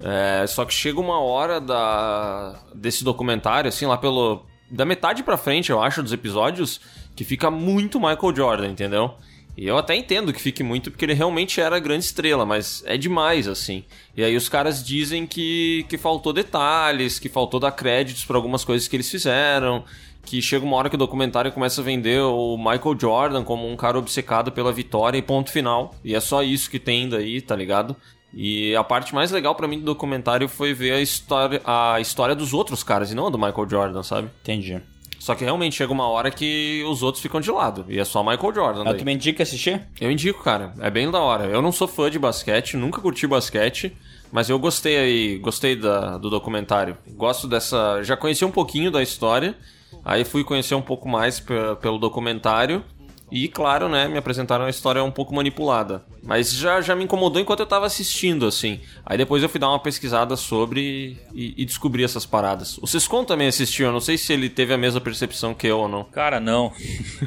É, 0.00 0.46
só 0.46 0.64
que 0.64 0.72
chega 0.72 0.98
uma 0.98 1.20
hora 1.20 1.60
da, 1.60 2.58
desse 2.74 3.04
documentário, 3.04 3.68
assim, 3.68 3.84
lá 3.84 3.98
pelo... 3.98 4.46
Da 4.70 4.84
metade 4.86 5.22
pra 5.22 5.36
frente, 5.36 5.70
eu 5.70 5.82
acho, 5.82 6.02
dos 6.02 6.12
episódios, 6.12 6.80
que 7.14 7.22
fica 7.24 7.50
muito 7.50 7.98
Michael 8.00 8.34
Jordan, 8.34 8.68
entendeu? 8.68 9.14
E 9.58 9.66
eu 9.66 9.76
até 9.76 9.96
entendo 9.96 10.32
que 10.32 10.40
fique 10.40 10.62
muito, 10.62 10.88
porque 10.88 11.04
ele 11.04 11.14
realmente 11.14 11.60
era 11.60 11.74
a 11.74 11.80
grande 11.80 12.04
estrela, 12.04 12.46
mas 12.46 12.84
é 12.86 12.96
demais, 12.96 13.48
assim. 13.48 13.82
E 14.16 14.22
aí 14.22 14.36
os 14.36 14.48
caras 14.48 14.84
dizem 14.86 15.26
que, 15.26 15.84
que 15.88 15.98
faltou 15.98 16.32
detalhes, 16.32 17.18
que 17.18 17.28
faltou 17.28 17.58
dar 17.58 17.72
créditos 17.72 18.24
pra 18.24 18.36
algumas 18.36 18.64
coisas 18.64 18.86
que 18.86 18.94
eles 18.94 19.10
fizeram, 19.10 19.82
que 20.22 20.40
chega 20.40 20.64
uma 20.64 20.76
hora 20.76 20.88
que 20.88 20.94
o 20.94 20.98
documentário 20.98 21.50
começa 21.50 21.80
a 21.80 21.84
vender 21.84 22.20
o 22.20 22.56
Michael 22.56 22.96
Jordan 23.00 23.42
como 23.42 23.68
um 23.68 23.74
cara 23.74 23.98
obcecado 23.98 24.52
pela 24.52 24.72
vitória 24.72 25.18
e 25.18 25.22
ponto 25.22 25.50
final. 25.50 25.92
E 26.04 26.14
é 26.14 26.20
só 26.20 26.40
isso 26.44 26.70
que 26.70 26.78
tem 26.78 27.08
daí, 27.08 27.40
tá 27.40 27.56
ligado? 27.56 27.96
E 28.32 28.76
a 28.76 28.84
parte 28.84 29.12
mais 29.12 29.32
legal 29.32 29.56
pra 29.56 29.66
mim 29.66 29.80
do 29.80 29.86
documentário 29.86 30.48
foi 30.48 30.72
ver 30.72 30.92
a 30.92 31.00
história, 31.00 31.60
a 31.64 31.98
história 31.98 32.36
dos 32.36 32.54
outros 32.54 32.84
caras, 32.84 33.10
e 33.10 33.14
não 33.16 33.26
a 33.26 33.30
do 33.30 33.36
Michael 33.36 33.68
Jordan, 33.68 34.04
sabe? 34.04 34.30
Entendi. 34.40 34.80
Só 35.18 35.34
que 35.34 35.44
realmente 35.44 35.74
chega 35.76 35.92
uma 35.92 36.08
hora 36.08 36.30
que 36.30 36.82
os 36.88 37.02
outros 37.02 37.20
ficam 37.22 37.40
de 37.40 37.50
lado. 37.50 37.84
E 37.88 37.98
é 37.98 38.04
só 38.04 38.22
Michael 38.22 38.54
Jordan. 38.54 38.80
Ah, 38.82 38.84
daí. 38.90 38.98
tu 38.98 39.04
me 39.04 39.12
indica 39.12 39.42
assistir? 39.42 39.82
Eu 40.00 40.10
indico, 40.10 40.42
cara. 40.42 40.72
É 40.80 40.88
bem 40.90 41.10
da 41.10 41.20
hora. 41.20 41.44
Eu 41.46 41.60
não 41.60 41.72
sou 41.72 41.88
fã 41.88 42.10
de 42.10 42.18
basquete, 42.18 42.76
nunca 42.76 43.00
curti 43.00 43.26
basquete, 43.26 43.94
mas 44.30 44.48
eu 44.48 44.58
gostei 44.58 44.96
aí, 44.96 45.38
gostei 45.38 45.74
da, 45.76 46.16
do 46.18 46.30
documentário. 46.30 46.96
Gosto 47.08 47.46
dessa. 47.48 48.02
Já 48.04 48.16
conheci 48.16 48.44
um 48.44 48.50
pouquinho 48.50 48.90
da 48.90 49.02
história, 49.02 49.56
aí 50.04 50.24
fui 50.24 50.44
conhecer 50.44 50.74
um 50.76 50.82
pouco 50.82 51.08
mais 51.08 51.40
pe- 51.40 51.54
pelo 51.82 51.98
documentário. 51.98 52.84
E, 53.30 53.48
claro, 53.48 53.88
né, 53.88 54.08
me 54.08 54.18
apresentaram 54.18 54.64
uma 54.64 54.70
história 54.70 55.02
um 55.04 55.10
pouco 55.10 55.34
manipulada. 55.34 56.02
Mas 56.22 56.52
já, 56.52 56.80
já 56.80 56.94
me 56.94 57.04
incomodou 57.04 57.40
enquanto 57.40 57.60
eu 57.60 57.66
tava 57.66 57.86
assistindo, 57.86 58.46
assim. 58.46 58.80
Aí 59.04 59.16
depois 59.18 59.42
eu 59.42 59.48
fui 59.48 59.60
dar 59.60 59.68
uma 59.68 59.78
pesquisada 59.78 60.36
sobre 60.36 61.18
e, 61.34 61.54
e 61.56 61.64
descobri 61.64 62.04
essas 62.04 62.26
paradas. 62.26 62.78
O 62.78 62.86
Sescon 62.86 63.24
também 63.24 63.48
assistiu, 63.48 63.86
eu 63.86 63.92
não 63.92 64.00
sei 64.00 64.16
se 64.16 64.32
ele 64.32 64.48
teve 64.48 64.72
a 64.72 64.78
mesma 64.78 65.00
percepção 65.00 65.54
que 65.54 65.66
eu 65.66 65.78
ou 65.78 65.88
não. 65.88 66.04
Cara, 66.04 66.40
não. 66.40 66.72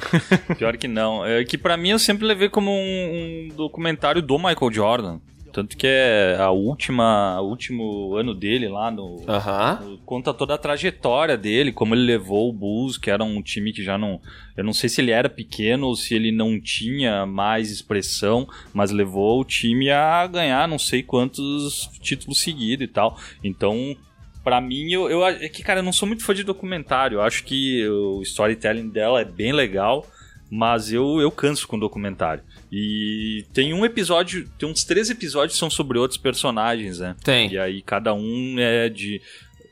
Pior 0.58 0.78
que 0.78 0.88
não. 0.88 1.26
É 1.26 1.44
que 1.44 1.58
pra 1.58 1.78
mim 1.78 1.90
eu 1.90 2.00
sempre 2.00 2.26
levei 2.26 2.50
como 2.50 2.72
um, 2.72 3.50
um 3.52 3.56
documentário 3.56 4.22
do 4.22 4.38
Michael 4.38 4.72
Jordan. 4.72 5.20
Tanto 5.52 5.76
que 5.76 5.86
é 5.86 6.38
a 6.40 6.50
última, 6.50 7.40
o 7.42 7.50
último 7.50 8.16
ano 8.16 8.34
dele 8.34 8.68
lá 8.70 8.90
no, 8.90 9.24
Aham. 9.28 9.98
conta 10.06 10.34
toda 10.34 10.56
a 10.56 10.58
trajetória 10.58 11.38
dele, 11.38 11.72
como 11.72 11.94
ele 11.94 12.04
levou 12.04 12.50
o 12.50 12.54
Bulls, 12.54 12.98
que 12.98 13.12
era 13.12 13.24
um 13.24 13.42
time 13.42 13.74
que 13.74 13.84
já 13.84 13.98
não. 13.98 14.22
Eu 14.56 14.64
não 14.64 14.74
sei 14.74 14.90
se 14.90 15.02
ele 15.02 15.12
era 15.12 15.30
pequeno 15.30 15.88
ou 15.88 15.96
se 15.96 16.16
ele 16.16 16.32
não 16.32 16.60
tinha 16.60 17.26
mais 17.26 17.70
expressão, 17.70 18.48
mas 18.74 18.92
levou 18.92 19.42
o 19.42 19.46
time 19.46 19.92
a 19.92 20.26
ganhar 20.28 20.68
não 20.68 20.80
sei 20.80 21.04
quantos 21.04 21.90
títulos 22.02 22.42
seguidos 22.42 22.86
e 22.86 22.88
tal. 22.88 23.18
Então. 23.44 23.96
Pra 24.44 24.60
mim, 24.60 24.92
eu, 24.92 25.08
eu 25.08 25.24
é 25.24 25.48
que, 25.48 25.62
cara, 25.62 25.82
eu 25.82 25.84
não 25.84 25.94
sou 25.94 26.08
muito 26.08 26.26
fã 26.26 26.34
de 26.34 26.44
documentário. 26.44 27.18
Eu 27.18 27.22
acho 27.22 27.44
que 27.44 27.88
o 27.88 28.24
storytelling 28.24 28.90
dela 28.90 29.22
é 29.22 29.26
bem 29.26 29.54
legal, 29.54 30.04
mas 30.50 30.92
eu, 30.92 31.22
eu 31.22 31.30
canso 31.30 31.68
com 31.68 31.78
documentário. 31.78 32.44
E 32.72 33.46
tem 33.54 33.74
um 33.74 33.84
episódio, 33.84 34.48
tem 34.58 34.70
uns 34.70 34.84
três 34.84 35.10
episódios 35.10 35.54
que 35.54 35.60
são 35.60 35.70
sobre 35.70 36.00
outros 36.00 36.18
personagens, 36.18 37.00
né? 37.00 37.16
Tem. 37.24 37.52
E 37.52 37.58
aí 37.58 37.82
cada 37.82 38.14
um 38.14 38.56
é 38.58 38.88
de. 38.88 39.22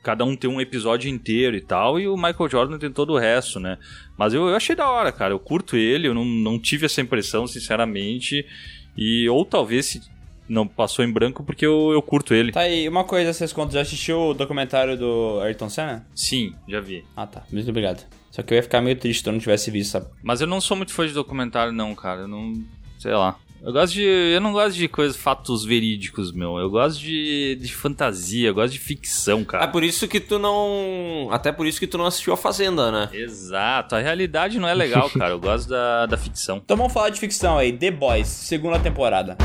Cada 0.02 0.24
um 0.24 0.34
tem 0.34 0.48
um 0.48 0.60
episódio 0.60 1.10
inteiro 1.10 1.56
e 1.56 1.60
tal, 1.60 2.00
e 2.00 2.08
o 2.08 2.16
Michael 2.16 2.48
Jordan 2.48 2.78
tem 2.78 2.90
todo 2.90 3.12
o 3.12 3.18
resto, 3.18 3.60
né? 3.60 3.76
Mas 4.16 4.32
eu, 4.32 4.48
eu 4.48 4.56
achei 4.56 4.74
da 4.74 4.88
hora, 4.88 5.12
cara. 5.12 5.34
Eu 5.34 5.38
curto 5.38 5.76
ele, 5.76 6.08
eu 6.08 6.14
não, 6.14 6.24
não 6.24 6.58
tive 6.58 6.86
essa 6.86 7.02
impressão, 7.02 7.46
sinceramente. 7.46 8.46
E 8.96 9.28
ou 9.28 9.44
talvez 9.44 9.86
se 9.86 10.00
não 10.48 10.66
passou 10.66 11.04
em 11.04 11.12
branco 11.12 11.44
porque 11.44 11.64
eu, 11.64 11.92
eu 11.92 12.02
curto 12.02 12.34
ele. 12.34 12.50
Tá 12.52 12.60
aí, 12.60 12.88
uma 12.88 13.04
coisa, 13.04 13.32
vocês 13.32 13.52
contam, 13.52 13.72
já 13.72 13.82
assistiu 13.82 14.18
o 14.18 14.34
documentário 14.34 14.98
do 14.98 15.40
Ayrton 15.42 15.68
Senna? 15.68 16.06
Sim, 16.14 16.54
já 16.68 16.80
vi. 16.80 17.04
Ah, 17.16 17.26
tá. 17.26 17.44
Muito 17.52 17.68
obrigado. 17.70 18.04
Só 18.30 18.42
que 18.42 18.54
eu 18.54 18.56
ia 18.56 18.62
ficar 18.62 18.80
meio 18.80 18.96
triste 18.96 19.22
se 19.22 19.28
eu 19.28 19.32
não 19.32 19.40
tivesse 19.40 19.70
visto, 19.70 19.92
sabe? 19.92 20.06
Mas 20.22 20.40
eu 20.40 20.46
não 20.46 20.60
sou 20.60 20.76
muito 20.76 20.92
fã 20.92 21.06
de 21.06 21.12
documentário, 21.12 21.72
não, 21.72 21.94
cara. 21.94 22.22
Eu 22.22 22.28
não. 22.28 22.52
Sei 23.00 23.12
lá. 23.14 23.34
Eu 23.62 23.72
gosto 23.72 23.92
de. 23.94 24.02
Eu 24.02 24.40
não 24.40 24.52
gosto 24.52 24.76
de 24.76 24.88
coisas, 24.88 25.16
fatos 25.16 25.64
verídicos, 25.64 26.32
meu. 26.32 26.56
Eu 26.58 26.70
gosto 26.70 26.98
de, 27.00 27.56
de 27.60 27.74
fantasia, 27.74 28.48
eu 28.48 28.54
gosto 28.54 28.72
de 28.72 28.78
ficção, 28.78 29.40
É 29.40 29.44
cara. 29.44 29.68
por 29.68 29.82
isso 29.84 30.06
que 30.08 30.18
tu 30.20 30.38
não. 30.38 31.28
Até 31.30 31.50
por 31.52 31.66
isso 31.66 31.78
que 31.80 31.86
tu 31.86 31.98
não 31.98 32.06
assistiu 32.06 32.32
a 32.32 32.36
Fazenda, 32.38 32.90
né? 32.90 33.08
Exato, 33.12 33.94
a 33.94 33.98
realidade 33.98 34.58
não 34.58 34.68
é 34.68 34.74
legal, 34.74 35.10
cara. 35.18 35.32
Eu 35.32 35.40
gosto 35.40 35.68
da, 35.68 36.06
da 36.06 36.16
ficção. 36.16 36.58
Então 36.64 36.76
vamos 36.76 36.92
falar 36.92 37.10
de 37.10 37.20
ficção 37.20 37.58
aí. 37.58 37.72
The 37.72 37.90
Boys, 37.90 38.28
segunda 38.28 38.78
temporada. 38.78 39.36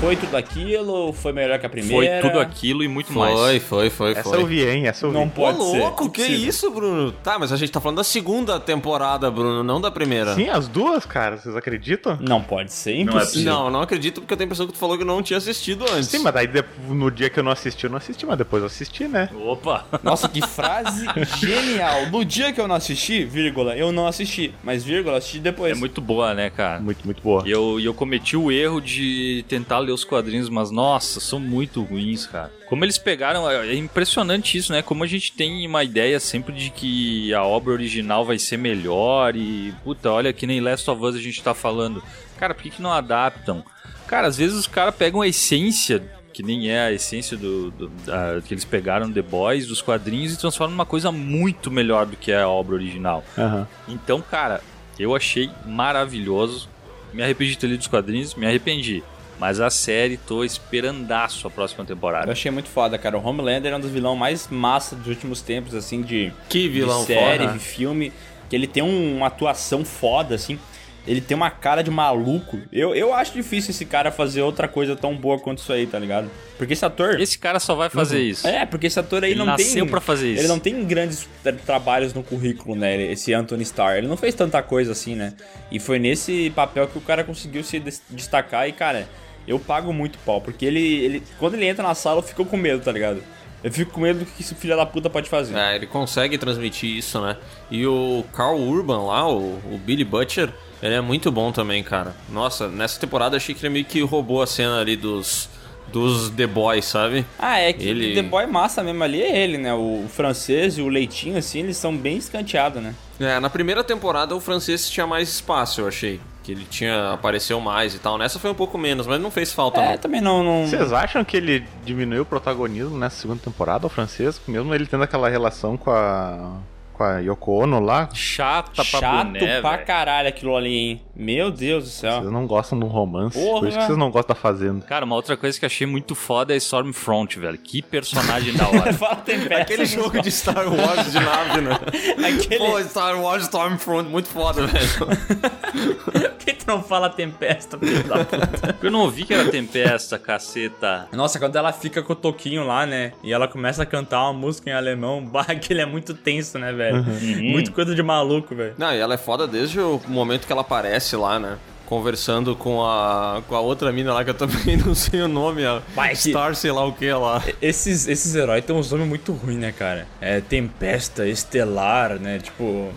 Foi 0.00 0.16
tudo 0.16 0.34
aquilo? 0.34 1.12
Foi 1.12 1.30
melhor 1.30 1.58
que 1.58 1.66
a 1.66 1.68
Foi 1.68 1.78
primeira? 1.82 2.22
tudo 2.26 2.40
aquilo 2.40 2.82
e 2.82 2.88
muito 2.88 3.12
mais. 3.12 3.38
Foi, 3.38 3.60
foi, 3.60 3.90
foi, 3.90 4.12
Essa 4.12 4.22
foi. 4.30 4.38
eu 4.40 4.46
vi, 4.46 4.66
hein? 4.66 4.86
Essa 4.88 5.04
eu 5.04 5.10
vi. 5.10 5.18
Não 5.18 5.28
pode 5.28 5.62
ser. 5.62 5.78
louco, 5.78 6.08
que 6.08 6.22
isso, 6.22 6.70
Bruno? 6.70 7.12
Tá, 7.12 7.38
mas 7.38 7.52
a 7.52 7.56
gente 7.58 7.70
tá 7.70 7.82
falando 7.82 7.98
da 7.98 8.04
segunda 8.04 8.58
temporada, 8.58 9.30
Bruno, 9.30 9.62
não 9.62 9.78
da 9.78 9.90
primeira. 9.90 10.34
Sim, 10.34 10.48
as 10.48 10.66
duas, 10.68 11.04
cara, 11.04 11.36
vocês 11.36 11.54
acreditam? 11.54 12.16
Não 12.18 12.40
pode 12.42 12.72
ser, 12.72 12.92
Não 12.92 12.96
é 12.98 13.02
impossível. 13.02 13.26
possível. 13.26 13.52
Não, 13.52 13.70
não 13.70 13.82
acredito 13.82 14.22
porque 14.22 14.32
eu 14.32 14.38
tenho 14.38 14.46
a 14.46 14.48
impressão 14.48 14.66
que 14.66 14.72
tu 14.72 14.78
falou 14.78 14.96
que 14.96 15.04
não 15.04 15.22
tinha 15.22 15.36
assistido 15.36 15.84
antes. 15.92 16.08
Sim, 16.08 16.20
mas 16.20 16.32
daí 16.32 16.48
no 16.88 17.10
dia 17.10 17.28
que 17.28 17.38
eu 17.38 17.44
não 17.44 17.52
assisti, 17.52 17.84
eu 17.84 17.90
não 17.90 17.98
assisti, 17.98 18.24
mas 18.24 18.38
depois 18.38 18.62
eu 18.62 18.68
assisti, 18.68 19.06
né? 19.06 19.28
Opa! 19.44 19.84
Nossa, 20.02 20.30
que 20.30 20.40
frase 20.46 21.04
genial. 21.38 22.06
No 22.10 22.24
dia 22.24 22.54
que 22.54 22.60
eu 22.60 22.66
não 22.66 22.74
assisti, 22.74 23.22
vírgula, 23.24 23.76
eu 23.76 23.92
não 23.92 24.06
assisti. 24.06 24.54
Mas 24.64 24.82
vírgula, 24.82 25.18
assisti 25.18 25.40
depois. 25.40 25.72
É 25.72 25.74
muito 25.78 26.00
boa, 26.00 26.32
né, 26.32 26.48
cara? 26.48 26.80
Muito, 26.80 27.04
muito 27.04 27.20
boa. 27.22 27.42
E 27.46 27.50
eu, 27.50 27.78
e 27.78 27.84
eu 27.84 27.92
cometi 27.92 28.34
o 28.34 28.50
erro 28.50 28.80
de 28.80 29.44
tentar 29.46 29.78
ler 29.78 29.89
os 29.92 30.04
quadrinhos, 30.04 30.48
mas 30.48 30.70
nossa, 30.70 31.20
são 31.20 31.38
muito 31.40 31.82
ruins, 31.82 32.26
cara. 32.26 32.52
Como 32.68 32.84
eles 32.84 32.98
pegaram, 32.98 33.48
é 33.50 33.68
é 33.68 33.74
impressionante 33.74 34.56
isso, 34.56 34.72
né? 34.72 34.82
Como 34.82 35.02
a 35.02 35.06
gente 35.06 35.32
tem 35.32 35.66
uma 35.66 35.82
ideia 35.84 36.18
sempre 36.20 36.52
de 36.54 36.70
que 36.70 37.32
a 37.34 37.42
obra 37.44 37.72
original 37.72 38.24
vai 38.24 38.38
ser 38.38 38.56
melhor 38.56 39.34
e, 39.36 39.74
puta, 39.84 40.10
olha 40.10 40.32
que 40.32 40.46
nem 40.46 40.60
Last 40.60 40.88
of 40.90 41.02
Us 41.04 41.16
a 41.16 41.20
gente 41.20 41.42
tá 41.42 41.54
falando. 41.54 42.02
Cara, 42.38 42.54
por 42.54 42.62
que, 42.62 42.70
que 42.70 42.82
não 42.82 42.92
adaptam? 42.92 43.64
Cara, 44.06 44.26
às 44.26 44.36
vezes 44.36 44.56
os 44.56 44.66
caras 44.66 44.94
pegam 44.94 45.20
a 45.20 45.28
essência, 45.28 46.02
que 46.32 46.42
nem 46.42 46.70
é 46.70 46.80
a 46.80 46.92
essência 46.92 47.36
do, 47.36 47.70
do- 47.70 47.88
da- 48.06 48.40
que 48.46 48.54
eles 48.54 48.64
pegaram 48.64 49.10
The 49.12 49.22
Boys, 49.22 49.66
dos 49.66 49.82
quadrinhos, 49.82 50.32
e 50.32 50.38
transformam 50.38 50.72
numa 50.76 50.86
coisa 50.86 51.12
muito 51.12 51.70
melhor 51.70 52.06
do 52.06 52.16
que 52.16 52.32
a 52.32 52.48
obra 52.48 52.74
original. 52.76 53.24
Aham. 53.36 53.68
Então, 53.88 54.20
cara, 54.22 54.60
eu 54.98 55.14
achei 55.14 55.50
maravilhoso. 55.66 56.68
Me 57.12 57.22
arrependi 57.22 57.52
de 57.52 57.58
ter 57.58 57.66
lido 57.66 57.80
os 57.80 57.86
quadrinhos, 57.88 58.34
me 58.36 58.46
arrependi. 58.46 59.02
Mas 59.40 59.58
a 59.58 59.70
série, 59.70 60.18
tô 60.18 60.44
esperandaço 60.44 61.46
a 61.46 61.50
próxima 61.50 61.82
Eu 61.82 61.86
temporada. 61.86 62.30
achei 62.30 62.50
muito 62.50 62.68
foda, 62.68 62.98
cara. 62.98 63.16
O 63.18 63.26
Homelander 63.26 63.72
é 63.72 63.76
um 63.76 63.80
dos 63.80 63.90
vilões 63.90 64.18
mais 64.18 64.48
massa 64.48 64.94
dos 64.94 65.06
últimos 65.06 65.40
tempos, 65.40 65.74
assim, 65.74 66.02
de, 66.02 66.30
Que 66.48 66.68
vilão 66.68 67.00
de 67.00 67.06
série, 67.06 67.44
foda. 67.46 67.52
de 67.54 67.58
filme. 67.58 68.12
Que 68.50 68.56
ele 68.56 68.66
tem 68.66 68.82
um- 68.82 69.16
uma 69.16 69.28
atuação 69.28 69.84
foda, 69.84 70.34
assim. 70.34 70.58
Ele 71.06 71.22
tem 71.22 71.34
uma 71.34 71.50
cara 71.50 71.82
de 71.82 71.90
maluco. 71.90 72.58
Eu, 72.70 72.94
eu 72.94 73.14
acho 73.14 73.32
difícil 73.32 73.70
esse 73.70 73.86
cara 73.86 74.12
fazer 74.12 74.42
outra 74.42 74.68
coisa 74.68 74.94
tão 74.94 75.16
boa 75.16 75.38
quanto 75.38 75.58
isso 75.58 75.72
aí, 75.72 75.86
tá 75.86 75.98
ligado? 75.98 76.30
Porque 76.58 76.74
esse 76.74 76.84
ator. 76.84 77.18
Esse 77.18 77.38
cara 77.38 77.58
só 77.58 77.74
vai 77.74 77.88
fazer 77.88 78.20
isso. 78.20 78.46
É, 78.46 78.66
porque 78.66 78.88
esse 78.88 79.00
ator 79.00 79.24
aí 79.24 79.30
Ele 79.30 79.38
não 79.38 79.46
nasceu 79.46 79.84
tem. 79.84 79.90
pra 79.90 80.00
fazer 80.02 80.32
isso. 80.32 80.42
Ele 80.42 80.48
não 80.48 80.58
tem 80.58 80.84
grandes 80.84 81.26
tra- 81.42 81.54
trabalhos 81.54 82.12
no 82.12 82.22
currículo, 82.22 82.74
né? 82.76 83.00
Esse 83.10 83.32
Anthony 83.32 83.62
Starr. 83.62 83.96
Ele 83.96 84.06
não 84.08 84.16
fez 84.18 84.34
tanta 84.34 84.62
coisa 84.62 84.92
assim, 84.92 85.14
né? 85.14 85.32
E 85.72 85.80
foi 85.80 85.98
nesse 85.98 86.50
papel 86.54 86.86
que 86.86 86.98
o 86.98 87.00
cara 87.00 87.24
conseguiu 87.24 87.64
se 87.64 87.80
des- 87.80 88.02
destacar. 88.10 88.68
E, 88.68 88.72
cara, 88.72 89.08
eu 89.50 89.58
pago 89.58 89.92
muito 89.92 90.18
pau. 90.24 90.40
Porque 90.40 90.64
ele, 90.64 90.80
ele. 91.04 91.22
Quando 91.38 91.54
ele 91.54 91.66
entra 91.66 91.82
na 91.82 91.94
sala, 91.94 92.18
eu 92.18 92.22
fico 92.22 92.44
com 92.44 92.56
medo, 92.56 92.82
tá 92.82 92.92
ligado? 92.92 93.22
Eu 93.62 93.70
fico 93.70 93.92
com 93.92 94.00
medo 94.00 94.20
do 94.20 94.24
que 94.24 94.40
esse 94.42 94.54
filho 94.54 94.74
da 94.76 94.86
puta 94.86 95.10
pode 95.10 95.28
fazer. 95.28 95.54
É, 95.56 95.76
ele 95.76 95.86
consegue 95.86 96.38
transmitir 96.38 96.96
isso, 96.96 97.20
né? 97.20 97.36
E 97.70 97.86
o 97.86 98.24
Carl 98.32 98.58
Urban 98.58 99.02
lá, 99.06 99.28
o, 99.30 99.58
o 99.70 99.78
Billy 99.84 100.02
Butcher, 100.04 100.48
ele 100.82 100.94
é 100.94 101.00
muito 101.02 101.30
bom 101.30 101.52
também, 101.52 101.82
cara. 101.82 102.14
Nossa, 102.30 102.68
nessa 102.68 102.98
temporada 102.98 103.36
achei 103.36 103.54
que 103.54 103.60
ele 103.60 103.72
meio 103.74 103.84
que 103.84 104.00
roubou 104.00 104.40
a 104.40 104.46
cena 104.46 104.80
ali 104.80 104.96
dos, 104.96 105.50
dos 105.92 106.30
The 106.30 106.46
Boys, 106.46 106.86
sabe? 106.86 107.26
Ah, 107.38 107.58
é 107.58 107.70
que 107.74 107.86
Ele- 107.86 108.14
The 108.14 108.22
Boy 108.22 108.46
massa 108.46 108.82
mesmo 108.82 109.04
ali 109.04 109.20
é 109.20 109.42
ele, 109.42 109.58
né? 109.58 109.74
O 109.74 110.06
francês 110.08 110.78
e 110.78 110.80
o 110.82 110.88
Leitinho, 110.88 111.36
assim, 111.36 111.58
eles 111.60 111.76
são 111.76 111.94
bem 111.94 112.16
escanteados, 112.16 112.82
né? 112.82 112.94
É, 113.20 113.38
na 113.38 113.50
primeira 113.50 113.84
temporada 113.84 114.34
o 114.34 114.40
francês 114.40 114.88
tinha 114.88 115.06
mais 115.06 115.28
espaço, 115.28 115.82
eu 115.82 115.86
achei. 115.88 116.18
Que 116.42 116.52
ele 116.52 116.64
tinha 116.64 117.12
apareceu 117.12 117.60
mais 117.60 117.94
e 117.94 117.98
tal. 117.98 118.16
Nessa 118.16 118.38
foi 118.38 118.50
um 118.50 118.54
pouco 118.54 118.78
menos, 118.78 119.06
mas 119.06 119.20
não 119.20 119.30
fez 119.30 119.52
falta, 119.52 119.80
É, 119.80 119.90
não. 119.90 119.98
também 119.98 120.20
não. 120.20 120.42
não... 120.42 120.66
Vocês 120.66 120.92
acham 120.92 121.22
que 121.24 121.36
ele 121.36 121.64
diminuiu 121.84 122.22
o 122.22 122.26
protagonismo 122.26 122.96
nessa 122.98 123.20
segunda 123.20 123.40
temporada, 123.42 123.86
o 123.86 123.90
francês? 123.90 124.40
Mesmo 124.48 124.74
ele 124.74 124.86
tendo 124.86 125.04
aquela 125.04 125.28
relação 125.28 125.76
com 125.76 125.90
a. 125.90 126.56
com 126.94 127.04
a 127.04 127.18
Yoko 127.18 127.52
Ono 127.62 127.78
lá? 127.80 128.08
Chata 128.14 128.70
pra 128.74 128.84
Chato 128.84 129.26
boné, 129.26 129.60
pra 129.60 129.78
caralho 129.78 130.28
aquilo 130.28 130.56
ali, 130.56 130.74
hein? 130.76 131.02
Meu 131.20 131.50
Deus 131.50 131.84
do 131.84 131.90
céu. 131.90 132.20
Vocês 132.20 132.32
não 132.32 132.46
gostam 132.46 132.78
do 132.78 132.86
romance. 132.86 133.38
Porra. 133.38 133.60
Por 133.60 133.68
isso 133.68 133.78
que 133.78 133.84
vocês 133.84 133.98
não 133.98 134.10
gostam 134.10 134.34
da 134.34 134.40
Fazenda. 134.40 134.86
Cara, 134.86 135.04
uma 135.04 135.14
outra 135.14 135.36
coisa 135.36 135.60
que 135.60 135.66
achei 135.66 135.86
muito 135.86 136.14
foda 136.14 136.54
é 136.54 136.56
Stormfront, 136.56 137.38
velho. 137.38 137.58
Que 137.58 137.82
personagem 137.82 138.54
da 138.54 138.66
hora. 138.66 138.90
Fala 138.94 139.16
tempesta. 139.16 139.62
Aquele 139.62 139.84
jogo 139.84 140.22
de 140.22 140.30
Star 140.30 140.66
Wars 140.66 141.12
de 141.12 141.20
nave, 141.20 141.60
né? 141.60 141.78
Aquele... 142.26 142.58
Pô, 142.58 142.82
Star 142.84 143.20
Wars 143.20 143.42
Stormfront, 143.42 144.08
muito 144.08 144.28
foda, 144.28 144.66
velho. 144.66 144.88
Por 146.04 146.32
que 146.38 146.54
tu 146.54 146.66
não 146.66 146.82
fala 146.82 147.10
tempesta, 147.10 147.78
filho 147.78 148.02
da 148.04 148.24
puta? 148.24 148.76
Eu 148.82 148.90
não 148.90 149.00
ouvi 149.00 149.24
que 149.24 149.34
era 149.34 149.50
tempesta, 149.50 150.18
caceta. 150.18 151.06
Nossa, 151.12 151.38
quando 151.38 151.54
ela 151.56 151.70
fica 151.70 152.02
com 152.02 152.14
o 152.14 152.16
toquinho 152.16 152.66
lá, 152.66 152.86
né? 152.86 153.12
E 153.22 153.30
ela 153.30 153.46
começa 153.46 153.82
a 153.82 153.86
cantar 153.86 154.22
uma 154.24 154.32
música 154.32 154.70
em 154.70 154.72
alemão, 154.72 155.22
bah, 155.22 155.44
aquele 155.48 155.82
é 155.82 155.86
muito 155.86 156.14
tenso, 156.14 156.58
né, 156.58 156.72
velho? 156.72 157.04
Muito 157.42 157.72
coisa 157.72 157.94
de 157.94 158.02
maluco, 158.02 158.54
velho. 158.54 158.74
Não, 158.78 158.92
e 158.94 158.98
ela 158.98 159.14
é 159.14 159.18
foda 159.18 159.46
desde 159.46 159.78
o 159.78 160.00
momento 160.08 160.46
que 160.46 160.52
ela 160.52 160.62
aparece 160.62 161.09
lá, 161.16 161.38
né? 161.38 161.58
Conversando 161.86 162.54
com 162.54 162.84
a, 162.84 163.42
com 163.48 163.54
a 163.56 163.60
outra 163.60 163.90
mina 163.92 164.14
lá, 164.14 164.22
que 164.22 164.30
eu 164.30 164.34
também 164.34 164.76
não 164.84 164.94
sei 164.94 165.22
o 165.22 165.28
nome, 165.28 165.64
a 165.66 165.82
Vai 165.94 166.14
Star 166.14 166.54
sei 166.54 166.70
lá 166.70 166.84
o 166.84 166.92
que 166.92 167.10
lá. 167.12 167.42
Esses, 167.60 168.06
esses 168.06 168.34
heróis 168.34 168.64
têm 168.64 168.74
uns 168.74 168.90
nomes 168.92 169.08
muito 169.08 169.32
ruins, 169.32 169.58
né, 169.58 169.72
cara? 169.72 170.06
É 170.20 170.40
Tempesta, 170.40 171.26
Estelar, 171.26 172.18
né? 172.20 172.38
Tipo. 172.38 172.92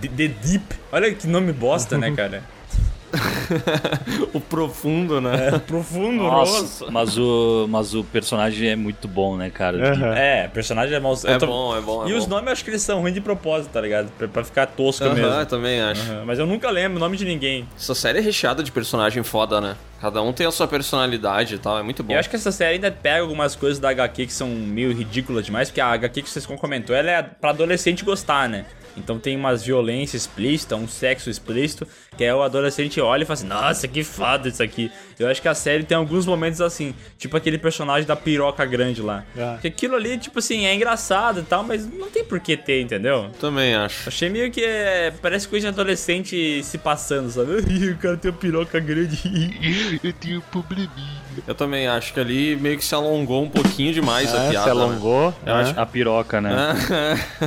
The 0.00 0.28
Deep. 0.28 0.74
Olha 0.90 1.14
que 1.14 1.26
nome 1.26 1.52
bosta, 1.52 1.96
né, 1.96 2.10
cara? 2.16 2.42
o 4.34 4.40
profundo, 4.40 5.20
né? 5.20 5.48
É 5.54 5.58
profundo, 5.58 6.22
Nossa, 6.24 6.90
mas 6.90 7.16
o, 7.18 7.66
mas 7.68 7.94
o 7.94 8.04
personagem 8.04 8.68
é 8.68 8.76
muito 8.76 9.08
bom, 9.08 9.36
né, 9.36 9.50
cara? 9.50 9.92
Aham. 9.92 10.14
É, 10.14 10.48
personagem 10.48 10.94
é 10.94 11.00
mal. 11.00 11.14
É, 11.24 11.34
eu 11.34 11.38
tô- 11.38 11.46
bom, 11.46 11.76
é 11.76 11.80
bom, 11.80 12.04
é 12.04 12.08
E 12.08 12.12
bom. 12.12 12.18
os 12.18 12.26
nomes 12.26 12.46
eu 12.46 12.52
acho 12.52 12.64
que 12.64 12.70
eles 12.70 12.82
são 12.82 13.00
ruins 13.00 13.14
de 13.14 13.20
propósito, 13.20 13.72
tá 13.72 13.80
ligado? 13.80 14.10
Pra, 14.18 14.28
pra 14.28 14.44
ficar 14.44 14.66
tosco 14.66 15.04
Aham, 15.04 15.14
mesmo. 15.14 15.46
também 15.46 15.80
acho. 15.80 16.02
Aham, 16.02 16.24
Mas 16.26 16.38
eu 16.38 16.46
nunca 16.46 16.70
lembro 16.70 16.96
o 16.96 17.00
nome 17.00 17.16
de 17.16 17.24
ninguém. 17.24 17.66
Essa 17.76 17.94
série 17.94 18.18
é 18.18 18.20
recheada 18.22 18.62
de 18.62 18.70
personagem 18.70 19.22
foda, 19.22 19.60
né? 19.60 19.76
Cada 20.00 20.22
um 20.22 20.32
tem 20.32 20.46
a 20.46 20.50
sua 20.52 20.68
personalidade 20.68 21.56
e 21.56 21.58
tal, 21.58 21.76
é 21.78 21.82
muito 21.82 22.04
bom. 22.04 22.12
Eu 22.14 22.20
acho 22.20 22.30
que 22.30 22.36
essa 22.36 22.52
série 22.52 22.74
ainda 22.74 22.90
pega 22.90 23.20
algumas 23.20 23.56
coisas 23.56 23.80
da 23.80 23.88
HQ 23.90 24.26
que 24.26 24.32
são 24.32 24.48
meio 24.48 24.92
ridículas 24.92 25.44
demais, 25.44 25.70
porque 25.70 25.80
a 25.80 25.88
HQ 25.88 26.22
que 26.22 26.30
vocês 26.30 26.46
comentou, 26.46 26.94
ela 26.94 27.10
é 27.10 27.22
pra 27.22 27.50
adolescente 27.50 28.04
gostar, 28.04 28.48
né? 28.48 28.64
Então 28.96 29.18
tem 29.18 29.36
umas 29.36 29.62
violências 29.64 30.22
explícitas, 30.22 30.78
um 30.78 30.86
sexo 30.88 31.30
explícito, 31.30 31.86
que 32.18 32.24
é 32.24 32.34
o 32.34 32.42
adolescente 32.42 33.00
olha 33.00 33.22
e 33.22 33.24
fala 33.24 33.34
assim, 33.38 33.46
nossa, 33.46 33.86
que 33.86 34.02
foda 34.02 34.48
isso 34.48 34.60
aqui. 34.60 34.90
Eu 35.18 35.28
acho 35.28 35.40
que 35.40 35.46
a 35.48 35.54
série 35.54 35.84
tem 35.84 35.96
alguns 35.96 36.26
momentos 36.26 36.60
assim, 36.60 36.92
tipo 37.16 37.36
aquele 37.36 37.58
personagem 37.58 38.06
da 38.06 38.16
piroca 38.16 38.66
grande 38.66 39.00
lá. 39.00 39.24
Ah. 39.38 39.56
Que 39.60 39.68
aquilo 39.68 39.94
ali, 39.94 40.18
tipo 40.18 40.40
assim, 40.40 40.66
é 40.66 40.74
engraçado 40.74 41.40
e 41.40 41.42
tal, 41.44 41.62
mas 41.62 41.86
não 41.86 42.10
tem 42.10 42.24
por 42.24 42.40
que 42.40 42.56
ter, 42.56 42.80
entendeu? 42.82 43.30
Também 43.40 43.74
acho. 43.74 44.08
Achei 44.08 44.28
meio 44.28 44.50
que 44.50 44.64
é, 44.64 45.12
parece 45.22 45.46
coisa 45.46 45.68
de 45.68 45.72
adolescente 45.74 46.62
se 46.64 46.76
passando, 46.76 47.30
sabe? 47.30 47.62
Ih, 47.72 47.90
o 47.90 47.96
cara 47.98 48.16
tem 48.16 48.30
uma 48.32 48.36
piroca 48.36 48.80
grande. 48.80 49.18
Eu 50.02 50.12
tenho 50.12 50.38
um 50.38 50.42
probleminha. 50.42 51.18
Eu 51.46 51.54
também 51.54 51.86
acho 51.86 52.12
que 52.12 52.18
ali 52.18 52.56
meio 52.56 52.76
que 52.76 52.84
se 52.84 52.94
alongou 52.96 53.44
um 53.44 53.48
pouquinho 53.48 53.92
demais 53.92 54.34
a 54.34 54.44
É, 54.44 54.50
piada. 54.50 54.70
se 54.70 54.74
né? 54.76 54.82
alongou. 54.82 55.34
Eu 55.46 55.54
né? 55.54 55.60
acho 55.60 55.78
A 55.80 55.86
piroca, 55.86 56.40
né? 56.40 56.50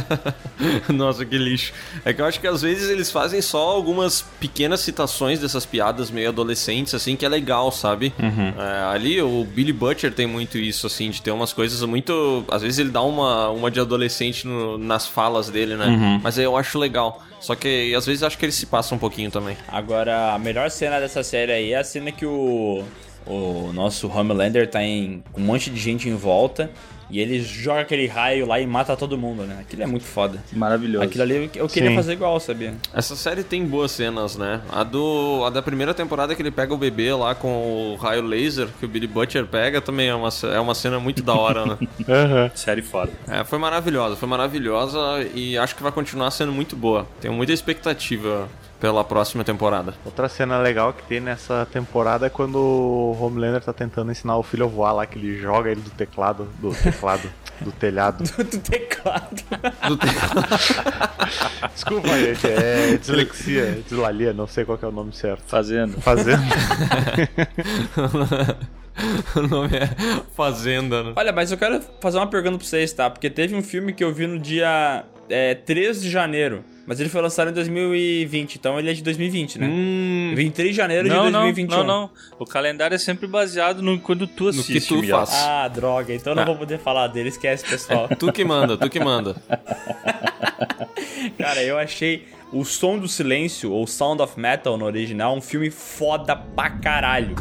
Nossa, 0.94 1.26
que 1.26 1.38
lixo. 1.38 1.74
É 2.06 2.14
que 2.14 2.22
eu 2.22 2.26
acho 2.26 2.40
que 2.40 2.48
às 2.48 2.62
vezes 2.62 2.90
eles 2.90 3.12
fazem 3.12 3.42
só 3.42 3.60
algumas 3.60 4.22
pequenas 4.40 4.61
citações 4.82 5.40
dessas 5.40 5.66
piadas 5.66 6.10
meio 6.12 6.30
adolescentes, 6.30 6.94
assim, 6.94 7.16
que 7.16 7.26
é 7.26 7.30
legal, 7.30 7.72
sabe? 7.72 8.14
É, 8.20 8.94
ali 8.94 9.22
o 9.22 9.44
Billy 9.44 9.74
Butcher 9.74 10.14
tem 10.14 10.28
muito 10.28 10.58
isso, 10.58 10.88
assim, 10.88 11.10
de 11.10 11.22
ter 11.22 11.32
umas 11.32 11.52
coisas 11.54 11.82
muito. 11.84 12.44
Às 12.50 12.62
vezes 12.62 12.80
ele 12.80 12.90
dá 12.90 13.02
uma, 13.02 13.50
uma 13.50 13.70
de 13.72 13.80
adolescente 13.80 14.48
no- 14.48 14.78
nas 14.78 15.08
falas 15.08 15.50
dele, 15.50 15.76
né? 15.76 16.20
Mas 16.24 16.38
eu 16.38 16.56
acho 16.56 16.78
legal. 16.80 17.22
Só 17.40 17.56
que 17.56 17.94
às 17.96 18.06
vezes 18.06 18.22
eu 18.22 18.28
acho 18.28 18.38
que 18.38 18.46
ele 18.46 18.52
se 18.52 18.66
passa 18.68 18.94
um 18.94 18.98
pouquinho 19.00 19.32
também. 19.32 19.58
Agora, 19.68 20.34
a 20.34 20.40
melhor 20.40 20.70
cena 20.70 21.00
dessa 21.00 21.24
série 21.24 21.52
aí 21.52 21.72
é 21.74 21.78
a 21.80 21.84
cena 21.84 22.12
que 22.12 22.26
o, 22.26 22.84
o 23.26 23.72
nosso 23.74 24.08
Homelander 24.08 24.70
tá 24.70 24.84
em, 24.84 25.24
com 25.34 25.42
um 25.42 25.46
monte 25.46 25.70
de 25.72 25.80
gente 25.80 26.08
em 26.08 26.16
volta 26.16 26.70
e 27.12 27.20
ele 27.20 27.44
joga 27.44 27.82
aquele 27.82 28.08
raio 28.08 28.48
lá 28.48 28.60
e 28.60 28.66
mata 28.66 28.96
todo 28.96 29.18
mundo, 29.18 29.44
né? 29.44 29.58
Aquilo 29.60 29.84
é 29.84 29.86
muito 29.86 30.06
foda. 30.06 30.42
Maravilhoso. 30.54 31.04
Aquilo 31.04 31.24
ali 31.24 31.52
eu, 31.56 31.68
queria 31.68 31.90
Sim. 31.90 31.96
fazer 31.96 32.14
igual, 32.14 32.40
sabia? 32.40 32.74
Essa 32.94 33.18
série 33.18 33.44
tem 33.44 33.66
boas 33.66 33.92
cenas, 33.92 34.38
né? 34.38 34.62
A, 34.72 34.84
do, 34.84 35.44
a 35.46 35.50
da 35.50 35.62
primeira 35.62 35.94
temporada 35.94 36.34
que 36.34 36.42
ele 36.42 36.52
pega 36.52 36.74
o 36.74 36.78
bebê 36.78 37.14
lá 37.14 37.36
com 37.36 37.50
o 37.50 37.96
raio 37.96 38.22
laser, 38.22 38.70
que 38.80 38.86
o 38.86 38.88
Billy 38.88 39.08
Butcher 39.08 39.46
pega, 39.46 39.82
também 39.82 40.08
é 40.08 40.16
uma, 40.16 40.30
é 40.54 40.60
uma 40.60 40.74
cena 40.74 41.00
muito 41.00 41.22
da 41.22 41.34
hora, 41.34 41.66
né? 41.66 41.78
Aham. 42.08 42.52
Série 42.56 42.82
foda. 42.82 43.12
É, 43.28 43.44
foi 43.44 43.60
maravilhosa, 43.60 44.16
foi 44.16 44.30
maravilhosa 44.30 45.00
e 45.36 45.58
acho 45.58 45.76
que 45.76 45.84
vai 45.84 45.92
continuar 45.92 46.32
sendo 46.32 46.54
muito 46.54 46.78
boa. 46.78 47.06
Tenho 47.20 47.34
muita 47.34 47.52
expectativa 47.52 48.48
pela 48.82 49.04
próxima 49.04 49.44
temporada. 49.44 49.94
Outra 50.04 50.28
cena 50.28 50.58
legal 50.58 50.92
que 50.92 51.04
tem 51.04 51.20
nessa 51.20 51.68
temporada 51.72 52.26
é 52.26 52.30
quando 52.30 52.56
o 52.58 53.16
Homelander 53.24 53.62
tá 53.62 53.72
tentando 53.72 54.12
ensinar 54.12 54.36
o 54.38 54.44
filho 54.44 54.66
a 54.66 54.68
voar 54.68 54.92
lá, 54.92 55.06
que 55.06 55.20
ele 55.20 55.40
joga 55.40 55.70
ele 55.70 55.82
do 55.82 55.92
teclado, 55.92 56.48
do 56.60 56.74
teclado, 56.74 57.30
do 57.62 57.72
telhado. 57.72 58.24
do 58.24 58.60
teclado. 58.60 59.44
Do 59.88 59.98
te- 59.98 60.08
Desculpa, 61.76 62.08
gente, 62.10 62.48
é 62.48 62.98
dislexia, 62.98 63.62
é 63.66 63.72
dislalia, 63.88 64.34
não 64.34 64.48
sei 64.48 64.66
qual 64.66 64.80
que 64.80 64.84
é 64.84 64.88
o 64.88 64.92
nome 64.92 65.14
certo. 65.14 65.44
Fazendo. 65.46 66.02
Fazendo. 66.02 66.42
o 69.36 69.42
nome 69.48 69.78
é 69.78 69.88
Fazenda, 70.36 71.04
né? 71.04 71.14
Olha, 71.16 71.32
mas 71.32 71.52
eu 71.52 71.58
quero 71.58 71.80
fazer 72.02 72.18
uma 72.18 72.26
pergunta 72.28 72.58
pra 72.58 72.66
vocês, 72.68 72.92
tá? 72.92 73.12
Porque 73.12 73.30
teve 73.30 73.54
um 73.56 73.62
filme 73.62 73.94
que 73.94 74.04
eu 74.04 74.12
vi 74.12 74.26
no 74.26 74.40
dia 74.40 75.06
é, 75.32 75.56
3 75.56 76.02
de 76.02 76.10
janeiro, 76.10 76.64
mas 76.86 77.00
ele 77.00 77.10
foi 77.10 77.22
lançado 77.22 77.50
em 77.50 77.54
2020, 77.54 78.56
então 78.56 78.78
ele 78.78 78.90
é 78.92 78.94
de 78.94 79.02
2020, 79.02 79.60
né? 79.60 79.68
Hum, 79.68 80.34
23 80.36 80.70
de 80.72 80.76
janeiro 80.76 81.08
Não, 81.08 81.26
de 81.26 81.32
não, 81.32 81.42
2021. 81.44 81.78
não, 81.78 81.84
não. 81.86 82.10
O 82.40 82.46
calendário 82.46 82.94
é 82.96 82.98
sempre 82.98 83.28
baseado 83.28 83.82
no 83.82 84.00
quando 84.00 84.28
tu 84.28 84.48
assiste. 84.50 84.74
que 84.74 84.82
tu 84.88 84.96
Miguel. 84.98 85.18
faz. 85.18 85.32
Ah, 85.34 85.68
droga, 85.68 86.14
então 86.14 86.32
eu 86.34 86.36
não 86.38 86.46
vou 86.46 86.56
poder 86.58 86.78
falar 86.80 87.08
dele, 87.08 87.30
esquece, 87.30 87.66
pessoal. 87.66 88.08
tu 88.20 88.32
que 88.32 88.44
manda, 88.46 88.78
tu 88.78 88.90
que 88.90 89.00
manda. 89.00 89.36
Cara, 91.38 91.64
eu 91.64 91.78
achei 91.78 92.26
O 92.52 92.66
Som 92.66 92.98
do 93.00 93.08
Silêncio, 93.08 93.72
ou 93.72 93.88
Sound 93.88 94.22
of 94.22 94.40
Metal 94.40 94.78
no 94.78 94.86
original, 94.86 95.36
um 95.36 95.42
filme 95.42 95.70
foda 95.72 96.36
pra 96.36 96.70
caralho. 96.70 97.36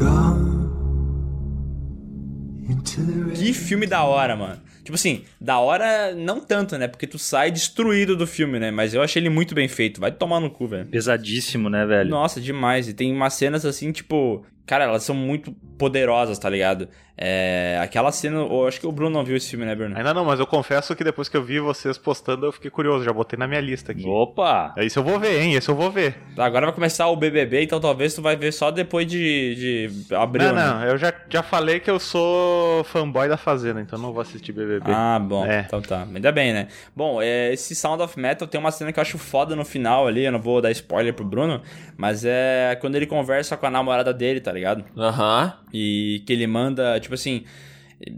Que 3.35 3.53
filme 3.53 3.85
da 3.85 4.03
hora, 4.03 4.35
mano. 4.35 4.59
Tipo 4.83 4.95
assim, 4.95 5.23
da 5.39 5.59
hora 5.59 6.13
não 6.15 6.39
tanto, 6.39 6.77
né? 6.77 6.87
Porque 6.87 7.07
tu 7.07 7.19
sai 7.19 7.51
destruído 7.51 8.15
do 8.15 8.25
filme, 8.25 8.59
né? 8.59 8.71
Mas 8.71 8.93
eu 8.93 9.01
achei 9.01 9.21
ele 9.21 9.29
muito 9.29 9.53
bem 9.53 9.67
feito. 9.67 10.01
Vai 10.01 10.11
tomar 10.11 10.39
no 10.39 10.49
cu, 10.49 10.67
velho. 10.67 10.85
Pesadíssimo, 10.87 11.69
né, 11.69 11.85
velho? 11.85 12.09
Nossa, 12.09 12.41
demais. 12.41 12.87
E 12.87 12.93
tem 12.93 13.11
umas 13.13 13.33
cenas 13.33 13.65
assim, 13.65 13.91
tipo. 13.91 14.45
Cara, 14.71 14.85
elas 14.85 15.03
são 15.03 15.13
muito 15.13 15.51
poderosas, 15.77 16.39
tá 16.39 16.49
ligado? 16.49 16.87
É. 17.17 17.77
Aquela 17.81 18.09
cena. 18.09 18.37
Eu 18.37 18.65
acho 18.65 18.79
que 18.79 18.87
o 18.87 18.91
Bruno 18.91 19.11
não 19.11 19.25
viu 19.25 19.35
esse 19.35 19.49
filme, 19.49 19.65
né, 19.65 19.75
Bruno? 19.75 19.97
Ainda 19.97 20.13
não, 20.13 20.23
mas 20.23 20.39
eu 20.39 20.47
confesso 20.47 20.95
que 20.95 21.03
depois 21.03 21.27
que 21.27 21.35
eu 21.35 21.43
vi 21.43 21.59
vocês 21.59 21.97
postando, 21.97 22.45
eu 22.45 22.53
fiquei 22.53 22.71
curioso, 22.71 23.03
já 23.03 23.11
botei 23.11 23.37
na 23.37 23.49
minha 23.49 23.59
lista 23.59 23.91
aqui. 23.91 24.07
Opa! 24.07 24.73
Esse 24.77 24.97
eu 24.97 25.03
vou 25.03 25.19
ver, 25.19 25.41
hein? 25.41 25.55
Esse 25.55 25.67
eu 25.67 25.75
vou 25.75 25.91
ver. 25.91 26.15
Agora 26.37 26.67
vai 26.67 26.73
começar 26.73 27.09
o 27.09 27.17
BBB, 27.17 27.63
então 27.63 27.81
talvez 27.81 28.15
tu 28.15 28.21
vai 28.21 28.37
ver 28.37 28.53
só 28.53 28.71
depois 28.71 29.05
de, 29.05 29.89
de 30.07 30.15
abril, 30.15 30.47
não, 30.47 30.55
né? 30.55 30.65
não, 30.65 30.83
eu 30.85 30.97
já, 30.97 31.13
já 31.29 31.43
falei 31.43 31.81
que 31.81 31.91
eu 31.91 31.99
sou 31.99 32.85
fanboy 32.85 33.27
da 33.27 33.35
Fazenda, 33.35 33.81
então 33.81 33.99
não 33.99 34.13
vou 34.13 34.21
assistir 34.21 34.53
BBB. 34.53 34.89
Ah, 34.89 35.19
bom. 35.19 35.45
É. 35.45 35.65
Então 35.67 35.81
tá. 35.81 36.07
Ainda 36.15 36.31
bem, 36.31 36.53
né? 36.53 36.69
Bom, 36.95 37.21
é, 37.21 37.51
esse 37.51 37.75
Sound 37.75 38.01
of 38.01 38.17
Metal 38.17 38.47
tem 38.47 38.57
uma 38.57 38.71
cena 38.71 38.93
que 38.93 38.99
eu 38.99 39.01
acho 39.01 39.17
foda 39.17 39.53
no 39.53 39.65
final 39.65 40.07
ali. 40.07 40.23
Eu 40.23 40.31
não 40.31 40.41
vou 40.41 40.61
dar 40.61 40.71
spoiler 40.71 41.13
pro 41.13 41.25
Bruno. 41.25 41.61
Mas 41.97 42.23
é 42.23 42.77
quando 42.79 42.95
ele 42.95 43.05
conversa 43.05 43.57
com 43.57 43.65
a 43.65 43.69
namorada 43.69 44.13
dele, 44.13 44.39
tá 44.39 44.51
ligado? 44.51 44.60
Aham. 44.97 45.53
E 45.73 46.23
que 46.25 46.33
ele 46.33 46.47
manda, 46.47 46.99
tipo 46.99 47.13
assim. 47.13 47.43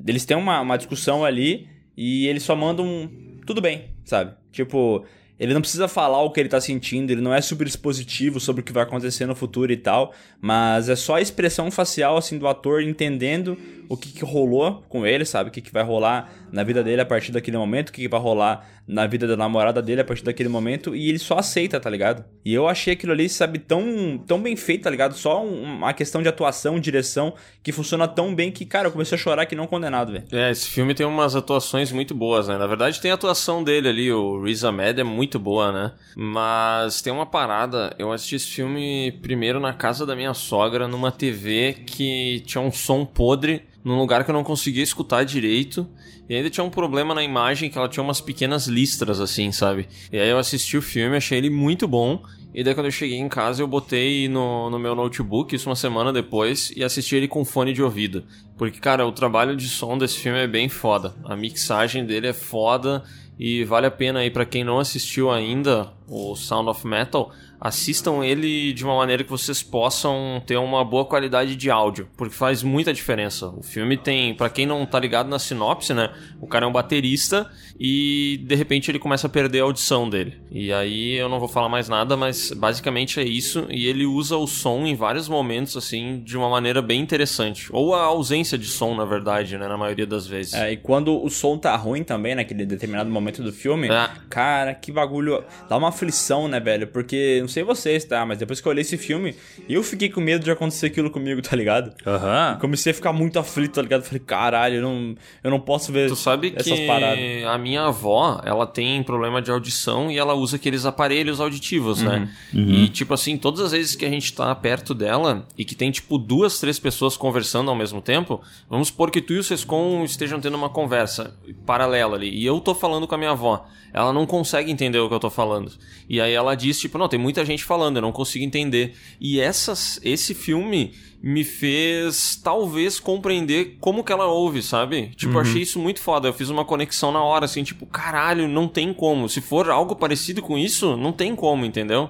Eles 0.07 0.26
têm 0.26 0.38
uma, 0.38 0.61
uma 0.61 0.78
discussão 0.78 1.26
ali 1.26 1.68
e 1.95 2.28
ele 2.28 2.40
só 2.40 2.56
manda 2.56 2.82
um. 2.82 3.40
Tudo 3.45 3.61
bem, 3.61 3.86
sabe? 4.06 4.34
Tipo. 4.52 5.06
Ele 5.40 5.53
não 5.53 5.61
precisa 5.61 5.88
falar 5.88 6.22
o 6.22 6.32
que 6.32 6.40
ele 6.40 6.48
tá 6.48 6.61
sentindo, 6.61 7.11
ele 7.11 7.20
não 7.20 7.34
é 7.34 7.41
super 7.41 7.65
expositivo 7.65 8.40
sobre 8.40 8.61
o 8.61 8.64
que 8.64 8.72
vai 8.72 8.84
acontecer 8.84 9.26
no 9.26 9.36
futuro 9.36 9.74
e 9.74 9.76
tal, 9.76 10.14
mas 10.40 10.90
é 10.90 10.95
só 10.95 11.15
a 11.15 11.22
expressão 11.22 11.72
facial, 11.72 12.15
assim, 12.15 12.38
do 12.38 12.48
ator 12.48 12.84
entendendo 12.84 13.57
o 13.94 13.98
que, 13.98 14.11
que 14.11 14.26
rolou 14.26 14.84
com 14.90 15.06
ele, 15.06 15.26
sabe? 15.26 15.49
O 15.49 15.52
que, 15.53 15.61
que 15.61 15.72
vai 15.72 15.84
rolar 15.84 16.30
na 16.52 16.64
vida 16.64 16.84
dele 16.84 17.02
a 17.02 17.06
partir 17.06 17.32
daquele 17.32 17.57
momento, 17.57 17.90
o 17.90 17.91
que, 17.94 18.02
que 18.03 18.07
vai 18.07 18.20
rolar 18.20 18.68
na 18.86 19.07
vida 19.07 19.26
da 19.26 19.38
namorada 19.38 19.82
dele 19.82 20.02
a 20.02 20.03
partir 20.03 20.24
daquele 20.26 20.49
momento, 20.49 20.94
e 20.94 21.07
ele 21.10 21.18
só 21.18 21.38
aceita, 21.38 21.80
tá 21.80 21.90
ligado? 21.90 22.26
E 22.44 22.53
eu 22.53 22.68
achei 22.68 22.94
aquilo 22.94 23.14
ali, 23.14 23.30
sabe, 23.30 23.57
tão, 23.57 24.22
tão 24.28 24.41
bem 24.41 24.56
feito, 24.57 24.84
tá 24.84 24.90
ligado? 24.90 25.14
Só 25.15 25.41
um- 25.44 25.64
uma 25.64 25.94
questão 25.94 26.22
de 26.22 26.28
atuação, 26.28 26.78
direção, 26.80 27.34
que 27.64 27.72
funciona 27.72 28.07
tão 28.07 28.36
bem 28.36 28.52
que, 28.52 28.65
cara, 28.65 28.88
eu 28.88 28.91
comecei 28.91 29.18
a 29.18 29.22
chorar 29.22 29.45
que 29.45 29.56
não 29.56 29.68
condenado, 29.68 30.11
velho. 30.11 30.26
É, 30.32 30.52
esse 30.52 30.68
filme 30.70 30.94
tem 30.94 31.06
umas 31.06 31.34
atuações 31.36 31.91
muito 31.94 32.14
boas, 32.14 32.48
né? 32.49 32.57
Na 32.57 32.68
verdade, 32.68 32.99
tem 32.99 33.10
a 33.11 33.14
atuação 33.14 33.64
dele 33.64 33.88
ali, 33.88 34.11
o 34.11 34.44
Riz 34.44 34.65
Ahmed 34.65 34.99
é 34.99 35.03
muito 35.03 35.40
boa, 35.40 35.72
né? 35.72 35.91
Mas 36.15 37.02
tem 37.02 37.14
uma 37.14 37.26
parada, 37.26 37.95
eu 37.98 38.11
assisti 38.11 38.36
esse 38.36 38.48
filme 38.48 39.11
primeiro 39.22 39.60
na 39.61 39.72
casa 39.74 40.06
da 40.06 40.15
minha 40.15 40.34
sogra, 40.34 40.88
numa 40.90 41.11
TV 41.11 41.74
que 41.86 42.41
tinha 42.45 42.61
um 42.61 42.72
som 42.72 43.06
podre, 43.06 43.61
num 43.84 43.97
lugar 43.97 44.23
que 44.23 44.31
eu 44.31 44.34
não 44.34 44.43
conseguia 44.43 44.84
escutar 44.84 45.23
direito. 45.23 45.88
E 46.30 46.35
ainda 46.35 46.49
tinha 46.49 46.64
um 46.64 46.69
problema 46.69 47.14
na 47.14 47.23
imagem 47.23 47.69
que 47.69 47.77
ela 47.77 47.89
tinha 47.89 48.03
umas 48.03 48.22
pequenas 48.22 48.68
listras, 48.68 49.19
assim, 49.19 49.51
sabe? 49.51 49.88
E 50.11 50.18
aí 50.18 50.30
eu 50.30 50.38
assisti 50.38 50.77
o 50.77 50.81
filme, 50.81 51.18
achei 51.18 51.38
ele 51.38 51.49
muito 51.49 51.88
bom. 51.88 52.23
E 52.53 52.64
daí 52.64 52.73
quando 52.73 52.85
eu 52.85 52.91
cheguei 52.91 53.18
em 53.18 53.27
casa 53.27 53.61
eu 53.61 53.68
botei 53.68 54.30
no, 54.30 54.69
no 54.69 54.77
meu 54.77 54.95
notebook, 54.95 55.55
isso 55.55 55.68
uma 55.68 55.76
semana 55.76 56.14
depois, 56.14 56.72
e 56.76 56.84
assisti 56.84 57.15
ele 57.15 57.27
com 57.27 57.43
fone 57.43 57.73
de 57.73 57.81
ouvido. 57.81 58.23
Porque, 58.57 58.80
cara, 58.80 59.05
o 59.05 59.11
trabalho 59.11 59.55
de 59.55 59.68
som 59.68 59.97
desse 59.97 60.19
filme 60.19 60.38
é 60.38 60.47
bem 60.47 60.69
foda. 60.69 61.15
A 61.26 61.35
mixagem 61.35 62.05
dele 62.05 62.27
é 62.27 62.34
foda 62.34 63.03
e 63.38 63.64
vale 63.64 63.88
a 63.88 63.91
pena 63.91 64.19
aí 64.19 64.30
pra 64.30 64.45
quem 64.45 64.64
não 64.64 64.80
assistiu 64.80 65.31
ainda 65.31 65.91
o 66.07 66.35
Sound 66.35 66.69
of 66.69 66.85
Metal, 66.85 67.31
assistam 67.64 68.23
ele 68.26 68.73
de 68.73 68.84
uma 68.84 68.95
maneira 68.98 69.23
que 69.23 69.30
vocês 69.30 69.64
possam 69.64 70.44
ter 70.45 70.57
uma 70.57 70.84
boa 70.84 71.06
qualidade 71.06 71.56
de 71.56 71.72
áudio, 71.72 72.10
porque 72.18 72.35
faz 72.35 72.61
muita 72.61 72.94
diferença. 72.94 73.48
O 73.48 73.64
filme 73.64 73.95
tem, 73.95 74.34
pra 74.35 74.49
quem 74.49 74.65
não 74.65 74.85
tá 74.85 74.99
ligado 74.99 75.30
na 75.30 75.40
sinopse, 75.40 75.94
né? 75.94 76.10
O 76.41 76.45
cara 76.48 76.65
é 76.65 76.68
um 76.68 76.72
baterista 76.73 77.49
e 77.80 78.41
de 78.45 78.53
repente 78.56 78.91
ele 78.91 78.99
começa 78.99 79.27
a 79.27 79.30
perder 79.30 79.61
a 79.61 79.64
audição 79.64 80.10
dele. 80.10 80.38
E 80.52 80.73
aí 80.73 81.14
eu 81.14 81.30
não 81.30 81.40
vou 81.40 81.48
falar 81.48 81.69
mais 81.69 81.88
nada, 81.88 82.18
mas 82.18 82.52
basicamente 82.52 83.19
é 83.19 83.23
isso. 83.23 83.65
E 83.69 83.88
ele 83.88 84.06
usa 84.06 84.35
o 84.35 84.45
som 84.45 84.85
em 84.85 84.94
vários 84.95 85.30
momentos, 85.30 85.77
assim, 85.77 86.22
de 86.23 86.38
uma 86.38 86.49
maneira 86.49 86.81
bem 86.81 86.99
interessante. 86.99 87.68
Ou 87.72 87.95
a 87.95 88.02
ausência 88.03 88.57
de 88.57 88.68
som, 88.68 88.94
na 88.94 89.06
verdade, 89.06 89.57
né? 89.57 89.68
Na 89.69 89.77
maioria 89.77 90.06
das 90.06 90.27
vezes. 90.27 90.53
É, 90.53 90.73
e 90.73 90.77
quando 90.77 91.23
o 91.23 91.30
som 91.30 91.57
tá 91.57 91.73
ruim 91.77 92.03
também, 92.03 92.35
naquele 92.35 92.65
determinado 92.65 93.10
momento 93.10 93.41
do 93.41 93.53
filme, 93.53 93.88
É. 93.90 94.10
cara, 94.30 94.73
que 94.76 94.91
bagulho. 94.91 95.44
Dá 95.69 95.77
uma 95.77 95.90
aflição, 95.90 96.48
né, 96.48 96.60
velho? 96.60 96.88
Porque, 96.88 97.40
sei 97.53 97.63
vocês, 97.63 98.03
tá? 98.03 98.25
Mas 98.25 98.38
depois 98.39 98.59
que 98.59 98.67
eu 98.67 98.71
olhei 98.71 98.81
esse 98.81 98.97
filme, 98.97 99.35
eu 99.69 99.84
fiquei 99.84 100.09
com 100.09 100.19
medo 100.19 100.43
de 100.43 100.51
acontecer 100.51 100.88
aquilo 100.88 101.09
comigo, 101.09 101.41
tá 101.41 101.55
ligado? 101.55 101.93
Aham. 102.05 102.57
Comecei 102.59 102.91
a 102.91 102.93
ficar 102.95 103.13
muito 103.13 103.39
aflito, 103.39 103.75
tá 103.75 103.81
ligado? 103.81 104.03
Falei, 104.03 104.19
caralho, 104.19 104.75
eu 104.75 104.81
não, 104.81 105.15
eu 105.43 105.51
não 105.51 105.59
posso 105.59 105.91
ver 105.91 106.09
Tu 106.09 106.15
sabe 106.15 106.53
essas 106.55 106.80
que 106.80 106.88
paradas. 106.88 107.19
a 107.47 107.57
minha 107.57 107.84
avó, 107.84 108.41
ela 108.43 108.65
tem 108.67 109.01
problema 109.03 109.41
de 109.41 109.51
audição 109.51 110.11
e 110.11 110.17
ela 110.17 110.34
usa 110.34 110.55
aqueles 110.55 110.85
aparelhos 110.85 111.39
auditivos, 111.39 112.01
né? 112.01 112.30
E, 112.53 112.88
tipo 112.89 113.13
assim, 113.13 113.38
todas 113.38 113.61
as 113.61 113.71
vezes 113.71 113.95
que 113.95 114.05
a 114.05 114.09
gente 114.09 114.34
tá 114.34 114.53
perto 114.55 114.93
dela 114.93 115.45
e 115.57 115.63
que 115.63 115.75
tem, 115.75 115.91
tipo, 115.91 116.17
duas, 116.17 116.59
três 116.59 116.80
pessoas 116.80 117.15
conversando 117.15 117.69
ao 117.69 117.75
mesmo 117.75 118.01
tempo, 118.01 118.41
vamos 118.69 118.88
supor 118.88 119.11
que 119.11 119.21
tu 119.21 119.34
e 119.34 119.38
o 119.38 119.43
Sescon 119.43 120.03
estejam 120.03 120.39
tendo 120.39 120.55
uma 120.55 120.69
conversa 120.69 121.35
paralela 121.65 122.15
ali 122.15 122.30
e 122.30 122.45
eu 122.45 122.59
tô 122.59 122.73
falando 122.73 123.07
com 123.07 123.15
a 123.15 123.17
minha 123.17 123.31
avó. 123.31 123.65
Ela 123.93 124.11
não 124.11 124.25
consegue 124.25 124.71
entender 124.71 124.97
o 124.97 125.07
que 125.07 125.13
eu 125.13 125.19
tô 125.19 125.30
falando. 125.30 125.71
E 126.09 126.19
aí 126.19 126.34
ela 126.34 126.55
diz, 126.55 126.80
tipo, 126.80 126.97
não, 126.97 127.07
tem 127.07 127.19
muita 127.19 127.43
gente 127.45 127.64
falando, 127.64 127.98
eu 127.98 128.02
não 128.02 128.11
consigo 128.11 128.44
entender. 128.44 128.94
E 129.20 129.40
essas, 129.40 129.99
esse 130.03 130.34
filme 130.34 130.94
me 131.24 131.45
fez 131.45 132.36
talvez 132.36 132.99
compreender 132.99 133.78
como 133.80 134.03
que 134.03 134.11
ela 134.11 134.26
ouve, 134.26 134.61
sabe? 134.61 135.11
Tipo, 135.15 135.36
eu 135.36 135.40
achei 135.40 135.61
isso 135.61 135.80
muito 135.80 136.02
foda. 136.02 136.28
Eu 136.28 136.34
fiz 136.34 136.49
uma 136.49 136.65
conexão 136.65 137.14
na 137.14 137.24
hora, 137.24 137.45
assim, 137.45 137.64
tipo, 137.64 137.86
caralho, 137.86 138.45
não 138.45 138.68
tem 138.68 138.94
como. 138.94 139.30
Se 139.30 139.40
for 139.40 139.70
algo 139.70 139.95
parecido 139.95 140.41
com 140.41 140.57
isso, 140.57 140.98
não 140.98 141.14
tem 141.14 141.34
como, 141.34 141.64
entendeu? 141.65 142.10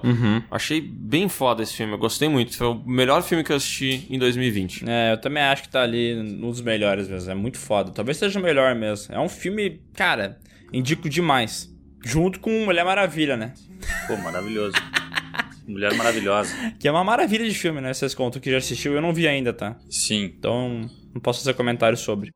Achei 0.50 0.80
bem 0.80 1.28
foda 1.28 1.62
esse 1.62 1.74
filme, 1.74 1.92
eu 1.92 1.98
gostei 1.98 2.28
muito. 2.28 2.56
Foi 2.56 2.66
o 2.66 2.82
melhor 2.84 3.22
filme 3.22 3.44
que 3.44 3.52
eu 3.52 3.56
assisti 3.56 4.04
em 4.10 4.18
2020. 4.18 4.84
É, 4.88 5.12
eu 5.12 5.20
também 5.20 5.44
acho 5.44 5.62
que 5.62 5.68
tá 5.68 5.82
ali 5.82 6.16
nos 6.16 6.60
melhores 6.60 7.06
mesmo. 7.08 7.30
É 7.30 7.34
muito 7.36 7.56
foda. 7.58 7.92
Talvez 7.92 8.16
seja 8.16 8.40
o 8.40 8.42
melhor 8.42 8.74
mesmo. 8.74 9.14
É 9.14 9.20
um 9.20 9.28
filme, 9.28 9.80
cara, 9.94 10.40
indico 10.72 11.08
demais. 11.08 11.72
Junto 12.04 12.40
com 12.40 12.50
Mulher 12.64 12.84
Maravilha, 12.84 13.36
né? 13.36 13.54
Pô, 14.08 14.16
maravilhoso. 14.16 14.74
Mulher 15.66 15.94
maravilhosa. 15.94 16.54
Que 16.78 16.88
é 16.88 16.90
uma 16.90 17.04
maravilha 17.04 17.48
de 17.48 17.54
filme, 17.54 17.80
né? 17.80 17.92
Vocês 17.92 18.14
contam 18.14 18.40
que 18.40 18.50
já 18.50 18.58
assistiu, 18.58 18.92
eu 18.92 19.00
não 19.00 19.14
vi 19.14 19.26
ainda, 19.26 19.52
tá? 19.52 19.76
Sim. 19.88 20.24
Então, 20.24 20.88
não 21.14 21.20
posso 21.20 21.40
fazer 21.40 21.54
comentário 21.54 21.96
sobre. 21.96 22.30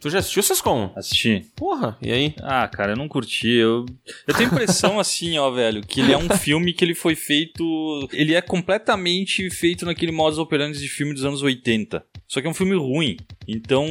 Tu 0.00 0.10
já 0.10 0.20
assistiu 0.20 0.44
Sescon? 0.44 0.92
Assisti. 0.94 1.44
Porra, 1.56 1.98
e 2.00 2.12
aí? 2.12 2.34
Ah, 2.40 2.68
cara, 2.68 2.92
eu 2.92 2.96
não 2.96 3.08
curti. 3.08 3.48
Eu, 3.48 3.84
eu 4.28 4.34
tenho 4.34 4.48
a 4.48 4.52
impressão, 4.52 4.98
assim, 5.00 5.36
ó, 5.38 5.50
velho, 5.50 5.82
que 5.84 6.00
ele 6.00 6.12
é 6.12 6.16
um 6.16 6.28
filme 6.28 6.72
que 6.72 6.84
ele 6.84 6.94
foi 6.94 7.16
feito. 7.16 8.08
Ele 8.12 8.34
é 8.34 8.40
completamente 8.40 9.50
feito 9.50 9.84
naquele 9.84 10.12
modus 10.12 10.38
operandi 10.38 10.78
de 10.78 10.88
filme 10.88 11.12
dos 11.12 11.24
anos 11.24 11.42
80. 11.42 12.04
Só 12.28 12.40
que 12.40 12.46
é 12.46 12.50
um 12.50 12.54
filme 12.54 12.76
ruim. 12.76 13.16
Então, 13.48 13.88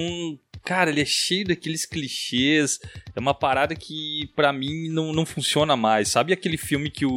cara, 0.63 0.89
ele 0.89 1.01
é 1.01 1.05
cheio 1.05 1.45
daqueles 1.45 1.85
clichês. 1.85 2.79
É 3.17 3.19
uma 3.19 3.33
parada 3.33 3.75
que 3.75 4.29
pra 4.35 4.53
mim 4.53 4.89
não, 4.89 5.11
não 5.11 5.25
funciona 5.25 5.75
mais. 5.75 6.09
Sabe 6.09 6.31
aquele 6.31 6.55
filme 6.55 6.87
que 6.91 7.03
o, 7.03 7.09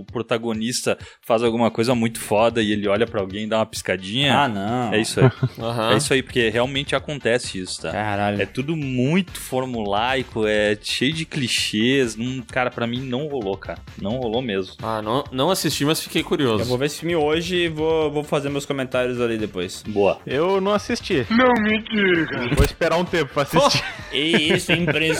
o 0.00 0.04
protagonista 0.10 0.96
faz 1.20 1.42
alguma 1.42 1.70
coisa 1.70 1.94
muito 1.94 2.18
foda 2.18 2.62
e 2.62 2.72
ele 2.72 2.88
olha 2.88 3.06
pra 3.06 3.20
alguém 3.20 3.44
e 3.44 3.46
dá 3.46 3.58
uma 3.58 3.66
piscadinha? 3.66 4.34
Ah, 4.34 4.48
não. 4.48 4.94
É 4.94 4.98
isso 4.98 5.20
aí. 5.20 5.30
Aham. 5.60 5.92
É 5.92 5.96
isso 5.98 6.12
aí, 6.14 6.22
porque 6.22 6.48
realmente 6.48 6.96
acontece 6.96 7.58
isso, 7.58 7.82
tá? 7.82 7.92
Caralho. 7.92 8.40
É 8.40 8.46
tudo 8.46 8.74
muito 8.74 9.38
formulaico, 9.38 10.46
é 10.46 10.74
cheio 10.80 11.12
de 11.12 11.26
clichês. 11.26 12.16
Não, 12.16 12.40
cara, 12.42 12.70
pra 12.70 12.86
mim 12.86 13.00
não 13.00 13.26
rolou, 13.28 13.58
cara. 13.58 13.78
Não 14.00 14.12
rolou 14.16 14.40
mesmo. 14.40 14.74
Ah, 14.82 15.02
não, 15.02 15.22
não 15.30 15.50
assisti, 15.50 15.84
mas 15.84 16.00
fiquei 16.02 16.22
Eu 16.22 16.26
curioso. 16.26 16.64
vou 16.64 16.78
ver 16.78 16.86
esse 16.86 17.00
filme 17.00 17.14
hoje 17.14 17.56
e 17.56 17.68
vou, 17.68 18.10
vou 18.10 18.24
fazer 18.24 18.48
meus 18.48 18.64
comentários 18.64 19.20
ali 19.20 19.36
depois. 19.36 19.84
Boa. 19.86 20.18
Eu 20.26 20.62
não 20.62 20.72
assisti. 20.72 21.26
Não 21.28 21.52
me 21.62 21.82
diga. 21.82 22.48
Vou 22.54 22.64
esperar 22.64 22.96
um 22.96 23.04
tempo 23.04 23.34
pra 23.34 23.42
assistir. 23.42 23.84
E 24.12 24.52
isso 24.54 24.72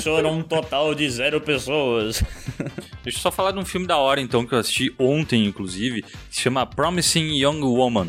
impressiona 0.06 0.28
um 0.28 0.42
total 0.42 0.94
de 0.94 1.10
zero 1.10 1.40
pessoas. 1.40 2.22
Deixa 3.02 3.18
eu 3.18 3.22
só 3.22 3.30
falar 3.32 3.50
de 3.50 3.58
um 3.58 3.64
filme 3.64 3.86
da 3.86 3.96
hora, 3.96 4.20
então, 4.20 4.46
que 4.46 4.54
eu 4.54 4.58
assisti 4.58 4.94
ontem, 4.98 5.44
inclusive, 5.44 6.02
que 6.02 6.36
se 6.36 6.42
chama 6.42 6.64
Promising 6.64 7.34
Young 7.34 7.62
Woman. 7.62 8.06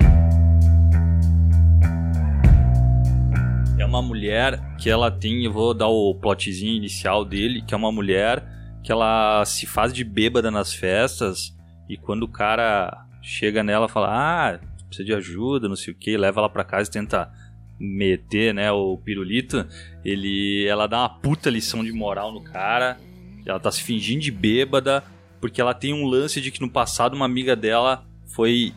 É 3.80 3.86
uma 3.86 4.02
mulher 4.02 4.62
que 4.78 4.90
ela 4.90 5.10
tem, 5.10 5.46
eu 5.46 5.52
vou 5.52 5.74
dar 5.74 5.88
o 5.88 6.14
plotzinho 6.14 6.76
inicial 6.76 7.26
dele, 7.26 7.64
que 7.64 7.74
é 7.74 7.78
uma 7.78 7.92
mulher 7.92 8.46
que 8.84 8.92
ela 8.92 9.44
se 9.46 9.66
faz 9.66 9.92
de 9.92 10.04
bêbada 10.04 10.52
nas 10.52 10.74
festas 10.74 11.56
e 11.90 11.98
quando 11.98 12.24
o 12.24 12.28
cara 12.28 13.06
chega 13.24 13.64
nela 13.64 13.88
fala, 13.88 14.08
ah, 14.10 14.60
precisa 14.88 15.06
de 15.06 15.14
ajuda, 15.14 15.68
não 15.68 15.76
sei 15.76 15.94
o 15.94 15.98
que, 15.98 16.16
leva 16.16 16.42
ela 16.42 16.50
pra 16.50 16.64
casa 16.64 16.90
e 16.90 16.94
tenta 16.94 17.32
meter, 17.80 18.54
né, 18.54 18.72
o 18.72 18.98
pirulito, 18.98 19.66
ele, 20.04 20.66
ela 20.68 20.88
dá 20.88 21.00
uma 21.00 21.10
puta 21.10 21.50
lição 21.50 21.84
de 21.84 21.92
moral 21.92 22.32
no 22.32 22.42
cara, 22.42 22.98
ela 23.46 23.60
tá 23.60 23.72
se 23.72 23.82
fingindo 23.84 24.22
de 24.22 24.32
bêbada, 24.32 25.04
porque 25.40 25.62
ela 25.62 25.74
tem 25.74 25.94
um 25.94 26.06
lance 26.06 26.42
de 26.42 26.52
que 26.52 26.62
no 26.62 26.70
passado 26.70 27.16
uma 27.16 27.26
amiga 27.26 27.56
dela 27.56 28.06
foi 28.26 28.74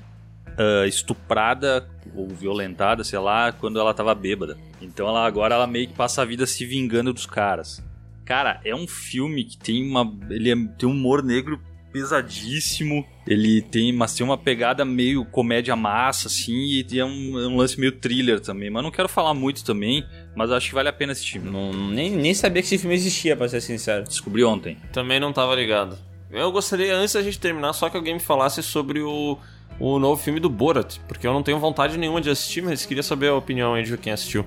ah, 0.58 0.86
estuprada 0.86 1.88
ou 2.14 2.28
violentada, 2.28 3.02
sei 3.02 3.18
lá, 3.18 3.50
quando 3.52 3.80
ela 3.80 3.94
tava 3.94 4.14
bêbada. 4.14 4.58
Então 4.80 5.08
ela 5.08 5.26
agora 5.26 5.54
ela 5.54 5.66
meio 5.66 5.88
que 5.88 5.94
passa 5.94 6.22
a 6.22 6.24
vida 6.24 6.46
se 6.46 6.64
vingando 6.66 7.12
dos 7.12 7.26
caras. 7.26 7.82
Cara, 8.24 8.60
é 8.64 8.74
um 8.74 8.86
filme 8.86 9.44
que 9.44 9.56
tem 9.56 9.82
uma 9.82 10.12
ele 10.28 10.50
é- 10.50 10.56
tem 10.78 10.88
um 10.88 10.92
humor 10.92 11.22
negro 11.22 11.60
pesadíssimo. 11.92 13.06
Ele 13.26 13.62
tem, 13.62 13.92
mas 13.92 14.14
tem 14.14 14.24
uma 14.24 14.38
pegada 14.38 14.84
meio 14.84 15.24
comédia 15.24 15.76
massa 15.76 16.28
assim 16.28 16.52
e 16.52 16.98
é 16.98 17.04
um, 17.04 17.38
é 17.38 17.46
um 17.46 17.56
lance 17.56 17.78
meio 17.78 17.92
thriller 17.92 18.40
também. 18.40 18.70
Mas 18.70 18.82
não 18.82 18.90
quero 18.90 19.08
falar 19.08 19.34
muito 19.34 19.64
também, 19.64 20.04
mas 20.34 20.50
acho 20.50 20.68
que 20.68 20.74
vale 20.74 20.88
a 20.88 20.92
pena 20.92 21.14
filme. 21.14 21.50
Não, 21.50 21.72
nem, 21.72 22.10
nem 22.10 22.34
sabia 22.34 22.62
que 22.62 22.66
esse 22.66 22.78
filme 22.78 22.94
existia, 22.94 23.36
pra 23.36 23.48
ser 23.48 23.60
sincero. 23.60 24.04
Descobri 24.04 24.42
ontem. 24.42 24.76
Também 24.92 25.20
não 25.20 25.32
tava 25.32 25.54
ligado. 25.54 25.98
Eu 26.30 26.52
gostaria, 26.52 26.94
antes 26.94 27.14
da 27.14 27.22
gente 27.22 27.40
terminar, 27.40 27.72
só 27.72 27.88
que 27.88 27.96
alguém 27.96 28.14
me 28.14 28.20
falasse 28.20 28.62
sobre 28.62 29.00
o, 29.00 29.36
o 29.80 29.98
novo 29.98 30.22
filme 30.22 30.38
do 30.38 30.48
Borat, 30.48 30.98
porque 31.08 31.26
eu 31.26 31.32
não 31.32 31.42
tenho 31.42 31.58
vontade 31.58 31.98
nenhuma 31.98 32.20
de 32.20 32.30
assistir, 32.30 32.62
mas 32.62 32.86
queria 32.86 33.02
saber 33.02 33.28
a 33.28 33.34
opinião 33.34 33.74
aí 33.74 33.82
de 33.82 33.96
quem 33.96 34.12
assistiu. 34.12 34.46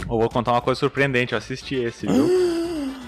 Eu 0.00 0.18
vou 0.18 0.28
contar 0.28 0.50
uma 0.50 0.60
coisa 0.60 0.80
surpreendente, 0.80 1.32
eu 1.32 1.38
assisti 1.38 1.76
esse, 1.76 2.06
viu? 2.06 2.50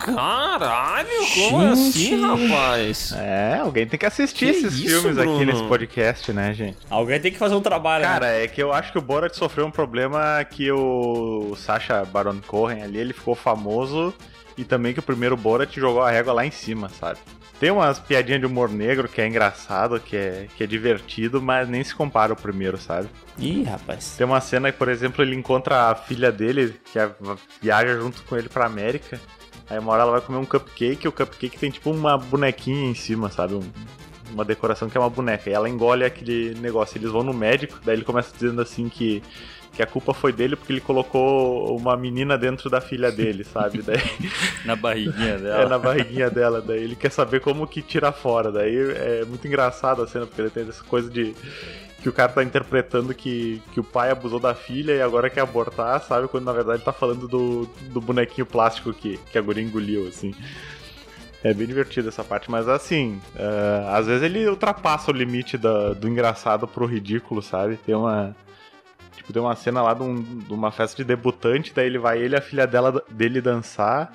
Caralho, 0.05 1.09
como 1.35 1.61
assim, 1.73 2.21
rapaz? 2.21 3.13
É, 3.17 3.59
alguém 3.61 3.87
tem 3.87 3.99
que 3.99 4.07
assistir 4.07 4.47
Que 4.47 4.51
esses 4.51 4.75
isso, 4.75 5.01
filmes 5.01 5.17
Bruno? 5.17 5.37
aqui 5.37 5.45
nesse 5.47 5.63
podcast, 5.65 6.33
né, 6.33 6.53
gente? 6.53 6.79
Alguém 6.91 7.21
tem 7.21 7.33
que 7.33 7.39
fazer 7.39 7.55
um 7.55 7.61
trabalho, 7.61 8.05
Cara, 8.05 8.27
né? 8.27 8.45
é 8.45 8.49
que 8.49 8.63
eu 8.63 8.73
acho 8.73 8.93
que 8.93 8.99
o 8.99 9.03
Borat 9.03 9.35
sofreu 9.37 9.67
um 9.67 9.71
problema 9.71 10.45
que 10.45 10.71
o 10.73 11.55
Sacha 11.57 12.05
Baron 12.05 12.41
Cohen 12.47 12.83
ali, 12.83 12.99
ele 12.99 13.13
ficou 13.13 13.35
famoso 13.35 14.13
e 14.57 14.65
também 14.65 14.93
que 14.93 15.01
o 15.01 15.03
primeiro 15.03 15.37
Borat 15.37 15.75
jogou 15.79 16.03
a 16.03 16.11
régua 16.11 16.33
lá 16.33 16.45
em 16.47 16.51
cima, 16.51 16.89
sabe? 16.89 17.19
Tem 17.61 17.71
umas 17.71 18.01
piadinhas 18.01 18.41
de 18.41 18.47
humor 18.47 18.69
negro 18.69 19.09
que 19.09 19.21
é 19.21 19.27
engraçado, 19.29 20.01
que 20.01 20.17
é, 20.17 20.47
que 20.57 20.65
é 20.65 20.67
divertido, 20.67 21.41
mas 21.41 21.69
nem 21.69 21.85
se 21.85 21.95
compara 21.95 22.33
ao 22.33 22.37
primeiro, 22.37 22.77
sabe? 22.77 23.09
Ih, 23.39 23.63
rapaz. 23.63 24.17
Tem 24.19 24.27
uma 24.27 24.41
cena 24.41 24.73
que, 24.73 24.79
por 24.79 24.89
exemplo, 24.89 25.23
ele 25.23 25.37
encontra 25.37 25.91
a 25.91 25.95
filha 25.95 26.33
dele, 26.33 26.75
que 26.93 26.99
é- 26.99 27.09
viaja 27.61 27.95
junto 28.01 28.21
com 28.25 28.37
ele 28.37 28.49
pra 28.49 28.67
América. 28.67 29.21
Aí 29.71 29.79
uma 29.79 29.93
hora 29.93 30.03
ela 30.03 30.13
vai 30.13 30.21
comer 30.21 30.39
um 30.39 30.45
cupcake, 30.45 31.05
e 31.05 31.09
o 31.09 31.13
cupcake 31.13 31.59
tem 31.59 31.71
tipo 31.71 31.91
uma 31.91 32.17
bonequinha 32.19 32.91
em 32.91 32.95
cima, 32.95 33.31
sabe? 33.31 33.55
Um- 33.55 33.63
uma 34.33 34.45
decoração 34.45 34.89
que 34.89 34.97
é 34.97 35.01
uma 35.01 35.11
boneca. 35.11 35.51
E 35.51 35.53
ela 35.53 35.69
engole 35.69 36.05
aquele 36.05 36.55
negócio. 36.59 36.97
Eles 36.97 37.11
vão 37.11 37.23
no 37.23 37.35
médico, 37.35 37.79
daí 37.85 37.97
ele 37.97 38.05
começa 38.05 38.33
dizendo 38.33 38.63
assim 38.63 38.89
que, 38.89 39.23
que 39.75 39.83
a 39.83 39.87
culpa 39.87 40.15
foi 40.15 40.33
dele 40.33 40.57
porque 40.57 40.73
ele 40.73 40.81
colocou 40.81 41.77
uma 41.77 41.95
menina 41.99 42.39
dentro 42.39 42.71
da 42.71 42.81
filha 42.81 43.13
dele, 43.13 43.45
sabe? 43.45 43.81
Daí, 43.85 44.01
Na 44.65 44.75
barriguinha 44.75 45.35
é 45.35 45.39
dela. 45.39 45.69
na 45.69 45.79
barriguinha 45.79 46.31
dela. 46.31 46.63
Daí 46.63 46.83
ele 46.83 46.97
quer 46.97 47.11
saber 47.11 47.41
como 47.41 47.67
que 47.67 47.83
tira 47.83 48.11
fora. 48.11 48.51
Daí 48.51 48.75
é 48.75 49.25
muito 49.27 49.47
engraçado 49.47 50.03
a 50.03 50.07
cena, 50.07 50.27
porque 50.27 50.41
ele 50.41 50.51
tem 50.51 50.67
essa 50.67 50.83
coisa 50.85 51.11
de 51.11 51.35
que 52.03 52.09
o 52.09 52.13
cara 52.13 52.33
tá 52.33 52.43
interpretando 52.43 53.15
que, 53.15 53.63
que 53.73 53.79
o 53.81 53.85
pai 53.85 54.11
abusou 54.11 54.41
da 54.41 54.55
filha 54.55 54.93
e 54.93 55.01
agora 55.01 55.31
quer 55.31 55.41
abortar, 55.43 56.03
sabe? 56.03 56.27
Quando 56.29 56.45
na 56.45 56.53
verdade 56.53 56.83
tá 56.83 56.93
falando 56.93 57.29
do, 57.29 57.67
do 57.91 58.01
bonequinho 58.01 58.45
plástico 58.47 58.93
que, 58.93 59.19
que 59.31 59.39
a 59.39 59.41
guria 59.41 59.63
engoliu, 59.63 60.09
assim. 60.09 60.35
É 61.45 61.53
bem 61.53 61.67
divertido 61.67 62.09
essa 62.09 62.23
parte, 62.23 62.51
mas 62.51 62.69
assim, 62.69 63.21
é, 63.35 63.87
às 63.97 64.07
vezes 64.07 64.23
ele 64.23 64.47
ultrapassa 64.49 65.11
o 65.11 65.15
limite 65.15 65.59
da- 65.59 65.93
do 65.93 66.09
engraçado 66.09 66.69
pro 66.69 66.87
ridículo, 66.87 67.43
sabe? 67.43 67.77
Tem 67.77 67.95
uma. 67.95 68.35
Tipo, 69.17 69.33
tem 69.33 69.43
uma 69.43 69.57
cena 69.57 69.83
lá 69.83 69.93
de, 69.95 70.03
um- 70.05 70.23
de 70.23 70.53
uma 70.53 70.71
festa 70.71 70.97
de 70.97 71.05
debutante, 71.05 71.73
daí 71.75 71.87
ele 71.87 71.99
vai 71.99 72.19
ele 72.21 72.35
e 72.37 72.39
a 72.39 72.41
filha 72.43 72.67
dela, 72.67 73.03
dele 73.11 73.41
dançar. 73.41 74.13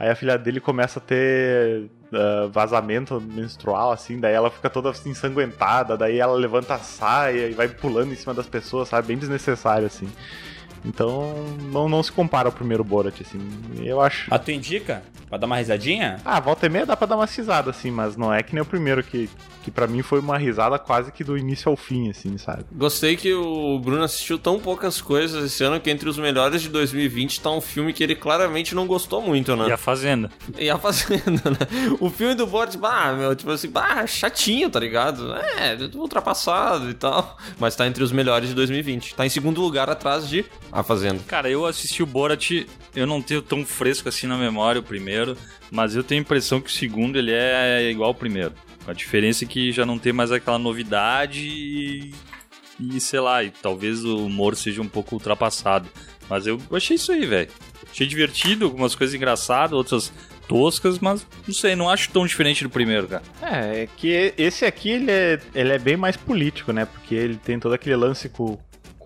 Aí 0.00 0.08
a 0.08 0.14
filha 0.14 0.38
dele 0.38 0.60
começa 0.60 0.98
a 0.98 1.02
ter 1.02 1.90
ah, 2.10 2.48
vazamento 2.50 3.20
menstrual, 3.20 3.92
assim, 3.92 4.18
daí 4.18 4.32
ela 4.32 4.50
fica 4.50 4.70
toda 4.70 4.88
assim, 4.88 5.10
ensanguentada, 5.10 5.94
daí 5.94 6.18
ela 6.18 6.32
levanta 6.32 6.74
a 6.74 6.78
saia 6.78 7.48
e 7.48 7.52
vai 7.52 7.68
pulando 7.68 8.10
em 8.10 8.16
cima 8.16 8.32
das 8.32 8.46
pessoas, 8.46 8.88
sabe? 8.88 9.08
Bem 9.08 9.18
desnecessário, 9.18 9.86
assim. 9.86 10.08
Então, 10.86 11.34
não, 11.70 11.86
não 11.86 12.02
se 12.02 12.10
compara 12.10 12.48
ao 12.48 12.52
primeiro 12.52 12.82
Borat, 12.82 13.20
assim. 13.20 13.38
Eu 13.82 14.00
acho. 14.00 14.32
A 14.32 14.38
tu 14.38 14.50
indica? 14.50 15.02
Pra 15.28 15.36
dar 15.36 15.46
uma 15.46 15.58
risadinha? 15.58 16.16
Ah, 16.24 16.40
volta 16.40 16.64
e 16.64 16.70
meia 16.70 16.86
dá 16.86 16.96
pra 16.96 17.06
dar 17.06 17.16
uma 17.16 17.26
risada, 17.26 17.68
assim, 17.68 17.90
mas 17.90 18.16
não 18.16 18.32
é 18.32 18.42
que 18.42 18.54
nem 18.54 18.62
o 18.62 18.66
primeiro, 18.66 19.04
que, 19.04 19.28
que 19.70 19.74
para 19.74 19.86
mim 19.86 20.02
foi 20.02 20.18
uma 20.18 20.36
risada 20.36 20.78
quase 20.78 21.12
que 21.12 21.22
do 21.22 21.38
início 21.38 21.70
ao 21.70 21.76
fim, 21.76 22.10
assim, 22.10 22.36
sabe? 22.36 22.64
Gostei 22.72 23.16
que 23.16 23.32
o 23.32 23.78
Bruno 23.78 24.02
assistiu 24.02 24.38
tão 24.38 24.58
poucas 24.58 25.00
coisas 25.00 25.44
esse 25.44 25.62
ano 25.62 25.80
que 25.80 25.90
entre 25.90 26.08
os 26.08 26.18
melhores 26.18 26.60
de 26.60 26.68
2020 26.68 27.40
tá 27.40 27.50
um 27.50 27.60
filme 27.60 27.92
que 27.92 28.02
ele 28.02 28.16
claramente 28.16 28.74
não 28.74 28.86
gostou 28.86 29.22
muito, 29.22 29.54
né? 29.56 29.68
E 29.68 29.72
a 29.72 29.76
Fazenda. 29.76 30.30
E 30.58 30.68
a 30.68 30.76
Fazenda, 30.76 31.50
né? 31.50 31.96
O 32.00 32.10
filme 32.10 32.34
do 32.34 32.46
Borat, 32.46 32.76
bah, 32.76 33.12
meu, 33.12 33.34
tipo 33.34 33.50
assim, 33.50 33.70
bah, 33.70 34.06
chatinho, 34.06 34.68
tá 34.68 34.80
ligado? 34.80 35.32
É, 35.34 35.76
ultrapassado 35.94 36.90
e 36.90 36.94
tal. 36.94 37.38
Mas 37.58 37.76
tá 37.76 37.86
entre 37.86 38.02
os 38.02 38.12
melhores 38.12 38.48
de 38.48 38.54
2020. 38.54 39.14
Tá 39.14 39.24
em 39.24 39.30
segundo 39.30 39.60
lugar 39.60 39.88
atrás 39.88 40.28
de 40.28 40.44
A 40.72 40.82
Fazenda. 40.82 41.20
Cara, 41.26 41.48
eu 41.48 41.64
assisti 41.64 42.02
o 42.02 42.06
Borat, 42.06 42.50
eu 42.94 43.06
não 43.06 43.22
tenho 43.22 43.40
tão 43.40 43.64
fresco 43.64 44.08
assim 44.08 44.26
na 44.26 44.36
memória 44.36 44.80
o 44.80 44.84
primeiro, 44.84 45.36
mas 45.70 45.94
eu 45.94 46.02
tenho 46.02 46.20
a 46.20 46.22
impressão 46.22 46.60
que 46.60 46.68
o 46.68 46.72
segundo 46.72 47.16
ele 47.16 47.32
é 47.32 47.90
igual 47.90 48.08
ao 48.08 48.14
primeiro. 48.14 48.52
A 48.86 48.92
diferença 48.92 49.44
é 49.44 49.48
que 49.48 49.72
já 49.72 49.84
não 49.84 49.98
tem 49.98 50.12
mais 50.12 50.32
aquela 50.32 50.58
novidade 50.58 51.40
e, 51.46 52.12
e 52.78 53.00
sei 53.00 53.20
lá, 53.20 53.44
e 53.44 53.50
talvez 53.50 54.04
o 54.04 54.26
humor 54.26 54.56
seja 54.56 54.80
um 54.80 54.88
pouco 54.88 55.14
ultrapassado. 55.14 55.88
Mas 56.28 56.46
eu 56.46 56.60
achei 56.72 56.96
isso 56.96 57.12
aí, 57.12 57.26
velho. 57.26 57.50
Achei 57.90 58.06
divertido, 58.06 58.64
algumas 58.64 58.94
coisas 58.94 59.14
engraçadas, 59.14 59.72
outras 59.72 60.12
toscas, 60.48 60.98
mas 60.98 61.26
não 61.46 61.54
sei, 61.54 61.76
não 61.76 61.88
acho 61.88 62.10
tão 62.10 62.26
diferente 62.26 62.64
do 62.64 62.70
primeiro, 62.70 63.06
cara. 63.06 63.22
É, 63.42 63.82
é 63.82 63.88
que 63.96 64.34
esse 64.36 64.64
aqui 64.64 64.90
ele 64.90 65.10
é, 65.10 65.40
ele 65.54 65.72
é 65.72 65.78
bem 65.78 65.96
mais 65.96 66.16
político, 66.16 66.72
né? 66.72 66.86
Porque 66.86 67.14
ele 67.14 67.36
tem 67.36 67.58
todo 67.58 67.72
aquele 67.72 67.96
lance 67.96 68.28
com, 68.28 68.58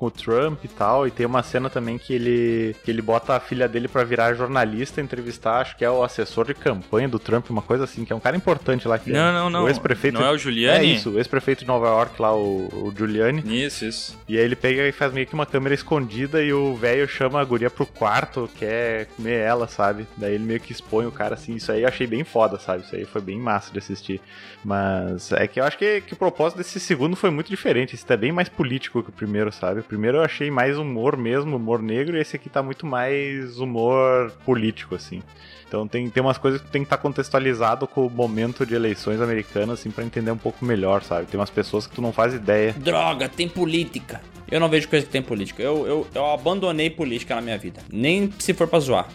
com 0.05 0.09
o 0.09 0.11
Trump 0.11 0.65
e 0.65 0.69
tal, 0.69 1.07
e 1.07 1.11
tem 1.11 1.25
uma 1.25 1.43
cena 1.43 1.71
também 1.71 1.97
que 1.97 2.13
ele, 2.13 2.77
que 2.85 2.91
ele 2.91 3.01
bota 3.01 3.35
a 3.35 3.41
filha 3.41 3.67
dele 3.67 3.89
pra 3.89 4.05
virar 4.05 4.35
jornalista, 4.35 5.01
entrevistar, 5.01 5.61
acho 5.61 5.77
que 5.77 5.85
é 5.85 5.91
o 5.91 6.03
assessor 6.03 6.47
de 6.47 6.55
campanha 6.55 7.09
do 7.09 7.19
Trump, 7.19 7.49
uma 7.49 7.63
coisa 7.63 7.85
assim, 7.85 8.05
que 8.05 8.13
é 8.13 8.17
um 8.17 8.21
cara 8.21 8.37
importante 8.37 8.87
lá. 8.87 8.99
Que 8.99 9.11
Não, 9.11 9.29
é, 9.29 9.33
não, 9.33 9.51
não. 9.51 9.65
O 9.65 9.69
ex-prefeito. 9.69 10.19
Não 10.19 10.27
é 10.27 10.31
o 10.31 10.37
Giuliani? 10.37 10.79
É 10.79 10.85
isso, 10.85 11.11
o 11.11 11.19
ex-prefeito 11.19 11.61
de 11.61 11.67
Nova 11.67 11.87
York 11.87 12.21
lá, 12.21 12.35
o, 12.35 12.69
o 12.87 12.93
Giuliani. 12.97 13.43
Isso, 13.65 13.85
isso. 13.85 14.19
E 14.29 14.37
aí 14.37 14.45
ele 14.45 14.57
pega 14.57 14.87
e 14.87 14.93
faz 14.93 15.13
meio 15.13 15.27
que 15.27 15.35
uma 15.35 15.47
câmera 15.47 15.75
escondida 15.75 16.43
e 16.43 16.53
o 16.53 16.75
velho 16.75 17.09
chama 17.09 17.41
a 17.41 17.45
guria 17.45 17.71
pro 17.71 17.87
quarto, 17.87 18.51
quer 18.59 19.07
comer 19.17 19.39
ela, 19.39 19.67
sabe? 19.67 20.07
Daí 20.17 20.35
ele 20.35 20.45
meio 20.45 20.61
que 20.61 20.73
expõe 20.73 21.07
o 21.07 21.13
cara 21.13 21.35
assim. 21.35 21.55
Isso 21.55 21.73
aí 21.73 21.83
eu 21.83 21.89
achei 21.89 22.07
bem 22.07 22.25
foda, 22.25 22.59
sabe? 22.59 22.85
Isso 22.85 22.95
aí 22.95 23.05
foi 23.05 23.23
bem 23.23 23.39
massa 23.39 23.73
de 23.73 23.79
assistir. 23.79 24.21
Mas 24.65 25.31
é 25.33 25.47
que 25.47 25.61
eu 25.61 25.65
acho 25.65 25.77
que, 25.77 26.01
que 26.01 26.15
o 26.15 26.17
propósito 26.17 26.59
desse 26.59 26.81
segundo 26.81 27.15
foi 27.15 27.31
muito 27.31 27.49
diferente. 27.49 27.95
Esse 27.95 28.05
tá 28.05 28.17
bem 28.17 28.33
mais 28.33 28.49
político 28.49 29.03
que 29.03 29.11
o 29.11 29.13
primeiro, 29.13 29.53
sabe? 29.53 29.81
O 29.81 29.85
primeiro 29.95 30.19
eu 30.19 30.23
achei 30.23 30.51
mais 30.51 30.77
humor 30.77 31.17
mesmo, 31.17 31.57
humor 31.57 31.81
negro, 31.81 32.17
e 32.17 32.21
esse 32.21 32.35
aqui 32.35 32.49
tá 32.49 32.61
muito 32.61 32.85
mais 32.85 33.59
humor 33.61 34.33
político, 34.45 34.97
assim. 34.97 35.23
Então 35.69 35.87
tem, 35.87 36.11
tem 36.11 36.21
umas 36.21 36.37
coisas 36.37 36.61
que 36.61 36.69
tem 36.69 36.83
que 36.83 36.87
estar 36.87 36.99
contextualizado 36.99 37.87
com 37.87 38.05
o 38.05 38.11
momento 38.11 38.67
de 38.67 38.75
eleições 38.75 39.21
americanas, 39.21 39.79
assim, 39.79 39.93
pra 39.93 40.05
entender 40.05 40.33
um 40.33 40.37
pouco 40.37 40.65
melhor, 40.65 41.05
sabe? 41.05 41.27
Tem 41.27 41.39
umas 41.39 41.51
pessoas 41.51 41.87
que 41.87 41.95
tu 41.95 42.03
não 42.03 42.13
faz 42.13 42.35
ideia. 42.35 42.73
Droga, 42.73 43.29
tem 43.29 43.49
política. 43.49 44.21
Eu 44.51 44.59
não 44.59 44.69
vejo 44.69 44.89
coisa 44.89 45.07
que 45.07 45.13
tem 45.13 45.23
política. 45.23 45.63
Eu, 45.63 45.87
eu, 45.87 46.07
eu 46.13 46.27
abandonei 46.27 46.91
política 46.91 47.37
na 47.37 47.41
minha 47.41 47.57
vida. 47.57 47.81
Nem 47.89 48.33
se 48.39 48.53
for 48.53 48.67
pra 48.67 48.81
zoar. 48.81 49.09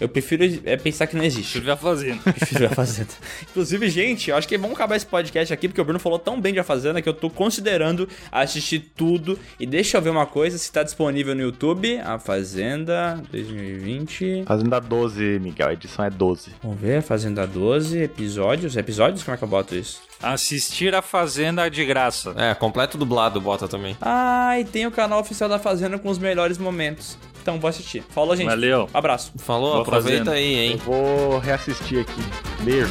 Eu 0.00 0.08
prefiro 0.08 0.44
é, 0.64 0.76
pensar 0.76 1.06
que 1.06 1.16
não 1.16 1.24
existe. 1.24 1.52
Prefiro 1.52 1.64
ver 1.64 1.72
a 1.72 1.76
fazenda. 1.76 2.22
Prefiro 2.32 2.60
ver 2.60 2.66
a 2.66 2.74
Fazenda. 2.74 3.10
Inclusive, 3.50 3.88
gente, 3.88 4.30
eu 4.30 4.36
acho 4.36 4.46
que 4.46 4.58
vamos 4.58 4.76
acabar 4.76 4.96
esse 4.96 5.06
podcast 5.06 5.52
aqui, 5.52 5.68
porque 5.68 5.80
o 5.80 5.84
Bruno 5.84 5.98
falou 5.98 6.18
tão 6.18 6.40
bem 6.40 6.52
de 6.52 6.58
A 6.58 6.64
Fazenda 6.64 7.00
que 7.00 7.08
eu 7.08 7.14
tô 7.14 7.30
considerando 7.30 8.08
assistir 8.30 8.80
tudo. 8.94 9.38
E 9.58 9.66
deixa 9.66 9.96
eu 9.96 10.02
ver 10.02 10.10
uma 10.10 10.26
coisa, 10.26 10.58
se 10.58 10.70
tá 10.70 10.82
disponível 10.82 11.34
no 11.34 11.40
YouTube, 11.40 11.98
A 12.00 12.18
Fazenda 12.18 13.22
2020. 13.30 14.44
Fazenda 14.46 14.80
12, 14.80 15.38
Miguel. 15.40 15.68
A 15.68 15.72
edição 15.72 16.04
é 16.04 16.10
12. 16.10 16.50
Vamos 16.62 16.78
ver, 16.78 17.02
Fazenda 17.02 17.46
12, 17.46 17.98
episódios. 17.98 18.76
Episódios? 18.76 19.22
Como 19.22 19.34
é 19.34 19.38
que 19.38 19.44
eu 19.44 19.48
boto 19.48 19.74
isso? 19.74 20.02
Assistir 20.22 20.94
a 20.94 21.02
fazenda 21.02 21.68
de 21.68 21.84
graça. 21.84 22.34
É, 22.36 22.54
completo 22.54 22.96
dublado 22.96 23.40
bota 23.40 23.68
também. 23.68 23.96
Ah, 24.00 24.58
e 24.58 24.64
tem 24.64 24.86
o 24.86 24.90
canal 24.90 25.20
oficial 25.20 25.48
da 25.48 25.58
Fazenda 25.58 25.98
com 25.98 26.08
os 26.08 26.18
melhores 26.18 26.58
momentos. 26.58 27.18
Então 27.46 27.60
vou 27.60 27.70
assistir. 27.70 28.02
Falou, 28.10 28.34
gente. 28.34 28.48
Valeu. 28.48 28.90
Abraço. 28.92 29.30
Falou, 29.36 29.70
Boa 29.74 29.82
aproveita 29.82 30.24
fazenda. 30.24 30.32
aí, 30.32 30.58
hein? 30.58 30.80
Vou 30.84 31.38
reassistir 31.38 32.00
aqui. 32.00 32.20
Beijos. 32.64 32.90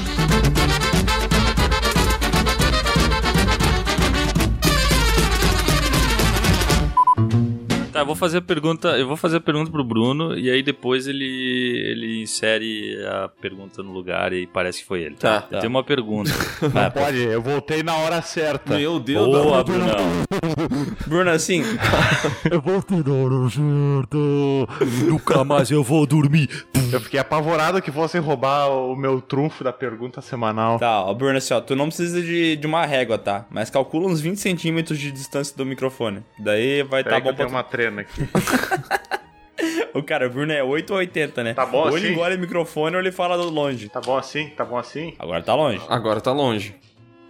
Tá, 7.96 8.02
eu 8.02 8.06
vou 8.06 8.16
fazer 8.16 8.40
a 8.40 8.42
pergunta, 8.42 8.90
eu 8.98 9.08
vou 9.08 9.16
fazer 9.16 9.38
a 9.38 9.40
pergunta 9.40 9.72
pro 9.72 9.82
Bruno 9.82 10.38
e 10.38 10.52
aí 10.52 10.62
depois 10.62 11.08
ele 11.08 11.26
ele 11.26 12.22
insere 12.24 12.98
a 13.06 13.30
pergunta 13.30 13.82
no 13.82 13.94
lugar 13.94 14.34
e 14.34 14.46
parece 14.46 14.82
que 14.82 14.86
foi 14.86 15.04
ele. 15.04 15.16
Tá. 15.16 15.48
Eu 15.50 15.60
tenho 15.60 15.70
uma 15.70 15.82
pergunta. 15.82 16.30
Não 16.62 16.92
pode, 16.92 17.24
eu 17.24 17.42
voltei 17.42 17.84
na 17.84 17.96
hora 17.96 18.22
certa. 18.22 18.78
Meu 18.78 19.00
Deus, 19.00 19.26
Boa, 19.26 19.58
não. 19.58 19.64
Brunão. 19.64 19.96
Bruno, 21.08 21.32
assim, 21.32 21.64
Eu 22.52 22.62
vou 22.62 22.82
ter 22.82 23.10
hora 23.10 23.50
certa. 23.50 24.18
Nunca 25.06 25.44
mais 25.46 25.72
eu 25.72 25.82
vou 25.82 26.06
dormir. 26.06 26.50
Eu 26.92 27.00
fiquei 27.00 27.20
apavorado 27.20 27.82
que 27.82 27.92
fossem 27.92 28.20
roubar 28.20 28.70
o 28.70 28.94
meu 28.96 29.22
trunfo 29.22 29.64
da 29.64 29.72
pergunta 29.72 30.22
semanal. 30.22 30.80
Tá, 30.80 31.02
ó, 31.02 31.14
Bruno, 31.14 31.38
assim, 31.38 31.54
ó, 31.54 31.62
tu 31.62 31.76
não 31.76 31.88
precisa 31.88 32.22
de, 32.22 32.58
de 32.58 32.68
uma 32.68 32.86
régua, 32.86 33.18
tá? 33.18 33.46
Mas 33.50 33.70
calcula 33.70 34.08
uns 34.08 34.20
20 34.20 34.38
centímetros 34.38 35.00
de 35.00 35.12
distância 35.12 35.56
do 35.56 35.66
microfone. 35.66 36.24
Daí 36.38 36.84
vai 36.84 37.04
Peraí 37.04 37.22
tá 37.22 37.32
bom 37.32 37.36
pra 37.36 37.48
uma 37.48 37.64
trena 37.86 38.02
aqui. 38.02 38.22
O 39.94 40.04
cara, 40.04 40.28
o 40.28 40.30
Bruno 40.30 40.52
é 40.52 40.62
8 40.62 40.92
ou 40.92 40.98
80, 41.00 41.42
né? 41.42 41.54
Tá 41.54 41.66
bom 41.66 41.78
ou 41.78 41.88
assim? 41.88 41.98
ele 41.98 42.10
engole 42.10 42.36
o 42.36 42.40
microfone 42.40 42.96
ou 42.98 43.02
ele 43.02 43.14
fala 43.14 43.38
do 43.38 43.50
longe. 43.50 43.88
Tá 43.88 44.02
bom 44.02 44.18
assim? 44.18 44.50
Tá 44.50 44.66
bom 44.66 44.78
assim? 44.78 45.14
Agora 45.18 45.42
tá 45.42 45.56
longe. 45.56 45.82
Agora 45.88 46.20
tá 46.20 46.34
longe. 46.34 46.76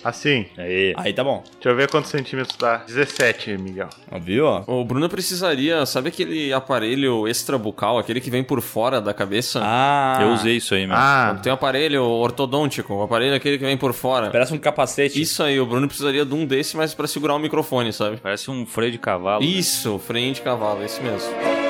Assim. 0.06 0.46
Aí. 0.58 0.94
Aí 0.98 1.14
tá 1.14 1.24
bom. 1.24 1.44
Deixa 1.54 1.70
eu 1.70 1.76
ver 1.76 1.90
quantos 1.90 2.12
centímetros 2.12 2.56
dá. 2.58 2.78
17, 2.86 3.58
Miguel. 3.58 3.90
Ó, 4.12 4.20
Viu, 4.20 4.46
ó? 4.46 4.64
O 4.68 4.86
Bruno 4.86 5.10
precisaria, 5.10 5.84
sabe 5.86 6.10
aquele 6.10 6.54
aparelho 6.54 7.28
extrabucal, 7.28 7.98
aquele 7.98 8.22
que 8.22 8.30
vem 8.30 8.44
por 8.44 8.62
fora 8.62 9.02
da 9.02 9.14
cabeça? 9.14 9.60
Ah. 9.64 10.20
Eu 10.22 10.30
usei 10.30 10.58
isso 10.58 10.74
aí 10.76 10.82
mesmo. 10.82 10.94
Ah, 10.96 11.40
Tem 11.42 11.52
um 11.52 11.56
aparelho 11.56 12.04
ortodôntico, 12.04 12.94
o 12.94 13.02
aparelho 13.04 13.34
é 13.34 13.38
aquele 13.38 13.58
que 13.58 13.66
vem 13.66 13.76
por 13.78 13.94
fora. 13.94 14.30
Parece 14.30 14.54
um 14.54 14.58
capacete. 14.60 15.20
Isso 15.20 15.42
aí, 15.42 15.60
o 15.60 15.66
Bruno 15.66 15.88
precisaria 15.88 16.24
de 16.24 16.34
um 16.34 16.46
desse, 16.46 16.78
mas 16.78 16.94
pra 16.94 17.08
segurar 17.08 17.34
o 17.34 17.40
microfone, 17.40 17.92
sabe? 17.92 18.18
Parece 18.18 18.52
um 18.52 18.66
freio 18.66 18.92
de 18.92 19.00
cavalo. 19.00 19.42
né? 19.42 19.48
Isso, 19.48 19.98
freio 19.98 20.32
de 20.34 20.42
cavalo, 20.42 20.84
esse 20.84 21.02
mesmo. 21.02 21.65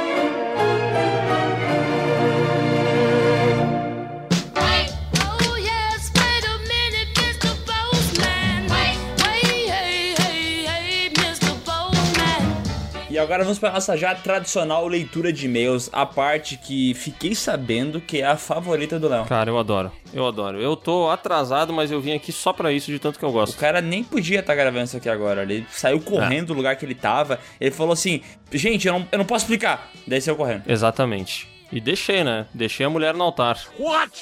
E 13.16 13.18
agora 13.18 13.44
vamos 13.44 13.58
para 13.58 13.72
nossa 13.72 13.96
já 13.96 14.14
tradicional 14.14 14.86
leitura 14.90 15.32
de 15.32 15.46
e-mails, 15.46 15.90
a 15.94 16.06
parte 16.06 16.58
que 16.58 16.94
fiquei 16.96 17.34
sabendo 17.34 18.02
que 18.02 18.20
é 18.20 18.26
a 18.26 18.36
favorita 18.36 19.00
do 19.00 19.08
Léo. 19.08 19.24
Cara, 19.24 19.50
eu 19.50 19.58
adoro. 19.58 19.90
Eu 20.14 20.28
adoro. 20.28 20.60
Eu 20.60 20.76
tô 20.76 21.10
atrasado, 21.10 21.72
mas 21.72 21.90
eu 21.92 22.02
vim 22.02 22.14
aqui 22.14 22.34
só 22.34 22.52
pra 22.52 22.74
isso, 22.74 22.92
de 22.92 23.00
tanto 23.00 23.18
que 23.18 23.24
eu 23.24 23.30
O 23.30 23.32
gosto. 23.32 23.58
cara 23.58 23.80
nem 23.80 24.04
podia 24.04 24.42
estar 24.42 24.54
gravando 24.54 24.84
isso 24.84 24.98
aqui 24.98 25.08
agora. 25.08 25.44
Ele 25.44 25.66
saiu 25.72 26.02
correndo 26.02 26.48
do 26.48 26.54
lugar 26.56 26.76
que 26.76 26.84
ele 26.84 26.94
tava. 26.94 27.40
Ele 27.58 27.72
falou 27.72 27.94
assim: 27.94 28.20
Gente, 28.52 28.86
eu 28.86 28.92
não, 28.92 29.08
eu 29.10 29.18
não 29.20 29.26
posso 29.26 29.46
explicar. 29.46 29.90
Daí 30.06 30.20
saiu 30.20 30.36
correndo. 30.36 30.64
Exatamente. 30.68 31.48
E 31.76 31.82
deixei, 31.82 32.24
né? 32.24 32.46
Deixei 32.54 32.86
a 32.86 32.90
mulher 32.90 33.14
no 33.14 33.22
altar. 33.22 33.60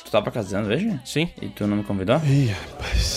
Tu 0.04 0.10
tava 0.10 0.32
casando, 0.32 0.68
veja? 0.68 1.00
Sim. 1.06 1.30
E 1.40 1.48
tu 1.50 1.68
não 1.68 1.78
me 1.78 1.84
convidou? 1.84 2.20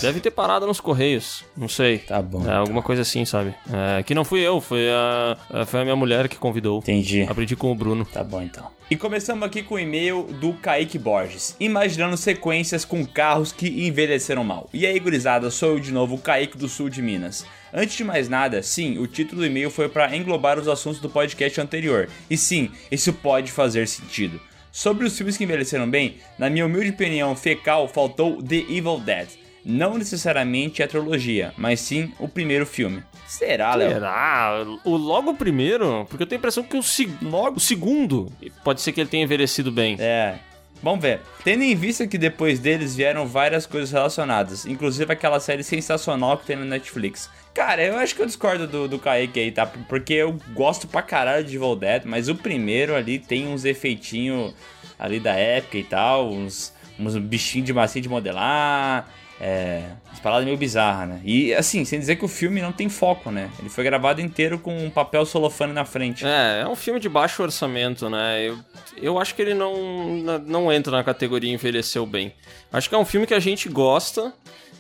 Deve 0.03 0.21
ter 0.21 0.31
parado 0.31 0.67
nos 0.67 0.79
correios. 0.79 1.43
Não 1.57 1.71
sei. 1.71 2.01
Tá 2.01 2.21
bom. 2.21 2.47
É, 2.47 2.55
alguma 2.55 2.83
coisa 2.83 3.01
assim, 3.01 3.25
sabe? 3.25 3.55
É, 3.73 4.03
que 4.03 4.15
não 4.15 4.27
fui 4.27 4.41
eu, 4.41 4.61
foi 4.61 4.91
a, 4.91 5.65
foi 5.65 5.81
a 5.81 5.85
minha 5.85 5.97
mulher 5.97 6.29
que 6.29 6.37
convidou. 6.37 6.81
Entendi. 6.81 7.23
Aprendi 7.23 7.57
com 7.57 7.73
o 7.73 7.75
Bruno. 7.75 8.05
Tá 8.05 8.23
bom 8.23 8.43
então. 8.43 8.76
E 8.89 8.95
começamos 8.95 9.45
aqui 9.45 9.65
com 9.65 9.75
o 9.75 9.81
e-mail 9.81 10.23
do 10.41 10.53
Kaique 10.53 10.97
Borges, 10.97 11.57
imaginando 11.59 12.17
sequências 12.17 12.85
com 12.85 13.05
carros 13.05 13.51
que 13.51 13.85
envelheceram 13.85 14.45
mal. 14.45 14.71
E 14.73 14.87
aí, 14.87 14.97
gurizada, 15.01 15.51
sou 15.51 15.71
eu 15.71 15.81
de 15.81 15.91
novo, 15.91 16.15
o 16.15 16.19
Kaique 16.19 16.57
do 16.57 16.69
sul 16.69 16.89
de 16.89 17.03
Minas. 17.03 17.45
Antes 17.75 17.97
de 17.97 18.05
mais 18.05 18.29
nada, 18.29 18.63
sim, 18.63 18.97
o 18.99 19.09
título 19.09 19.41
do 19.41 19.47
e-mail 19.47 19.73
foi 19.73 19.89
para 19.89 20.17
englobar 20.17 20.57
os 20.57 20.69
assuntos 20.69 21.01
do 21.01 21.11
podcast 21.11 21.61
anterior. 21.61 22.09
E 22.31 22.37
sim, 22.37 22.71
isso 22.89 23.13
pode 23.13 23.51
fazer 23.51 23.89
sentido. 23.89 24.41
Sobre 24.71 25.05
os 25.05 25.17
filmes 25.17 25.37
que 25.37 25.43
envelheceram 25.43 25.91
bem, 25.91 26.19
na 26.39 26.49
minha 26.49 26.65
humilde 26.65 26.91
opinião 26.91 27.35
fecal, 27.35 27.89
faltou 27.89 28.41
The 28.41 28.67
Evil 28.71 29.01
Dead. 29.01 29.31
Não 29.65 29.99
necessariamente 29.99 30.81
a 30.81 30.87
trilogia, 30.87 31.53
mas 31.59 31.81
sim 31.81 32.13
o 32.21 32.29
primeiro 32.29 32.65
filme. 32.65 33.03
Será, 33.27 33.75
Léo? 33.75 33.93
Será? 33.93 34.65
O 34.85 34.97
logo 34.97 35.35
primeiro? 35.35 36.07
Porque 36.09 36.23
eu 36.23 36.27
tenho 36.27 36.39
a 36.39 36.41
impressão 36.41 36.63
que 36.63 36.77
o, 36.77 36.83
se- 36.83 37.11
logo, 37.23 37.57
o 37.57 37.61
segundo 37.61 38.31
pode 38.65 38.81
ser 38.81 38.93
que 38.93 39.01
ele 39.01 39.11
tenha 39.11 39.25
envelhecido 39.25 39.71
bem. 39.73 39.97
É. 39.99 40.37
Vamos 40.83 41.01
ver. 41.01 41.21
Tendo 41.43 41.63
em 41.65 41.75
vista 41.75 42.07
que 42.07 42.19
depois 42.19 42.59
deles 42.61 42.95
vieram 42.95 43.27
várias 43.27 43.65
coisas 43.67 43.91
relacionadas, 43.91 44.67
inclusive 44.67 45.11
aquela 45.11 45.41
série 45.41 45.65
sensacional 45.65 46.37
que 46.37 46.45
tem 46.47 46.55
no 46.57 46.65
Netflix. 46.67 47.31
Cara, 47.55 47.83
eu 47.83 47.97
acho 47.97 48.15
que 48.15 48.21
eu 48.21 48.27
discordo 48.27 48.67
do, 48.67 48.87
do 48.87 48.99
Kaique 48.99 49.41
aí, 49.41 49.51
tá? 49.51 49.65
Porque 49.67 50.13
eu 50.13 50.39
gosto 50.53 50.87
pra 50.87 51.01
caralho 51.01 51.43
de 51.45 51.57
Evil 51.57 51.75
Dead, 51.75 52.03
mas 52.05 52.29
o 52.29 52.35
primeiro 52.35 52.95
ali 52.95 53.19
tem 53.19 53.49
uns 53.49 53.65
efeitinhos 53.65 54.53
ali 54.99 55.19
da 55.19 55.33
época 55.33 55.79
e 55.79 55.83
tal, 55.85 56.31
uns, 56.31 56.73
uns 56.99 57.17
bichinhos 57.17 57.67
de 57.67 57.73
massinha 57.73 58.03
de 58.03 58.09
modelar. 58.11 59.09
É. 59.41 59.85
As 60.13 60.19
paradas 60.19 60.45
meio 60.45 60.57
bizarras, 60.57 61.09
né? 61.09 61.21
E 61.25 61.53
assim, 61.55 61.85
sem 61.85 61.99
dizer 61.99 62.17
que 62.17 62.25
o 62.25 62.29
filme 62.29 62.63
não 62.63 62.73
tem 62.73 62.89
foco, 62.89 63.31
né? 63.31 63.51
Ele 63.59 63.69
foi 63.69 63.85
gravado 63.85 64.21
inteiro 64.21 64.59
com 64.59 64.77
um 64.77 64.91
papel 64.91 65.27
solofane 65.27 65.73
na 65.73 65.85
frente. 65.85 66.25
É, 66.27 66.63
é 66.63 66.69
um 66.69 66.77
filme 66.77 66.99
de 66.99 67.09
baixo 67.09 67.43
orçamento, 67.43 68.09
né? 68.09 68.49
Eu, 68.49 68.59
eu 68.97 69.19
acho 69.19 69.35
que 69.35 69.43
ele 69.43 69.55
não, 69.55 70.39
não 70.47 70.73
entra 70.73 70.91
na 70.91 71.05
categoria 71.05 71.53
envelheceu 71.53 72.07
bem. 72.07 72.33
Acho 72.73 72.89
que 72.89 72.95
é 72.95 72.99
um 72.99 73.05
filme 73.05 73.27
que 73.27 73.35
a 73.35 73.41
gente 73.41 73.69
gosta, 73.69 74.33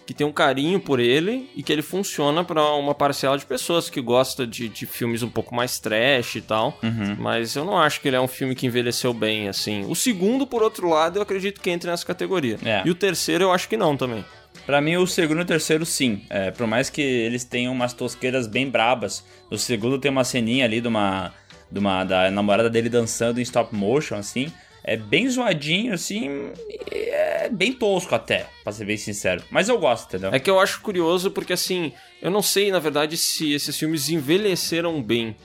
que 0.06 0.14
tem 0.14 0.26
um 0.26 0.32
carinho 0.32 0.78
por 0.80 1.00
ele 1.00 1.50
e 1.54 1.62
que 1.62 1.72
ele 1.72 1.82
funciona 1.82 2.44
pra 2.44 2.72
uma 2.74 2.94
parcela 2.94 3.36
de 3.36 3.44
pessoas 3.44 3.90
que 3.90 4.00
gosta 4.00 4.46
de, 4.46 4.68
de 4.68 4.86
filmes 4.86 5.22
um 5.22 5.28
pouco 5.28 5.54
mais 5.54 5.78
trash 5.78 6.36
e 6.36 6.40
tal. 6.40 6.78
Mas 7.18 7.56
eu 7.56 7.64
não 7.64 7.76
acho 7.76 8.00
que 8.00 8.08
ele 8.08 8.16
é 8.16 8.20
um 8.20 8.28
filme 8.28 8.54
que 8.54 8.66
envelheceu 8.66 9.12
bem, 9.12 9.48
assim. 9.48 9.84
O 9.88 9.94
segundo, 9.96 10.46
por 10.46 10.62
outro 10.62 10.88
lado, 10.88 11.18
eu 11.18 11.22
acredito 11.22 11.60
que 11.60 11.70
entre 11.70 11.90
nessa 11.90 12.06
categoria. 12.06 12.58
É. 12.64 12.82
E 12.84 12.90
o 12.90 12.94
terceiro 12.94 13.44
eu 13.44 13.52
acho 13.52 13.68
que 13.68 13.76
não 13.76 13.96
também. 13.96 14.24
Pra 14.66 14.80
mim, 14.80 14.96
o 14.96 15.06
segundo 15.06 15.38
e 15.38 15.42
o 15.42 15.46
terceiro, 15.46 15.86
sim. 15.86 16.22
É, 16.28 16.50
por 16.50 16.66
mais 16.66 16.90
que 16.90 17.00
eles 17.00 17.44
tenham 17.44 17.72
umas 17.72 17.92
tosqueiras 17.92 18.48
bem 18.48 18.68
brabas. 18.68 19.24
O 19.48 19.56
segundo 19.56 19.96
tem 19.96 20.10
uma 20.10 20.24
ceninha 20.24 20.64
ali 20.64 20.80
de 20.80 20.88
uma, 20.88 21.32
de 21.70 21.78
uma 21.78 22.02
da 22.02 22.28
namorada 22.32 22.68
dele 22.68 22.88
dançando 22.88 23.38
em 23.38 23.42
stop 23.42 23.72
motion, 23.72 24.16
assim. 24.16 24.52
É 24.82 24.96
bem 24.96 25.28
zoadinho, 25.28 25.94
assim. 25.94 26.50
É 26.90 27.48
bem 27.48 27.72
tosco 27.72 28.12
até, 28.14 28.46
pra 28.64 28.72
ser 28.72 28.84
bem 28.84 28.96
sincero. 28.96 29.42
Mas 29.50 29.68
eu 29.68 29.78
gosto, 29.78 30.08
entendeu? 30.08 30.30
É 30.32 30.40
que 30.40 30.50
eu 30.50 30.58
acho 30.58 30.80
curioso 30.80 31.30
porque, 31.30 31.52
assim, 31.52 31.92
eu 32.20 32.30
não 32.30 32.42
sei, 32.42 32.72
na 32.72 32.80
verdade, 32.80 33.16
se 33.16 33.52
esses 33.52 33.78
filmes 33.78 34.08
envelheceram 34.08 35.00
bem. 35.00 35.36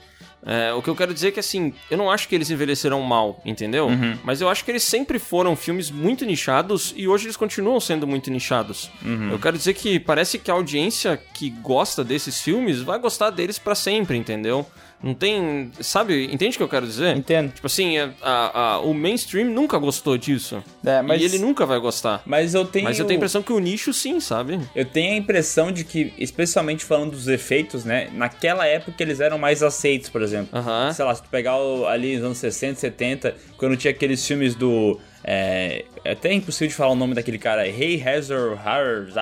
É, 0.44 0.72
o 0.72 0.82
que 0.82 0.90
eu 0.90 0.96
quero 0.96 1.14
dizer 1.14 1.28
é 1.28 1.30
que, 1.30 1.40
assim, 1.40 1.72
eu 1.90 1.96
não 1.96 2.10
acho 2.10 2.28
que 2.28 2.34
eles 2.34 2.50
envelheceram 2.50 3.00
mal, 3.02 3.40
entendeu? 3.44 3.88
Mas 4.24 4.40
eu 4.40 4.48
acho 4.48 4.64
que 4.64 4.70
eles 4.72 4.82
sempre 4.82 5.18
foram 5.18 5.54
filmes 5.54 5.90
muito 5.90 6.24
nichados 6.24 6.92
e 6.96 7.06
hoje 7.06 7.26
eles 7.26 7.36
continuam 7.36 7.78
sendo 7.78 8.06
muito 8.06 8.30
nichados. 8.30 8.90
Eu 9.30 9.38
quero 9.38 9.56
dizer 9.56 9.74
que 9.74 10.00
parece 10.00 10.38
que 10.38 10.50
a 10.50 10.54
audiência 10.54 11.16
que 11.32 11.48
gosta 11.50 12.02
desses 12.02 12.40
filmes 12.40 12.80
vai 12.80 12.98
gostar 12.98 13.30
deles 13.30 13.58
pra 13.58 13.74
sempre, 13.74 14.16
entendeu? 14.16 14.66
Não 15.02 15.14
tem. 15.14 15.70
Sabe? 15.80 16.24
Entende 16.32 16.54
o 16.54 16.58
que 16.58 16.62
eu 16.62 16.68
quero 16.68 16.86
dizer? 16.86 17.16
Entendo. 17.16 17.52
Tipo 17.52 17.66
assim, 17.66 17.98
a- 17.98 18.10
a- 18.22 18.78
o 18.80 18.94
mainstream 18.94 19.48
nunca 19.50 19.76
gostou 19.78 20.16
disso. 20.16 20.62
É, 20.84 21.02
mas- 21.02 21.20
E 21.20 21.24
ele 21.24 21.38
nunca 21.38 21.66
vai 21.66 21.78
gostar. 21.78 22.22
Mas 22.24 22.54
eu 22.54 22.64
tenho. 22.64 22.84
Mas 22.84 22.98
eu 22.98 23.04
tenho 23.04 23.16
a 23.16 23.20
impressão 23.20 23.42
que 23.42 23.52
o 23.52 23.58
nicho 23.58 23.92
sim, 23.92 24.20
sabe? 24.20 24.60
Eu 24.76 24.84
tenho 24.84 25.14
a 25.14 25.16
impressão 25.16 25.72
de 25.72 25.84
que, 25.84 26.12
especialmente 26.18 26.84
falando 26.84 27.10
dos 27.12 27.26
efeitos, 27.28 27.84
né? 27.84 28.08
Naquela 28.12 28.66
época 28.66 29.02
eles 29.02 29.18
eram 29.20 29.38
mais 29.38 29.62
aceitos, 29.62 30.08
por 30.08 30.22
exemplo. 30.22 30.56
Aham. 30.56 30.92
Sei 30.92 31.04
lá, 31.04 31.14
se 31.14 31.22
tu 31.22 31.28
pegar 31.28 31.56
o- 31.56 31.86
ali 31.86 32.16
nos 32.16 32.24
anos 32.26 32.38
60, 32.38 32.78
70, 32.78 33.34
quando 33.56 33.76
tinha 33.76 33.90
aqueles 33.90 34.24
filmes 34.26 34.54
do. 34.54 35.00
É, 35.24 35.84
é 36.04 36.12
até 36.12 36.32
impossível 36.32 36.66
de 36.68 36.74
falar 36.74 36.90
o 36.92 36.96
nome 36.96 37.14
daquele 37.14 37.38
cara. 37.38 37.66
Hey 37.68 38.02
Hazard 38.02 38.56
Harvard, 38.56 39.12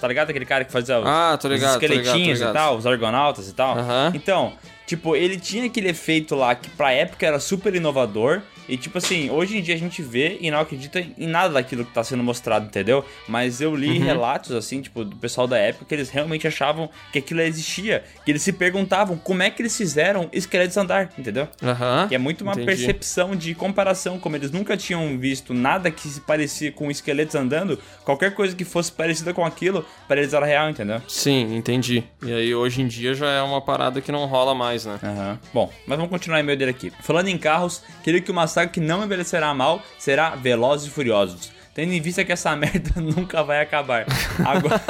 tá 0.00 0.06
ligado? 0.08 0.30
Aquele 0.30 0.44
cara 0.44 0.64
que 0.64 0.70
fazia 0.72 0.98
os- 1.00 1.06
Ah, 1.06 1.36
tô 1.40 1.48
os 1.48 1.54
ligado, 1.54 1.80
tô 1.80 1.86
ligado, 1.86 1.94
tô 1.94 1.94
esqueletinhos 2.04 2.38
ligado. 2.38 2.54
e 2.54 2.58
tal, 2.58 2.76
os 2.76 2.86
argonautas 2.86 3.48
e 3.48 3.54
tal. 3.54 3.76
Aham. 3.78 4.12
Então, 4.14 4.52
Tipo, 4.88 5.14
ele 5.14 5.38
tinha 5.38 5.66
aquele 5.66 5.90
efeito 5.90 6.34
lá 6.34 6.54
que 6.54 6.70
pra 6.70 6.90
época 6.90 7.26
era 7.26 7.38
super 7.38 7.74
inovador. 7.74 8.40
E 8.66 8.76
tipo 8.76 8.98
assim, 8.98 9.30
hoje 9.30 9.56
em 9.56 9.62
dia 9.62 9.74
a 9.74 9.78
gente 9.78 10.02
vê 10.02 10.36
e 10.42 10.50
não 10.50 10.60
acredita 10.60 11.00
em 11.00 11.26
nada 11.26 11.54
daquilo 11.54 11.86
que 11.86 11.92
tá 11.92 12.04
sendo 12.04 12.22
mostrado, 12.22 12.66
entendeu? 12.66 13.02
Mas 13.26 13.62
eu 13.62 13.74
li 13.74 13.98
relatos, 13.98 14.52
assim, 14.52 14.82
tipo, 14.82 15.04
do 15.04 15.16
pessoal 15.16 15.46
da 15.46 15.56
época 15.56 15.86
que 15.86 15.94
eles 15.94 16.10
realmente 16.10 16.46
achavam 16.46 16.90
que 17.10 17.18
aquilo 17.18 17.40
existia. 17.40 18.04
Que 18.26 18.30
eles 18.30 18.42
se 18.42 18.52
perguntavam 18.52 19.16
como 19.16 19.42
é 19.42 19.50
que 19.50 19.62
eles 19.62 19.74
fizeram 19.74 20.28
esqueletos 20.32 20.76
andar, 20.76 21.10
entendeu? 21.18 21.48
Aham. 21.62 22.08
Que 22.08 22.14
é 22.14 22.18
muito 22.18 22.42
uma 22.42 22.52
entendi. 22.52 22.66
percepção 22.66 23.34
de 23.34 23.54
comparação, 23.54 24.18
como 24.18 24.36
eles 24.36 24.50
nunca 24.50 24.76
tinham 24.76 25.18
visto 25.18 25.54
nada 25.54 25.90
que 25.90 26.06
se 26.06 26.20
parecia 26.20 26.70
com 26.70 26.90
esqueletos 26.90 27.34
andando, 27.34 27.78
qualquer 28.04 28.34
coisa 28.34 28.54
que 28.54 28.66
fosse 28.66 28.92
parecida 28.92 29.32
com 29.32 29.46
aquilo, 29.46 29.84
para 30.06 30.20
eles 30.20 30.34
era 30.34 30.44
real, 30.44 30.68
entendeu? 30.68 31.00
Sim, 31.08 31.56
entendi. 31.56 32.04
E 32.22 32.32
aí 32.32 32.54
hoje 32.54 32.82
em 32.82 32.86
dia 32.86 33.14
já 33.14 33.30
é 33.30 33.40
uma 33.40 33.62
parada 33.62 34.02
que 34.02 34.12
não 34.12 34.26
rola 34.26 34.54
mais, 34.54 34.77
né? 34.84 34.98
Aham. 35.02 35.38
Bom, 35.52 35.72
mas 35.86 35.96
vamos 35.96 36.10
continuar 36.10 36.38
o 36.38 36.40
e-mail 36.40 36.58
dele 36.58 36.70
aqui. 36.70 36.92
Falando 37.02 37.28
em 37.28 37.38
carros, 37.38 37.82
creio 38.02 38.22
que 38.22 38.30
uma 38.30 38.46
saga 38.46 38.70
que 38.70 38.80
não 38.80 39.04
envelhecerá 39.04 39.52
mal 39.54 39.82
será 39.98 40.30
Velozes 40.30 40.88
e 40.88 40.90
Furiosos. 40.90 41.50
Tendo 41.74 41.92
em 41.92 42.00
vista 42.00 42.24
que 42.24 42.32
essa 42.32 42.54
merda 42.56 43.00
nunca 43.00 43.42
vai 43.44 43.60
acabar. 43.60 44.04
Agora, 44.44 44.82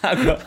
agora, 0.02 0.46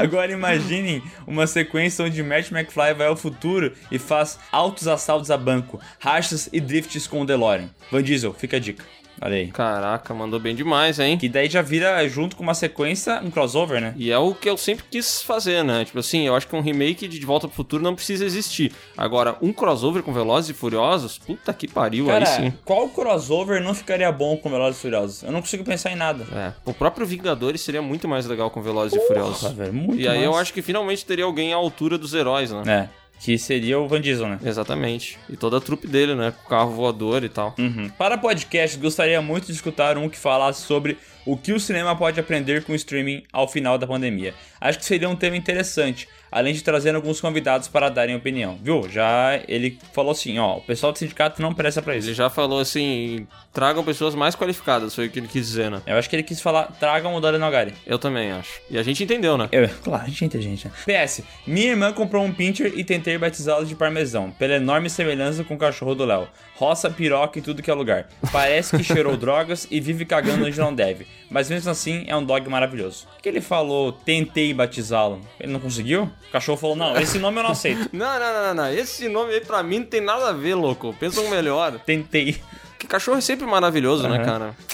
agora 0.00 0.32
imaginem 0.32 1.02
uma 1.26 1.46
sequência 1.46 2.04
onde 2.04 2.22
Matt 2.22 2.50
McFly 2.50 2.94
vai 2.94 3.06
ao 3.06 3.16
futuro 3.16 3.74
e 3.90 3.98
faz 3.98 4.38
altos 4.50 4.88
assaltos 4.88 5.30
a 5.30 5.36
banco, 5.36 5.78
rachas 5.98 6.48
e 6.52 6.58
drifts 6.58 7.06
com 7.06 7.20
o 7.20 7.26
DeLorean. 7.26 7.68
Van 7.92 8.02
Diesel, 8.02 8.32
fica 8.32 8.56
a 8.56 8.60
dica. 8.60 8.82
Olha 9.20 9.36
aí. 9.36 9.46
Caraca, 9.48 10.12
mandou 10.14 10.38
bem 10.38 10.54
demais, 10.54 10.98
hein? 10.98 11.16
Que 11.16 11.28
daí 11.28 11.48
já 11.48 11.62
vira, 11.62 12.06
junto 12.08 12.36
com 12.36 12.42
uma 12.42 12.54
sequência, 12.54 13.20
um 13.24 13.30
crossover, 13.30 13.80
né? 13.80 13.94
E 13.96 14.10
é 14.10 14.18
o 14.18 14.34
que 14.34 14.48
eu 14.48 14.56
sempre 14.56 14.84
quis 14.90 15.22
fazer, 15.22 15.64
né? 15.64 15.84
Tipo 15.84 15.98
assim, 16.00 16.26
eu 16.26 16.34
acho 16.34 16.46
que 16.46 16.54
um 16.54 16.60
remake 16.60 17.08
de 17.08 17.18
De 17.18 17.26
Volta 17.26 17.46
pro 17.48 17.56
Futuro 17.56 17.82
não 17.82 17.94
precisa 17.94 18.24
existir. 18.24 18.72
Agora, 18.96 19.36
um 19.40 19.52
crossover 19.52 20.02
com 20.02 20.12
Velozes 20.12 20.50
e 20.50 20.54
Furiosos, 20.54 21.18
puta 21.18 21.52
que 21.54 21.66
pariu, 21.66 22.06
Cara, 22.06 22.28
aí 22.28 22.50
sim. 22.50 22.52
qual 22.64 22.88
crossover 22.88 23.62
não 23.62 23.74
ficaria 23.74 24.10
bom 24.12 24.36
com 24.36 24.50
Velozes 24.50 24.78
e 24.78 24.82
Furiosos? 24.82 25.22
Eu 25.22 25.32
não 25.32 25.40
consigo 25.40 25.64
pensar 25.64 25.90
em 25.90 25.96
nada. 25.96 26.24
É, 26.34 26.52
o 26.64 26.74
próprio 26.74 27.06
Vingadores 27.06 27.60
seria 27.62 27.80
muito 27.82 28.06
mais 28.06 28.26
legal 28.26 28.50
com 28.50 28.60
Velozes 28.60 29.00
e 29.02 29.06
Furiosos. 29.06 29.40
Porra, 29.40 29.54
velho, 29.54 29.72
muito 29.72 30.00
e 30.00 30.06
aí 30.06 30.22
eu 30.22 30.30
massa. 30.30 30.42
acho 30.42 30.52
que 30.52 30.62
finalmente 30.62 31.04
teria 31.04 31.24
alguém 31.24 31.52
à 31.52 31.56
altura 31.56 31.96
dos 31.96 32.12
heróis, 32.14 32.50
né? 32.52 32.62
É, 32.92 33.05
que 33.18 33.38
seria 33.38 33.78
o 33.78 33.88
Van 33.88 34.00
Diesel, 34.00 34.28
né? 34.28 34.38
Exatamente. 34.44 35.18
E 35.28 35.36
toda 35.36 35.58
a 35.58 35.60
trupe 35.60 35.86
dele, 35.86 36.14
né? 36.14 36.32
Com 36.32 36.46
o 36.46 36.48
carro 36.48 36.70
voador 36.72 37.24
e 37.24 37.28
tal. 37.28 37.54
Uhum. 37.58 37.88
Para 37.90 38.18
podcast, 38.18 38.78
gostaria 38.78 39.20
muito 39.22 39.46
de 39.46 39.52
escutar 39.52 39.96
um 39.96 40.08
que 40.08 40.18
falasse 40.18 40.62
sobre 40.62 40.98
o 41.24 41.36
que 41.36 41.52
o 41.52 41.58
cinema 41.58 41.96
pode 41.96 42.20
aprender 42.20 42.62
com 42.64 42.72
o 42.72 42.76
streaming 42.76 43.24
ao 43.32 43.48
final 43.48 43.76
da 43.78 43.86
pandemia. 43.86 44.34
Acho 44.60 44.78
que 44.78 44.84
seria 44.84 45.08
um 45.08 45.16
tema 45.16 45.36
interessante, 45.36 46.08
além 46.30 46.54
de 46.54 46.62
trazer 46.62 46.94
alguns 46.94 47.20
convidados 47.20 47.68
para 47.68 47.88
darem 47.88 48.16
opinião. 48.16 48.58
Viu? 48.62 48.88
Já 48.88 49.40
ele 49.48 49.78
falou 49.92 50.12
assim, 50.12 50.38
ó, 50.38 50.58
o 50.58 50.60
pessoal 50.60 50.92
do 50.92 50.98
sindicato 50.98 51.40
não 51.40 51.54
presta 51.54 51.82
pra 51.82 51.96
isso. 51.96 52.08
Ele 52.08 52.14
já 52.14 52.28
falou 52.30 52.60
assim: 52.60 53.26
tragam 53.52 53.84
pessoas 53.84 54.14
mais 54.14 54.34
qualificadas, 54.34 54.94
foi 54.94 55.06
o 55.06 55.10
que 55.10 55.18
ele 55.18 55.28
quis 55.28 55.46
dizer, 55.46 55.70
né? 55.70 55.80
Eu 55.86 55.96
acho 55.96 56.08
que 56.10 56.16
ele 56.16 56.22
quis 56.22 56.40
falar, 56.40 56.64
tragam 56.78 57.14
o 57.14 57.20
Dorian 57.20 57.38
Nogari. 57.38 57.74
Eu 57.86 57.98
também 57.98 58.30
acho. 58.32 58.60
E 58.70 58.78
a 58.78 58.82
gente 58.82 59.02
entendeu, 59.02 59.38
né? 59.38 59.48
Eu, 59.52 59.68
claro, 59.82 60.04
a 60.04 60.08
gente 60.08 60.24
é 60.24 60.26
inteligente, 60.26 60.68
né? 60.68 61.04
PS, 61.04 61.22
minha 61.46 61.70
irmã 61.70 61.92
comprou 61.92 62.24
um 62.24 62.32
pincher 62.32 62.72
e 62.76 62.84
tentei 62.84 63.16
batizá-lo 63.16 63.64
de 63.64 63.74
parmesão, 63.74 64.30
pela 64.30 64.54
enorme 64.54 64.90
semelhança 64.90 65.44
com 65.44 65.54
o 65.54 65.58
cachorro 65.58 65.94
do 65.94 66.04
Léo. 66.04 66.28
Roça, 66.56 66.88
piroca 66.90 67.38
em 67.38 67.42
tudo 67.42 67.62
que 67.62 67.70
é 67.70 67.74
lugar. 67.74 68.08
Parece 68.32 68.76
que 68.76 68.82
cheirou 68.82 69.16
drogas 69.18 69.66
e 69.70 69.80
vive 69.80 70.04
cagando 70.04 70.46
onde 70.46 70.58
não 70.58 70.74
deve. 70.74 71.06
Mas 71.30 71.50
mesmo 71.50 71.70
assim, 71.70 72.04
é 72.06 72.16
um 72.16 72.24
dog 72.24 72.48
maravilhoso. 72.48 73.06
Que 73.22 73.28
ele 73.28 73.40
falou, 73.40 73.92
tentei 73.92 74.54
batizá-lo. 74.54 75.20
Ele 75.38 75.52
não 75.52 75.60
conseguiu? 75.60 76.10
O 76.28 76.32
cachorro 76.32 76.58
falou, 76.58 76.76
não, 76.76 76.96
esse 76.98 77.18
nome 77.18 77.38
eu 77.38 77.44
não 77.44 77.50
aceito. 77.50 77.88
Não, 77.94 78.18
não, 78.18 78.32
não, 78.34 78.42
não, 78.48 78.54
não. 78.64 78.72
Esse 78.72 79.08
nome 79.08 79.32
aí 79.32 79.40
pra 79.40 79.62
mim 79.62 79.78
não 79.78 79.86
tem 79.86 80.00
nada 80.00 80.28
a 80.28 80.32
ver, 80.32 80.54
louco. 80.54 80.94
Pensa 80.98 81.20
um 81.20 81.28
melhor. 81.30 81.78
Tentei. 81.86 82.40
Que 82.78 82.86
cachorro 82.86 83.16
é 83.16 83.20
sempre 83.22 83.46
maravilhoso, 83.46 84.06
né, 84.06 84.16
Aham. 84.18 84.24
cara? 84.24 84.54
É 84.68 84.72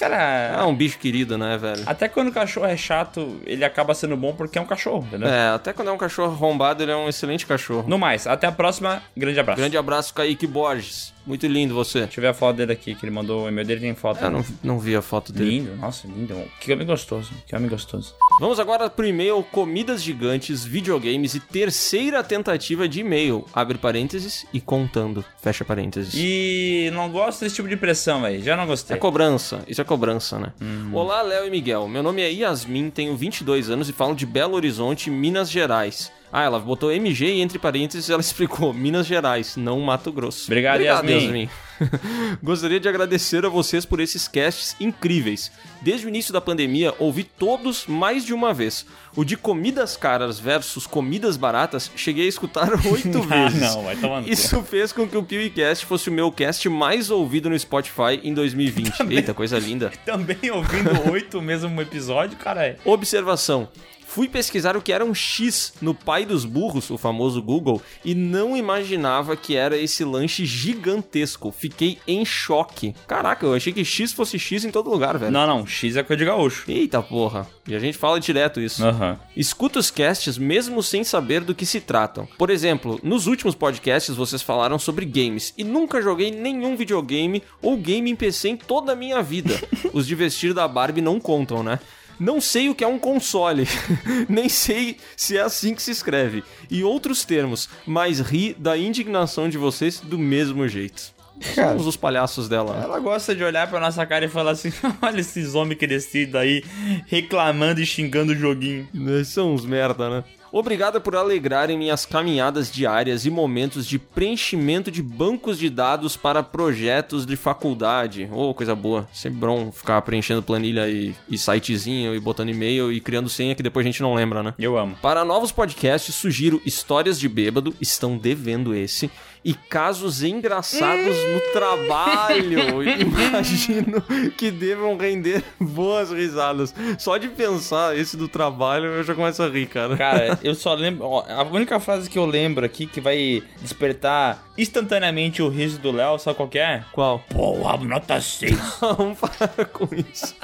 Cara, 0.51 0.67
um 0.67 0.75
bicho 0.75 0.97
querido, 0.99 1.37
né, 1.37 1.57
velho? 1.57 1.83
até 1.85 2.09
quando 2.09 2.27
o 2.27 2.31
cachorro 2.33 2.65
é 2.65 2.75
chato, 2.75 3.39
ele 3.45 3.63
acaba 3.63 3.93
sendo 3.93 4.17
bom 4.17 4.33
porque 4.33 4.57
é 4.57 4.61
um 4.61 4.65
cachorro, 4.65 5.05
entendeu? 5.07 5.29
É, 5.29 5.49
até 5.51 5.71
quando 5.71 5.87
é 5.87 5.91
um 5.91 5.97
cachorro 5.97 6.33
arrombado, 6.33 6.83
ele 6.83 6.91
é 6.91 6.95
um 6.97 7.07
excelente 7.07 7.45
cachorro. 7.45 7.85
No 7.87 7.97
mais, 7.97 8.27
até 8.27 8.45
a 8.45 8.51
próxima. 8.51 9.01
Grande 9.15 9.39
abraço. 9.39 9.57
Grande 9.57 9.77
abraço, 9.77 10.13
Kaique 10.13 10.45
Borges. 10.45 11.12
Muito 11.25 11.47
lindo 11.47 11.73
você. 11.73 12.01
Deixa 12.01 12.19
eu 12.19 12.21
ver 12.21 12.27
a 12.27 12.33
foto 12.33 12.57
dele 12.57 12.73
aqui, 12.73 12.93
que 12.95 13.05
ele 13.05 13.11
mandou. 13.11 13.45
O 13.45 13.49
e-mail 13.49 13.65
dele 13.65 13.81
tem 13.81 13.95
foto. 13.95 14.23
Eu 14.23 14.29
não, 14.31 14.45
não 14.61 14.79
vi 14.79 14.95
a 14.95 15.01
foto 15.01 15.31
dele. 15.31 15.49
Lindo, 15.51 15.75
nossa, 15.77 16.07
lindo. 16.07 16.35
Que 16.59 16.73
homem 16.73 16.85
gostoso. 16.85 17.31
Que 17.47 17.55
homem 17.55 17.69
gostoso. 17.69 18.13
Vamos 18.39 18.59
agora 18.59 18.89
pro 18.89 19.05
e-mail 19.07 19.41
Comidas 19.43 20.03
Gigantes, 20.03 20.65
Videogames 20.65 21.35
e 21.35 21.39
terceira 21.39 22.23
tentativa 22.23 22.87
de 22.87 22.99
e-mail. 22.99 23.45
Abre 23.53 23.77
parênteses 23.77 24.45
e 24.53 24.59
contando. 24.59 25.23
Fecha 25.41 25.63
parênteses. 25.63 26.13
E 26.15 26.89
não 26.93 27.09
gosto 27.09 27.41
desse 27.41 27.55
tipo 27.55 27.69
de 27.69 27.77
pressão, 27.77 28.25
aí. 28.25 28.41
Já 28.41 28.57
não 28.57 28.65
gostei. 28.65 28.95
É 28.97 28.99
cobrança, 28.99 29.63
isso 29.67 29.81
é 29.81 29.83
cobrança, 29.83 30.37
né? 30.39 30.53
Olá, 30.91 31.21
Léo 31.21 31.47
e 31.47 31.49
Miguel. 31.49 31.87
Meu 31.87 32.03
nome 32.03 32.21
é 32.21 32.31
Yasmin, 32.31 32.89
tenho 32.89 33.15
22 33.15 33.69
anos 33.69 33.87
e 33.87 33.93
falo 33.93 34.15
de 34.15 34.25
Belo 34.25 34.55
Horizonte, 34.55 35.09
Minas 35.09 35.49
Gerais. 35.49 36.11
Ah, 36.35 36.43
ela 36.43 36.59
botou 36.59 36.91
MG 36.91 37.27
e 37.35 37.41
entre 37.41 37.59
parênteses 37.59 38.09
ela 38.09 38.19
explicou 38.21 38.73
Minas 38.73 39.05
Gerais, 39.05 39.55
não 39.55 39.79
Mato 39.81 40.11
Grosso. 40.11 40.45
Obrigado, 40.47 40.81
Yasmin. 40.81 41.47
Gostaria 42.41 42.79
de 42.79 42.89
agradecer 42.89 43.45
a 43.45 43.49
vocês 43.49 43.85
por 43.85 43.99
esses 43.99 44.27
casts 44.27 44.75
incríveis. 44.79 45.51
Desde 45.81 46.05
o 46.07 46.09
início 46.09 46.33
da 46.33 46.41
pandemia, 46.41 46.93
ouvi 46.97 47.23
todos 47.23 47.85
mais 47.85 48.25
de 48.25 48.33
uma 48.33 48.53
vez. 48.53 48.85
O 49.15 49.23
de 49.23 49.37
comidas 49.37 49.95
caras 49.95 50.39
versus 50.39 50.87
comidas 50.87 51.37
baratas, 51.37 51.91
cheguei 51.95 52.25
a 52.25 52.29
escutar 52.29 52.69
oito 52.87 53.27
Ah, 53.29 53.49
vezes. 53.49 53.61
não, 53.61 53.83
vai 53.83 53.95
cu. 53.95 54.07
Isso 54.25 54.63
fez 54.63 54.91
com 54.91 55.07
que 55.07 55.17
o 55.17 55.23
PewCast 55.23 55.85
fosse 55.85 56.09
o 56.09 56.13
meu 56.13 56.31
cast 56.31 56.67
mais 56.67 57.11
ouvido 57.11 57.49
no 57.49 57.59
Spotify 57.59 58.19
em 58.23 58.33
2020. 58.33 58.91
Eita, 59.11 59.33
coisa 59.35 59.59
linda. 59.59 59.91
Também 60.05 60.49
ouvindo 60.51 61.11
oito 61.11 61.39
mesmo 61.41 61.79
episódio, 61.81 62.37
cara. 62.37 62.75
Observação. 62.83 63.67
Fui 64.13 64.27
pesquisar 64.27 64.77
o 64.77 64.81
que 64.81 64.93
era 64.93 65.03
um 65.03 65.11
X 65.11 65.73
no 65.81 65.95
pai 65.95 66.23
dos 66.23 66.45
burros, 66.45 66.91
o 66.91 66.99
famoso 66.99 67.41
Google, 67.41 67.81
e 68.05 68.13
não 68.13 68.55
imaginava 68.55 69.35
que 69.35 69.55
era 69.55 69.75
esse 69.75 70.03
lanche 70.03 70.45
gigantesco. 70.45 71.51
Fiquei 71.51 71.97
em 72.07 72.23
choque. 72.23 72.93
Caraca, 73.07 73.43
eu 73.43 73.55
achei 73.55 73.73
que 73.73 73.83
X 73.83 74.13
fosse 74.13 74.37
X 74.37 74.65
em 74.65 74.69
todo 74.69 74.91
lugar, 74.91 75.17
velho. 75.17 75.31
Não, 75.31 75.47
não. 75.47 75.65
X 75.65 75.95
é 75.95 76.03
coisa 76.03 76.19
de 76.19 76.25
gaúcho. 76.25 76.69
Eita 76.69 77.01
porra. 77.01 77.47
E 77.67 77.73
a 77.73 77.79
gente 77.79 77.97
fala 77.97 78.19
direto 78.19 78.61
isso. 78.61 78.85
Aham. 78.85 79.17
Escuta 79.35 79.79
os 79.79 79.89
casts 79.89 80.37
mesmo 80.37 80.83
sem 80.83 81.03
saber 81.03 81.41
do 81.41 81.55
que 81.55 81.65
se 81.65 81.81
tratam. 81.81 82.27
Por 82.37 82.51
exemplo, 82.51 82.99
nos 83.01 83.25
últimos 83.25 83.55
podcasts 83.55 84.15
vocês 84.15 84.43
falaram 84.43 84.77
sobre 84.77 85.05
games 85.05 85.55
e 85.57 85.63
nunca 85.63 86.03
joguei 86.03 86.29
nenhum 86.29 86.77
videogame 86.77 87.41
ou 87.63 87.75
game 87.77 88.11
em 88.11 88.15
PC 88.15 88.49
em 88.49 88.57
toda 88.57 88.91
a 88.91 88.95
minha 88.95 89.23
vida. 89.23 89.59
Os 89.91 90.05
de 90.05 90.13
vestir 90.13 90.53
da 90.53 90.67
Barbie 90.67 91.01
não 91.01 91.19
contam, 91.19 91.63
né? 91.63 91.79
Não 92.19 92.39
sei 92.39 92.69
o 92.69 92.75
que 92.75 92.83
é 92.83 92.87
um 92.87 92.99
console, 92.99 93.67
nem 94.29 94.47
sei 94.49 94.97
se 95.15 95.37
é 95.37 95.41
assim 95.41 95.73
que 95.73 95.81
se 95.81 95.91
escreve, 95.91 96.43
e 96.69 96.83
outros 96.83 97.25
termos, 97.25 97.69
mas 97.85 98.19
ri 98.19 98.55
da 98.57 98.77
indignação 98.77 99.49
de 99.49 99.57
vocês 99.57 99.99
do 99.99 100.17
mesmo 100.17 100.67
jeito. 100.67 101.13
Somos 101.55 101.87
os 101.87 101.97
palhaços 101.97 102.47
dela. 102.47 102.79
Ela 102.81 102.99
gosta 102.99 103.35
de 103.35 103.43
olhar 103.43 103.67
pra 103.67 103.79
nossa 103.79 104.05
cara 104.05 104.25
e 104.25 104.29
falar 104.29 104.51
assim: 104.51 104.71
olha 105.01 105.19
esses 105.19 105.55
homens 105.55 105.79
crescidos 105.79 106.35
aí 106.35 106.63
reclamando 107.07 107.81
e 107.81 107.85
xingando 107.85 108.31
o 108.31 108.35
joguinho. 108.35 108.87
São 109.25 109.53
uns 109.53 109.65
merda, 109.65 110.09
né? 110.09 110.23
Obrigado 110.55 111.01
por 111.01 111.15
alegrarem 111.15 111.75
minhas 111.75 112.05
caminhadas 112.05 112.71
diárias 112.71 113.25
e 113.25 113.31
momentos 113.31 113.87
de 113.87 113.97
preenchimento 113.97 114.91
de 114.91 115.01
bancos 115.01 115.57
de 115.57 115.67
dados 115.67 116.15
para 116.15 116.43
projetos 116.43 117.25
de 117.25 117.35
faculdade. 117.35 118.29
Ô, 118.31 118.53
coisa 118.53 118.75
boa. 118.75 119.09
Sempre 119.11 119.39
bom 119.39 119.71
ficar 119.71 119.99
preenchendo 120.03 120.43
planilha 120.43 120.87
e, 120.87 121.15
e 121.27 121.39
sitezinho 121.39 122.13
e 122.13 122.19
botando 122.19 122.49
e-mail 122.49 122.91
e 122.91 123.01
criando 123.01 123.29
senha 123.29 123.55
que 123.55 123.63
depois 123.63 123.83
a 123.83 123.89
gente 123.89 124.03
não 124.03 124.13
lembra, 124.13 124.43
né? 124.43 124.53
Eu 124.59 124.77
amo. 124.77 124.95
Para 125.01 125.25
novos 125.25 125.51
podcasts, 125.51 126.13
sugiro 126.13 126.61
Histórias 126.63 127.19
de 127.19 127.27
Bêbado, 127.27 127.73
estão 127.81 128.15
devendo 128.15 128.75
esse, 128.75 129.09
e 129.43 129.53
casos 129.53 130.23
engraçados 130.23 131.15
no 131.27 131.39
trabalho. 131.51 132.83
Imagino 132.99 134.01
que 134.37 134.49
devam 134.51 134.97
render 134.97 135.43
boas 135.59 136.11
risadas. 136.11 136.73
Só 136.97 137.17
de 137.17 137.27
pensar 137.29 137.97
esse 137.97 138.15
do 138.15 138.27
trabalho, 138.27 138.85
eu 138.85 139.03
já 139.03 139.13
começo 139.13 139.43
a 139.43 139.49
rir, 139.49 139.67
cara. 139.67 139.97
Cara, 139.97 140.39
eu 140.43 140.55
só 140.55 140.73
lembro. 140.73 141.05
ó, 141.05 141.25
a 141.27 141.43
única 141.43 141.79
frase 141.79 142.09
que 142.09 142.17
eu 142.17 142.25
lembro 142.25 142.65
aqui 142.65 142.85
que 142.85 143.01
vai 143.01 143.43
despertar 143.61 144.43
instantaneamente 144.57 145.41
o 145.41 145.49
riso 145.49 145.79
do 145.79 145.91
Léo, 145.91 146.17
sabe 146.19 146.37
qual 146.37 146.49
que 146.49 146.59
é? 146.59 146.83
Qual? 146.91 147.19
Pô, 147.29 147.57
nota 147.83 148.21
6. 148.21 148.79
Vamos 148.79 149.19
parar 149.19 149.65
com 149.65 149.87
isso. 149.95 150.35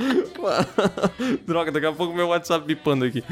Droga, 1.46 1.70
daqui 1.70 1.86
a 1.86 1.92
pouco 1.92 2.14
meu 2.14 2.28
WhatsApp 2.28 2.64
bipando 2.64 3.04
aqui. 3.04 3.22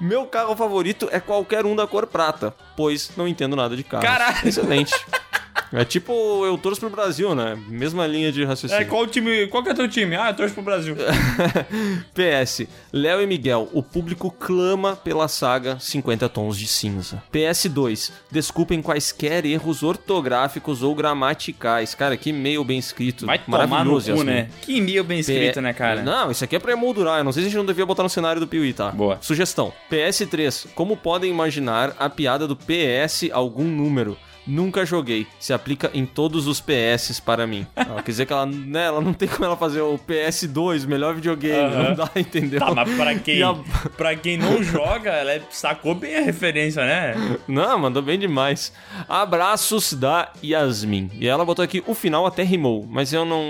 Meu 0.00 0.26
carro 0.26 0.56
favorito 0.56 1.08
é 1.10 1.20
qualquer 1.20 1.66
um 1.66 1.74
da 1.74 1.86
cor 1.86 2.06
prata, 2.06 2.54
pois 2.76 3.12
não 3.16 3.26
entendo 3.26 3.56
nada 3.56 3.76
de 3.76 3.82
carro. 3.82 4.02
Caralho! 4.02 4.48
Excelente. 4.48 4.94
É 5.72 5.84
tipo 5.84 6.44
eu 6.44 6.58
torço 6.58 6.80
pro 6.80 6.90
Brasil, 6.90 7.34
né? 7.34 7.58
Mesma 7.68 8.06
linha 8.06 8.30
de 8.30 8.44
raciocínio. 8.44 8.82
É, 8.82 8.84
qual 8.84 9.06
time. 9.06 9.46
Qual 9.48 9.62
que 9.62 9.70
é 9.70 9.74
teu 9.74 9.88
time? 9.88 10.14
Ah, 10.16 10.28
eu 10.30 10.34
torço 10.34 10.54
pro 10.54 10.62
Brasil. 10.62 10.94
PS, 12.14 12.66
Léo 12.92 13.20
e 13.22 13.26
Miguel, 13.26 13.68
o 13.72 13.82
público 13.82 14.30
clama 14.30 14.96
pela 14.96 15.28
saga 15.28 15.78
50 15.78 16.28
Tons 16.28 16.58
de 16.58 16.66
Cinza. 16.66 17.22
PS2, 17.32 18.10
desculpem 18.30 18.82
quaisquer 18.82 19.44
erros 19.46 19.82
ortográficos 19.82 20.82
ou 20.82 20.94
gramaticais. 20.94 21.94
Cara, 21.94 22.16
que 22.16 22.30
e-mail 22.30 22.64
bem 22.64 22.78
escrito. 22.78 23.26
Vai 23.26 23.38
tomar 23.38 23.64
no 23.64 23.68
Maravilhoso, 23.68 24.14
cu, 24.14 24.22
né? 24.24 24.48
Que 24.60 24.76
e-mail 24.76 25.04
bem 25.04 25.20
escrito, 25.20 25.54
P- 25.54 25.60
né, 25.60 25.72
cara? 25.72 26.02
Não, 26.02 26.30
isso 26.30 26.44
aqui 26.44 26.56
é 26.56 26.58
pra 26.58 26.72
emoldurar. 26.72 27.18
Eu 27.18 27.24
não 27.24 27.32
sei 27.32 27.42
se 27.42 27.46
a 27.46 27.50
gente 27.50 27.58
não 27.58 27.66
devia 27.66 27.86
botar 27.86 28.02
no 28.02 28.08
cenário 28.08 28.40
do 28.40 28.46
Piuí, 28.46 28.72
tá? 28.72 28.90
Boa. 28.90 29.18
Sugestão. 29.20 29.72
PS3. 29.90 30.66
Como 30.74 30.96
podem 30.96 31.30
imaginar 31.30 31.94
a 31.98 32.08
piada 32.10 32.46
do 32.46 32.56
PS 32.56 33.30
algum 33.32 33.64
número? 33.64 34.16
Nunca 34.46 34.84
joguei. 34.84 35.26
Se 35.38 35.52
aplica 35.52 35.90
em 35.94 36.04
todos 36.06 36.46
os 36.46 36.60
PS 36.60 37.20
para 37.24 37.46
mim. 37.46 37.66
Quer 38.04 38.10
dizer 38.10 38.26
que 38.26 38.32
ela, 38.32 38.46
né, 38.46 38.86
ela 38.86 39.00
não 39.00 39.12
tem 39.12 39.28
como 39.28 39.44
ela 39.44 39.56
fazer 39.56 39.80
o 39.80 39.98
PS2, 39.98 40.86
melhor 40.86 41.14
videogame. 41.14 41.74
Não 41.74 41.94
dá, 41.94 42.10
entendeu? 42.16 42.58
Tá, 42.60 42.74
mas 42.74 42.90
pra 42.96 43.14
quem, 43.16 43.42
a- 43.42 43.54
pra 43.96 44.16
quem 44.16 44.36
não 44.36 44.62
joga, 44.62 45.10
ela 45.10 45.32
é- 45.32 45.42
sacou 45.50 45.94
bem 45.94 46.16
a 46.16 46.20
referência, 46.22 46.84
né? 46.84 47.14
Não, 47.46 47.78
mandou 47.78 48.02
bem 48.02 48.18
demais. 48.18 48.72
Abraços 49.08 49.92
da 49.92 50.30
Yasmin. 50.42 51.10
E 51.18 51.28
ela 51.28 51.44
botou 51.44 51.62
aqui 51.64 51.82
o 51.86 51.94
final 51.94 52.26
até 52.26 52.42
rimou, 52.42 52.86
mas 52.90 53.12
eu 53.12 53.24
não, 53.24 53.42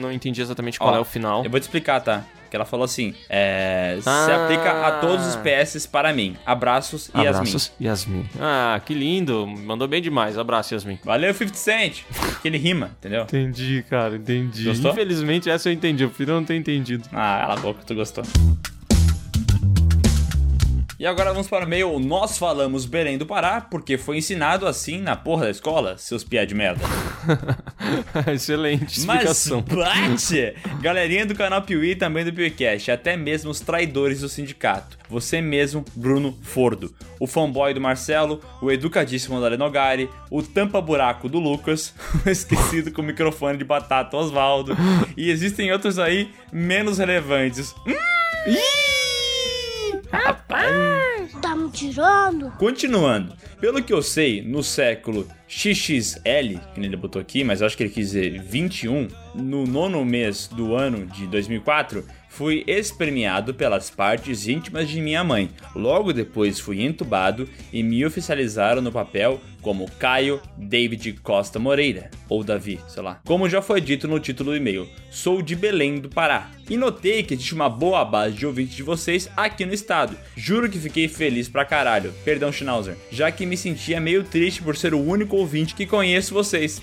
não 0.00 0.10
entendi 0.12 0.40
exatamente 0.40 0.78
qual 0.78 0.92
Ó, 0.94 0.96
é 0.96 1.00
o 1.00 1.04
final. 1.04 1.44
Eu 1.44 1.50
vou 1.50 1.60
te 1.60 1.64
explicar, 1.64 2.00
tá? 2.00 2.24
Que 2.50 2.56
ela 2.56 2.64
falou 2.64 2.84
assim: 2.84 3.14
é, 3.28 3.98
se 4.02 4.08
Ah. 4.08 4.44
aplica 4.44 4.86
a 4.86 4.92
todos 5.00 5.24
os 5.26 5.36
PS 5.36 5.86
para 5.86 6.12
mim. 6.12 6.36
Abraços, 6.44 7.08
Yasmin. 7.14 7.28
Abraços, 7.28 7.72
Yasmin. 7.80 8.26
Ah, 8.40 8.80
que 8.84 8.92
lindo. 8.92 9.46
Mandou 9.46 9.86
bem 9.86 10.02
demais. 10.02 10.36
Abraço, 10.36 10.74
Yasmin. 10.74 10.98
Valeu, 11.04 11.32
50 11.32 11.56
Cent. 11.56 12.02
Que 12.42 12.48
ele 12.48 12.58
rima, 12.58 12.90
entendeu? 12.98 13.22
Entendi, 13.22 13.84
cara, 13.88 14.16
entendi. 14.16 14.64
Gostou? 14.64 14.90
Infelizmente, 14.90 15.48
essa 15.48 15.68
eu 15.68 15.72
entendi. 15.72 16.02
Eu 16.02 16.08
prefiro 16.08 16.32
não 16.34 16.44
ter 16.44 16.56
entendido. 16.56 17.04
Ah, 17.12 17.38
cala 17.42 17.54
a 17.54 17.56
boca, 17.60 17.80
tu 17.86 17.94
gostou. 17.94 18.24
E 21.00 21.06
agora 21.06 21.32
vamos 21.32 21.48
para 21.48 21.64
o 21.64 21.68
meio 21.68 21.98
Nós 21.98 22.36
Falamos 22.36 22.84
Belém 22.84 23.16
do 23.16 23.24
Pará, 23.24 23.58
porque 23.58 23.96
foi 23.96 24.18
ensinado 24.18 24.66
assim 24.66 25.00
na 25.00 25.16
porra 25.16 25.44
da 25.44 25.50
escola, 25.50 25.96
seus 25.96 26.22
piá 26.22 26.44
de 26.44 26.54
merda. 26.54 26.84
Excelente 28.30 29.00
Mas 29.06 29.22
explicação. 29.22 29.62
bate! 29.62 30.54
Galerinha 30.82 31.24
do 31.24 31.34
canal 31.34 31.62
Piuí 31.62 31.92
e 31.92 31.96
também 31.96 32.22
do 32.22 32.34
PiuíCast, 32.34 32.90
até 32.90 33.16
mesmo 33.16 33.50
os 33.50 33.60
traidores 33.60 34.20
do 34.20 34.28
sindicato. 34.28 34.98
Você 35.08 35.40
mesmo, 35.40 35.86
Bruno 35.96 36.36
Fordo. 36.42 36.94
O 37.18 37.26
fanboy 37.26 37.72
do 37.72 37.80
Marcelo, 37.80 38.42
o 38.60 38.70
educadíssimo 38.70 39.40
da 39.40 39.48
Lenogari, 39.48 40.06
o 40.30 40.42
tampa-buraco 40.42 41.30
do 41.30 41.38
Lucas, 41.38 41.94
o 42.26 42.28
esquecido 42.28 42.92
com 42.92 43.00
o 43.00 43.06
microfone 43.06 43.56
de 43.56 43.64
batata 43.64 44.18
Osvaldo. 44.18 44.76
E 45.16 45.30
existem 45.30 45.72
outros 45.72 45.98
aí 45.98 46.30
menos 46.52 46.98
relevantes. 46.98 47.74
Hum, 47.86 47.94
Tá 51.40 51.56
me 51.56 51.70
tirando? 51.70 52.50
Continuando, 52.58 53.34
pelo 53.60 53.82
que 53.82 53.92
eu 53.92 54.02
sei, 54.02 54.42
no 54.42 54.62
século 54.62 55.26
XXL, 55.48 56.58
que 56.74 56.80
nem 56.80 56.86
ele 56.86 56.96
botou 56.96 57.20
aqui, 57.20 57.44
mas 57.44 57.60
eu 57.60 57.66
acho 57.66 57.76
que 57.76 57.84
ele 57.84 57.90
quis 57.90 58.08
dizer 58.08 58.40
21, 58.42 59.08
no 59.34 59.64
nono 59.64 60.04
mês 60.04 60.48
do 60.48 60.74
ano 60.74 61.06
de 61.06 61.26
2004, 61.28 62.04
fui 62.30 62.64
espermeado 62.66 63.52
pelas 63.52 63.90
partes 63.90 64.48
íntimas 64.48 64.88
de 64.88 65.00
minha 65.00 65.22
mãe. 65.22 65.50
Logo 65.74 66.12
depois 66.12 66.58
fui 66.58 66.82
entubado 66.82 67.46
e 67.70 67.82
me 67.82 68.06
oficializaram 68.06 68.80
no 68.80 68.90
papel 68.90 69.40
como 69.60 69.90
Caio 69.98 70.40
David 70.56 71.18
Costa 71.22 71.58
Moreira, 71.58 72.10
ou 72.28 72.42
Davi, 72.42 72.80
sei 72.88 73.02
lá. 73.02 73.20
Como 73.26 73.48
já 73.48 73.60
foi 73.60 73.80
dito 73.80 74.08
no 74.08 74.18
título 74.18 74.52
do 74.52 74.56
e-mail, 74.56 74.88
sou 75.10 75.42
de 75.42 75.54
Belém 75.54 75.96
do 75.96 76.08
Pará. 76.08 76.50
E 76.68 76.76
notei 76.76 77.22
que 77.22 77.34
existe 77.34 77.54
uma 77.54 77.68
boa 77.68 78.04
base 78.04 78.36
de 78.36 78.46
ouvintes 78.46 78.74
de 78.74 78.82
vocês 78.82 79.28
aqui 79.36 79.66
no 79.66 79.74
estado. 79.74 80.16
Juro 80.34 80.70
que 80.70 80.78
fiquei 80.78 81.08
feliz 81.08 81.48
pra 81.48 81.64
caralho, 81.64 82.14
perdão 82.24 82.50
Schnauzer, 82.50 82.96
já 83.10 83.30
que 83.30 83.44
me 83.44 83.56
sentia 83.56 84.00
meio 84.00 84.24
triste 84.24 84.62
por 84.62 84.76
ser 84.76 84.94
o 84.94 85.00
único 85.00 85.36
ouvinte 85.36 85.74
que 85.74 85.84
conheço 85.84 86.32
vocês. 86.32 86.80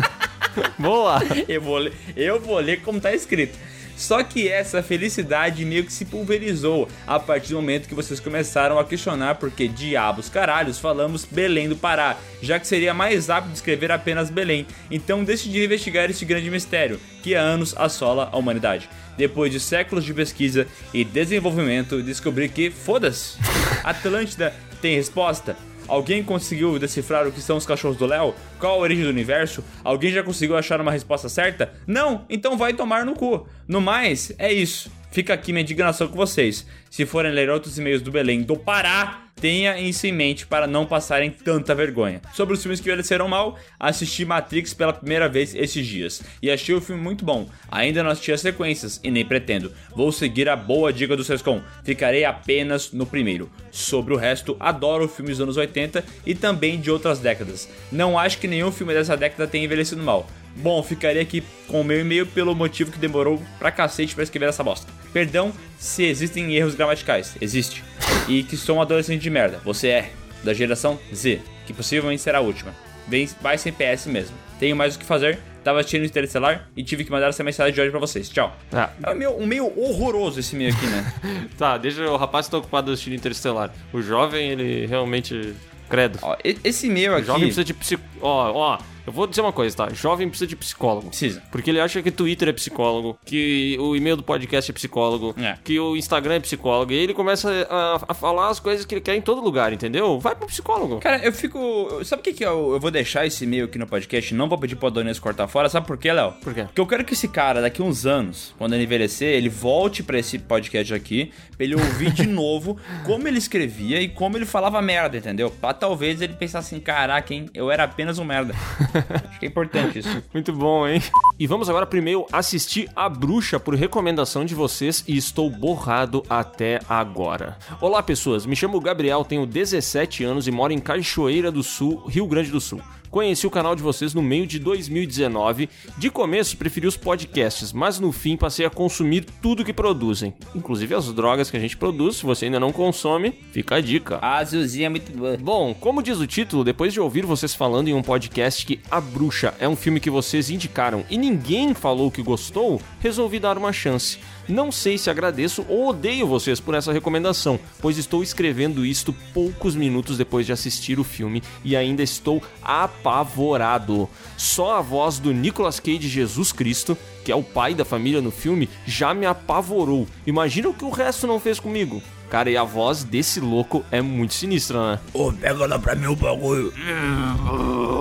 Boa! 0.78 1.20
eu, 1.48 1.60
vou 1.60 1.78
ler, 1.78 1.92
eu 2.16 2.40
vou 2.40 2.58
ler 2.58 2.80
como 2.80 3.00
tá 3.00 3.14
escrito. 3.14 3.56
Só 3.96 4.22
que 4.22 4.48
essa 4.48 4.82
felicidade 4.82 5.64
meio 5.64 5.84
que 5.84 5.92
se 5.92 6.04
pulverizou 6.04 6.88
a 7.06 7.18
partir 7.18 7.50
do 7.50 7.56
momento 7.56 7.88
que 7.88 7.94
vocês 7.94 8.20
começaram 8.20 8.78
a 8.78 8.84
questionar 8.84 9.36
por 9.36 9.50
que 9.50 9.68
diabos 9.68 10.28
caralhos 10.28 10.78
falamos 10.78 11.24
Belém 11.24 11.68
do 11.68 11.76
Pará, 11.76 12.16
já 12.42 12.58
que 12.58 12.66
seria 12.66 12.92
mais 12.92 13.28
rápido 13.28 13.54
escrever 13.54 13.92
apenas 13.92 14.30
Belém. 14.30 14.66
Então 14.90 15.24
decidi 15.24 15.64
investigar 15.64 16.10
este 16.10 16.24
grande 16.24 16.50
mistério, 16.50 17.00
que 17.22 17.34
há 17.34 17.40
anos 17.40 17.74
assola 17.76 18.28
a 18.32 18.36
humanidade. 18.36 18.88
Depois 19.16 19.52
de 19.52 19.60
séculos 19.60 20.04
de 20.04 20.12
pesquisa 20.12 20.66
e 20.92 21.04
desenvolvimento, 21.04 22.02
descobri 22.02 22.48
que, 22.48 22.70
foda-se, 22.70 23.38
Atlântida 23.84 24.52
tem 24.82 24.96
resposta. 24.96 25.56
Alguém 25.86 26.22
conseguiu 26.22 26.78
decifrar 26.78 27.26
o 27.26 27.32
que 27.32 27.40
são 27.40 27.56
os 27.56 27.66
cachorros 27.66 27.96
do 27.96 28.06
Léo? 28.06 28.34
Qual 28.58 28.74
a 28.74 28.78
origem 28.78 29.04
do 29.04 29.10
universo? 29.10 29.62
Alguém 29.82 30.10
já 30.10 30.22
conseguiu 30.22 30.56
achar 30.56 30.80
uma 30.80 30.90
resposta 30.90 31.28
certa? 31.28 31.72
Não? 31.86 32.24
Então 32.28 32.56
vai 32.56 32.72
tomar 32.72 33.04
no 33.04 33.14
cu. 33.14 33.46
No 33.68 33.80
mais, 33.80 34.32
é 34.38 34.52
isso. 34.52 34.90
Fica 35.10 35.34
aqui 35.34 35.52
minha 35.52 35.62
indignação 35.62 36.08
com 36.08 36.16
vocês. 36.16 36.66
Se 36.90 37.06
forem 37.06 37.32
ler 37.32 37.48
outros 37.50 37.78
e-mails 37.78 38.02
do 38.02 38.10
Belém 38.10 38.42
do 38.42 38.56
Pará, 38.56 39.23
tenha 39.40 39.78
isso 39.78 40.06
em 40.06 40.12
mente 40.12 40.46
para 40.46 40.66
não 40.66 40.86
passarem 40.86 41.30
tanta 41.30 41.74
vergonha. 41.74 42.20
Sobre 42.32 42.54
os 42.54 42.62
filmes 42.62 42.80
que 42.80 42.88
envelheceram 42.88 43.28
mal, 43.28 43.58
assisti 43.78 44.24
Matrix 44.24 44.72
pela 44.72 44.92
primeira 44.92 45.28
vez 45.28 45.54
esses 45.54 45.86
dias 45.86 46.22
e 46.40 46.50
achei 46.50 46.74
o 46.74 46.80
filme 46.80 47.02
muito 47.02 47.24
bom. 47.24 47.48
Ainda 47.70 48.02
não 48.02 48.10
assisti 48.10 48.32
as 48.32 48.40
sequências 48.40 49.00
e 49.02 49.10
nem 49.10 49.24
pretendo. 49.24 49.72
Vou 49.94 50.10
seguir 50.12 50.48
a 50.48 50.56
boa 50.56 50.92
dica 50.92 51.16
do 51.16 51.24
Sescom. 51.24 51.60
Ficarei 51.82 52.24
apenas 52.24 52.92
no 52.92 53.06
primeiro. 53.06 53.50
Sobre 53.70 54.14
o 54.14 54.16
resto, 54.16 54.56
adoro 54.58 55.08
filmes 55.08 55.38
dos 55.38 55.44
anos 55.44 55.56
80 55.56 56.04
e 56.24 56.34
também 56.34 56.80
de 56.80 56.90
outras 56.90 57.18
décadas. 57.18 57.68
Não 57.90 58.18
acho 58.18 58.38
que 58.38 58.48
nenhum 58.48 58.72
filme 58.72 58.94
dessa 58.94 59.16
década 59.16 59.46
tenha 59.46 59.64
envelhecido 59.64 60.02
mal. 60.02 60.26
Bom, 60.56 60.82
ficaria 60.82 61.20
aqui 61.20 61.42
com 61.66 61.80
o 61.80 61.84
meu 61.84 62.00
e-mail 62.00 62.26
pelo 62.26 62.54
motivo 62.54 62.92
que 62.92 62.98
demorou 62.98 63.42
pra 63.58 63.72
cacete 63.72 64.14
pra 64.14 64.22
escrever 64.22 64.48
essa 64.48 64.62
bosta. 64.62 64.86
Perdão 65.12 65.52
se 65.78 66.04
existem 66.04 66.54
erros 66.54 66.74
gramaticais. 66.74 67.36
Existe. 67.40 67.82
E 68.28 68.42
que 68.42 68.56
sou 68.56 68.76
um 68.76 68.82
adolescente 68.82 69.20
de 69.22 69.30
merda. 69.30 69.60
Você 69.64 69.88
é. 69.88 70.10
Da 70.42 70.52
geração 70.52 70.98
Z. 71.14 71.40
Que 71.66 71.72
possivelmente 71.72 72.20
será 72.22 72.38
a 72.38 72.40
última. 72.40 72.74
Vem, 73.08 73.28
vai 73.40 73.56
sem 73.58 73.72
PS 73.72 74.06
mesmo. 74.06 74.36
Tenho 74.58 74.76
mais 74.76 74.96
o 74.96 74.98
que 74.98 75.04
fazer. 75.04 75.38
Tava 75.62 75.80
assistindo 75.80 76.04
Interestelar 76.04 76.68
e 76.76 76.84
tive 76.84 77.04
que 77.04 77.10
mandar 77.10 77.28
essa 77.28 77.42
mensagem 77.42 77.72
de 77.72 77.80
hoje 77.80 77.90
pra 77.90 77.98
vocês. 78.00 78.28
Tchau. 78.28 78.54
Ah. 78.70 78.90
É 79.02 79.10
um 79.10 79.14
meio, 79.14 79.30
um 79.38 79.46
meio 79.46 79.80
horroroso 79.80 80.38
esse 80.40 80.54
meio 80.54 80.74
aqui, 80.74 80.86
né? 80.86 81.12
Tá, 81.56 81.78
deixa 81.78 82.02
o 82.10 82.16
rapaz 82.16 82.48
tá 82.48 82.58
ocupado 82.58 82.90
assistindo 82.92 83.14
Interestelar. 83.14 83.72
O 83.92 84.02
jovem, 84.02 84.50
ele 84.50 84.86
realmente. 84.86 85.54
Credo. 85.88 86.18
Ó, 86.22 86.36
esse 86.42 86.88
meio 86.88 87.12
O 87.12 87.16
aqui. 87.16 87.26
jovem 87.26 87.42
precisa 87.42 87.64
de 87.64 87.72
psico... 87.74 88.02
Ó, 88.20 88.52
ó, 88.52 88.78
eu 89.06 89.12
vou 89.12 89.26
dizer 89.26 89.40
uma 89.40 89.52
coisa, 89.52 89.76
tá? 89.76 89.88
Jovem 89.92 90.28
precisa 90.28 90.46
de 90.48 90.56
psicólogo. 90.56 91.08
Precisa. 91.08 91.42
Porque 91.50 91.70
ele 91.70 91.80
acha 91.80 92.02
que 92.02 92.10
Twitter 92.10 92.48
é 92.48 92.52
psicólogo, 92.52 93.18
que 93.24 93.76
o 93.80 93.94
e-mail 93.96 94.16
do 94.16 94.22
podcast 94.22 94.70
é 94.70 94.74
psicólogo, 94.74 95.34
É. 95.38 95.56
que 95.64 95.78
o 95.78 95.96
Instagram 95.96 96.34
é 96.34 96.40
psicólogo. 96.40 96.92
E 96.92 96.96
aí 96.96 97.02
ele 97.04 97.14
começa 97.14 97.66
a, 97.70 98.00
a 98.08 98.14
falar 98.14 98.48
as 98.48 98.58
coisas 98.60 98.84
que 98.84 98.94
ele 98.94 99.00
quer 99.00 99.14
em 99.16 99.20
todo 99.20 99.40
lugar, 99.40 99.72
entendeu? 99.72 100.18
Vai 100.18 100.34
pro 100.34 100.46
psicólogo. 100.46 100.98
Cara, 101.00 101.18
eu 101.24 101.32
fico. 101.32 102.00
Sabe 102.04 102.20
o 102.20 102.22
que, 102.22 102.32
que 102.32 102.44
eu, 102.44 102.72
eu 102.74 102.80
vou 102.80 102.90
deixar 102.90 103.26
esse 103.26 103.44
e-mail 103.44 103.64
aqui 103.66 103.78
no 103.78 103.86
podcast? 103.86 104.34
Não 104.34 104.48
vou 104.48 104.58
pedir 104.58 104.76
pro 104.76 104.86
Adonis 104.88 105.18
cortar 105.18 105.46
fora. 105.48 105.68
Sabe 105.68 105.86
por 105.86 105.96
quê, 105.98 106.12
Léo? 106.12 106.32
Por 106.42 106.54
quê? 106.54 106.64
Porque 106.64 106.80
eu 106.80 106.86
quero 106.86 107.04
que 107.04 107.12
esse 107.14 107.28
cara, 107.28 107.60
daqui 107.60 107.82
uns 107.82 108.06
anos, 108.06 108.54
quando 108.58 108.74
ele 108.74 108.84
envelhecer, 108.84 109.28
ele 109.28 109.48
volte 109.48 110.02
pra 110.02 110.18
esse 110.18 110.38
podcast 110.38 110.92
aqui, 110.94 111.30
pra 111.56 111.64
ele 111.64 111.74
ouvir 111.74 112.12
de 112.12 112.26
novo 112.28 112.76
como 113.04 113.26
ele 113.28 113.38
escrevia 113.38 114.00
e 114.00 114.08
como 114.08 114.36
ele 114.36 114.46
falava 114.46 114.80
merda, 114.82 115.16
entendeu? 115.16 115.50
Pra 115.50 115.72
talvez 115.74 116.20
ele 116.20 116.34
pensar 116.34 116.60
assim: 116.60 116.80
caraca, 116.80 117.32
hein, 117.34 117.46
eu 117.54 117.70
era 117.70 117.84
apenas 117.84 118.18
um 118.18 118.24
merda. 118.24 118.54
Acho 119.28 119.38
que 119.38 119.46
é 119.46 119.48
importante 119.48 119.98
isso. 119.98 120.22
Muito 120.32 120.52
bom, 120.52 120.86
hein? 120.86 121.02
E 121.38 121.46
vamos 121.46 121.68
agora 121.68 121.86
primeiro 121.86 122.26
assistir 122.32 122.88
A 122.94 123.08
Bruxa 123.08 123.58
por 123.58 123.74
recomendação 123.74 124.44
de 124.44 124.54
vocês 124.54 125.04
e 125.06 125.16
estou 125.16 125.50
borrado 125.50 126.22
até 126.28 126.80
agora. 126.88 127.58
Olá, 127.80 128.02
pessoas. 128.02 128.46
Me 128.46 128.54
chamo 128.54 128.80
Gabriel, 128.80 129.24
tenho 129.24 129.46
17 129.46 130.24
anos 130.24 130.46
e 130.46 130.50
moro 130.50 130.72
em 130.72 130.78
Cachoeira 130.78 131.50
do 131.50 131.62
Sul, 131.62 132.04
Rio 132.06 132.26
Grande 132.26 132.50
do 132.50 132.60
Sul. 132.60 132.80
Conheci 133.14 133.46
o 133.46 133.50
canal 133.50 133.76
de 133.76 133.82
vocês 133.82 134.12
no 134.12 134.20
meio 134.20 134.44
de 134.44 134.58
2019. 134.58 135.68
De 135.96 136.10
começo 136.10 136.56
preferi 136.56 136.88
os 136.88 136.96
podcasts, 136.96 137.72
mas 137.72 138.00
no 138.00 138.10
fim 138.10 138.36
passei 138.36 138.66
a 138.66 138.70
consumir 138.70 139.24
tudo 139.40 139.64
que 139.64 139.72
produzem, 139.72 140.34
inclusive 140.52 140.96
as 140.96 141.12
drogas 141.12 141.48
que 141.48 141.56
a 141.56 141.60
gente 141.60 141.76
produz. 141.76 142.16
Se 142.16 142.24
você 142.24 142.46
ainda 142.46 142.58
não 142.58 142.72
consome, 142.72 143.30
fica 143.52 143.76
a 143.76 143.80
dica. 143.80 144.18
A 144.20 144.38
azulzinha 144.38 144.86
é 144.86 144.88
muito 144.88 145.16
boa. 145.16 145.36
Bom, 145.36 145.72
como 145.72 146.02
diz 146.02 146.18
o 146.18 146.26
título, 146.26 146.64
depois 146.64 146.92
de 146.92 146.98
ouvir 146.98 147.24
vocês 147.24 147.54
falando 147.54 147.86
em 147.86 147.94
um 147.94 148.02
podcast 148.02 148.66
que 148.66 148.80
A 148.90 149.00
Bruxa 149.00 149.54
é 149.60 149.68
um 149.68 149.76
filme 149.76 150.00
que 150.00 150.10
vocês 150.10 150.50
indicaram 150.50 151.04
ninguém 151.16 151.72
falou 151.72 152.10
que 152.10 152.20
gostou, 152.20 152.82
resolvi 152.98 153.38
dar 153.38 153.56
uma 153.56 153.72
chance. 153.72 154.18
Não 154.48 154.70
sei 154.70 154.98
se 154.98 155.08
agradeço 155.08 155.64
ou 155.68 155.88
odeio 155.88 156.26
vocês 156.26 156.60
por 156.60 156.74
essa 156.74 156.92
recomendação, 156.92 157.58
pois 157.80 157.96
estou 157.96 158.22
escrevendo 158.22 158.84
isto 158.84 159.14
poucos 159.32 159.74
minutos 159.74 160.18
depois 160.18 160.44
de 160.44 160.52
assistir 160.52 160.98
o 160.98 161.04
filme 161.04 161.42
e 161.64 161.74
ainda 161.74 162.02
estou 162.02 162.42
apavorado. 162.62 164.08
Só 164.36 164.76
a 164.76 164.80
voz 164.80 165.18
do 165.18 165.32
Nicolas 165.32 165.80
Cage 165.80 166.08
Jesus 166.08 166.52
Cristo, 166.52 166.96
que 167.24 167.32
é 167.32 167.36
o 167.36 167.42
pai 167.42 167.74
da 167.74 167.84
família 167.84 168.20
no 168.20 168.30
filme, 168.30 168.68
já 168.86 169.14
me 169.14 169.24
apavorou. 169.24 170.06
Imagina 170.26 170.68
o 170.68 170.74
que 170.74 170.84
o 170.84 170.90
resto 170.90 171.26
não 171.26 171.40
fez 171.40 171.58
comigo. 171.58 172.02
Cara, 172.30 172.50
e 172.50 172.56
a 172.56 172.64
voz 172.64 173.04
desse 173.04 173.38
louco 173.40 173.84
é 173.90 174.00
muito 174.00 174.34
sinistra, 174.34 174.92
né? 174.92 174.98
Ô, 175.12 175.32
pega 175.32 175.66
lá 175.66 175.78
pra 175.78 175.94
mim 175.94 176.06
o 176.06 176.16
bagulho. 176.16 176.72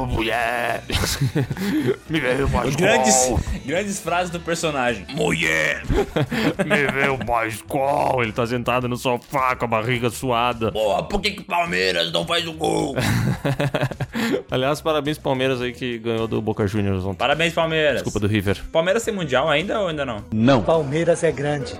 mulher. 0.09 0.83
Me 2.09 2.19
veio 2.19 2.49
mais 2.49 2.75
Grandes, 2.75 3.15
qual? 3.25 3.39
grandes 3.65 3.99
frases 3.99 4.29
do 4.31 4.39
personagem. 4.39 5.05
Mulher. 5.13 5.83
Me 6.65 6.91
veio 6.91 7.19
mais 7.25 7.61
qual? 7.61 8.23
Ele 8.23 8.31
tá 8.31 8.45
sentado 8.47 8.87
no 8.87 8.97
sofá 8.97 9.55
com 9.55 9.65
a 9.65 9.67
barriga 9.67 10.09
suada. 10.09 10.71
Pô, 10.71 11.03
por 11.03 11.21
que 11.21 11.31
que 11.31 11.43
Palmeiras 11.43 12.11
não 12.11 12.25
faz 12.25 12.47
o 12.47 12.53
gol? 12.53 12.95
Aliás, 14.49 14.81
parabéns 14.81 15.17
Palmeiras 15.17 15.61
aí 15.61 15.73
que 15.73 15.97
ganhou 15.99 16.27
do 16.27 16.41
Boca 16.41 16.65
Juniors 16.67 17.03
ontem. 17.05 17.17
Parabéns, 17.17 17.53
Palmeiras. 17.53 17.95
Desculpa 17.95 18.19
do 18.19 18.27
River. 18.27 18.61
Palmeiras 18.71 19.03
tem 19.03 19.13
mundial 19.13 19.49
ainda 19.49 19.79
ou 19.79 19.87
ainda 19.87 20.05
não? 20.05 20.23
Palmeiras 20.63 21.23
é 21.23 21.31
grande. 21.31 21.73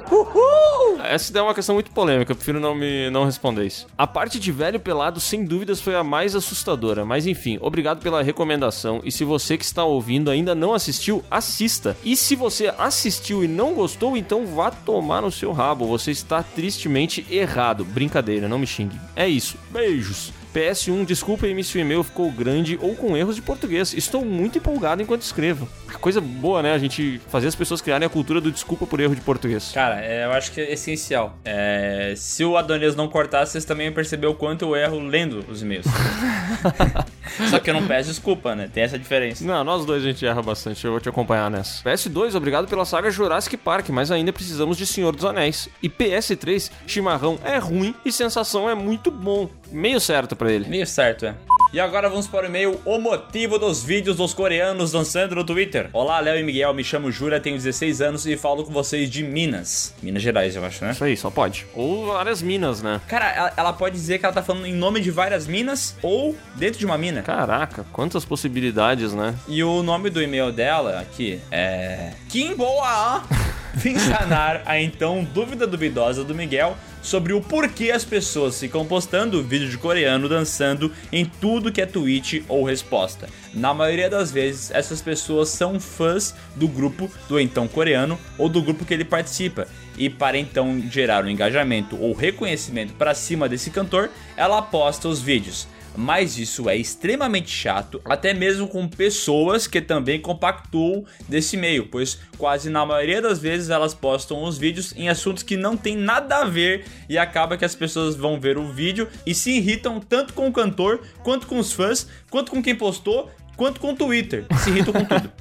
Essa 1.04 1.32
ideia 1.32 1.42
é 1.42 1.46
uma 1.46 1.54
questão 1.54 1.76
muito 1.76 1.92
polêmica, 1.92 2.33
eu 2.34 2.36
prefiro 2.36 2.60
não 2.60 2.76
me 2.76 3.10
não 3.10 3.26
responder 3.26 3.66
isso. 3.66 3.88
A 3.98 4.06
parte 4.06 4.40
de 4.40 4.52
velho 4.52 4.80
pelado, 4.80 5.20
sem 5.20 5.46
dúvidas, 5.46 5.80
foi 5.80 5.96
a 5.96 6.04
mais 6.04 6.36
assustadora. 6.36 7.06
Mas 7.06 7.26
enfim, 7.26 7.58
obrigado 7.62 8.02
pela 8.02 8.22
recomendação. 8.22 9.02
E 9.04 9.12
se 9.12 9.24
você 9.24 9.58
que 9.58 9.64
está 9.64 9.84
ouvindo 9.84 10.30
ainda 10.30 10.54
não 10.54 10.74
assistiu, 10.74 11.24
assista. 11.30 11.96
E 12.04 12.16
se 12.16 12.36
você 12.36 12.74
assistiu 12.78 13.44
e 13.44 13.48
não 13.48 13.74
gostou, 13.74 14.18
então 14.18 14.46
vá 14.46 14.72
tomar 14.72 15.22
no 15.22 15.32
seu 15.32 15.52
rabo. 15.52 15.86
Você 15.88 16.12
está 16.12 16.44
tristemente 16.44 17.26
errado. 17.30 17.86
Brincadeira, 17.86 18.48
não 18.48 18.60
me 18.60 18.68
xingue. 18.68 19.00
É 19.16 19.28
isso. 19.28 19.58
Beijos. 19.72 20.43
PS1, 20.54 21.06
desculpa 21.06 21.46
aí 21.46 21.64
se 21.64 21.78
o 21.78 21.82
e-mail 21.82 22.04
ficou 22.04 22.32
grande 22.32 22.78
ou 22.82 22.96
com 22.96 23.18
erros 23.18 23.36
de 23.36 23.42
português. 23.42 23.94
Estou 23.94 24.24
muito 24.24 24.58
empolgado 24.58 25.02
enquanto 25.02 25.22
escrevo. 25.22 25.68
Coisa 26.00 26.22
boa, 26.22 26.62
né? 26.62 26.74
A 26.74 26.78
gente 26.78 27.20
fazer 27.30 27.48
as 27.48 27.56
pessoas 27.56 27.82
criarem 27.82 28.06
a 28.06 28.10
cultura 28.10 28.40
do 28.40 28.52
desculpa 28.52 28.86
por 28.86 29.00
erro 29.00 29.16
de 29.16 29.22
português. 29.22 29.72
Cara, 29.74 30.04
é, 30.04 30.26
eu 30.26 30.32
acho 30.32 30.52
que 30.52 30.62
é 30.62 30.74
essencial. 30.74 31.38
É, 31.44 32.14
se 32.16 32.44
o 32.44 32.58
Adonias 32.58 32.96
não 32.96 33.08
cortasse, 33.08 33.54
vocês 33.54 33.66
também 33.66 33.88
iam 33.88 33.94
perceber 33.94 34.28
o 34.28 34.36
quanto 34.36 34.66
eu 34.66 34.76
erro 34.76 35.00
lendo 35.00 35.46
os 35.50 35.62
e-mails. 35.62 35.86
Só 37.50 37.60
que 37.60 37.70
eu 37.70 37.74
não 37.74 37.88
peço 37.88 38.10
desculpa, 38.10 38.56
né? 38.56 38.70
Tem 38.72 38.84
essa 38.84 38.98
diferença. 38.98 39.44
Não, 39.44 39.64
nós 39.64 39.86
dois 39.86 40.04
a 40.04 40.08
gente 40.08 40.26
erra 40.26 40.42
bastante, 40.42 40.84
eu 40.86 40.92
vou 40.92 41.00
te 41.00 41.10
acompanhar 41.10 41.50
nessa. 41.50 41.84
PS2, 41.84 42.36
obrigado 42.36 42.68
pela 42.68 42.86
saga 42.86 43.10
Jurassic 43.10 43.58
Park, 43.58 43.90
mas 43.90 44.12
ainda 44.12 44.34
precisamos 44.34 44.78
de 44.78 44.86
Senhor 44.86 45.16
dos 45.16 45.26
Anéis. 45.26 45.70
E 45.82 45.90
PS3, 45.90 46.72
chimarrão 46.86 47.40
é 47.44 47.58
ruim 47.58 47.96
e 48.06 48.12
sensação 48.12 48.70
é 48.70 48.76
muito 48.76 49.10
bom. 49.12 49.50
Meio 49.72 50.00
certo 50.00 50.36
pra 50.36 50.52
ele. 50.52 50.68
Meio 50.68 50.86
certo, 50.86 51.26
é. 51.26 51.36
E 51.74 51.80
agora 51.80 52.08
vamos 52.08 52.28
para 52.28 52.44
o 52.44 52.46
e-mail 52.46 52.80
O 52.86 53.00
motivo 53.00 53.58
dos 53.58 53.84
vídeos 53.84 54.18
dos 54.18 54.32
coreanos 54.32 54.92
dançando 54.92 55.34
no 55.34 55.44
Twitter. 55.44 55.90
Olá, 55.92 56.20
Léo 56.20 56.40
e 56.40 56.44
Miguel, 56.44 56.72
me 56.72 56.84
chamo 56.84 57.12
Jura, 57.12 57.40
tenho 57.40 57.58
16 57.58 58.00
anos 58.00 58.28
e 58.28 58.38
falo 58.38 58.64
com 58.64 58.72
vocês 58.72 59.10
de 59.10 59.24
Minas. 59.24 59.92
Minas 60.00 60.22
Gerais, 60.22 60.56
eu 60.56 60.64
acho, 60.64 60.86
né? 60.86 60.92
Isso 60.92 61.04
aí, 61.04 61.18
só 61.18 61.32
pode. 61.32 61.66
Ou 61.74 62.06
várias 62.06 62.44
minas, 62.44 62.84
né? 62.84 63.02
Cara, 63.08 63.32
ela, 63.32 63.54
ela 63.58 63.74
pode 63.74 63.96
dizer 63.96 64.20
que 64.20 64.26
ela 64.26 64.34
tá 64.34 64.44
falando 64.44 64.68
em 64.68 64.74
nome 64.74 65.02
de 65.02 65.10
várias 65.10 65.48
minas 65.48 65.96
ou 66.04 66.36
dentro 66.56 66.78
de 66.78 66.86
uma 66.86 66.96
mina. 66.96 67.13
Caraca, 67.22 67.86
quantas 67.92 68.26
possibilidades, 68.26 69.14
né? 69.14 69.36
E 69.48 69.64
o 69.64 69.84
nome 69.84 70.10
do 70.10 70.22
e-mail 70.22 70.52
dela 70.52 71.00
aqui 71.00 71.40
é. 71.52 72.14
Kim 72.30 72.56
Boa! 72.56 73.24
Vim 73.76 73.98
sanar 73.98 74.62
a 74.68 74.80
então 74.80 75.24
dúvida 75.24 75.66
duvidosa 75.66 76.24
do 76.24 76.36
Miguel 76.36 76.78
sobre 77.02 77.34
o 77.34 77.42
porquê 77.42 77.92
as 77.92 78.06
pessoas 78.06 78.60
ficam 78.60 78.86
postando 78.86 79.44
vídeo 79.44 79.68
de 79.68 79.80
coreano 79.80 80.30
dançando 80.30 80.92
em 81.12 81.26
tudo 81.26 81.72
que 81.72 81.82
é 81.82 81.86
tweet 81.86 82.46
ou 82.48 82.64
resposta. 82.64 83.28
Na 83.52 83.74
maioria 83.74 84.10
das 84.10 84.32
vezes, 84.32 84.70
essas 84.70 85.02
pessoas 85.02 85.50
são 85.50 85.80
fãs 85.80 86.36
do 86.56 86.68
grupo 86.68 87.10
do 87.28 87.40
então 87.40 87.68
coreano 87.68 88.18
ou 88.38 88.48
do 88.48 88.62
grupo 88.62 88.86
que 88.86 88.94
ele 88.94 89.04
participa. 89.04 89.68
E 89.98 90.08
para 90.08 90.38
então 90.38 90.82
gerar 90.90 91.26
um 91.26 91.30
engajamento 91.30 92.00
ou 92.00 92.14
reconhecimento 92.14 92.94
para 92.94 93.16
cima 93.16 93.50
desse 93.50 93.72
cantor, 93.72 94.10
ela 94.38 94.62
posta 94.62 95.08
os 95.08 95.20
vídeos 95.20 95.68
mas 95.96 96.38
isso 96.38 96.70
é 96.70 96.76
extremamente 96.76 97.50
chato, 97.50 98.02
até 98.06 98.34
mesmo 98.34 98.68
com 98.68 98.88
pessoas 98.88 99.68
que 99.68 99.82
também 99.82 100.20
compactuam 100.20 101.06
desse 101.28 101.58
meio, 101.58 101.88
pois 101.88 102.20
quase 102.38 102.70
na 102.70 102.86
maioria 102.86 103.22
das 103.22 103.40
vezes 103.40 103.70
elas 103.70 103.94
postam 103.94 104.44
os 104.44 104.58
vídeos 104.58 104.94
em 104.96 105.10
assuntos 105.10 105.44
que 105.44 105.58
não 105.58 105.78
tem 105.78 105.96
nada 105.96 106.38
a 106.38 106.46
ver 106.46 106.86
e 107.08 107.18
acaba 107.18 107.58
que 107.58 107.66
as 107.66 107.76
pessoas 107.76 108.16
vão 108.16 108.40
ver 108.40 108.58
o 108.58 108.72
vídeo 108.72 109.08
e 109.26 109.34
se 109.34 109.52
irritam 109.52 110.00
tanto 110.00 110.34
com 110.34 110.48
o 110.48 110.54
cantor, 110.54 111.02
quanto 111.24 111.48
com 111.48 111.58
os 111.60 111.72
fãs, 111.72 112.08
quanto 112.30 112.52
com 112.52 112.62
quem 112.62 112.76
postou, 112.76 113.30
quanto 113.56 113.80
com 113.80 113.92
o 113.92 113.96
Twitter. 113.96 114.46
Se 114.64 114.70
irritam 114.70 114.94
com 114.94 115.06
tudo. 115.06 115.32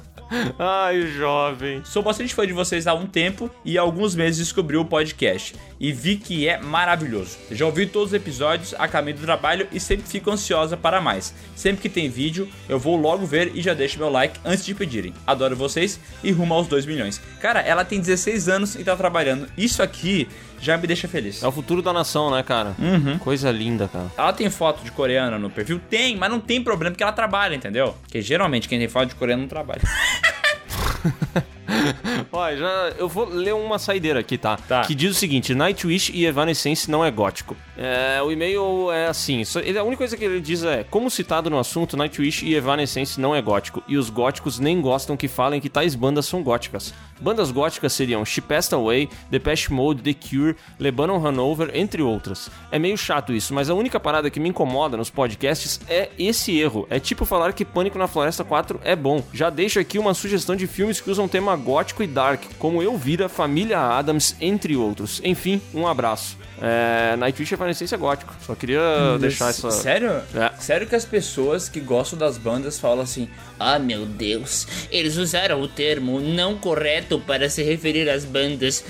Ai, 0.58 1.02
jovem. 1.02 1.82
Sou 1.84 2.02
bastante 2.02 2.34
fã 2.34 2.46
de 2.46 2.52
vocês 2.52 2.86
há 2.86 2.94
um 2.94 3.06
tempo 3.06 3.50
e 3.64 3.78
há 3.78 3.80
alguns 3.80 4.14
meses 4.14 4.38
descobri 4.38 4.76
o 4.76 4.84
podcast 4.84 5.54
e 5.78 5.92
vi 5.92 6.16
que 6.16 6.48
é 6.48 6.58
maravilhoso. 6.58 7.38
Já 7.50 7.66
ouvi 7.66 7.86
todos 7.86 8.08
os 8.08 8.14
episódios 8.14 8.74
a 8.78 8.88
caminho 8.88 9.18
do 9.18 9.22
trabalho 9.22 9.68
e 9.72 9.78
sempre 9.78 10.06
fico 10.06 10.30
ansiosa 10.30 10.76
para 10.76 11.00
mais. 11.00 11.34
Sempre 11.54 11.82
que 11.82 11.88
tem 11.88 12.08
vídeo, 12.08 12.48
eu 12.68 12.78
vou 12.78 12.96
logo 12.96 13.24
ver 13.24 13.52
e 13.54 13.62
já 13.62 13.74
deixo 13.74 13.98
meu 13.98 14.10
like 14.10 14.38
antes 14.44 14.64
de 14.64 14.74
pedirem. 14.74 15.14
Adoro 15.26 15.56
vocês 15.56 16.00
e 16.22 16.32
rumo 16.32 16.54
aos 16.54 16.66
2 16.66 16.86
milhões. 16.86 17.20
Cara, 17.40 17.60
ela 17.60 17.84
tem 17.84 18.00
16 18.00 18.48
anos 18.48 18.74
e 18.74 18.84
tá 18.84 18.96
trabalhando. 18.96 19.48
Isso 19.56 19.82
aqui 19.82 20.28
já 20.60 20.76
me 20.76 20.86
deixa 20.86 21.08
feliz. 21.08 21.42
É 21.42 21.46
o 21.46 21.52
futuro 21.52 21.82
da 21.82 21.92
nação, 21.92 22.30
né, 22.30 22.42
cara? 22.42 22.74
Uhum. 22.78 23.18
Coisa 23.18 23.50
linda, 23.50 23.88
cara. 23.88 24.06
Ela 24.16 24.32
tem 24.32 24.48
foto 24.50 24.82
de 24.84 24.90
coreana 24.90 25.38
no 25.38 25.50
perfil? 25.50 25.80
Tem, 25.90 26.16
mas 26.16 26.30
não 26.30 26.40
tem 26.40 26.62
problema 26.62 26.92
porque 26.92 27.02
ela 27.02 27.12
trabalha, 27.12 27.54
entendeu? 27.54 27.94
Porque 28.02 28.20
geralmente 28.20 28.68
quem 28.68 28.78
tem 28.78 28.88
foto 28.88 29.08
de 29.08 29.14
coreano 29.14 29.42
não 29.42 29.48
trabalha. 29.48 29.82
Olha, 32.32 32.56
já, 32.56 32.68
eu 32.98 33.08
vou 33.08 33.24
ler 33.28 33.54
uma 33.54 33.78
saideira 33.78 34.20
aqui, 34.20 34.36
tá? 34.38 34.56
Tá. 34.56 34.82
Que 34.82 34.94
diz 34.94 35.10
o 35.10 35.14
seguinte: 35.14 35.54
Nightwish 35.54 36.12
e 36.14 36.24
Evanescence 36.26 36.90
não 36.90 37.04
é 37.04 37.10
gótico. 37.10 37.56
É, 37.76 38.20
o 38.22 38.30
e-mail 38.30 38.90
é 38.92 39.06
assim: 39.08 39.42
ele- 39.62 39.78
a 39.78 39.82
única 39.82 39.98
coisa 39.98 40.16
que 40.16 40.24
ele 40.24 40.40
diz 40.40 40.62
é: 40.64 40.84
como 40.84 41.10
citado 41.10 41.50
no 41.50 41.58
assunto, 41.58 41.96
Nightwish 41.96 42.44
e 42.46 42.54
Evanescence 42.54 43.20
não 43.20 43.34
é 43.34 43.42
gótico. 43.42 43.82
E 43.88 43.96
os 43.96 44.10
góticos 44.10 44.58
nem 44.58 44.80
gostam 44.80 45.16
que 45.16 45.28
falem 45.28 45.60
que 45.60 45.68
tais 45.68 45.94
bandas 45.94 46.26
são 46.26 46.42
góticas. 46.42 46.92
Bandas 47.20 47.50
góticas 47.50 47.92
seriam 47.94 48.24
She 48.24 48.40
Passed 48.42 48.74
Away, 48.74 49.08
Depeche 49.30 49.72
Mode, 49.72 50.02
The 50.02 50.12
Cure, 50.12 50.54
Lebanon 50.78 51.24
Hanover, 51.26 51.70
entre 51.74 52.02
outras. 52.02 52.50
É 52.70 52.78
meio 52.78 52.96
chato 52.98 53.32
isso, 53.32 53.54
mas 53.54 53.70
a 53.70 53.74
única 53.74 53.98
parada 53.98 54.28
que 54.30 54.38
me 54.38 54.50
incomoda 54.50 54.96
nos 54.98 55.08
podcasts 55.08 55.80
é 55.88 56.10
esse 56.18 56.58
erro. 56.58 56.86
É 56.90 57.00
tipo 57.00 57.24
falar 57.24 57.52
que 57.54 57.64
Pânico 57.64 57.96
na 57.98 58.06
Floresta 58.06 58.44
4 58.44 58.80
é 58.84 58.94
bom. 58.94 59.22
Já 59.32 59.48
deixo 59.48 59.78
aqui 59.80 59.98
uma 59.98 60.12
sugestão 60.12 60.54
de 60.54 60.66
filmes 60.66 61.00
que 61.00 61.10
usam 61.10 61.26
tema 61.26 61.55
gótico 61.56 62.02
e 62.02 62.06
dark, 62.06 62.42
como 62.58 62.82
Eu 62.82 62.96
Vira, 62.96 63.28
Família 63.28 63.78
Adams, 63.78 64.36
entre 64.40 64.76
outros. 64.76 65.20
Enfim, 65.24 65.60
um 65.74 65.86
abraço. 65.86 66.36
É, 66.60 67.16
Nightwish 67.16 67.52
é 67.52 67.54
Evanescence 67.54 67.96
gótico. 67.96 68.34
Só 68.40 68.54
queria 68.54 69.18
deixar 69.20 69.50
essa... 69.50 69.70
Sério? 69.70 70.22
É. 70.34 70.52
Sério 70.58 70.86
que 70.86 70.94
as 70.94 71.04
pessoas 71.04 71.68
que 71.68 71.80
gostam 71.80 72.18
das 72.18 72.38
bandas 72.38 72.78
falam 72.78 73.00
assim: 73.02 73.28
Ah, 73.58 73.78
meu 73.78 74.06
Deus, 74.06 74.66
eles 74.90 75.16
usaram 75.16 75.60
o 75.60 75.68
termo 75.68 76.20
não 76.20 76.56
correto 76.56 77.18
para 77.20 77.50
se 77.50 77.62
referir 77.62 78.08
às 78.08 78.24
bandas. 78.24 78.84